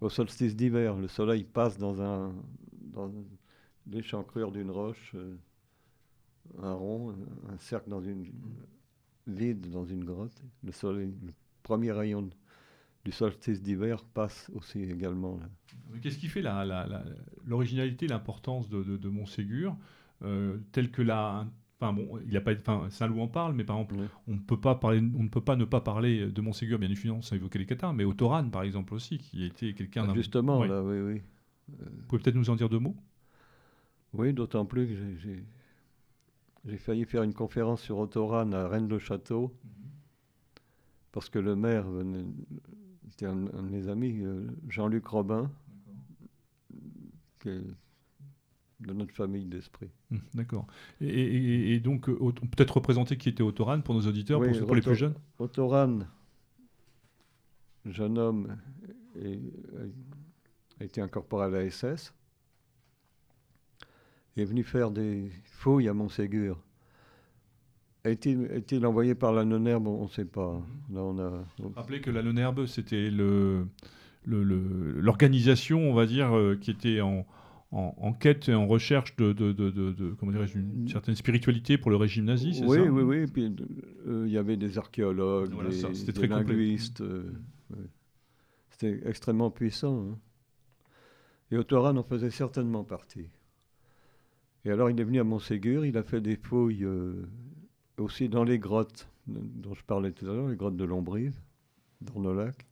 Au 0.02 0.10
solstice 0.10 0.54
d'hiver, 0.54 0.96
le 0.96 1.08
soleil 1.08 1.44
passe 1.44 1.78
dans 1.78 2.02
un 2.02 2.30
dans 2.92 3.10
l'échancrure 3.90 4.52
d'une 4.52 4.70
roche, 4.70 5.12
euh, 5.14 5.34
un 6.62 6.74
rond, 6.74 7.08
un, 7.48 7.54
un 7.54 7.58
cercle 7.58 7.88
dans 7.88 8.02
une 8.02 8.26
vide 9.26 9.70
dans 9.70 9.86
une 9.86 10.04
grotte. 10.04 10.42
Le 10.62 10.72
soleil, 10.72 11.14
le 11.24 11.32
premier 11.62 11.90
rayon 11.92 12.20
de- 12.20 12.30
du 13.08 13.12
solstice 13.12 13.62
d'hiver 13.62 14.04
passe 14.04 14.50
aussi 14.54 14.82
également 14.82 15.40
Qu'est-ce 16.02 16.18
qui 16.18 16.28
fait 16.28 16.42
la- 16.42 16.66
la- 16.66 16.86
la- 16.86 17.04
l'originalité, 17.46 18.06
l'importance 18.06 18.68
de, 18.68 18.82
de, 18.82 18.98
de 18.98 19.08
Montségur, 19.08 19.74
euh, 20.22 20.58
tel 20.72 20.90
que 20.90 21.00
la. 21.00 21.46
Enfin 21.80 21.94
bon, 21.94 22.18
il 22.26 22.36
a 22.36 22.40
pas, 22.42 22.52
enfin 22.54 22.86
Saint-Loup 22.90 23.20
en 23.22 23.28
parle, 23.28 23.54
mais 23.54 23.64
par 23.64 23.76
exemple, 23.76 23.94
Oui. 23.98 24.06
on 24.26 24.34
ne 24.34 24.40
peut 24.40 24.60
pas 24.60 24.74
parler, 24.74 24.98
on 24.98 25.22
ne 25.22 25.28
peut 25.28 25.40
pas 25.40 25.56
ne 25.56 25.64
pas 25.64 25.80
parler 25.80 26.26
de 26.30 26.40
Montségur, 26.42 26.78
bien 26.78 26.90
évidemment, 26.90 27.22
sans 27.22 27.36
évoquer 27.36 27.58
les 27.60 27.64
Qatars, 27.66 27.94
mais 27.94 28.04
Autoran, 28.04 28.50
par 28.50 28.62
exemple 28.64 28.92
aussi, 28.92 29.16
qui 29.16 29.42
a 29.42 29.46
été 29.46 29.72
quelqu'un. 29.72 30.06
Ah, 30.10 30.14
Justement, 30.14 30.58
Ouais. 30.60 30.68
là, 30.68 30.82
oui, 30.82 30.98
oui. 31.00 31.22
Vous 31.68 32.02
pouvez 32.08 32.20
peut-être 32.22 32.34
nous 32.36 32.50
en 32.50 32.56
dire 32.56 32.68
deux 32.68 32.78
mots? 32.80 32.96
Oui, 34.12 34.34
d'autant 34.34 34.66
plus 34.66 34.86
que 34.88 34.94
j'ai- 35.16 36.76
failli 36.78 37.06
faire 37.06 37.22
une 37.22 37.32
conférence 37.32 37.80
sur 37.80 37.96
Autoran 37.98 38.52
à 38.52 38.68
Rennes-le-Château. 38.68 39.54
parce 41.10 41.30
que 41.30 41.38
le 41.38 41.56
maire 41.56 41.86
c'était 43.10 43.26
un, 43.26 43.36
de 43.36 43.68
mes 43.70 43.88
amis, 43.88 44.22
Jean-Luc 44.68 45.06
Robin, 45.06 45.50
qui 47.40 47.48
est 47.48 47.62
de 48.80 48.92
notre 48.92 49.14
famille 49.14 49.44
d'esprit. 49.44 49.90
Hum, 50.12 50.20
d'accord. 50.34 50.66
Et, 51.00 51.80
donc, 51.80 52.06
peut-être 52.06 52.76
représenter 52.76 53.16
qui 53.16 53.28
était 53.28 53.42
Autoran 53.42 53.80
pour 53.80 53.94
nos 53.94 54.06
auditeurs, 54.06 54.40
pour, 54.40 54.74
les 54.74 54.82
plus 54.82 54.94
jeunes? 54.94 55.14
Autoran, 55.38 56.00
jeune 57.84 58.18
homme, 58.18 58.56
a 60.80 60.84
été 60.84 61.00
incorporé 61.00 61.46
à 61.46 61.48
la 61.48 61.70
SS, 61.70 62.12
est 64.40 64.44
venu 64.44 64.62
faire 64.62 64.90
des 64.90 65.30
fouilles 65.44 65.88
à 65.88 65.94
Montségur. 65.94 66.58
A-t-il 68.04 68.86
envoyé 68.86 69.14
par 69.14 69.32
la 69.32 69.44
non-herbe 69.44 69.86
On 69.88 70.04
ne 70.04 70.08
sait 70.08 70.24
pas. 70.24 70.52
Mhm. 70.52 70.94
Là, 70.94 71.02
on 71.02 71.18
a... 71.18 71.44
Rappelez 71.76 72.00
que 72.00 72.10
la 72.10 72.22
non-herbe, 72.22 72.66
c'était 72.66 73.10
l'organisation, 74.26 75.80
le, 75.80 75.86
on 75.88 75.94
va 75.94 76.06
dire, 76.06 76.36
euh, 76.36 76.56
qui 76.56 76.70
était 76.70 77.00
en, 77.00 77.26
en, 77.70 78.12
quête 78.12 78.48
et 78.48 78.54
en 78.54 78.66
recherche 78.66 79.14
de, 79.16 79.32
de, 79.32 79.52
de, 79.52 80.14
comment 80.18 80.32
une 80.32 80.84
mm. 80.84 80.88
certaine 80.88 81.14
spiritualité 81.14 81.76
pour 81.76 81.90
le 81.90 81.96
régime 81.96 82.24
nazi, 82.24 82.54
c'est 82.54 82.64
oui, 82.64 82.76
ça? 82.76 82.82
Oui, 82.82 83.02
oui, 83.02 83.02
oui. 83.02 83.26
Puis 83.26 83.54
euh, 84.06 84.24
il 84.26 84.32
y 84.32 84.38
avait 84.38 84.56
des 84.56 84.78
archéologues, 84.78 85.50
des, 85.50 86.26
linguistes. 86.26 87.00
Euh, 87.00 87.24
c'était 88.70 89.00
extrêmement 89.06 89.50
puissant. 89.50 90.12
Hein. 90.12 90.18
Et 91.50 91.56
Autoran 91.56 91.96
en 91.96 92.02
faisait 92.02 92.30
certainement 92.30 92.84
partie. 92.84 93.28
Et 94.64 94.70
alors 94.70 94.90
il 94.90 94.98
est 95.00 95.04
venu 95.04 95.20
à 95.20 95.24
Montségur, 95.24 95.84
il 95.84 95.96
a 95.96 96.02
fait 96.02 96.20
des 96.20 96.36
fouilles 96.36 96.84
euh, 96.84 97.26
aussi 98.00 98.28
dans 98.28 98.44
les 98.44 98.58
grottes 98.58 99.08
dont 99.26 99.74
je 99.74 99.84
parlais 99.84 100.12
tout 100.12 100.24
à 100.26 100.32
l'heure, 100.32 100.48
les 100.48 100.56
grottes 100.56 100.76
de 100.76 100.84
Lombrive, 100.84 101.38
dans 102.00 102.20
nos 102.20 102.34
lacs. 102.34 102.66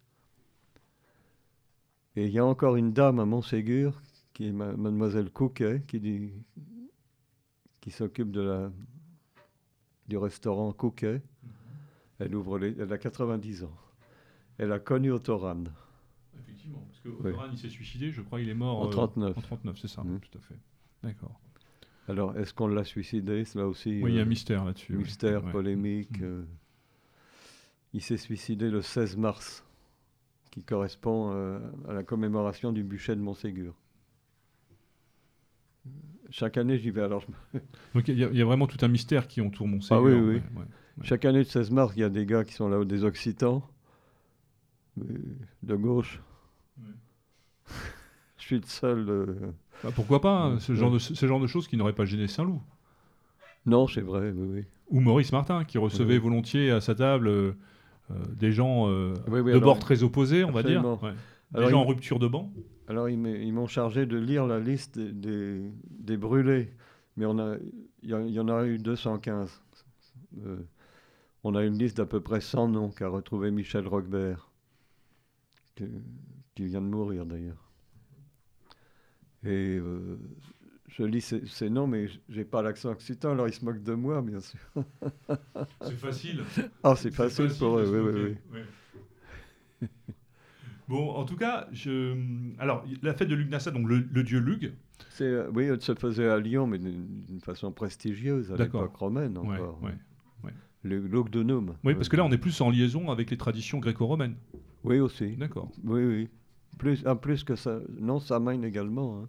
Et 2.16 2.26
il 2.26 2.32
y 2.32 2.38
a 2.38 2.46
encore 2.46 2.76
une 2.76 2.92
dame 2.92 3.20
à 3.20 3.26
Montségur 3.26 4.00
qui 4.32 4.48
est 4.48 4.52
mademoiselle 4.52 5.30
Couquet, 5.30 5.82
qui, 5.86 6.32
qui 7.80 7.90
s'occupe 7.90 8.30
de 8.30 8.40
la, 8.40 8.72
du 10.08 10.16
restaurant 10.16 10.72
Couquet. 10.72 11.22
Mhm. 11.42 11.50
Elle, 12.18 12.34
ouvre 12.34 12.58
les, 12.58 12.74
elle 12.78 12.92
a 12.92 12.98
90 12.98 13.64
ans. 13.64 13.76
Elle 14.58 14.72
a 14.72 14.78
connu 14.78 15.10
Autoran. 15.10 15.64
Effectivement, 16.38 16.80
parce 16.86 17.00
que 17.00 17.08
Autoran, 17.08 17.48
il 17.52 17.58
s'est 17.58 17.68
suicidé, 17.68 18.10
je 18.10 18.22
crois, 18.22 18.40
il 18.40 18.48
est 18.48 18.54
mort 18.54 18.80
en 18.80 18.88
39. 18.88 19.36
Euh, 19.36 19.38
en 19.38 19.42
39, 19.42 19.78
c'est 19.78 19.88
ça, 19.88 20.02
mhm. 20.02 20.20
tout 20.20 20.38
à 20.38 20.40
fait. 20.40 20.58
D'accord. 21.02 21.38
Alors, 22.08 22.36
est-ce 22.36 22.54
qu'on 22.54 22.68
l'a 22.68 22.84
suicidé 22.84 23.44
C'est 23.44 23.58
là 23.58 23.66
aussi. 23.66 24.00
Oui, 24.02 24.12
il 24.12 24.16
y 24.16 24.18
a 24.18 24.22
un 24.22 24.24
euh, 24.24 24.28
mystère 24.28 24.64
là-dessus. 24.64 24.94
Mystère, 24.94 25.42
polémique. 25.50 26.20
Mhm. 26.20 26.26
Euh. 26.26 26.44
il 27.92 28.02
s'est 28.02 28.16
suicidé 28.16 28.70
le 28.70 28.82
16 28.82 29.16
mars, 29.16 29.64
qui 30.50 30.62
correspond 30.62 31.32
à 31.88 31.92
la 31.92 32.02
commémoration 32.02 32.72
du 32.72 32.84
bûcher 32.84 33.16
de 33.16 33.20
Montségur. 33.20 33.74
Chaque 36.30 36.56
année, 36.56 36.78
j'y 36.78 36.90
vais. 36.90 37.02
Alors, 37.02 37.24
Donc 37.94 38.08
il 38.08 38.18
y, 38.18 38.42
a 38.42 38.44
vraiment 38.44 38.66
tout 38.66 38.84
un 38.84 38.88
mystère 38.88 39.28
qui 39.28 39.40
entoure 39.40 39.68
mon 39.68 39.78
Ah 39.90 40.00
oui, 40.00 40.12
oui. 40.12 40.42
Chaque 41.02 41.24
année, 41.24 41.38
le 41.38 41.44
16 41.44 41.70
mars, 41.70 41.92
il 41.96 42.00
y 42.00 42.04
a 42.04 42.08
des 42.08 42.26
gars 42.26 42.44
qui 42.44 42.54
sont 42.54 42.68
là-haut, 42.68 42.84
des 42.84 43.04
Occitans, 43.04 43.62
de 44.96 45.76
gauche. 45.76 46.20
Je 48.38 48.42
suis 48.42 48.56
le 48.56 48.66
seul. 48.66 49.08
Euh, 49.08 49.52
bah, 49.82 49.90
pourquoi 49.94 50.20
pas 50.20 50.42
hein, 50.42 50.58
ce, 50.60 50.74
genre 50.74 50.90
de, 50.90 50.98
ce 50.98 51.26
genre 51.26 51.40
de 51.40 51.46
choses 51.46 51.68
qui 51.68 51.76
n'auraient 51.76 51.92
pas 51.92 52.04
gêné 52.04 52.26
Saint-Loup 52.26 52.60
Non, 53.66 53.86
c'est 53.86 54.00
vrai, 54.00 54.32
oui, 54.34 54.48
oui. 54.54 54.64
Ou 54.90 55.00
Maurice 55.00 55.32
Martin, 55.32 55.64
qui 55.64 55.78
recevait 55.78 56.18
volontiers 56.18 56.70
à 56.70 56.80
sa 56.80 56.94
table 56.94 57.28
euh, 57.28 57.52
euh, 58.10 58.14
des 58.36 58.52
gens 58.52 58.88
de 58.88 59.58
bord 59.58 59.78
très 59.78 60.02
opposés, 60.02 60.44
on 60.44 60.52
va 60.52 60.62
dire. 60.62 60.82
Des 61.54 61.68
gens 61.68 61.82
en 61.82 61.86
rupture 61.86 62.18
de 62.18 62.28
banc. 62.28 62.52
Alors, 62.88 63.08
ils 63.08 63.52
m'ont 63.52 63.66
chargé 63.66 64.06
de 64.06 64.16
lire 64.16 64.46
la 64.46 64.60
liste 64.60 64.98
des, 64.98 65.60
des, 65.90 66.16
brûlés, 66.16 66.72
mais 67.16 67.26
il 68.02 68.10
y, 68.10 68.40
en 68.40 68.48
a 68.48 68.66
eu 68.66 68.78
215. 68.78 69.60
Euh, 70.44 70.56
on 71.42 71.54
a 71.54 71.64
une 71.64 71.78
liste 71.78 71.96
d'à 71.96 72.06
peu 72.06 72.20
près 72.20 72.40
100 72.40 72.68
noms 72.68 72.90
qu'a 72.90 73.08
retrouvé 73.08 73.50
Michel 73.50 73.88
Roquebert, 73.88 74.50
qui, 75.74 75.86
vient 76.64 76.80
de 76.80 76.86
mourir 76.86 77.26
d'ailleurs. 77.26 77.65
Et 79.46 79.78
euh, 79.78 80.18
je 80.88 81.04
lis 81.04 81.20
ces, 81.20 81.70
noms, 81.70 81.86
mais 81.86 82.08
j'ai 82.28 82.44
pas 82.44 82.62
l'accent 82.62 82.90
occitan, 82.90 83.32
alors 83.32 83.46
ils 83.48 83.54
se 83.54 83.64
moquent 83.64 83.82
de 83.82 83.94
moi, 83.94 84.22
bien 84.22 84.40
sûr. 84.40 84.58
c'est 85.82 85.96
facile. 85.96 86.42
Ah, 86.82 86.94
c'est 86.96 87.12
facile, 87.12 87.50
pour 87.58 87.78
eux, 87.78 88.12
oui, 88.12 88.36
oui, 88.52 88.68
oui. 89.82 89.88
Bon, 90.88 91.10
en 91.10 91.24
tout 91.24 91.36
cas, 91.36 91.66
je... 91.72 92.16
alors 92.60 92.84
la 93.02 93.12
fête 93.12 93.28
de 93.28 93.34
Lugnassa, 93.34 93.72
donc 93.72 93.88
le, 93.88 94.22
dieu 94.22 94.38
Lug. 94.38 94.72
Euh, 95.20 95.50
oui, 95.52 95.64
elle 95.64 95.80
se 95.80 95.94
faisait 95.94 96.28
à 96.28 96.38
Lyon, 96.38 96.68
mais 96.68 96.78
d'une 96.78 97.40
façon 97.40 97.72
prestigieuse 97.72 98.52
à 98.52 98.56
l'époque 98.56 98.94
romaine 98.94 99.36
encore. 99.36 99.82
Ouais, 99.82 99.92
ouais, 100.44 100.52
Le 100.84 101.00
Lugdunum. 101.00 101.74
Oui, 101.82 101.94
parce 101.94 102.08
que 102.08 102.16
là, 102.16 102.24
on 102.24 102.30
est 102.30 102.38
plus 102.38 102.60
en 102.60 102.70
liaison 102.70 103.10
avec 103.10 103.30
les 103.30 103.36
traditions 103.36 103.78
gréco-romaines. 103.78 104.36
Oui, 104.84 105.00
aussi. 105.00 105.36
D'accord. 105.36 105.72
Oui, 105.82 106.04
oui. 106.04 106.28
Plus, 106.78 107.04
en 107.04 107.16
plus 107.16 107.42
que 107.42 107.56
ça, 107.56 107.80
non, 107.98 108.20
Samhain 108.20 108.62
également. 108.62 109.22
Hein. 109.22 109.28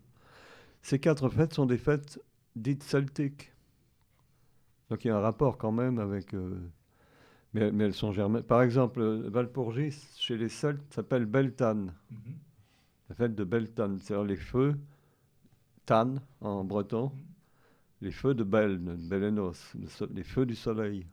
Ces 0.81 0.99
quatre 0.99 1.29
fêtes 1.29 1.53
sont 1.53 1.65
des 1.65 1.77
fêtes 1.77 2.19
dites 2.55 2.83
celtiques. 2.83 3.51
Donc 4.89 5.03
il 5.05 5.09
y 5.09 5.11
a 5.11 5.17
un 5.17 5.21
rapport 5.21 5.57
quand 5.57 5.71
même 5.71 5.99
avec. 5.99 6.33
Euh, 6.33 6.57
mais, 7.53 7.85
elles 7.85 7.93
sont 7.93 8.11
germaines. 8.11 8.43
Par 8.43 8.61
exemple, 8.61 9.01
Valpurgis, 9.29 10.07
chez 10.15 10.37
les 10.37 10.49
Celtes, 10.49 10.93
s'appelle 10.93 11.25
Beltan. 11.25 11.87
Mhm. 12.11 12.35
La 13.09 13.15
fête 13.15 13.35
de 13.35 13.43
Beltan, 13.43 13.97
c'est-à-dire 13.99 14.25
les 14.25 14.35
feux, 14.35 14.77
Tan 15.85 16.15
en 16.41 16.63
breton, 16.63 17.05
mhm. 17.05 17.21
les 18.01 18.11
feux 18.11 18.33
de 18.33 18.43
Belne, 18.43 18.95
Belenos, 19.09 19.73
les 20.13 20.23
feux 20.23 20.45
du 20.45 20.55
soleil. 20.55 21.07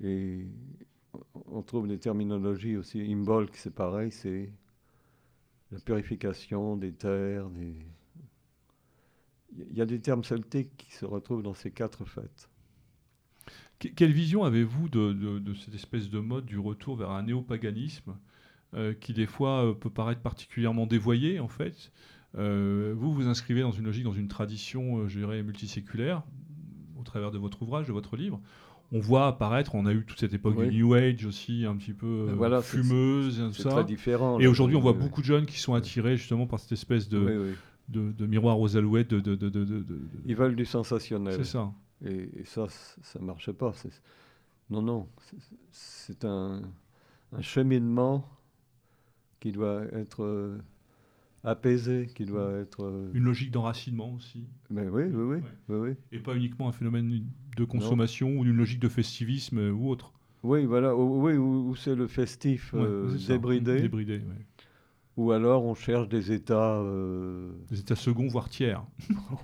Et 0.00 0.46
on 1.46 1.62
trouve 1.62 1.88
des 1.88 1.98
terminologies 1.98 2.76
aussi. 2.76 3.00
Imbolc, 3.00 3.50
c'est 3.54 3.74
pareil, 3.74 4.12
c'est 4.12 4.52
la 5.70 5.78
purification 5.80 6.76
des 6.76 6.92
terres. 6.92 7.48
Il 9.56 9.76
y 9.76 9.80
a 9.80 9.86
des 9.86 10.00
termes 10.00 10.24
celtiques 10.24 10.76
qui 10.76 10.92
se 10.92 11.04
retrouvent 11.04 11.42
dans 11.42 11.54
ces 11.54 11.70
quatre 11.70 12.04
fêtes. 12.04 12.48
Quelle 13.78 14.12
vision 14.12 14.42
avez-vous 14.42 14.88
de, 14.88 15.54
cette 15.54 15.74
espèce 15.74 16.10
de 16.10 16.18
mode 16.18 16.46
du 16.46 16.58
retour 16.58 16.96
vers 16.96 17.10
un 17.10 17.22
néopaganisme 17.22 18.16
euh, 18.74 18.92
qui 18.92 19.14
des 19.14 19.26
fois 19.26 19.64
euh, 19.64 19.72
peut 19.72 19.88
paraître 19.88 20.20
particulièrement 20.20 20.84
dévoyé 20.84 21.38
en 21.40 21.48
fait 21.48 21.92
euh, 22.36 22.92
Vous 22.96 23.14
vous 23.14 23.28
inscrivez 23.28 23.62
dans 23.62 23.70
une 23.70 23.84
logique, 23.84 24.04
dans 24.04 24.12
une 24.12 24.28
tradition, 24.28 25.08
je 25.08 25.20
dirais, 25.20 25.42
multiséculaire 25.42 26.24
au 26.98 27.04
travers 27.04 27.30
de 27.30 27.38
votre 27.38 27.62
ouvrage, 27.62 27.86
de 27.86 27.92
votre 27.92 28.16
livre. 28.16 28.40
On 28.90 29.00
voit 29.00 29.26
apparaître, 29.26 29.74
on 29.74 29.84
a 29.84 29.92
eu 29.92 30.04
toute 30.04 30.18
cette 30.18 30.32
époque 30.32 30.58
du 30.62 30.78
New 30.78 30.94
Age 30.94 31.26
aussi, 31.26 31.66
un 31.66 31.76
petit 31.76 31.92
peu 31.92 32.26
fumeuse, 32.62 33.40
et 33.40 33.42
tout 33.48 33.62
ça. 33.62 33.70
Très 33.70 33.84
différent. 33.84 34.38
Et 34.40 34.46
aujourd'hui, 34.46 34.76
on 34.76 34.80
voit 34.80 34.94
beaucoup 34.94 35.20
de 35.20 35.26
jeunes 35.26 35.46
qui 35.46 35.58
sont 35.58 35.74
attirés 35.74 36.16
justement 36.16 36.46
par 36.46 36.58
cette 36.58 36.72
espèce 36.72 37.08
de, 37.08 37.54
de, 37.88 38.26
miroir 38.26 38.58
aux 38.60 38.76
alouettes. 38.76 39.10
De, 39.10 39.38
Ils 40.26 40.36
veulent 40.36 40.56
du 40.56 40.64
sensationnel. 40.64 41.34
C'est 41.36 41.44
ça. 41.44 41.72
Et, 42.04 42.44
ça, 42.44 42.66
ça 42.68 43.18
ne 43.18 43.24
marche 43.24 43.50
pas. 43.52 43.72
Non, 44.70 44.82
non, 44.82 45.08
c'est 45.70 46.24
un, 46.24 46.62
cheminement 47.40 48.28
qui 49.40 49.52
doit 49.52 49.82
être 49.92 50.24
euh, 50.24 50.58
apaisé, 51.44 52.08
qui 52.14 52.24
doit 52.24 52.52
être... 52.58 52.84
Euh, 52.84 53.10
une 53.14 53.24
logique 53.24 53.50
d'enracinement 53.50 54.12
aussi. 54.14 54.46
Mais 54.70 54.88
oui, 54.88 55.04
oui, 55.04 55.40
oui, 55.68 55.76
oui, 55.76 55.90
Et 56.12 56.18
pas 56.18 56.34
uniquement 56.34 56.68
un 56.68 56.72
phénomène 56.72 57.24
de 57.58 57.64
consommation 57.64 58.30
ou 58.38 58.44
une 58.44 58.56
logique 58.56 58.80
de 58.80 58.88
festivisme 58.88 59.58
ou 59.58 59.90
autre. 59.90 60.12
Oui, 60.42 60.64
voilà, 60.64 60.94
oui, 60.94 61.32
où, 61.34 61.74
c'est 61.74 61.94
le 61.94 62.06
festif 62.06 62.72
euh, 62.74 63.16
débridé. 63.26 63.82
Débridé, 63.82 64.22
Ou 65.16 65.32
alors 65.32 65.64
on 65.64 65.74
cherche 65.74 66.08
des 66.08 66.30
états... 66.32 66.80
Des 67.70 67.80
états 67.80 67.96
seconds, 67.96 68.28
voire 68.28 68.48
tiers. 68.48 68.84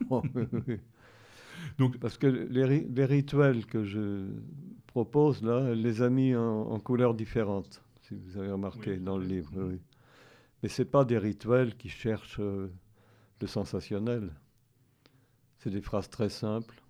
Donc, 1.78 1.98
Parce 1.98 2.16
que 2.18 2.26
les, 2.26 3.04
rituels 3.04 3.66
que 3.66 3.82
je 3.84 4.26
propose 4.86 5.42
là, 5.42 5.66
elle 5.70 5.82
les 5.82 6.02
a 6.02 6.10
mis 6.10 6.36
en, 6.36 6.78
couleurs 6.78 7.14
différentes, 7.14 7.82
si 8.02 8.14
vous 8.14 8.38
avez 8.38 8.52
remarqué 8.52 8.98
dans 8.98 9.18
le 9.18 9.26
livre. 9.26 9.50
Oui. 9.56 9.80
Mais 10.62 10.68
ce 10.68 10.82
pas 10.82 11.04
des 11.04 11.18
rituels 11.18 11.76
qui 11.76 11.88
cherchent 11.88 12.38
euh, 12.40 12.72
le 13.40 13.46
sensationnel. 13.46 14.30
C'est 15.58 15.70
des 15.70 15.82
phrases 15.82 16.08
très 16.08 16.28
simples, 16.28 16.83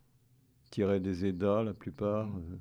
tirées 0.74 0.98
des 0.98 1.24
Eddas 1.24 1.62
la 1.62 1.72
plupart. 1.72 2.26
Mm. 2.26 2.42
Euh. 2.52 2.56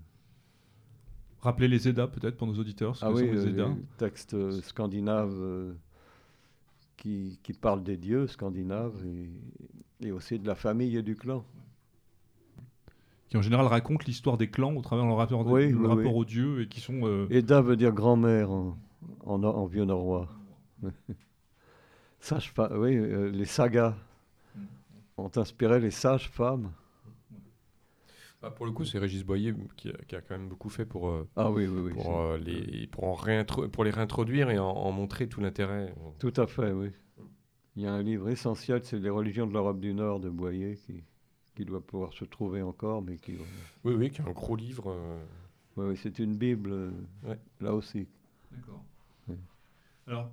Rappelez 1.42 1.68
les 1.68 1.88
Eddas 1.88 2.08
peut-être 2.08 2.38
pour 2.38 2.48
nos 2.48 2.58
auditeurs. 2.60 2.96
Ce 2.96 3.04
ah 3.04 3.12
oui, 3.12 3.24
les, 3.24 3.48
euh, 3.60 3.68
les 3.68 3.76
textes 3.98 4.62
scandinaves 4.62 5.76
qui, 6.96 7.40
qui, 7.42 7.54
parlent 7.54 7.84
des 7.84 7.98
dieux 7.98 8.28
scandinaves 8.28 9.04
et, 9.06 10.08
et, 10.08 10.12
aussi 10.12 10.38
de 10.40 10.48
la 10.48 10.56
famille 10.56 10.96
et 10.96 11.02
du 11.02 11.16
clan 11.16 11.44
qui 13.28 13.38
en 13.38 13.42
général 13.42 13.66
racontent 13.66 14.04
l'histoire 14.06 14.38
des 14.38 14.48
clans 14.48 14.76
au 14.76 14.82
travers 14.84 15.06
de 15.06 15.10
leur 15.10 15.18
rapport, 15.18 15.44
Oui, 15.48 15.70
le 15.70 15.76
oui, 15.76 15.88
rapport 15.88 16.14
oui. 16.14 16.22
aux 16.22 16.26
dieux 16.26 16.62
et 16.62 16.68
qui 16.68 16.80
sont. 16.80 17.02
euh, 17.04 17.26
Eda 17.32 17.62
veut 17.62 17.76
dire 17.76 17.92
grand-mère 17.92 18.52
en, 18.52 18.78
en, 19.26 19.44
en 19.44 19.66
vieux 19.66 19.86
norrois. 19.86 20.30
Sage-femme, 22.20 22.78
oui, 22.78 22.96
euh, 22.96 23.32
les 23.32 23.46
sagas 23.46 23.96
ont 25.18 25.32
inspiré 25.36 25.80
les 25.80 25.90
sages-femmes. 25.90 26.72
Bah, 28.44 28.52
pour 28.52 28.66
le 28.66 28.74
coup, 28.74 28.84
c'est 28.84 29.00
Régis 29.00 29.24
Boyer 29.24 29.54
qui 29.78 29.88
a, 29.90 29.94
qui 30.06 30.16
a 30.18 30.22
quand 30.22 30.38
même 30.38 30.50
beaucoup 30.50 30.68
fait 30.70 30.86
pour, 30.86 31.08
euh, 31.08 31.26
Ah 31.38 31.50
oui, 31.50 31.66
oui, 31.66 31.80
oui. 31.86 31.94
pour, 31.94 32.20
euh, 32.20 32.38
les, 32.38 32.88
pour, 32.88 33.06
en 33.06 33.16
pour 33.72 33.84
les 33.86 33.90
réintroduire 33.92 34.50
et 34.50 34.60
en, 34.60 34.68
en 34.70 34.92
montrer 34.92 35.30
tout 35.30 35.40
l'intérêt. 35.40 35.96
Tout 36.20 36.34
à 36.36 36.46
fait, 36.46 36.74
oui. 36.74 36.90
Il 37.78 37.84
y 37.84 37.88
a 37.88 37.94
un 37.94 38.04
livre 38.04 38.28
essentiel, 38.30 38.82
c'est 38.84 39.00
Les 39.00 39.10
religions 39.10 39.48
de 39.48 39.54
l'Europe 39.54 39.80
du 39.80 39.94
Nord 39.94 40.20
de 40.20 40.30
Boyer, 40.30 40.76
qui, 40.76 41.04
qui 41.56 41.64
doit 41.64 41.80
pouvoir 41.80 42.12
se 42.12 42.26
trouver 42.26 42.62
encore, 42.62 43.02
mais 43.02 43.16
qui... 43.16 43.38
Oui, 43.86 43.94
oui, 43.94 44.12
qui 44.12 44.22
est 44.22 44.26
un 44.28 44.32
gros 44.32 44.58
livre. 44.58 44.92
euh, 44.92 45.24
Oui, 45.78 45.86
oui, 45.92 45.98
c'est 45.98 46.20
une 46.20 46.36
Bible, 46.36 46.72
euh, 46.74 46.92
Ouais. 47.26 47.40
là 47.62 47.74
aussi. 47.74 48.08
D'accord. 48.52 48.84
Oui. 49.30 49.36
Alors, 50.06 50.30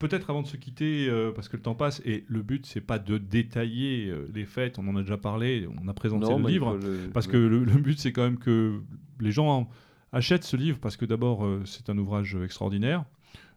peut-être 0.00 0.28
avant 0.30 0.42
de 0.42 0.48
se 0.48 0.56
quitter, 0.56 1.08
euh, 1.08 1.30
parce 1.30 1.48
que 1.48 1.56
le 1.56 1.62
temps 1.62 1.76
passe, 1.76 2.02
et 2.04 2.24
le 2.26 2.42
but, 2.42 2.66
c'est 2.66 2.80
pas 2.80 2.98
de 2.98 3.18
détailler 3.18 4.08
euh, 4.08 4.26
les 4.34 4.44
faits, 4.46 4.78
on 4.80 4.88
en 4.88 4.96
a 4.96 5.02
déjà 5.02 5.16
parlé, 5.16 5.68
on 5.80 5.86
a 5.86 5.94
présenté 5.94 6.26
le 6.38 6.42
livre, 6.52 6.76
le- 6.82 7.10
parce 7.12 7.26
le- 7.26 7.32
que 7.32 7.36
le, 7.38 7.64
le 7.64 7.72
but, 7.80 7.98
c'est 8.00 8.10
quand 8.12 8.24
même 8.24 8.38
que 8.38 8.80
les 9.20 9.30
gens 9.30 9.68
achètent 10.12 10.42
ce 10.44 10.56
livre, 10.56 10.78
parce 10.80 10.96
que 10.96 11.04
d'abord, 11.04 11.44
euh, 11.44 11.62
c'est 11.66 11.88
un 11.90 11.96
ouvrage 11.98 12.34
extraordinaire, 12.42 13.04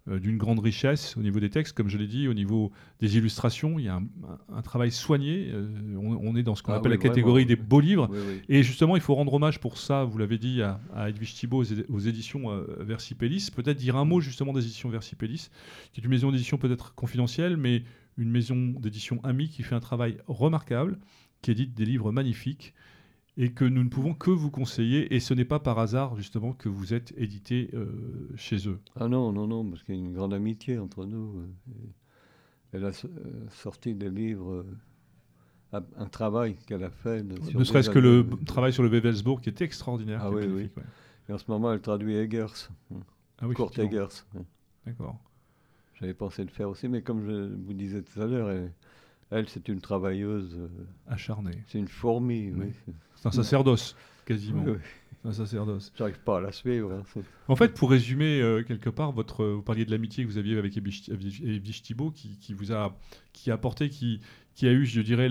d'une 0.07 0.37
grande 0.37 0.59
richesse 0.59 1.15
au 1.15 1.21
niveau 1.21 1.39
des 1.39 1.49
textes, 1.49 1.77
comme 1.77 1.87
je 1.87 1.97
l'ai 1.97 2.07
dit, 2.07 2.27
au 2.27 2.33
niveau 2.33 2.71
des 2.99 3.17
illustrations, 3.17 3.79
il 3.79 3.85
y 3.85 3.87
a 3.87 4.01
un, 4.53 4.61
travail 4.61 4.91
soigné, 4.91 5.49
euh, 5.53 5.65
on, 5.95 6.17
on 6.21 6.35
est 6.35 6.43
dans 6.43 6.55
ce 6.55 6.63
qu'on 6.63 6.73
Ah 6.73 6.77
appelle 6.77 6.91
oui, 6.91 6.97
la 6.97 7.03
catégorie 7.03 7.45
des 7.45 7.55
beaux 7.55 7.79
livres, 7.79 8.09
Oui, 8.11 8.17
oui. 8.27 8.41
et 8.49 8.63
justement, 8.63 8.97
il 8.97 9.01
faut 9.01 9.15
rendre 9.15 9.33
hommage 9.33 9.61
pour 9.61 9.77
ça, 9.77 10.03
vous 10.03 10.17
l'avez 10.17 10.37
dit, 10.37 10.61
à, 10.61 10.81
à 10.93 11.09
Edwige 11.09 11.35
Thibault 11.35 11.63
aux 11.89 11.99
éditions 11.99 12.51
euh, 12.51 12.65
Versipellis. 12.81 13.47
Peut-être 13.55 13.77
dire 13.77 13.95
un 13.95 14.03
mot 14.03 14.19
justement 14.19 14.51
des 14.51 14.65
éditions 14.65 14.89
Versipellis, 14.89 15.47
qui 15.93 16.01
est 16.01 16.03
une 16.03 16.09
maison 16.09 16.31
d'édition 16.31 16.57
peut-être 16.57 16.93
confidentielle, 16.95 17.55
mais 17.55 17.83
une 18.17 18.29
maison 18.29 18.57
d'édition 18.57 19.21
amie 19.23 19.47
qui 19.47 19.63
fait 19.63 19.75
un 19.75 19.79
travail 19.79 20.17
remarquable, 20.27 20.99
qui 21.41 21.51
édite 21.51 21.73
des 21.73 21.85
livres 21.85 22.11
magnifiques 22.11 22.73
et 23.37 23.51
que 23.51 23.65
nous 23.65 23.83
ne 23.83 23.89
pouvons 23.89 24.13
que 24.13 24.29
vous 24.29 24.51
conseiller. 24.51 25.13
Et 25.15 25.19
ce 25.19 25.33
n'est 25.33 25.45
pas 25.45 25.59
par 25.59 25.79
hasard 25.79 26.15
justement 26.15 26.53
que 26.53 26.69
vous 26.69 26.93
êtes 26.93 27.13
édité 27.17 27.69
euh, 27.73 27.87
chez 28.35 28.67
eux. 28.69 28.79
Ah 28.95 29.07
non, 29.07 29.31
non, 29.31 29.47
non, 29.47 29.65
parce 29.69 29.83
qu'il 29.83 29.95
y 29.95 29.97
a 29.97 30.01
une 30.01 30.13
grande 30.13 30.33
amitié 30.33 30.77
entre 30.77 31.05
nous. 31.05 31.39
euh, 31.39 31.71
Elle 32.73 32.85
a 32.85 32.89
euh, 32.89 33.47
sorti 33.49 33.95
des 33.95 34.09
livres, 34.09 34.65
un- 35.71 36.05
travail 36.07 36.55
qu'elle 36.67 36.83
a 36.83 36.89
fait. 36.91 37.25
sur 37.49 37.59
ne 37.59 37.63
serait-ce 37.63 37.89
que 37.89 37.99
le 37.99 38.27
travail 38.45 38.71
sur 38.73 38.83
le 38.83 38.89
Wewelsburg 38.89 39.41
qui 39.41 39.49
était 39.49 39.65
extraordinaire. 39.65 40.19
Ah 40.23 40.29
oui, 40.31 40.45
oui. 40.45 40.69
ouais. 40.77 40.83
Et 41.29 41.33
en 41.33 41.37
ce 41.37 41.45
moment, 41.49 41.71
elle 41.73 41.81
traduit 41.81 42.15
Eggers, 42.15 42.69
Ah 43.41 43.47
oui, 43.47 43.55
Kurt. 43.55 43.77
Eggers. 43.79 44.07
D'accord. 44.85 45.17
J'avais 45.99 46.13
pensé 46.13 46.43
le 46.43 46.49
faire 46.49 46.69
aussi, 46.69 46.87
mais 46.89 47.01
comme 47.01 47.25
je 47.25 47.55
vous 47.65 47.73
disais 47.73 48.01
tout 48.03 48.21
à 48.21 48.25
l'heure, 48.27 48.49
elle, 48.51 48.71
elle, 49.31 49.47
c'est 49.49 49.67
une 49.69 49.79
travailleuse, 49.79 50.55
euh, 50.59 50.67
Acharné. 51.07 51.51
c'est 51.67 51.79
une 51.79 51.87
fourmi. 51.87 52.51
Oui. 52.51 52.73
Oui. 52.87 52.93
C'est 53.31 53.39
un 53.39 53.43
sacerdoce, 53.43 53.95
quasiment. 54.25 54.63
Oui, 54.65 54.71
oui. 54.73 54.77
Un 55.25 55.31
sacerdoce. 55.31 55.93
J'arrive 55.97 56.19
pas 56.19 56.39
à 56.39 56.41
la 56.41 56.51
suivre. 56.51 56.91
hein, 56.91 57.21
En 57.47 57.55
fait, 57.55 57.73
pour 57.73 57.89
résumer 57.89 58.41
euh, 58.41 58.61
quelque 58.61 58.89
part, 58.89 59.13
votre, 59.13 59.45
vous 59.45 59.61
parliez 59.61 59.85
de 59.85 59.91
l'amitié 59.91 60.25
que 60.25 60.29
vous 60.29 60.37
aviez 60.37 60.57
avec 60.57 60.75
Edwige 60.75 61.81
Thibault, 61.81 62.11
qui, 62.11 62.37
qui 62.39 62.53
vous 62.53 62.73
a, 62.73 62.99
qui 63.31 63.49
a 63.49 63.53
apporté, 63.53 63.87
qui, 63.87 64.19
qui 64.53 64.67
a 64.67 64.73
eu, 64.73 64.85
je 64.85 64.99
dirais, 64.99 65.29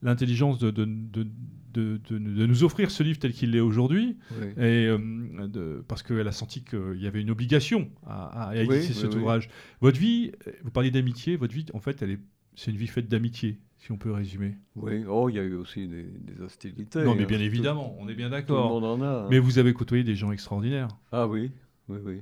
l'intelligence 0.00 0.60
de, 0.60 0.70
de, 0.70 0.84
de, 0.84 1.26
de, 1.74 2.18
nous 2.46 2.62
offrir 2.62 2.92
ce 2.92 3.02
livre 3.02 3.18
tel 3.18 3.32
qu'il 3.32 3.56
est 3.56 3.60
aujourd'hui, 3.60 4.16
oui. 4.40 4.46
et 4.58 4.86
euh, 4.86 5.82
parce 5.88 6.04
qu'elle 6.04 6.28
a 6.28 6.32
senti 6.32 6.62
qu'il 6.62 7.00
y 7.00 7.08
avait 7.08 7.20
une 7.20 7.30
obligation 7.30 7.90
à, 8.06 8.50
à 8.50 8.54
éditer 8.56 8.74
Oui, 8.88 8.94
cet 8.94 9.14
oui, 9.14 9.20
ouvrage. 9.20 9.48
Votre 9.80 9.98
vie, 9.98 10.30
euh, 10.46 10.52
vous 10.62 10.70
parliez 10.70 10.92
d'amitié, 10.92 11.34
votre 11.34 11.52
vie, 11.54 11.66
en 11.74 11.80
fait, 11.80 12.00
elle 12.02 12.10
est, 12.12 12.20
c'est 12.54 12.70
une 12.70 12.76
vie 12.76 12.86
faite 12.86 13.08
d'amitié, 13.08 13.58
si 13.82 13.90
on 13.92 13.96
peut 13.96 14.12
résumer. 14.12 14.56
Oui, 14.76 15.04
oh, 15.08 15.28
il 15.28 15.34
y 15.34 15.38
a 15.38 15.42
eu 15.42 15.54
aussi 15.54 15.88
des, 15.88 16.04
des 16.04 16.40
hostilités. 16.40 17.02
non, 17.04 17.14
mais 17.16 17.22
hein, 17.24 17.26
bien 17.26 17.38
tout- 17.38 17.42
évidemment, 17.44 17.96
on 17.98 18.08
est 18.08 18.14
bien 18.14 18.28
Tout 18.28 18.34
le 18.34 18.40
d'accord. 18.40 18.68
monde 18.80 18.84
en 18.84 19.02
a. 19.02 19.24
hein. 19.24 19.28
Mais 19.30 19.38
vous 19.40 19.58
avez 19.58 19.72
côtoyé 19.74 20.04
des 20.04 20.14
gens 20.14 20.30
extraordinaires. 20.30 20.88
Ah 21.10 21.26
oui, 21.26 21.50
oui, 21.88 21.98
oui. 22.04 22.20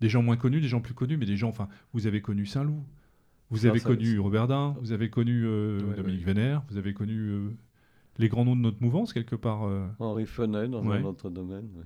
Des 0.00 0.08
gens 0.08 0.22
moins 0.22 0.36
connus, 0.36 0.60
des 0.60 0.66
gens 0.68 0.80
plus 0.80 0.94
connus, 0.94 1.16
mais 1.16 1.24
des 1.26 1.36
gens, 1.36 1.48
enfin, 1.48 1.68
vous 1.92 2.06
avez 2.08 2.20
connu 2.20 2.44
Saint-Loup, 2.44 2.82
vous 3.50 3.66
avez 3.66 3.78
ça, 3.78 3.88
connu 3.88 4.18
Robert 4.18 4.48
Dain, 4.48 4.74
vous 4.80 4.90
avez 4.92 5.08
connu 5.08 5.44
euh, 5.46 5.78
Ouais, 5.80 5.94
Dominique 5.96 6.26
ouais. 6.26 6.34
Vénère, 6.34 6.62
vous 6.70 6.76
avez 6.76 6.92
connu 6.92 7.14
euh, 7.18 7.50
les 8.18 8.28
grands 8.28 8.44
noms 8.44 8.56
de 8.56 8.60
notre 8.62 8.82
mouvance, 8.82 9.12
quelque 9.12 9.36
part. 9.36 9.64
euh. 9.64 9.86
Henri 10.00 10.26
Fenet 10.26 10.66
dans 10.68 10.84
Ouais. 10.84 10.98
un 10.98 11.04
autre 11.04 11.30
domaine. 11.30 11.68
Oui, 11.76 11.84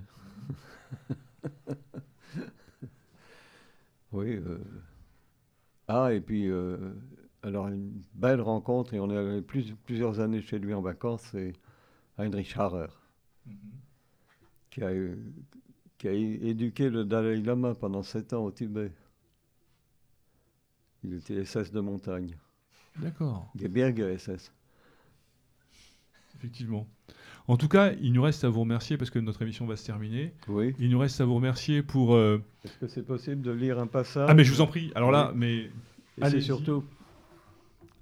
oui 4.12 4.38
Ah, 5.88 6.12
et 6.12 6.20
puis, 6.20 6.48
alors 7.42 7.68
une 7.68 8.02
belle 8.14 8.40
rencontre, 8.40 8.94
et 8.94 9.00
on 9.00 9.10
est 9.10 9.16
allé 9.16 9.42
plus- 9.42 9.74
plusieurs 9.86 10.20
années 10.20 10.42
chez 10.42 10.58
lui 10.58 10.74
en 10.74 10.80
vacances, 10.82 11.22
c'est 11.32 11.52
Heinrich 12.18 12.54
Harrer, 12.56 12.88
qui 14.70 14.82
a, 14.82 14.94
eu- 14.94 15.18
qui 15.98 16.08
a 16.08 16.12
éduqué 16.12 16.90
le 16.90 17.04
Dalai 17.04 17.36
Lama 17.36 17.74
pendant 17.74 18.02
sept 18.02 18.32
ans 18.32 18.44
au 18.44 18.50
Tibet. 18.50 18.92
Il 21.02 21.14
était 21.14 21.44
SS 21.44 21.72
de 21.72 21.80
montagne. 21.80 22.36
D'accord, 22.98 23.50
Gebirge 23.56 24.00
SS. 24.18 24.52
effectivement. 26.36 26.86
En 27.48 27.56
tout 27.56 27.68
cas, 27.68 27.92
il 28.00 28.12
nous 28.12 28.22
reste 28.22 28.44
à 28.44 28.48
vous 28.48 28.60
remercier 28.60 28.96
parce 28.96 29.10
que 29.10 29.18
notre 29.18 29.42
émission 29.42 29.66
va 29.66 29.76
se 29.76 29.84
terminer. 29.86 30.34
Oui. 30.46 30.74
Il 30.78 30.90
nous 30.90 30.98
reste 30.98 31.20
à 31.20 31.24
vous 31.24 31.34
remercier 31.34 31.82
pour. 31.82 32.14
euh, 32.14 32.42
Est-ce 32.64 32.78
que 32.78 32.86
c'est 32.86 33.02
possible 33.02 33.40
de 33.42 33.50
lire 33.50 33.78
un 33.78 33.86
passage? 33.86 34.26
Ah, 34.30 34.34
mais 34.34 34.44
je 34.44 34.52
vous 34.52 34.60
en 34.60 34.66
prie. 34.66 34.92
Alors 34.94 35.10
là, 35.10 35.32
mais 35.34 35.54
Et 35.56 35.70
c'est 36.18 36.24
allez-y. 36.24 36.42
surtout 36.44 36.84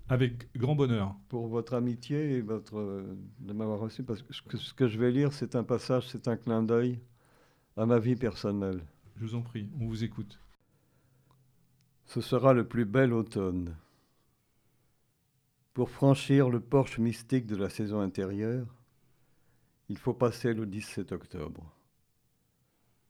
avec 0.08 0.50
grand 0.56 0.74
bonheur. 0.74 1.14
pour 1.28 1.48
votre 1.48 1.74
amitié 1.74 2.36
et 2.36 2.40
votre, 2.40 2.78
euh, 2.78 3.16
de 3.40 3.52
m'avoir 3.52 3.78
reçu, 3.78 4.02
parce 4.02 4.22
que 4.22 4.32
ce, 4.32 4.42
que 4.42 4.56
ce 4.56 4.74
que 4.74 4.88
je 4.88 4.98
vais 4.98 5.10
lire, 5.10 5.32
c'est 5.32 5.54
un 5.54 5.64
passage, 5.64 6.08
c'est 6.08 6.28
un 6.28 6.36
clin 6.36 6.62
d'œil 6.62 6.98
à 7.76 7.86
ma 7.86 7.98
vie 7.98 8.16
personnelle. 8.16 8.82
Je 9.16 9.24
vous 9.24 9.34
en 9.34 9.42
prie, 9.42 9.70
on 9.80 9.86
vous 9.86 10.04
écoute. 10.04 10.38
Ce 12.06 12.20
sera 12.20 12.54
le 12.54 12.66
plus 12.66 12.86
bel 12.86 13.12
automne. 13.12 13.76
Pour 15.74 15.90
franchir 15.90 16.48
le 16.48 16.60
porche 16.60 16.98
mystique 16.98 17.46
de 17.46 17.56
la 17.56 17.68
saison 17.68 18.00
intérieure, 18.00 18.66
il 19.88 19.98
faut 19.98 20.14
passer 20.14 20.54
le 20.54 20.66
17 20.66 21.12
octobre. 21.12 21.72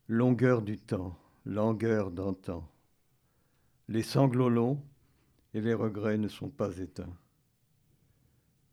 Longueur 0.08 0.62
du 0.62 0.78
temps, 0.78 1.16
langueur 1.44 2.10
d'antan. 2.10 2.68
Les 3.88 4.02
sanglots 4.02 4.50
longs 4.50 4.82
et 5.54 5.60
les 5.60 5.74
regrets 5.74 6.18
ne 6.18 6.28
sont 6.28 6.50
pas 6.50 6.76
éteints. 6.78 7.16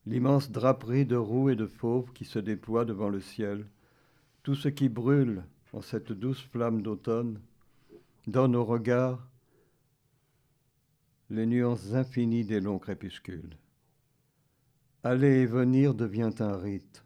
L'immense 0.06 0.52
draperie 0.52 1.06
de 1.06 1.16
roux 1.16 1.50
et 1.50 1.56
de 1.56 1.66
fauve 1.66 2.12
qui 2.14 2.26
se 2.26 2.40
déploie 2.40 2.86
devant 2.86 3.10
le 3.10 3.22
ciel, 3.22 3.66
tout 4.44 4.56
ce 4.56 4.70
qui 4.70 4.90
brûle 4.90 5.44
en 5.74 5.82
cette 5.82 6.12
douce 6.12 6.42
flamme 6.42 6.82
d'automne, 6.82 7.42
donne 8.28 8.56
au 8.56 8.64
regard 8.64 9.28
les 11.30 11.46
nuances 11.46 11.94
infinies 11.94 12.46
des 12.46 12.60
longs 12.60 12.80
crépuscules. 12.80 13.58
Aller 15.04 15.42
et 15.42 15.46
venir 15.46 15.94
devient 15.94 16.34
un 16.40 16.56
rite. 16.56 17.04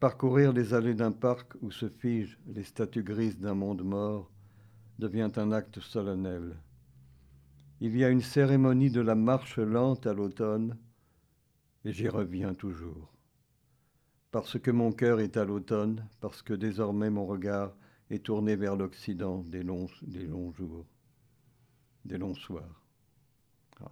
Parcourir 0.00 0.52
les 0.52 0.74
allées 0.74 0.94
d'un 0.94 1.12
parc 1.12 1.54
où 1.62 1.70
se 1.70 1.88
figent 1.88 2.38
les 2.46 2.64
statues 2.64 3.02
grises 3.02 3.38
d'un 3.38 3.54
monde 3.54 3.82
mort 3.82 4.30
devient 4.98 5.30
un 5.36 5.52
acte 5.52 5.80
solennel. 5.80 6.56
Il 7.86 7.98
y 7.98 8.02
a 8.02 8.08
une 8.08 8.22
cérémonie 8.22 8.90
de 8.90 9.02
la 9.02 9.14
marche 9.14 9.58
lente 9.58 10.06
à 10.06 10.14
l'automne, 10.14 10.78
et 11.84 11.92
j'y 11.92 12.08
reviens 12.08 12.54
toujours. 12.54 13.12
Parce 14.30 14.58
que 14.58 14.70
mon 14.70 14.90
cœur 14.90 15.20
est 15.20 15.36
à 15.36 15.44
l'automne, 15.44 16.08
parce 16.22 16.40
que 16.40 16.54
désormais 16.54 17.10
mon 17.10 17.26
regard 17.26 17.76
est 18.08 18.24
tourné 18.24 18.56
vers 18.56 18.74
l'Occident 18.74 19.42
des 19.42 19.62
longs, 19.62 19.86
jours, 20.54 20.86
des 22.06 22.16
longs 22.16 22.34
soirs. 22.34 22.86
Ah. 23.82 23.90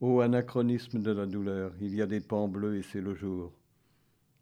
Ô 0.00 0.20
anachronisme 0.20 1.00
de 1.00 1.12
la 1.12 1.26
douleur, 1.26 1.74
il 1.80 1.94
y 1.94 2.02
a 2.02 2.06
des 2.06 2.18
pans 2.20 2.48
bleus 2.48 2.78
et 2.78 2.82
c'est 2.82 3.00
le 3.00 3.14
jour. 3.14 3.52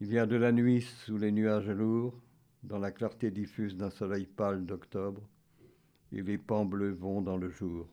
Il 0.01 0.11
y 0.11 0.19
a 0.19 0.25
de 0.25 0.37
la 0.37 0.53
nuit 0.53 0.81
sous 1.05 1.19
les 1.19 1.33
nuages 1.33 1.69
lourds, 1.69 2.19
dans 2.63 2.79
la 2.79 2.91
clarté 2.91 3.31
diffuse 3.31 3.77
d'un 3.77 3.91
soleil 3.91 4.25
pâle 4.25 4.65
d'octobre, 4.65 5.21
et 6.12 6.23
les 6.23 6.39
pans 6.39 6.65
bleus 6.65 6.91
vont 6.93 7.23
dans 7.23 7.37
le 7.37 7.51
jour. 7.51 7.87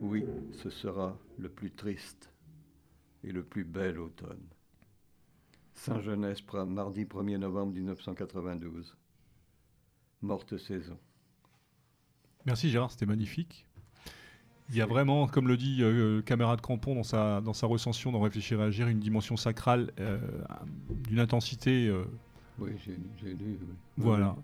Oui, 0.00 0.24
ce 0.52 0.70
sera 0.70 1.16
le 1.38 1.48
plus 1.48 1.70
triste 1.70 2.30
et 3.24 3.32
le 3.32 3.42
plus 3.42 3.64
bel 3.64 3.98
automne. 3.98 4.40
Saint-Genès, 5.74 6.38
mardi 6.66 7.04
1er 7.04 7.38
novembre 7.38 7.72
1992. 7.74 8.96
Morte 10.22 10.56
saison. 10.58 10.98
Merci 12.46 12.70
Gérard, 12.70 12.90
c'était 12.90 13.06
magnifique. 13.06 13.66
Il 14.70 14.76
y 14.76 14.82
a 14.82 14.86
vraiment, 14.86 15.26
comme 15.26 15.48
le 15.48 15.56
dit 15.56 15.78
euh, 15.80 16.22
camarade 16.22 16.60
Crampon 16.60 16.94
dans 16.94 17.02
sa, 17.02 17.40
dans 17.40 17.52
sa 17.54 17.66
recension 17.66 18.12
dans 18.12 18.20
Réfléchir 18.20 18.60
et 18.60 18.64
Agir, 18.64 18.88
une 18.88 19.00
dimension 19.00 19.36
sacrale 19.36 19.90
euh, 19.98 20.18
d'une 21.08 21.18
intensité. 21.18 21.88
euh, 21.88 22.04
Oui, 22.58 22.70
j'ai 22.84 22.96
j'ai 23.20 23.34
lu. 23.34 23.58
oui. 23.60 23.66
voilà. 23.96 24.36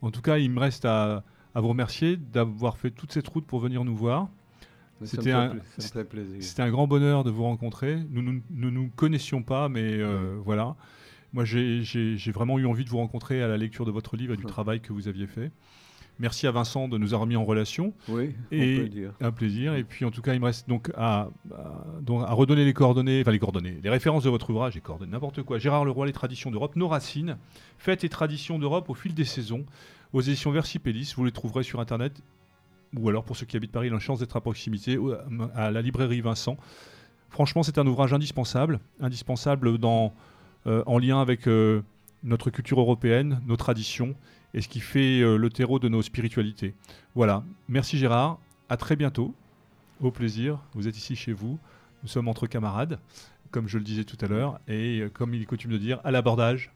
En 0.00 0.10
tout 0.10 0.22
cas, 0.22 0.38
il 0.38 0.50
me 0.50 0.60
reste 0.60 0.84
à, 0.84 1.24
à 1.54 1.60
vous 1.60 1.68
remercier 1.68 2.16
d'avoir 2.16 2.76
fait 2.78 2.90
toute 2.90 3.12
cette 3.12 3.28
route 3.28 3.44
pour 3.46 3.60
venir 3.60 3.84
nous 3.84 3.96
voir. 3.96 4.28
C'était 5.04 5.32
un- 5.32 6.70
grand 6.70 6.86
bonheur 6.86 7.24
de 7.24 7.30
vous 7.30 7.42
rencontrer. 7.42 7.98
Nous 8.10 8.22
ne 8.22 8.32
nous, 8.32 8.42
nous, 8.50 8.70
nous 8.70 8.90
connaissions 8.94 9.42
pas, 9.42 9.68
mais 9.68 9.94
euh, 9.98 10.36
voilà. 10.44 10.76
Moi, 11.32 11.44
j'ai 11.44 11.82
vraiment 12.32 12.58
eu 12.58 12.66
envie 12.66 12.84
de 12.84 12.90
vous 12.90 12.98
rencontrer 12.98 13.42
à 13.42 13.48
la 13.48 13.56
lecture 13.56 13.84
de 13.84 13.90
votre 13.90 14.16
livre 14.16 14.34
et 14.34 14.36
du 14.36 14.44
Ouais. 14.44 14.50
travail 14.50 14.80
que 14.80 14.92
vous 14.92 15.08
aviez 15.08 15.26
fait. 15.26 15.50
Merci 16.18 16.46
à 16.46 16.52
Vincent 16.52 16.88
de 16.88 16.98
nous 16.98 17.14
avoir 17.14 17.26
mis 17.26 17.36
en 17.36 17.44
relation. 17.44 17.94
Oui, 18.08 18.34
Et- 18.52 18.74
on 18.74 18.76
peut 18.76 18.82
le 18.82 18.88
dire. 18.90 19.12
Un 19.20 19.32
plaisir. 19.32 19.74
Et 19.74 19.82
puis, 19.82 20.04
en 20.04 20.10
tout 20.10 20.20
cas, 20.22 20.34
il 20.34 20.40
me 20.40 20.44
reste 20.44 20.68
donc 20.68 20.92
à, 20.94 21.30
à- 21.52 21.84
donc 22.02 22.22
à 22.22 22.32
redonner 22.32 22.64
les 22.66 22.74
coordonnées, 22.74 23.22
enfin 23.22 23.32
les 23.32 23.38
coordonnées, 23.40 23.78
les 23.82 23.90
références 23.90 24.22
de 24.22 24.30
votre 24.30 24.50
ouvrage, 24.50 24.74
les 24.74 24.80
coordonnées, 24.82 25.10
n'importe 25.10 25.42
quoi. 25.42 25.58
Gérard 25.58 25.84
Leroy, 25.86 26.06
Les 26.06 26.12
traditions 26.12 26.50
d'Europe, 26.50 26.76
nos 26.76 26.86
racines, 26.86 27.38
fêtes 27.78 28.04
et 28.04 28.08
traditions 28.10 28.58
d'Europe 28.58 28.88
au 28.90 28.94
fil 28.94 29.14
des 29.14 29.24
saisons, 29.24 29.64
aux 30.12 30.20
éditions 30.20 30.50
Versipellis. 30.50 31.12
Vous 31.16 31.24
les 31.24 31.32
trouverez 31.32 31.62
sur 31.62 31.80
Internet, 31.80 32.22
ou 32.96 33.08
alors 33.08 33.24
pour 33.24 33.36
ceux 33.36 33.46
qui 33.46 33.56
habitent 33.56 33.72
Paris, 33.72 33.88
il 33.88 33.92
a 33.92 33.94
une 33.94 34.00
chance 34.00 34.20
d'être 34.20 34.36
à 34.36 34.40
proximité, 34.40 34.98
à 35.54 35.70
la 35.70 35.82
librairie 35.82 36.20
Vincent. 36.20 36.56
Franchement, 37.30 37.62
c'est 37.62 37.78
un 37.78 37.86
ouvrage 37.86 38.12
indispensable, 38.12 38.80
indispensable 39.00 39.78
dans, 39.78 40.12
euh, 40.66 40.82
en 40.86 40.98
lien 40.98 41.20
avec 41.20 41.48
euh, 41.48 41.82
notre 42.22 42.50
culture 42.50 42.78
européenne, 42.78 43.40
nos 43.46 43.56
traditions 43.56 44.14
et 44.52 44.60
ce 44.60 44.68
qui 44.68 44.80
fait 44.80 45.20
euh, 45.20 45.36
le 45.36 45.48
terreau 45.48 45.78
de 45.78 45.88
nos 45.88 46.02
spiritualités. 46.02 46.74
Voilà. 47.14 47.42
Merci 47.68 47.96
Gérard. 47.96 48.38
À 48.68 48.76
très 48.76 48.96
bientôt. 48.96 49.34
Au 50.00 50.10
plaisir. 50.10 50.58
Vous 50.74 50.88
êtes 50.88 50.96
ici 50.98 51.16
chez 51.16 51.32
vous. 51.32 51.58
Nous 52.02 52.08
sommes 52.08 52.28
entre 52.28 52.46
camarades, 52.46 52.98
comme 53.50 53.66
je 53.66 53.78
le 53.78 53.84
disais 53.84 54.04
tout 54.04 54.18
à 54.20 54.26
l'heure, 54.26 54.60
et 54.66 55.04
comme 55.14 55.34
il 55.34 55.42
est 55.42 55.46
coutume 55.46 55.70
de 55.70 55.78
dire, 55.78 56.00
à 56.04 56.10
l'abordage 56.10 56.72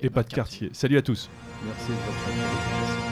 et 0.00 0.10
pas 0.10 0.22
de 0.22 0.32
quartier. 0.32 0.70
Salut 0.72 0.98
à 0.98 1.02
tous. 1.02 1.28
Merci 1.64 1.88
de 1.88 1.94
votre. 1.94 3.07